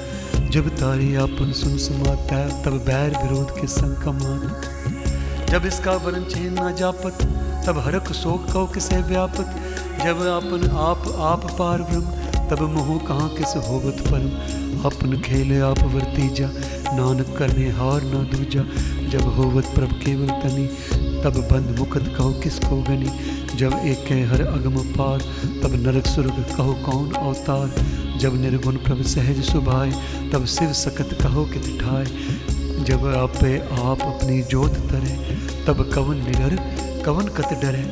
जब 0.51 0.69
तारी 0.69 1.15
आपन 1.15 1.51
सुन 1.51 1.77
समाता 1.77 2.61
तब 2.61 2.71
बैर 2.71 3.09
विरोध 3.09 3.61
के 3.61 3.67
संग 3.67 3.95
कमात 3.95 5.49
जब 5.49 5.65
इसका 5.65 5.91
वरण 5.91 6.23
चेन 6.23 6.55
न 6.59 6.75
जापत, 6.75 7.17
तब 7.67 7.77
हरक 7.77 8.13
शोक 8.13 8.51
कौ 8.53 8.65
किसे 8.65 9.01
व्यापत। 9.01 9.55
जब 10.05 10.21
आपन 10.27 10.69
आप 10.77 11.15
आप 11.19 11.55
पार 11.59 11.81
ब्रह्म, 11.81 12.01
तब 12.49 12.61
मोह 12.61 12.97
कहाँ 12.97 13.29
किस 13.29 13.47
होवत 13.47 13.95
परम। 13.99 14.29
अपन 14.85 15.21
खेले 15.21 15.59
आप 15.59 15.79
वर्तीजा, 15.79 16.47
नानक 16.95 17.37
करने 17.37 17.69
हार 17.69 18.01
ना 18.01 18.23
दूजा। 18.23 18.63
जब 19.09 19.21
होवत 19.21 19.65
प्रभ 19.65 19.93
केवल 20.05 20.27
तनी, 20.27 20.67
तब 21.23 21.47
बंद 21.51 21.79
मुकत 21.79 22.13
कहो 22.17 22.31
किस 22.31 22.43
किसको 22.43 22.81
गनी। 22.81 23.09
जब 23.55 23.73
एक 23.73 24.29
हर 24.31 24.41
अगम 24.41 24.77
पार, 24.77 25.19
तब 25.63 25.87
नरक 25.87 26.07
सुरग 26.07 26.45
कहो 26.57 26.73
कौन 26.73 27.11
अवतार। 27.11 27.85
जब 28.17 28.41
निर्गुण 28.41 28.75
प्रभ 28.75 29.01
सहज 29.01 29.43
सुभाए 29.43 29.91
तब 30.33 30.45
शिव 30.47 30.73
सकत 30.75 31.17
कहो 31.21 31.43
कित 31.45 31.67
ठाए 31.81 32.05
जब 32.85 33.05
आपे 33.17 33.57
आप 33.83 34.01
अपनी 34.03 34.41
जोत 34.51 34.75
तरे 34.91 35.15
तब 35.65 35.89
कवन 35.93 36.17
निडर 36.19 36.55
कवन 37.05 37.27
कत 37.37 37.53
डरे। 37.61 37.83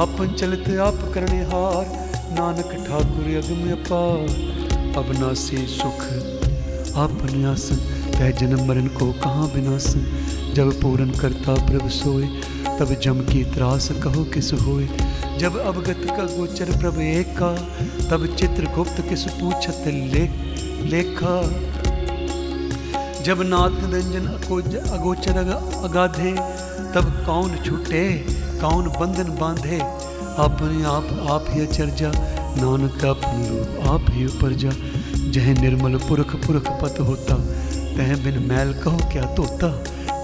आपन 0.00 0.34
चलत 0.34 0.68
आप 0.80 0.98
करने 1.14 1.40
हार 1.44 1.86
नानक 2.32 2.74
ठाकुर 2.86 3.34
अगम 3.36 3.70
अपार। 3.72 4.98
अब 4.98 5.12
नासी 5.18 5.66
सुख 5.68 6.04
आपन 6.98 7.44
आसन 7.46 7.76
तह 8.12 8.30
जन्म 8.38 8.64
मरण 8.68 8.86
को 8.98 9.12
कहाँ 9.20 9.46
विनासन 9.54 10.52
जब 10.54 10.80
पूरन 10.80 11.10
करता 11.20 11.54
प्रभ 11.66 11.88
सोए 11.92 12.26
तब 12.78 12.94
जम 13.02 13.20
की 13.24 13.42
त्रास 13.54 13.88
कहो 14.02 14.24
किस 14.34 14.52
होए। 14.62 14.88
जब 15.38 15.58
अवगत 15.58 16.06
का 16.08 16.24
गोचर 16.36 16.70
प्रभ 16.78 17.00
एक 17.00 17.36
का 17.38 17.52
तब 18.08 18.26
चित्रगुप्त 18.36 19.00
किस 19.08 19.24
पूछत 19.32 19.84
ले, 19.86 20.26
लेखा 20.84 21.34
जब 23.22 23.42
नाथ 23.42 23.80
अकोज 24.34 24.74
अगोचर 24.76 25.38
अगाधे, 25.84 26.32
तब 26.94 27.10
कौन 27.26 27.56
छूटे, 27.66 28.04
कौन 28.60 28.88
बंधन 29.00 29.36
बांधे? 29.40 29.78
अपने 30.38 30.84
आप 30.84 31.26
आप 31.30 31.46
ही 31.48 31.60
अचरजा 31.60 32.12
नानक 32.56 33.04
अपने 33.04 33.48
रूप 33.48 33.88
आप 33.88 34.06
ही 34.10 34.26
उपरजा 34.26 34.70
जह 35.30 35.60
निर्मल 35.60 35.96
पुरख 35.98 36.34
पुरख 36.36 36.70
पत 36.82 37.00
होता, 37.00 37.34
तह 37.96 38.16
बिन 38.24 38.38
मैल 38.38 38.72
कहो 38.72 38.98
क्या 39.12 39.22
तोता? 39.22 39.70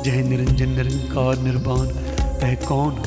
जह 0.02 0.22
निरंजन 0.28 0.68
निरंकार 0.68 1.38
निर्वाण 1.38 1.86
तह 2.40 2.54
कौन 2.54 3.02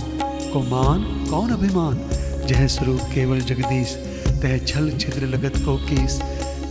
को 0.54 0.60
मान 0.60 1.04
कौन 1.30 1.50
अभिमान? 1.50 2.00
जह 2.48 2.68
स्वरूप 2.68 3.00
केवल 3.00 3.42
जगदीश, 3.42 3.96
तह 4.42 4.58
छल 4.58 4.92
छिद्र 4.92 5.26
लगत 5.26 5.54
को 5.58 5.78
कीस। 5.78 6.22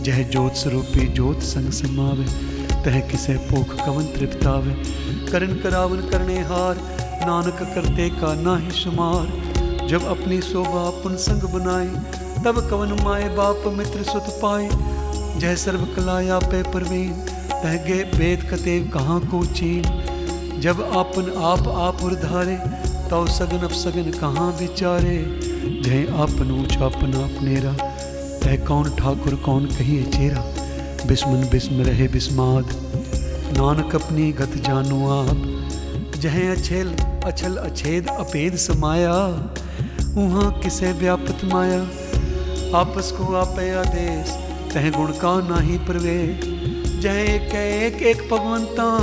जह 0.01 0.29
ज्योत 0.29 0.53
स्वरूपी 0.53 1.07
ज्योत 1.07 1.39
संग 1.39 1.71
समावे, 1.71 2.25
तह 2.83 2.99
किसे 2.99 3.33
पोख 3.33 3.85
कवन 3.85 4.03
तृप्तावे। 4.03 4.73
करन 5.31 5.55
करावन 5.55 5.97
करने 5.97 6.39
हार, 6.39 6.75
नानक 7.25 7.57
करते 7.75 8.09
का 8.09 8.33
नाहि 8.33 8.71
शुमार। 8.71 9.27
जब 9.87 10.05
अपनी 10.05 10.41
शोभा 10.41 10.87
अपन 10.87 11.15
संग 11.15 11.41
बनाई 11.41 11.87
तब 12.43 12.69
कवन 12.69 13.03
माए 13.03 13.29
बाप 13.29 13.63
मित्र 13.67 14.03
सुत 14.03 14.23
पाए। 14.23 14.69
जय 15.39 15.55
सर्व 15.55 15.85
कलाया 15.85 16.39
पे 16.39 16.63
परवीन, 16.63 17.13
तह 17.63 17.73
गे 17.73 18.03
वेद 18.15 18.49
कतेव 18.51 18.91
कहाँ 18.93 19.19
को 19.19 19.45
चीन। 19.45 19.81
जब 20.59 20.81
आपन 20.97 21.33
आप 21.37 21.67
आप 21.67 22.03
उर्धारे, 22.03 22.57
तव 23.09 23.27
सगन 23.27 23.57
अप 23.57 23.71
सगन 23.71 24.11
कहाँ 24.11 24.51
विचारे। 24.51 25.39
जय 25.83 26.07
आपन 26.17 26.51
ऊंच 26.51 26.77
आपन 26.77 27.13
अपनेरा 27.13 27.88
तह 28.43 28.55
कौन 28.65 28.89
ठाकुर, 28.89 29.35
कौन 29.35 29.65
कहिए 29.65 30.03
चेरा? 30.03 30.41
बिस्मन 31.07 31.49
बिस्म 31.51 31.81
रहे 31.81 32.07
बिस्माद। 32.07 32.65
नानक 33.57 33.95
अपनी 33.95 34.31
गत 34.31 34.51
जानो 34.55 35.09
आप। 35.09 35.55
जह 36.19 36.51
अछेल, 36.51 36.93
अछल 37.25 37.55
अछेद 37.55 38.07
अपेद 38.07 38.55
समाया। 38.55 39.15
उहाँ 40.17 40.59
किसे 40.59 40.91
व्यापत 40.91 41.37
माया? 41.45 41.81
आपस 42.77 43.11
को 43.11 43.35
आपे 43.35 43.71
आदेश, 43.71 44.29
तह 44.73 44.89
गुण 44.89 45.07
का 45.07 45.47
नाही 45.49 45.77
प्रवेश। 45.77 46.39
जह 46.99 47.13
एक 47.13 47.55
एक 47.55 48.01
एक 48.01 48.29
भगवंता। 48.33 48.99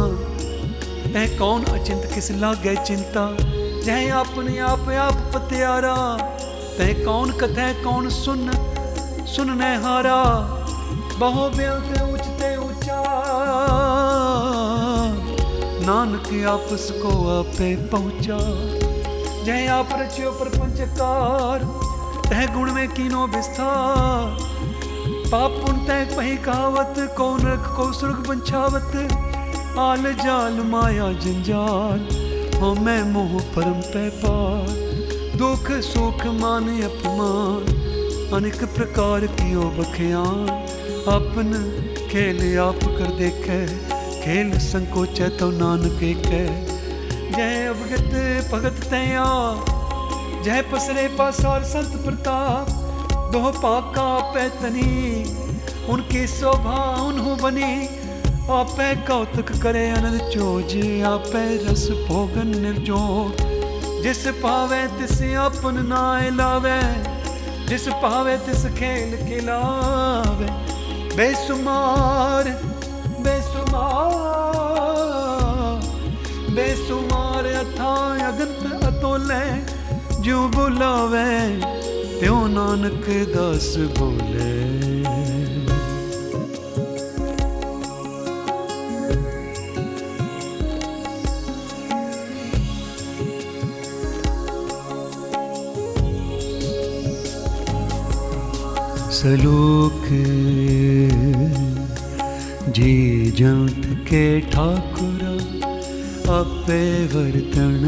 तह 1.12 1.38
कौन 1.38 1.64
अचिंत, 1.64 2.10
किस 2.14 2.30
लागे 2.30 2.84
चिंता? 2.84 3.36
जह 3.86 4.14
अपने 4.14 4.58
आप 4.58 4.88
आप 4.88 5.32
पत्यारा। 5.34 6.16
तह 6.78 7.04
कौन 7.04 7.32
कथै, 7.32 7.82
कौन 7.84 8.08
सुन? 8.08 8.50
सुन 9.36 9.50
न 9.50 9.62
हारा 9.84 10.20
बहु 11.18 11.42
बेलते 11.48 12.12
उचते 12.12 12.56
ऊँचा 12.56 13.00
नानक 15.84 16.28
आपस 16.48 16.86
को 17.02 17.10
आपे 17.30 17.74
पहुँचा। 17.86 18.38
जय 19.44 19.66
आप 19.66 19.88
रचियो 19.92 20.30
प्रपंचकार 20.30 21.64
तह 22.30 22.46
गुण 22.54 22.72
में 22.72 22.88
कीनो 22.88 23.26
विस्तार। 23.26 24.38
पाप 25.30 25.60
पुन 25.60 25.84
तय 25.86 26.08
पही 26.16 26.36
कहावत, 26.36 26.94
कौन 27.16 27.40
रख, 27.40 27.70
को 27.76 27.92
सुर्ग 27.92 28.26
पंछावत 28.28 28.96
आल 29.78 30.12
जाल 30.14 30.60
माया 30.64 31.12
जंजाल, 31.20 32.08
हो 32.60 32.74
मैं 32.74 33.02
मोह 33.02 33.40
परम 33.54 33.80
पे 33.92 34.08
पार। 34.24 34.68
दुख 35.36 35.70
सुख 35.84 36.26
मान 36.40 36.82
अपमान। 36.82 37.75
अनेक 38.34 38.62
प्रकार 38.64 39.26
की 39.26 39.54
ओ 39.56 39.64
बखियान। 39.70 40.48
अपन 41.08 41.52
खेल 42.10 42.58
आप 42.58 42.78
कर 42.98 43.12
देखे। 43.16 43.58
खेल 44.22 44.50
संकोच 44.58 45.20
तो 45.38 45.50
नानक 45.50 46.00
कह 46.26 46.48
जय 47.36 47.66
अवगत 47.66 48.50
भगत 48.52 48.82
तया। 48.84 49.28
जय 50.44 50.62
पसरे 50.62 51.06
पासार 51.08 51.64
संत 51.64 51.96
प्रताप। 52.04 52.68
दोह 53.32 53.50
पाका 53.50 54.08
पैतनी 54.34 55.24
उनकी 55.88 56.26
शोभा 56.26 56.78
उन्हों 57.02 57.38
बनी। 57.38 57.72
आपे 58.50 58.94
कौतक 59.06 59.56
करे 59.62 59.88
अनंद 59.90 60.20
चोज। 60.34 60.76
आपे 61.06 61.44
रस 61.64 61.88
भोगन 62.08 62.58
निर्जो 62.58 63.02
जिस 64.02 64.26
पावे 64.42 64.86
तिस 64.98 65.22
अपन 65.40 65.86
नाय 65.86 66.30
लावे। 66.30 66.80
जिस 67.68 67.86
पावे 68.02 68.36
तिस 68.46 68.64
खेल 68.78 69.16
खिलावे 69.28 70.48
बेसुमार 71.16 72.50
बेसुमार 73.26 74.14
बेसुमार 76.56 77.46
अथा 77.62 77.92
अगन 78.28 78.54
अतोले 78.90 79.44
जो 80.26 80.38
बुलावे 80.56 81.28
त्यों 82.20 82.42
नानक 82.56 83.06
दास 83.34 83.72
बोले 83.98 84.85
सलोक। 99.26 100.02
जी 102.68 103.30
जंत 103.30 103.86
के 104.08 104.40
ठाकुर, 104.40 105.22
आपे 106.30 106.82
वर्तन 107.06 107.80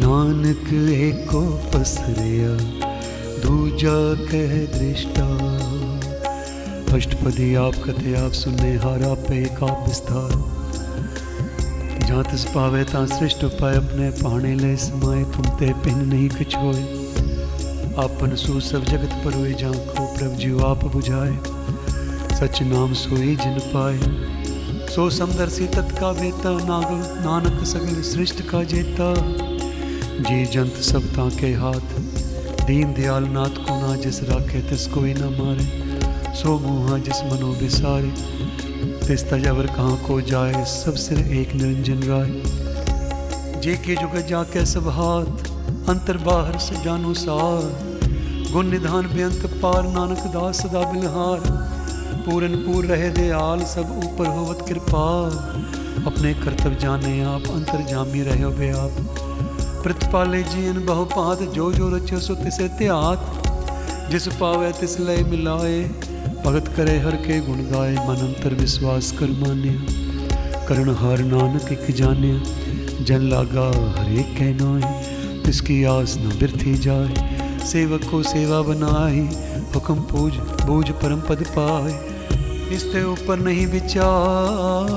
नानक 0.00 0.72
एको 0.92 1.42
पसरिया, 1.74 2.54
दूजा 3.42 3.98
कह 4.24 4.54
दृष्टा। 4.78 5.28
अष्टपदी 6.96 7.54
आप 7.54 7.74
कथे 7.84 8.14
आप 8.14 8.32
सुनने 8.32 8.72
हार 8.76 9.02
आप 9.02 9.30
एक 9.32 9.62
आप 9.62 9.84
विस्तार। 9.88 10.32
जहाँ 12.08 12.24
तिस 12.24 12.44
पावे 12.44 12.84
ता 12.84 13.04
उपाय 13.46 13.76
अपने 13.76 14.10
पाने 14.24 14.54
ले 14.54 14.76
समाए 14.76 15.22
तुम 15.24 15.52
ते 15.58 15.72
पिन 15.84 16.04
नहीं 16.06 16.28
कछोए 16.28 16.99
आपन 17.98 18.34
सु 18.36 18.60
सब 18.60 18.84
जगत 18.84 19.14
पर 19.24 19.34
हुए 19.34 19.52
झांको 19.54 20.04
प्रभ 20.14 20.34
जी 20.36 20.50
आप 20.64 20.84
बुझाए। 20.84 21.32
सच 22.36 22.62
नाम 22.62 22.92
सोई 22.92 23.34
जिन 23.36 23.58
पाए। 23.74 23.98
सो 24.88 25.08
समदर्शी 25.10 25.66
तत्का 25.66 26.12
बेता, 26.12 26.52
नाग, 26.52 26.92
नानक 27.24 27.64
सगल 27.64 28.00
सृष्ट 28.02 28.42
का 28.42 28.62
जेता। 28.64 29.14
जी 30.20 30.46
जंत 30.46 30.76
सब 30.82 31.10
ताके 31.10 31.52
हाथ, 31.54 31.98
दीन 32.66 32.94
दयाल 32.94 33.24
नाथ 33.24 33.60
को 33.66 33.80
ना 33.80 33.96
जिस 33.96 34.22
राखे, 34.22 34.60
तिस 34.60 34.86
कोई 34.86 35.14
न 35.14 35.34
मारे। 35.40 36.34
सो 36.34 36.58
मुहा 36.58 36.98
जिस 36.98 37.22
मनो 37.22 37.52
बिसारे, 37.52 38.14
तिस 39.06 39.30
तजवर 39.30 39.66
कहाँ 39.66 39.96
को 39.96 40.20
जाए, 40.20 40.64
सब 40.64 40.94
सिर 40.94 41.18
एक 41.18 41.54
निरंजन 41.54 42.08
राय 42.08 42.30
जे 43.60 43.74
के 43.76 43.94
जुग 43.94 44.26
जाके 44.26 44.66
सब 44.66 44.88
हाथ 44.88 45.49
अंतर 45.88 46.16
बाहर 46.24 46.58
से 46.58 46.82
जानो 46.84 47.12
सार 47.16 47.62
गुण 48.52 48.70
निधान 48.70 49.06
बेअंत 49.14 49.46
पार 49.62 49.86
नानक 49.92 50.24
दास 50.32 50.60
सदा 50.62 50.80
बिलहार 50.92 51.40
पूरन 52.24 52.56
पूर 52.64 52.84
रहे 52.86 53.08
दे 53.16 53.28
आल 53.36 53.64
सब 53.70 53.90
ऊपर 54.04 54.26
होवत 54.36 54.64
कृपा 54.68 55.04
अपने 56.06 56.32
कर्तव्य 56.34 56.76
जाने 56.80 57.12
आप 57.24 57.48
अंतर 57.54 57.84
जामी 57.90 58.22
रहे 58.22 58.50
बे 58.58 58.70
आप 58.78 59.00
प्रतिपाले 59.82 60.42
जीन 60.52 60.84
बहु 60.86 61.04
पात 61.12 61.42
जो 61.54 61.72
जो 61.72 61.88
रचो 61.96 62.18
सो 62.20 62.34
तिसे 62.42 62.68
त्यात 62.78 64.10
जिस 64.10 64.28
पावे 64.40 64.72
तिस 64.80 64.98
लय 65.00 65.22
मिलाए 65.30 65.78
भगत 66.44 66.72
करे 66.76 66.98
हर 67.06 67.16
के 67.26 67.40
गुण 67.46 67.62
गाए 67.70 67.94
मन 68.08 68.26
अंतर 68.26 68.54
विश्वास 68.60 69.12
कर 69.20 69.30
मान्या 69.40 70.66
करण 70.68 70.94
हार 70.96 71.22
नानक 71.30 71.72
एक 71.72 71.90
जान्या 71.96 73.04
जन 73.04 73.28
लागा 73.30 73.66
हरे 73.96 74.22
नाए 75.46 75.84
आस 75.84 76.16
न 76.18 76.36
बिरथी 76.40 76.74
जाए। 76.74 77.40
सेवक 77.66 78.00
को 78.10 78.22
सेवा 78.22 78.62
बनाए 78.62 79.20
हुक्म 79.74 79.94
पूज, 79.94 80.34
बूझ 80.34 80.90
परम 80.90 81.20
पद 81.20 81.44
पाए। 81.58 82.20
इसते 82.74 83.04
ऊपर 83.04 83.38
नहीं 83.38 83.66
विचार। 83.66 84.88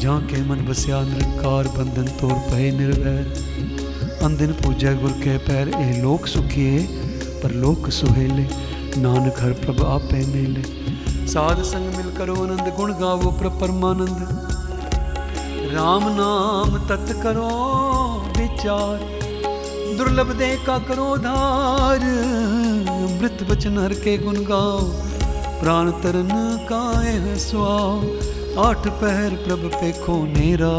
जहाँ 0.00 0.26
के 0.26 0.44
मन 0.44 0.56
बसिया 0.56 1.00
निरंकार, 1.00 1.68
बंधन 1.68 2.04
तोड़ 2.20 2.32
पहे 2.32 2.70
निर्वैर। 2.70 3.46
अंदिन 4.22 4.52
पूजा 4.52 4.92
गुर 4.92 5.10
के 5.10 5.38
पैर, 5.38 5.68
ए 5.68 6.02
लोक 6.02 6.26
सुखिए, 6.26 6.78
पर 7.42 7.50
लोक 7.50 7.90
सुहेले। 7.90 8.48
नानक 9.00 9.34
हर 9.40 9.52
प्रभ 9.52 9.84
आपे 9.86 10.26
मेले। 10.26 10.62
साध 11.26 11.62
संग 11.62 11.94
मिल 11.94 12.16
करो 12.16 12.34
आनंद, 12.34 12.74
गुण 12.76 12.92
गावो 12.92 13.30
प्र 13.30 13.48
परमानंद 13.48 14.46
राम 15.72 16.02
नाम 16.02 16.78
तत् 16.78 17.22
करो। 17.22 17.75
विचार 18.56 19.96
दुर्लभ 19.98 20.30
दे 20.32 20.46
का 20.66 20.78
करो 20.78 21.16
धार। 21.16 22.04
मृत 23.20 23.42
बचन 23.50 23.78
हर 23.78 23.92
के 23.94 24.16
गुण 24.18 24.36
गाओ 24.36 24.78
प्राण 25.60 25.90
तरन 25.90 26.30
काए 26.72 27.36
स्वाओ 27.36 28.00
आठ 28.64 28.88
पहर 29.00 29.36
प्रभ 29.44 29.70
पे 29.74 29.92
खो 29.92 30.16
नेरा। 30.26 30.72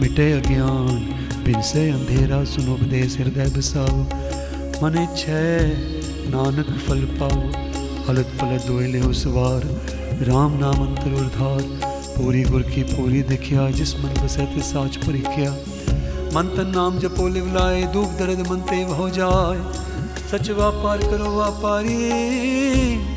मिटे 0.00 0.30
अज्ञान, 0.32 1.00
बिन 1.44 1.62
से 1.62 1.90
अंधेरा। 1.90 2.44
सुनो 2.44 2.74
उपदेश 2.74 3.18
हृदय 3.18 3.50
बसाओ। 3.56 3.98
मने 4.82 5.06
छह 5.16 5.74
नानक 6.30 6.70
फल 6.86 7.04
पाओ। 7.20 7.42
हलत 8.08 8.32
पलत 8.40 8.64
दोयले 8.66 9.00
हो 9.00 9.12
सवार। 9.12 9.68
राम 10.22 10.58
नाम 10.58 10.86
अंतर 10.86 11.12
उधार 11.14 11.62
पूरी 12.16 12.42
गुर 12.44 12.62
की 12.62 12.82
पूरी 12.82 13.22
दिखिया। 13.22 13.70
जिस 13.70 13.96
मन 13.96 14.24
बसे 14.24 14.48
साच 14.62 14.96
परीख्या। 14.96 15.56
मन 16.34 16.42
तन 16.42 16.72
नाम 16.74 16.98
जपो 16.98 17.28
लिवलाए 17.28 17.82
दुख 17.82 18.14
दर्द 18.18 18.40
मन 18.50 18.60
ते 18.60 18.82
हो 18.82 19.10
जाए। 19.10 19.58
सच 20.30 20.50
व्यापार 20.50 20.98
करो 20.98 21.28
व्यापारी, 21.36 21.98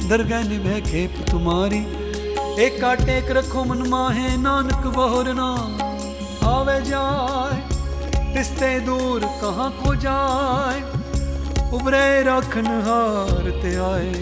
दरगाह 0.09 0.43
निभे 0.43 0.81
खेप 0.81 1.25
तुम्हारी। 1.31 1.79
एक 2.63 2.77
काटे 2.81 3.17
एक 3.17 3.31
रखो 3.31 3.63
मन 3.63 3.81
माहे, 3.87 4.37
नानक 4.37 4.85
बहोरना 4.87 5.49
आवे 6.47 6.81
जाए 6.81 7.57
तिस्ते 8.33 8.79
दूर 8.79 9.21
कहाँ 9.41 9.69
को 9.71 9.95
जाए। 9.95 10.81
उबरे 11.73 12.23
राखन 12.23 12.65
हार 12.65 13.51
ते 13.61 13.75
आए। 13.75 14.13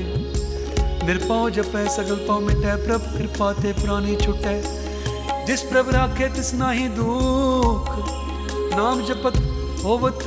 निरपाओ 1.07 1.49
जपे, 1.49 1.87
सगल 1.89 2.15
पाओ 2.15 2.39
मिटे, 2.39 2.75
प्रभ 2.87 3.01
कृपा 3.17 3.53
ते 3.53 3.73
पुरानी 3.73 4.15
छुटे। 4.15 4.61
जिस 5.45 5.61
प्रभ 5.61 5.89
राखे, 5.89 6.27
तिस 6.27 6.53
नाही 6.53 6.87
दुख। 6.87 8.24
नाम 8.75 9.01
जपत 9.05 9.37
होवत 9.83 10.23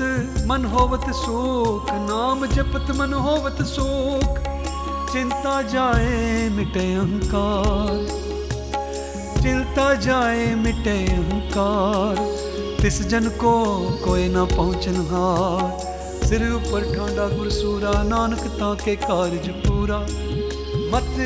मन 0.47 0.65
होवत 0.73 1.05
शोक 1.17 1.91
नाम 2.03 2.47
जपत 2.53 2.91
मन 2.97 3.13
होवत 3.25 3.63
शोक 3.71 4.39
चिंता 5.13 5.53
जाए 5.73 6.49
मिटे 6.57 6.85
अहंकार 6.95 8.01
चिंता 9.43 9.87
जाए 10.07 10.47
मिटे 10.63 10.97
अहंकार 11.17 12.25
तिस 12.83 13.01
जन 13.09 13.29
को 13.45 13.55
कोई 14.05 14.29
ना 14.29 14.45
पहुंचन 14.57 15.01
हार 15.13 16.27
सिर 16.27 16.49
ऊपर 16.53 16.91
ठांडा 16.95 17.29
गुरसूरा 17.37 18.03
नानक 18.09 18.47
ताके 18.59 18.97
कार्य 19.05 19.61
पूरा 19.67 19.99
मत 20.93 21.17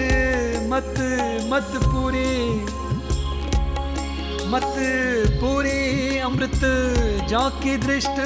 मत 0.71 0.95
मत 1.51 1.83
पूरी 1.85 2.31
मत 4.53 4.75
पूरी 5.41 6.19
अमृत 6.19 6.61
जाके 7.31 7.77
दृष्ट। 7.77 8.19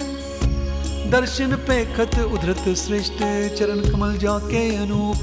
दर्शन 1.11 1.55
पे 1.69 1.77
खत 1.85 2.19
उधरत 2.19 2.65
श्रेष्ठ। 2.77 3.20
चरण 3.59 3.81
कमल 3.90 4.16
जाके 4.16 4.62
अनूप। 4.77 5.16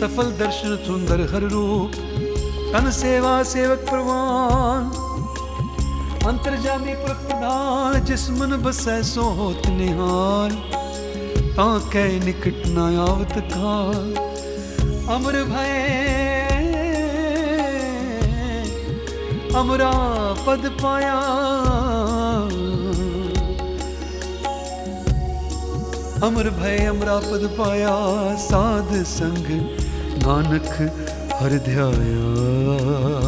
सफल 0.00 0.30
दर्शन 0.30 0.76
सुंदर 0.86 1.20
हर 1.34 1.48
रूप। 1.48 1.92
तन 2.72 2.90
सेवा 2.90 3.42
सेवक 3.42 3.78
प्रवान। 3.78 4.84
अंतर्जामी 6.26 6.94
प्रधान 6.94 8.04
जिस 8.04 8.30
मन 8.30 8.56
बसै 8.56 9.02
सो 9.02 9.22
होत 9.22 9.66
निहाल। 9.66 10.54
ताके 11.50 12.06
निकट 12.20 12.62
न 12.66 12.78
आवत 13.08 13.34
काल। 13.50 14.14
अमर 15.14 15.42
भय 15.44 16.25
अमरा 19.56 19.90
पद 20.46 20.64
पाया। 20.82 21.14
अमर 26.26 26.50
भय 26.50 26.76
अमरा 26.86 27.16
पद 27.18 27.46
पाया। 27.58 27.94
साध 28.36 28.92
संग 29.04 29.48
नानक 30.22 30.68
हर 31.42 31.58
ध्याया। 31.68 33.25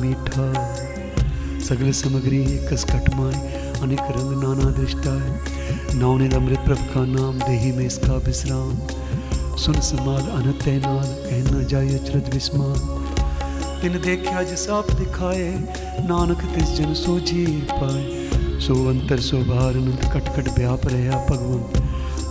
मीठा 0.00 0.46
सगल 1.66 1.90
सामग्री 1.92 2.42
कस 2.66 2.84
कटमाए, 2.84 3.38
अनेक 3.82 4.00
रंग 4.10 4.42
नाना 4.42 4.70
दृष्टा 4.72 5.12
है। 5.22 5.98
नौने 5.98 6.28
अमृत 6.34 6.58
प्रभु 6.58 6.84
का 6.94 7.04
नाम, 7.06 7.38
देही 7.38 7.72
में 7.72 7.86
इसका 7.86 8.16
विश्राम। 8.26 8.76
सुन 9.56 9.80
समाल, 9.82 10.22
अनत 10.32 10.68
नाल 10.84 11.08
कहना 11.24 11.62
जाय 11.62 11.88
अचरज 11.94 12.32
विस्मान 12.34 12.94
तिन 13.80 14.00
देखा 14.00 14.42
जिस 14.42 14.68
आप 14.70 14.90
दिखाए, 14.92 15.48
नानक 16.08 16.44
तिस 16.54 16.76
जन 16.76 16.94
सोझी 16.94 17.44
पाए। 17.72 18.60
सो 18.60 18.74
अंतर, 18.88 19.20
सो 19.20 19.38
बाहर 19.44 19.76
अनंत 19.76 20.04
कट 20.14 20.28
कट 20.36 20.48
व्याप 20.58 20.86
रहा 20.86 21.24
भगवंत 21.26 21.82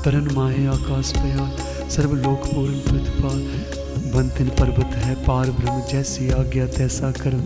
तरन 0.06 0.34
माहे, 0.36 0.66
आकाश 0.68 1.12
पया 1.18 1.50
सर्व 1.90 2.14
लोक 2.16 2.46
पूर्ण 2.46 2.80
प्रतिपाल 2.82 3.75
बंतिन 4.16 4.50
पर्वत 4.50 4.94
है, 4.96 5.14
पार 5.24 5.50
ब्रह्म 5.52 5.82
जैसी 5.88 6.30
आज्ञा, 6.32 6.66
तैसा 6.74 7.12
कर्म। 7.14 7.42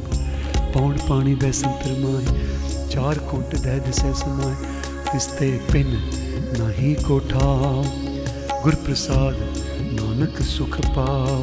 पौन 0.74 0.98
पानी 1.00 1.34
बैसंतर 1.36 1.96
माए 2.00 2.26
चार 2.90 3.18
कुंट 3.30 3.56
दह 3.58 3.78
दिसै 3.86 4.12
समाए 4.16 4.56
तिस्ते 5.08 5.50
पिन 5.68 5.90
नाही 6.54 6.94
कोठाओ 7.02 7.84
गुर 8.64 8.76
प्रसाद 8.86 9.40
नानक 9.94 10.42
सुख 10.44 10.78
पाओ। 10.90 11.40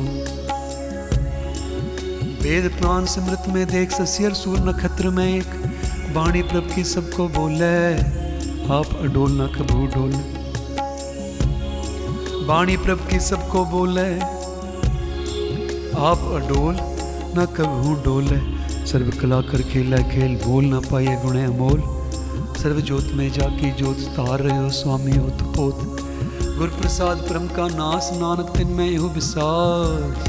वेद 2.43 2.71
प्राण 2.79 3.05
समृत 3.07 3.49
में 3.49 3.67
देख, 3.67 3.91
ससियर 3.93 4.33
सूर 4.35 4.59
नक्षत्र 4.61 5.11
में 5.11 5.27
एक। 5.27 5.51
बाणी 6.15 6.43
प्रभ 6.45 6.71
की 6.75 6.85
सबको 6.85 7.29
बोले, 7.31 7.75
आप 8.73 8.95
अडोल 9.03 9.33
ना 9.33 9.47
कभू 9.57 9.87
डोल 9.89 10.13
बाणी 12.47 12.77
प्रभ 12.77 13.07
की 13.11 13.21
सबको 13.23 13.65
बोले 13.67 14.09
आप 15.97 16.19
अडोल, 16.35 16.77
ना 17.35 17.45
कभू 17.57 17.93
डोले 18.05 18.39
सर्व 18.87 19.11
कला 19.21 19.41
कर 19.41 19.63
खेला 19.63 19.97
खेल 19.97 20.35
बोल 20.37 20.65
ना 20.65 20.81
पाए 20.81 21.15
गुणे 21.23 21.45
अमोल। 21.45 21.81
सर्व 22.59 22.81
जोत 22.81 23.07
में 23.15 23.33
जाकी 23.33 23.71
जोत 23.73 24.01
तार 24.17 24.41
रहे 24.41 24.57
हो 24.59 24.71
स्वामी 24.71 25.17
होत 25.17 25.43
पोत। 25.57 25.81
गुर 26.59 26.69
प्रसाद 26.81 27.17
परम 27.19 27.47
का 27.49 27.69
नास, 27.69 28.11
नानक 28.15 28.53
तिन 28.57 28.69
में 28.69 28.91
यो 28.91 29.09
विसास 29.09 30.29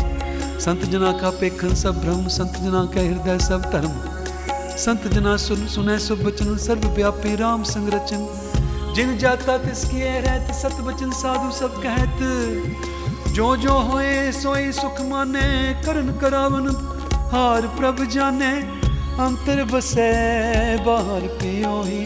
संत 0.63 0.85
जना 0.85 1.11
का 1.11 1.29
पेखन 1.29 1.75
सब 1.75 2.01
ब्रह्म, 2.01 2.27
संत 2.27 2.57
जना 2.57 2.85
का 2.85 3.01
हृदय 3.01 3.39
सब 3.39 3.69
धर्म। 3.71 3.93
संत 4.77 5.07
जना 5.07 5.37
सुन, 5.37 5.67
सुने 5.67 5.99
सुभ 5.99 6.25
बचन 6.25 6.57
सर्व 6.57 6.87
व्यापी 6.89 7.35
राम 7.35 7.63
संग 7.63 7.89
रचन। 7.89 8.27
जिन 8.95 9.17
जाता 9.17 9.57
तिसकी 9.57 10.01
रहत, 10.01 10.55
सत 10.55 10.81
बचन 10.81 11.11
साधु 11.11 11.51
सब 11.51 11.81
कहत। 11.83 12.95
जो 13.37 13.55
जो 13.55 13.73
होए 13.87 14.31
सोई 14.31 14.71
सुख 14.71 14.99
माने 15.01 15.41
करन 15.85 16.07
करावन 16.21 16.67
हार 17.31 17.65
प्रभ 17.75 17.99
जाने। 18.09 18.47
अंतर 19.17 19.59
बसै, 19.63 20.05
बाहर 20.85 21.27
पियो 21.35 21.73
ही 21.81 21.99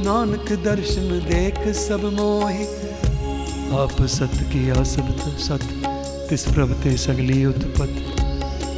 नानक 0.00 0.52
दर्शन 0.64 1.10
देख 1.26 1.58
सब 1.76 2.06
मोहि। 2.14 2.64
आप 3.76 4.00
सत 4.08 4.38
किया 4.52 4.84
सबत 4.84 5.26
सत, 5.40 5.66
तिस 6.30 6.44
प्रभ 6.48 6.72
ते 6.82 6.96
सगली 6.96 7.44
उत्पत। 7.44 7.92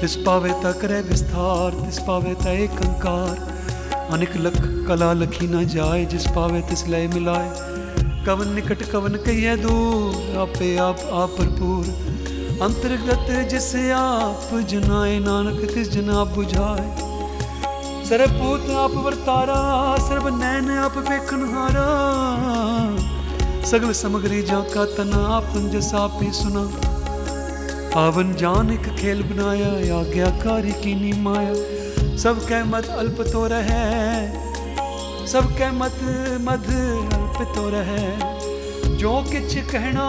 तिस 0.00 0.16
पावे 0.26 0.56
ता 0.64 0.72
करे 0.80 1.00
विस्तार, 1.02 1.78
तिस 1.84 1.98
पावे 2.00 2.34
एक 2.54 2.82
अंकार। 2.88 4.10
अनिक 4.10 4.36
लख 4.38 4.58
कला 4.88 5.12
लखी 5.12 5.46
न 5.46 5.64
जाए, 5.68 6.04
जिस 6.06 6.26
पावे 6.30 6.60
तिस 6.62 6.86
लय 6.88 7.06
मिलाए। 7.14 7.72
कवन 8.25 8.53
निकट 8.53 8.83
कवन 8.91 9.19
कहिए 9.19 9.55
दूर 9.57 10.39
आपे 10.39 10.75
आप 10.79 11.05
आप 11.15 11.37
भरपूर 11.39 11.93
अंतर्गत 12.61 13.29
जिस 13.49 13.69
आप 13.97 14.49
जनाए 14.69 15.19
नानक 15.21 15.69
तिस 15.73 15.91
जना 15.91 16.23
बुझाए 16.33 17.07
ਸਰਬੂਤ 18.09 18.69
ਆਪ 18.73 18.91
ਵਰਤਾਰਾ 18.93 19.55
ਸਰਬ 19.99 20.27
ਨੈਣ 20.37 20.69
ਆਪ 20.77 20.97
ਵੇਖਣ 20.99 21.43
ਹਾਰਾ 21.49 21.83
ਸਗਲ 23.65 23.93
ਸਮਗਰੀ 23.93 24.41
ਜਾਂ 24.41 24.61
ਕਾ 24.73 24.85
ਤਨ 24.97 25.13
ਆਪਨ 25.13 25.69
ਜਸ 25.69 25.93
ਆਪੇ 25.93 26.31
ਸੁਨਾ 26.31 26.67
ਆਵਨ 27.97 28.33
ਜਾਨ 28.35 28.71
ਇੱਕ 28.73 28.89
ਖੇਲ 28.97 29.21
ਬਨਾਇਆ 29.23 29.69
ਆਗਿਆਕਾਰੀ 29.99 30.71
ਕੀਨੀ 30.83 31.11
ਮਾਇਆ 31.21 32.17
ਸਭ 32.17 32.39
ਕਹਿ 32.47 32.63
ਮਤ 32.63 32.89
ਅਲਪ 32.99 33.21
ਤੋ 33.23 33.47
ਰਹੈ 33.47 34.31
ਸਭ 35.25 35.51
ਕਹਿ 35.57 35.71
ਮਤ 35.71 36.03
ਮਧ 36.41 36.71
चुप 37.38 37.54
तो 37.54 37.68
रहे। 37.68 38.16
जो 38.96 39.24
किच 39.32 39.70
कहना, 39.70 40.06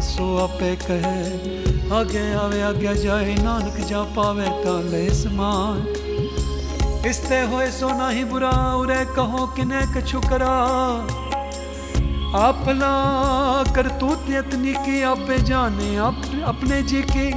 सो 0.00 0.38
आपे 0.38 0.76
कहे। 0.76 1.54
आगे 1.94 2.34
आवे, 2.34 2.62
आगे 2.62 2.94
जाए, 2.94 3.34
नानक 3.34 3.86
जा 3.86 4.02
पावे 4.02 4.46
ता 4.48 5.14
समान। 5.14 5.78
इसते 7.06 7.40
होए 7.40 7.70
सो 7.70 7.88
नहीं 7.88 8.24
बुरा, 8.24 8.76
उरे 8.76 9.04
कहो 9.04 9.46
किने 9.46 9.82
कछु 9.94 10.20
करा 10.20 10.54
आपला 12.38 12.94
करतूत 13.72 14.26
यतनी 14.30 14.72
की, 14.72 15.02
आपे 15.02 15.38
जाने 15.38 15.96
आप, 15.96 16.22
अपने 16.44 16.82
जी 16.82 17.02
की। 17.02 17.32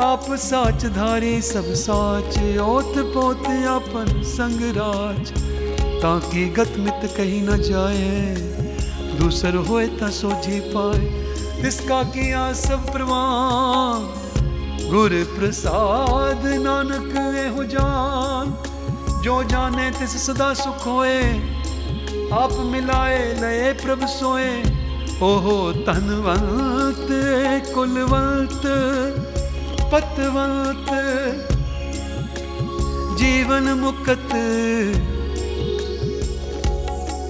आप 0.00 0.26
साच 0.30 0.84
धारी, 0.84 1.42
सब 1.42 1.64
साच, 1.64 2.58
ओत 2.58 2.94
पोत 2.98 3.46
अपन 3.46 4.22
संगराज 4.22 5.57
ताकि 5.98 6.44
गत 6.48 6.74
मित 6.78 7.10
कहीं 7.16 7.42
न 7.48 7.56
जाए। 7.56 8.36
दूसर 9.18 9.54
होए 9.54 9.86
ता 9.86 10.10
सोझी 10.10 10.60
पाए। 10.60 11.28
इसका 11.68 12.02
किया 12.02 12.52
सब 12.52 12.92
प्रवान 12.92 14.14
गुर 14.90 15.10
प्रसाद 15.38 16.42
नानक 16.46 17.14
हो 17.56 17.64
जान। 17.64 18.56
जो 19.22 19.44
जाने 19.44 19.90
तिस 19.90 20.26
सदा 20.26 20.54
सुख 20.54 20.86
होए। 20.86 21.22
आप 22.32 22.52
मिलाए 22.52 23.40
लय 23.40 23.72
प्रभ 23.72 24.06
सोए। 24.06 24.62
ओहो 25.22 25.72
धनवंत, 25.72 27.08
कुलवंत, 27.74 28.62
पतवंत। 29.92 30.86
जीवन 33.18 33.62
मुकत 33.62 34.28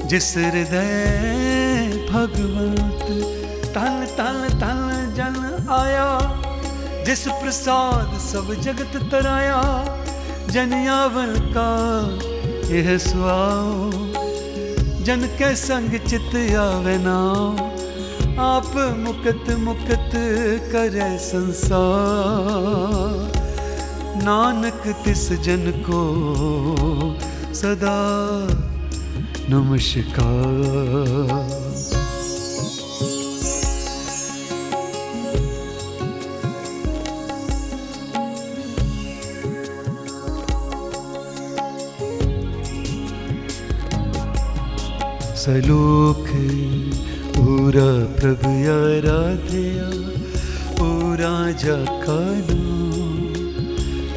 जिस 0.08 0.36
हृदय 0.36 2.06
भगवंत 2.10 3.02
तन 3.74 4.06
तन 4.18 4.38
तन 4.60 5.12
जन 5.16 5.66
आया, 5.70 6.06
जिस 7.06 7.28
प्रसाद 7.28 8.18
सब 8.18 8.52
जगत 8.60 8.96
तराया, 9.12 9.60
जन 10.50 10.70
जनियावन 10.70 11.34
का 11.56 11.70
यह 12.74 12.98
सुआओ 12.98 13.90
जन 15.04 15.26
के 15.38 15.54
संग 15.56 15.98
चित 16.06 16.56
आवे 16.56 16.96
नाओ 16.98 17.52
आप 18.40 18.72
मुकत 18.98 19.50
मुकत 19.58 20.10
करे 20.72 21.18
संसार। 21.18 21.76
नानक 24.22 24.82
तिस 25.04 25.32
जन 25.32 25.70
को 25.90 26.02
सदा 27.54 27.98
नमस्कार। 29.50 30.58
सलोक 45.36 46.26
पूरा 47.36 47.88
प्रभु 48.20 48.52
आराध्या 48.74 49.88
पूरा 50.78 51.50
जाका 51.64 52.20
नाम 52.50 53.28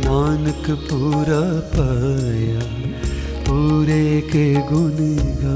नानक 0.05 0.69
पूरा 0.91 1.41
पाया। 1.75 2.80
पूरे 3.51 4.21
के 4.21 4.53
गुण 4.53 4.91
गा 5.41 5.55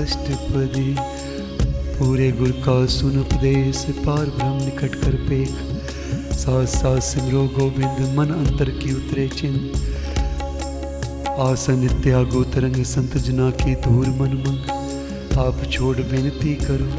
अष्टपदी, 0.00 0.96
पूरे 1.98 2.32
गुर 2.32 2.50
का 2.50 2.86
सुन 2.86 3.20
उपदेश, 3.20 3.86
पार 3.90 4.24
ब्रह्म 4.24 4.64
निकट 4.64 4.94
कर 4.94 5.12
पेख। 5.28 5.50
सास 6.32 6.68
सास 6.68 7.04
सिमरो 7.04 7.44
गोविंद, 7.44 8.14
मन 8.16 8.26
अंतर 8.26 8.70
की 8.70 8.92
उतरे 8.92 9.28
चिन्ह। 9.28 9.58
आसन 11.42 11.88
त्यागो 11.88 12.44
तरंग 12.44 12.84
संत 12.84 13.16
जना 13.16 13.50
की 13.50 13.74
धूर 13.74 14.06
मन 14.06 14.44
मंग। 14.48 14.70
आप 15.38 15.62
छोड़ 15.72 15.96
बेनती 15.96 16.54
करो। 16.54 16.90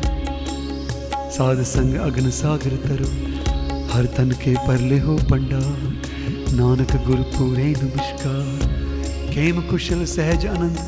साध 1.31 1.63
संग 1.63 1.95
अग्न 1.95 2.29
सागर 2.29 2.77
तरु। 2.87 3.05
हर 3.93 4.05
तन 4.05 4.31
के 4.31 4.55
परले 4.67 4.99
हो 4.99 5.15
पंडा 5.15 5.59
नानक 6.55 7.07
गुरु 7.07 7.23
पूरे 7.23 7.63
नमस्कार। 7.63 8.70
खेम 9.33 9.59
कुशल 9.61 10.03
सहज 10.05 10.45
आनंद, 10.45 10.79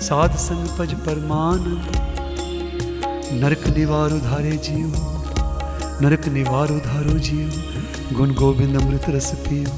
साध 0.00 0.34
संग 0.36 0.66
पज 0.78 0.92
परमानंद। 1.06 1.96
नरक 3.34 3.64
निवार 3.68 4.12
उधारे 4.12 4.52
जियो, 4.56 4.90
नरक 6.02 6.28
निवार 6.28 6.72
उधारो 6.72 7.14
जियो, 7.18 7.48
गुण 8.16 8.34
गोविंद 8.34 8.76
अमृत 8.76 9.08
रस 9.08 9.30
पियो। 9.48 9.72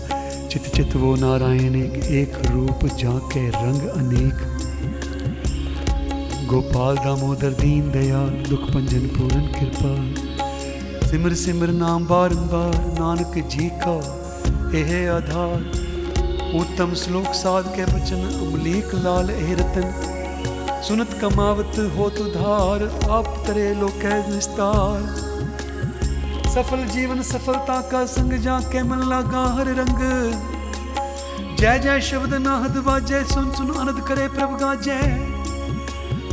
चित 0.48 0.68
चित 0.68 0.96
वो 0.96 1.14
नारायण 1.16 1.76
एक 2.14 2.36
रूप 2.50 2.84
जाके 2.98 3.48
रंग 3.48 3.88
अनेक। 3.90 4.42
गोपाल 6.46 6.96
दामोदर 6.98 7.52
दीन 7.60 7.90
दयाल, 7.90 8.34
दुख 8.48 8.66
पंजन 8.68 9.06
पूरन 9.14 9.46
कृपा। 9.54 9.92
सिमर 11.06 11.34
सिमर 11.34 11.72
नाम 11.78 12.06
बारंबार, 12.06 12.76
नानक 12.98 13.38
जी 13.48 13.70
का 13.80 13.96
यह 14.76 15.12
आधार। 15.14 15.90
उत्तम 16.54 16.92
श्लोक 16.94 17.26
साध 17.34 17.68
के 17.76 17.84
बचन 17.86 18.24
अमलीक 18.38 18.90
लाल 18.94 19.30
एह 19.30 19.52
रतन 19.54 19.86
सुनत 20.82 21.12
कमावत 21.20 21.78
हो 21.96 22.08
तुधार 22.10 22.82
आप 23.10 23.26
तरे 23.46 23.68
लोक 23.74 24.04
निस्तार। 24.28 25.00
सफल 26.48 26.84
जीवन 26.86 27.22
सफलता 27.22 27.80
का 27.90 28.04
संग 28.06 28.32
जा 28.42 28.58
के 28.68 28.82
मन 28.82 29.06
लागा 29.10 29.44
हर 29.54 29.72
रंग। 29.74 30.02
जय 31.56 31.78
जय 31.78 32.00
शब्द 32.02 32.34
नाहद 32.42 32.76
बाजय 32.84 33.24
सुन 33.24 33.50
सुन 33.52 33.70
आनंद 33.76 34.04
करे 34.08 34.28
प्रभ 34.28 34.58
गाजय 34.60 35.02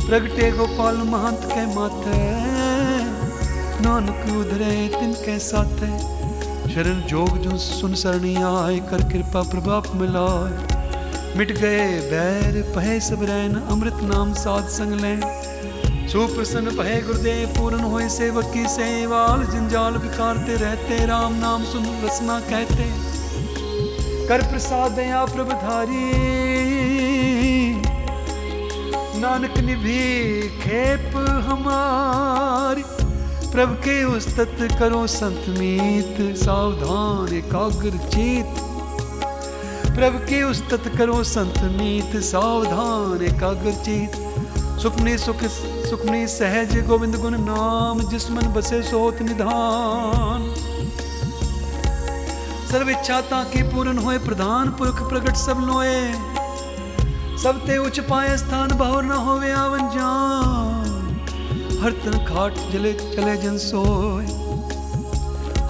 प्रगटे 0.06 0.50
गोपाल 0.52 0.96
महंत 1.08 1.50
के 1.52 1.66
माथे, 1.74 2.22
नानक 3.82 4.24
उधरे 4.36 4.72
तिनके 4.90 5.38
साथे। 5.40 5.92
शरण 6.70 7.00
जोग 7.00 7.38
जो 7.38 7.56
सुन 7.58 7.94
सरणी 7.94 8.34
आए, 8.34 8.76
कर 8.90 9.02
कृपा 9.12 9.42
प्रभाप 9.42 9.86
मिलाए। 9.94 11.36
मिट 11.38 11.52
गए 11.52 11.86
बैर 12.10 12.72
पहे 12.76 13.00
सब 13.00 13.22
रैन, 13.22 13.54
अमृत 13.54 13.98
नाम 14.02 14.32
साध 14.34 14.68
संग 14.68 14.92
ले। 14.92 15.14
सुप्रसन्न 16.08 16.76
पहे 16.76 17.00
गुरुदेव 17.00 17.48
पूर्ण 17.48 17.80
होए 17.80 18.08
सेवक 18.08 18.50
की 18.54 18.66
सेवाल। 18.68 19.44
जंजाल 19.44 19.94
विकारते 19.94 20.56
रहते, 20.56 21.06
राम 21.06 21.34
नाम 21.34 21.64
सुन 21.64 21.86
रसना 22.04 22.40
कहते। 22.40 22.88
कर 24.28 24.42
प्रसाद 24.42 24.92
दया 24.92 25.24
प्रभधारी 25.24 26.08
नानक 29.20 29.58
निभी 29.58 30.48
खेप 30.48 31.16
हमारी। 31.46 33.09
प्रभ 33.52 33.70
के 33.84 34.04
उस्तत 34.04 34.56
करो 34.78 35.06
संत 35.06 35.44
मीत, 35.48 36.18
सावधान, 36.36 37.32
एकाग्र, 37.34 37.90
चीत। 38.08 38.60
प्रभ 39.94 40.18
के 40.28 40.42
उस्तत 40.42 40.82
करो 40.98 41.22
संत 41.24 41.58
मीत, 41.58 42.16
सावधान, 42.22 43.22
एकाग्र, 43.22 43.72
चीत। 43.72 44.12
सुखनी 44.82 45.18
सुख, 45.18 45.42
सुखनी 45.90 46.26
सहज 46.26 46.86
गोविंद 46.86 47.16
गुण 47.16 47.36
नाम, 47.40 48.00
जिस 48.00 48.30
मन 48.30 48.52
बसे 48.52 48.82
सोत 48.82 49.22
निधान। 49.22 50.54
सर्व 52.72 52.90
इच्छा 52.90 53.20
ताकि 53.20 53.62
पूर्ण 53.62 53.98
होए 53.98 54.18
प्रधान, 54.18 54.70
पुरख 54.70 55.02
प्रगट 55.08 55.36
सब 55.36 55.66
लोए 55.68 56.12
सब 57.42 57.64
ते 57.66 57.78
उच्च 57.78 58.00
पाए 58.00 58.36
स्थान, 58.38 58.68
बहुर 58.78 59.02
न 59.02 59.10
होवे 59.10 59.52
आवन 59.52 59.88
जान 59.88 60.69
हर 61.82 61.92
तन 61.92 62.16
खाट 62.24 62.56
चले 62.72 62.92
चले 62.92 63.34
जन 63.36 63.56
सोए। 63.58 64.24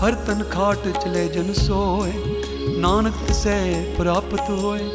हर 0.01 0.15
तन 0.27 0.41
खाट 0.53 0.87
चले 0.97 1.21
जन 1.29 1.53
सोए। 1.53 2.13
नानक 2.81 3.31
से 3.33 3.59
प्राप्त 3.97 4.41
होए। 4.51 4.89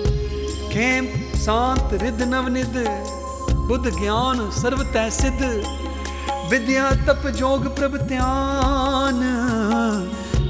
खेम 0.73 1.07
शांत 1.39 1.93
रिद 2.03 2.21
नवनिद 2.23 2.75
बुद्ध 3.69 3.83
ज्ञान 3.99 4.41
सर्व 4.51 4.83
तै 4.93 5.05
सिद्ध। 5.11 5.51
विद्या 6.51 6.89
तप 7.05 7.27
जोग 7.37 7.65
प्रभ 7.75 7.97
ध्यान। 8.01 9.23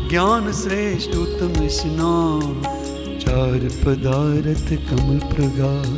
ज्ञान 0.09 0.51
श्रेष्ठ 0.53 1.15
उत्तम 1.17 1.67
स्नान 1.67 2.57
चार 3.19 3.69
पदार्थ 3.85 4.73
कमल 4.89 5.21
प्रगार 5.29 5.93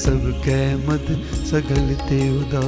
सब 0.00 0.26
कै 0.44 0.60
मद 0.88 1.14
सगल 1.46 1.94
ते 2.08 2.20
उदा। 2.38 2.66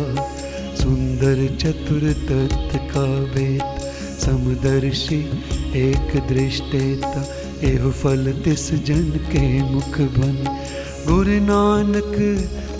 सुंदर 0.82 1.56
चतुर 1.56 2.00
तत्त 2.00 2.76
का 2.76 3.20
वेत, 3.20 3.82
समदर्शी 4.20 5.20
एक 5.76 6.22
दृष्टेता, 6.28 7.22
एह 7.62 7.90
फल 7.90 8.32
तिस 8.44 8.70
जन 8.74 9.10
के 9.10 9.62
मुख 9.62 10.00
बन। 10.00 10.58
गुरु 11.08 11.30
नानक 11.30 12.16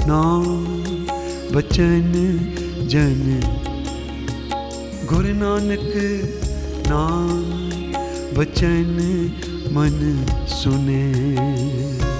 नाम 0.09 0.67
बचन 1.57 2.13
जन। 2.89 3.41
गुरु 5.09 5.35
नानक 5.35 5.93
नाम 6.87 7.53
बचन 8.39 8.99
मन 9.69 10.27
सुने। 10.49 12.12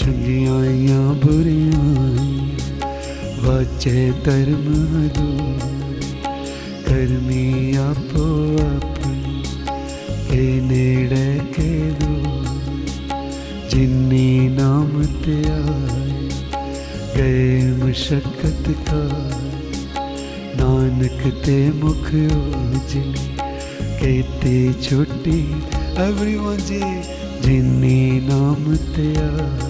चुनियाइया 0.00 1.00
बुरियाई 1.22 2.28
वाचे 3.44 3.98
धर्म 4.26 4.66
दो 5.16 5.28
करमी 6.86 7.44
आपो 7.76 8.28
जिन्नी 13.70 14.28
नाम 14.56 14.90
त्याय 15.24 15.44
गए 17.16 17.44
मुशक्कत 17.82 18.64
का 18.88 19.02
नानक 20.60 21.22
ते 21.44 21.58
मुख 21.82 22.06
जी 22.92 23.04
छोटी 24.82 25.38
एवरीवन 26.04 26.56
जी, 26.70 26.80
जिन्नी 27.42 27.98
नाम 28.28 28.64
त्याय 28.94 29.69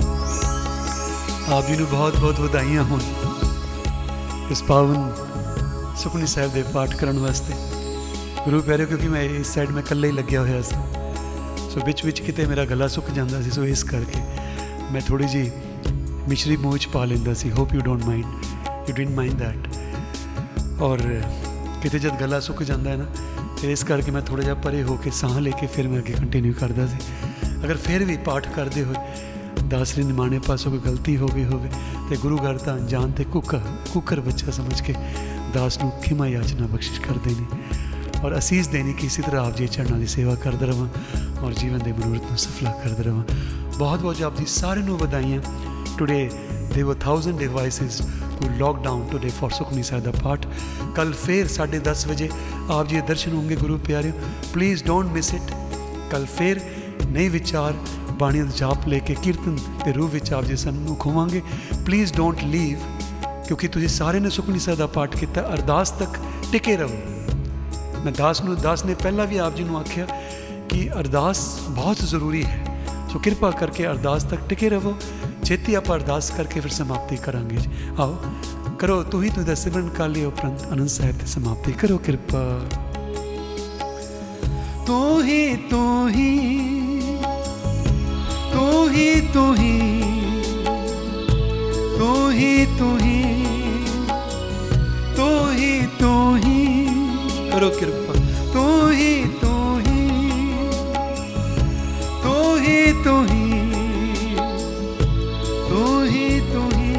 ਆਪ 1.51 1.67
ਜੀ 1.67 1.75
ਨੂੰ 1.75 1.85
ਬਹੁਤ 1.91 2.17
ਬਹੁਤ 2.17 2.39
ਵਧਾਈਆਂ 2.39 2.83
ਹੋਣ। 2.83 2.99
ਇਸ 4.51 4.61
ਪਾਵਨ 4.63 5.11
ਸੁਖਨੀ 5.97 6.27
ਸਾਹਿਬ 6.27 6.53
ਦੇ 6.53 6.63
ਪਾਠ 6.73 6.95
ਕਰਨ 6.95 7.17
ਵਾਸਤੇ। 7.19 7.53
ਗੁਰੂ 8.43 8.61
ਪਿਆਰਿਓ, 8.61 8.85
ਕਿਉਂਕਿ 8.85 9.07
ਮੈਂ 9.07 9.21
ਇਸ 9.21 9.53
ਸਾਈਡ 9.53 9.69
ਮੈਂ 9.69 9.81
ਇਕੱਲੇ 9.83 10.07
ਹੀ 10.07 10.13
ਲੱਗਿਆ 10.13 10.41
ਹੋਇਆ 10.41 10.61
ਸੀ। 10.61 10.75
ਸੋ 11.69 11.85
ਵਿੱਚ 11.85 12.03
ਵਿੱਚ 12.05 12.19
ਕਿਤੇ 12.19 12.45
ਮੇਰਾ 12.45 12.65
ਗਲਾ 12.65 12.87
ਸੁੱਕ 12.87 13.09
ਜਾਂਦਾ 13.11 13.41
ਸੀ, 13.41 13.51
ਸੋ 13.51 13.65
ਇਸ 13.65 13.83
ਕਰਕੇ 13.83 14.21
ਮੈਂ 14.91 15.01
ਥੋੜੀ 15.01 15.27
ਜੀ 15.27 15.51
ਮਿਸ਼ਰੀ 16.29 16.57
ਮੂੰਹ 16.57 16.77
'ਚ 16.77 16.87
ਪਾ 16.87 17.03
ਲੈਂਦਾ 17.05 17.33
ਸੀ। 17.33 17.51
Hope 17.51 17.73
you 17.73 17.81
don't 17.81 18.05
mind 18.05 18.25
you 18.89 18.95
didn't 18.95 19.15
mind 19.15 19.33
that 19.33 20.81
or 20.81 20.99
ਕਿਤੇ 21.81 21.99
ਜਦ 21.99 22.19
ਗਲਾ 22.19 22.39
ਸੁੱਕ 22.39 22.63
ਜਾਂਦਾ 22.63 22.89
ਹੈ 22.89 22.95
ਨਾ, 22.95 23.05
ਤੇ 23.61 23.71
ਇਸ 23.71 23.83
ਕਰਕੇ 23.83 24.11
ਮੈਂ 24.11 24.21
ਥੋੜਾ 24.21 24.43
ਜਿਹਾ 24.43 24.55
ਪਰੇ 24.55 24.83
ਹੋ 24.83 24.95
ਕੇ 24.95 25.11
ਸਾਹ 25.11 25.39
ਲੈ 25.39 25.51
ਕੇ 25.51 25.67
ਫਿਰ 25.67 25.87
ਮੈਂ 25.87 25.99
ਅੱਗੇ 25.99 26.13
ਕੰਟੀਨਿਊ 26.13 26.53
ਕਰਦਾ 26.59 26.87
ਸੀ। 26.87 26.97
ਅਗਰ 27.63 27.77
ਫਿਰ 27.77 28.05
ਵੀ 28.05 28.17
ਪਾਠ 28.17 28.47
ਕਰਦੇ 28.55 28.83
ਹੋਏ 28.83 28.95
ਦਾਸ 29.71 29.95
ਜੀ 29.95 30.03
ਨਿਮਾਣੇ 30.03 30.39
ਪਾਸੋਂ 30.39 30.71
ਕੋਈ 30.71 30.79
ਗਲਤੀ 30.79 31.15
ਹੋ 31.17 31.27
ਗਈ 31.27 31.43
ਹੋਵੇ 31.43 31.69
ਤੇ 32.09 32.15
ਗੁਰੂ 32.15 32.37
ਘਰ 32.37 32.57
ਤਾਂ 32.57 32.73
ਅਣਜਾਣ 32.73 33.11
ਤੇ 33.11 33.23
ਕੁੱਕਰ 33.23 33.59
ਕੁੱਕਰ 33.93 34.19
ਬੱਚਾ 34.19 34.51
ਸਮਝ 34.51 34.81
ਕੇ 34.81 34.93
ਦਾਸ 35.53 35.77
ਨੂੰ 35.77 35.91
ਖਿਮਾ 36.03 36.27
ਯਾਚਨਾ 36.27 36.67
ਬਖਸ਼ਿਸ਼ 36.67 36.99
ਕਰਦੇ 37.01 37.35
ਨੇ 37.35 37.45
ਔਰ 38.23 38.37
ਅਸੀਸ 38.37 38.67
ਦੇਣੀ 38.67 38.93
ਕਿ 38.93 39.05
ਇਸੇ 39.07 39.21
ਤਰ੍ਹਾਂ 39.21 39.45
ਆਪ 39.45 39.55
ਜੀ 39.57 39.67
ਚਰਨਾਂ 39.67 39.99
ਦੀ 39.99 40.07
ਸੇਵਾ 40.07 40.35
ਕਰਦਾ 40.35 40.65
ਰਵਾਂ 40.65 40.87
ਔਰ 41.43 41.53
ਜੀਵਨ 41.53 41.79
ਦੇ 41.83 41.91
ਮਨੋਰਥ 41.91 42.21
ਨੂੰ 42.21 42.37
ਸਫਲਾ 42.37 42.71
ਕਰਦਾ 42.83 43.03
ਰਵਾਂ 43.03 43.23
ਬਹੁਤ 43.77 43.99
ਬਹੁਤ 43.99 44.21
ਆਪ 44.21 44.37
ਜੀ 44.37 44.45
ਸਾਰਿਆਂ 44.45 44.85
ਨੂੰ 44.85 44.97
ਵਧਾਈਆਂ 44.97 45.41
today 45.97 46.29
they 46.75 46.83
were 46.83 46.95
1000 46.95 47.37
devices 47.37 48.01
who 48.41 48.51
locked 48.61 48.85
down 48.85 49.01
today 49.13 49.33
for 49.39 49.49
Sukhmani 49.53 49.83
Sahib 49.83 50.03
ਦਾ 50.03 50.11
ਪਾਠ 50.23 50.45
ਕੱਲ 50.95 51.13
ਫੇਰ 51.13 51.47
10:30 51.47 52.07
ਵਜੇ 52.09 52.29
ਆਪ 52.69 52.87
ਜੀ 52.87 52.95
ਦੇ 52.95 53.01
ਦਰਸ਼ਨ 53.07 53.33
ਹੋਣਗੇ 53.33 53.55
ਗੁਰੂ 53.55 53.77
ਪਿਆਰਿਓ 53.77 54.13
ਪਲੀਜ਼ 54.53 54.83
ਡੋਨਟ 54.83 55.11
ਮਿਸ 55.11 55.33
ਇਟ 55.33 55.51
ਕੱਲ 56.11 56.25
ਫੇਰ 56.37 56.61
ਨਏ 57.07 57.29
ਵਿਚਾਰ 57.29 57.73
ਬਾਣੀ 58.21 58.39
ਦਾ 58.39 58.49
ਜਾਪ 58.57 58.87
ਲੈ 58.87 58.99
ਕੇ 58.99 59.15
ਕੀਰਤਨ 59.23 59.55
ਦੇ 59.85 59.93
ਰੂਪ 59.93 60.11
ਵਿੱਚ 60.11 60.33
ਆਪ 60.33 60.43
ਜੀ 60.43 60.55
ਸਾਨੂੰ 60.55 60.95
ਖੋਵਾਂਗੇ 60.95 61.41
ਪਲੀਜ਼ 61.85 62.13
ਡੋਨਟ 62.13 62.43
ਲੀਵ 62.43 62.77
ਕਿਉਂਕਿ 63.47 63.67
ਤੁਸੀਂ 63.67 63.87
ਸਾਰੇ 63.87 64.19
ਨੇ 64.19 64.29
ਸੁਖਮਨੀ 64.29 64.59
ਸਾਹਿਬ 64.59 64.79
ਦਾ 64.79 64.87
ਪਾਠ 64.87 65.17
ਕੀਤਾ। 65.17 65.41
ਅਰਦਾਸ 65.41 65.91
ਤੱਕ 65.91 66.09
ਟਿਕੇ 66.51 66.77
ਰਹੋ। 66.77 66.89
ਮੈਂ 68.05 68.11
ਦਾਸ 68.11 68.41
ਨੂੰ, 68.41 68.55
ਦਾਸ 68.55 68.85
ਨੇ 68.85 68.93
ਪਹਿਲਾਂ 68.93 69.27
ਵੀ 69.27 69.37
ਆਪ 69.37 69.55
ਜੀ 69.55 69.63
ਨੂੰ 69.63 69.77
ਆਖਿਆ 69.77 70.07
ਕਿ 70.69 70.89
ਅਰਦਾਸ 70.99 71.59
ਬਹੁਤ 71.69 71.97
ਜ਼ਰੂਰੀ 71.97 72.45
ਹੈ। 72.45 72.85
ਸੋ 73.09 73.19
ਕਿਰਪਾ 73.19 73.51
ਕਰਕੇ 73.51 73.87
ਅਰਦਾਸ 73.87 74.23
ਤੱਕ 74.23 74.41
ਟਿਕੇ 74.49 74.69
ਰਹੋ। 74.69 74.95
ਛੇਤੀ 75.43 75.73
ਆਪਾਂ 75.73 75.95
ਅਰਦਾਸ 75.95 76.31
ਕਰਕੇ 76.31 76.59
ਫਿਰ 76.59 76.71
ਸਮਾਪਤੀ 76.71 77.15
ਕਰਾਂਗੇ 77.15 77.57
ਜੀ। 77.57 77.69
ਆਓ, 77.99 78.17
ਕਰੋ, 78.79 79.03
ਤੂੰ 79.03 79.23
ਹੀ 79.23 79.29
ਤੂੰ 79.29 79.45
ਦਾ 79.45 79.55
ਸਿਮਰਨ 79.55 79.89
ਕਰ 79.89 80.07
ਲਿਓ 80.07 80.27
ਉਪਰੰਤ 80.27 80.69
ਅਨੰਦ 80.69 80.89
ਸਾਹਿਬ 80.89 81.17
ਤੇ 81.17 81.25
ਸਮਾਪਤੀ। 81.25 81.71
ਕਰੋ 81.71 81.97
ਕਿਰਪਾ। 81.97 82.61
ਤੂੰ 84.85 85.23
ਹੀ 85.23 85.55
ਤੂੰ 85.55 86.09
ਹੀ 86.09 86.80
तू 88.53 88.65
ही 88.95 89.09
तू 89.33 89.43
ही 89.59 89.75
तू 91.97 92.09
ही 92.39 92.53
तू 92.79 92.89
ही 93.03 93.19
तू 95.17 95.29
ही 95.59 95.71
तू 96.01 96.11
ही 96.45 96.59
करो 97.51 97.69
कृपा 97.79 98.13
तू 98.53 98.65
ही 98.99 99.13
तू 99.41 99.53
ही 99.87 99.99
तू 102.23 102.35
ही 102.65 102.77
तू 103.05 103.15
ही 103.31 103.45
तू 105.69 105.83
ही 106.13 106.29
तू 106.51 106.63
ही 106.77 106.93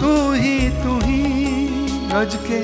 तू 0.00 0.14
ही 0.42 0.58
तू 0.82 0.98
ही 1.06 1.22
रज 2.12 2.36
के 2.50 2.60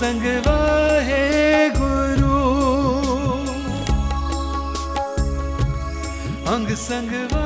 ਸੰਗ 0.00 0.22
ਵਾਹੇ 0.46 1.68
ਗੁਰੂ। 1.68 2.50
ਅੰਗ 6.54 6.68
ਸੰਗ 6.76 7.37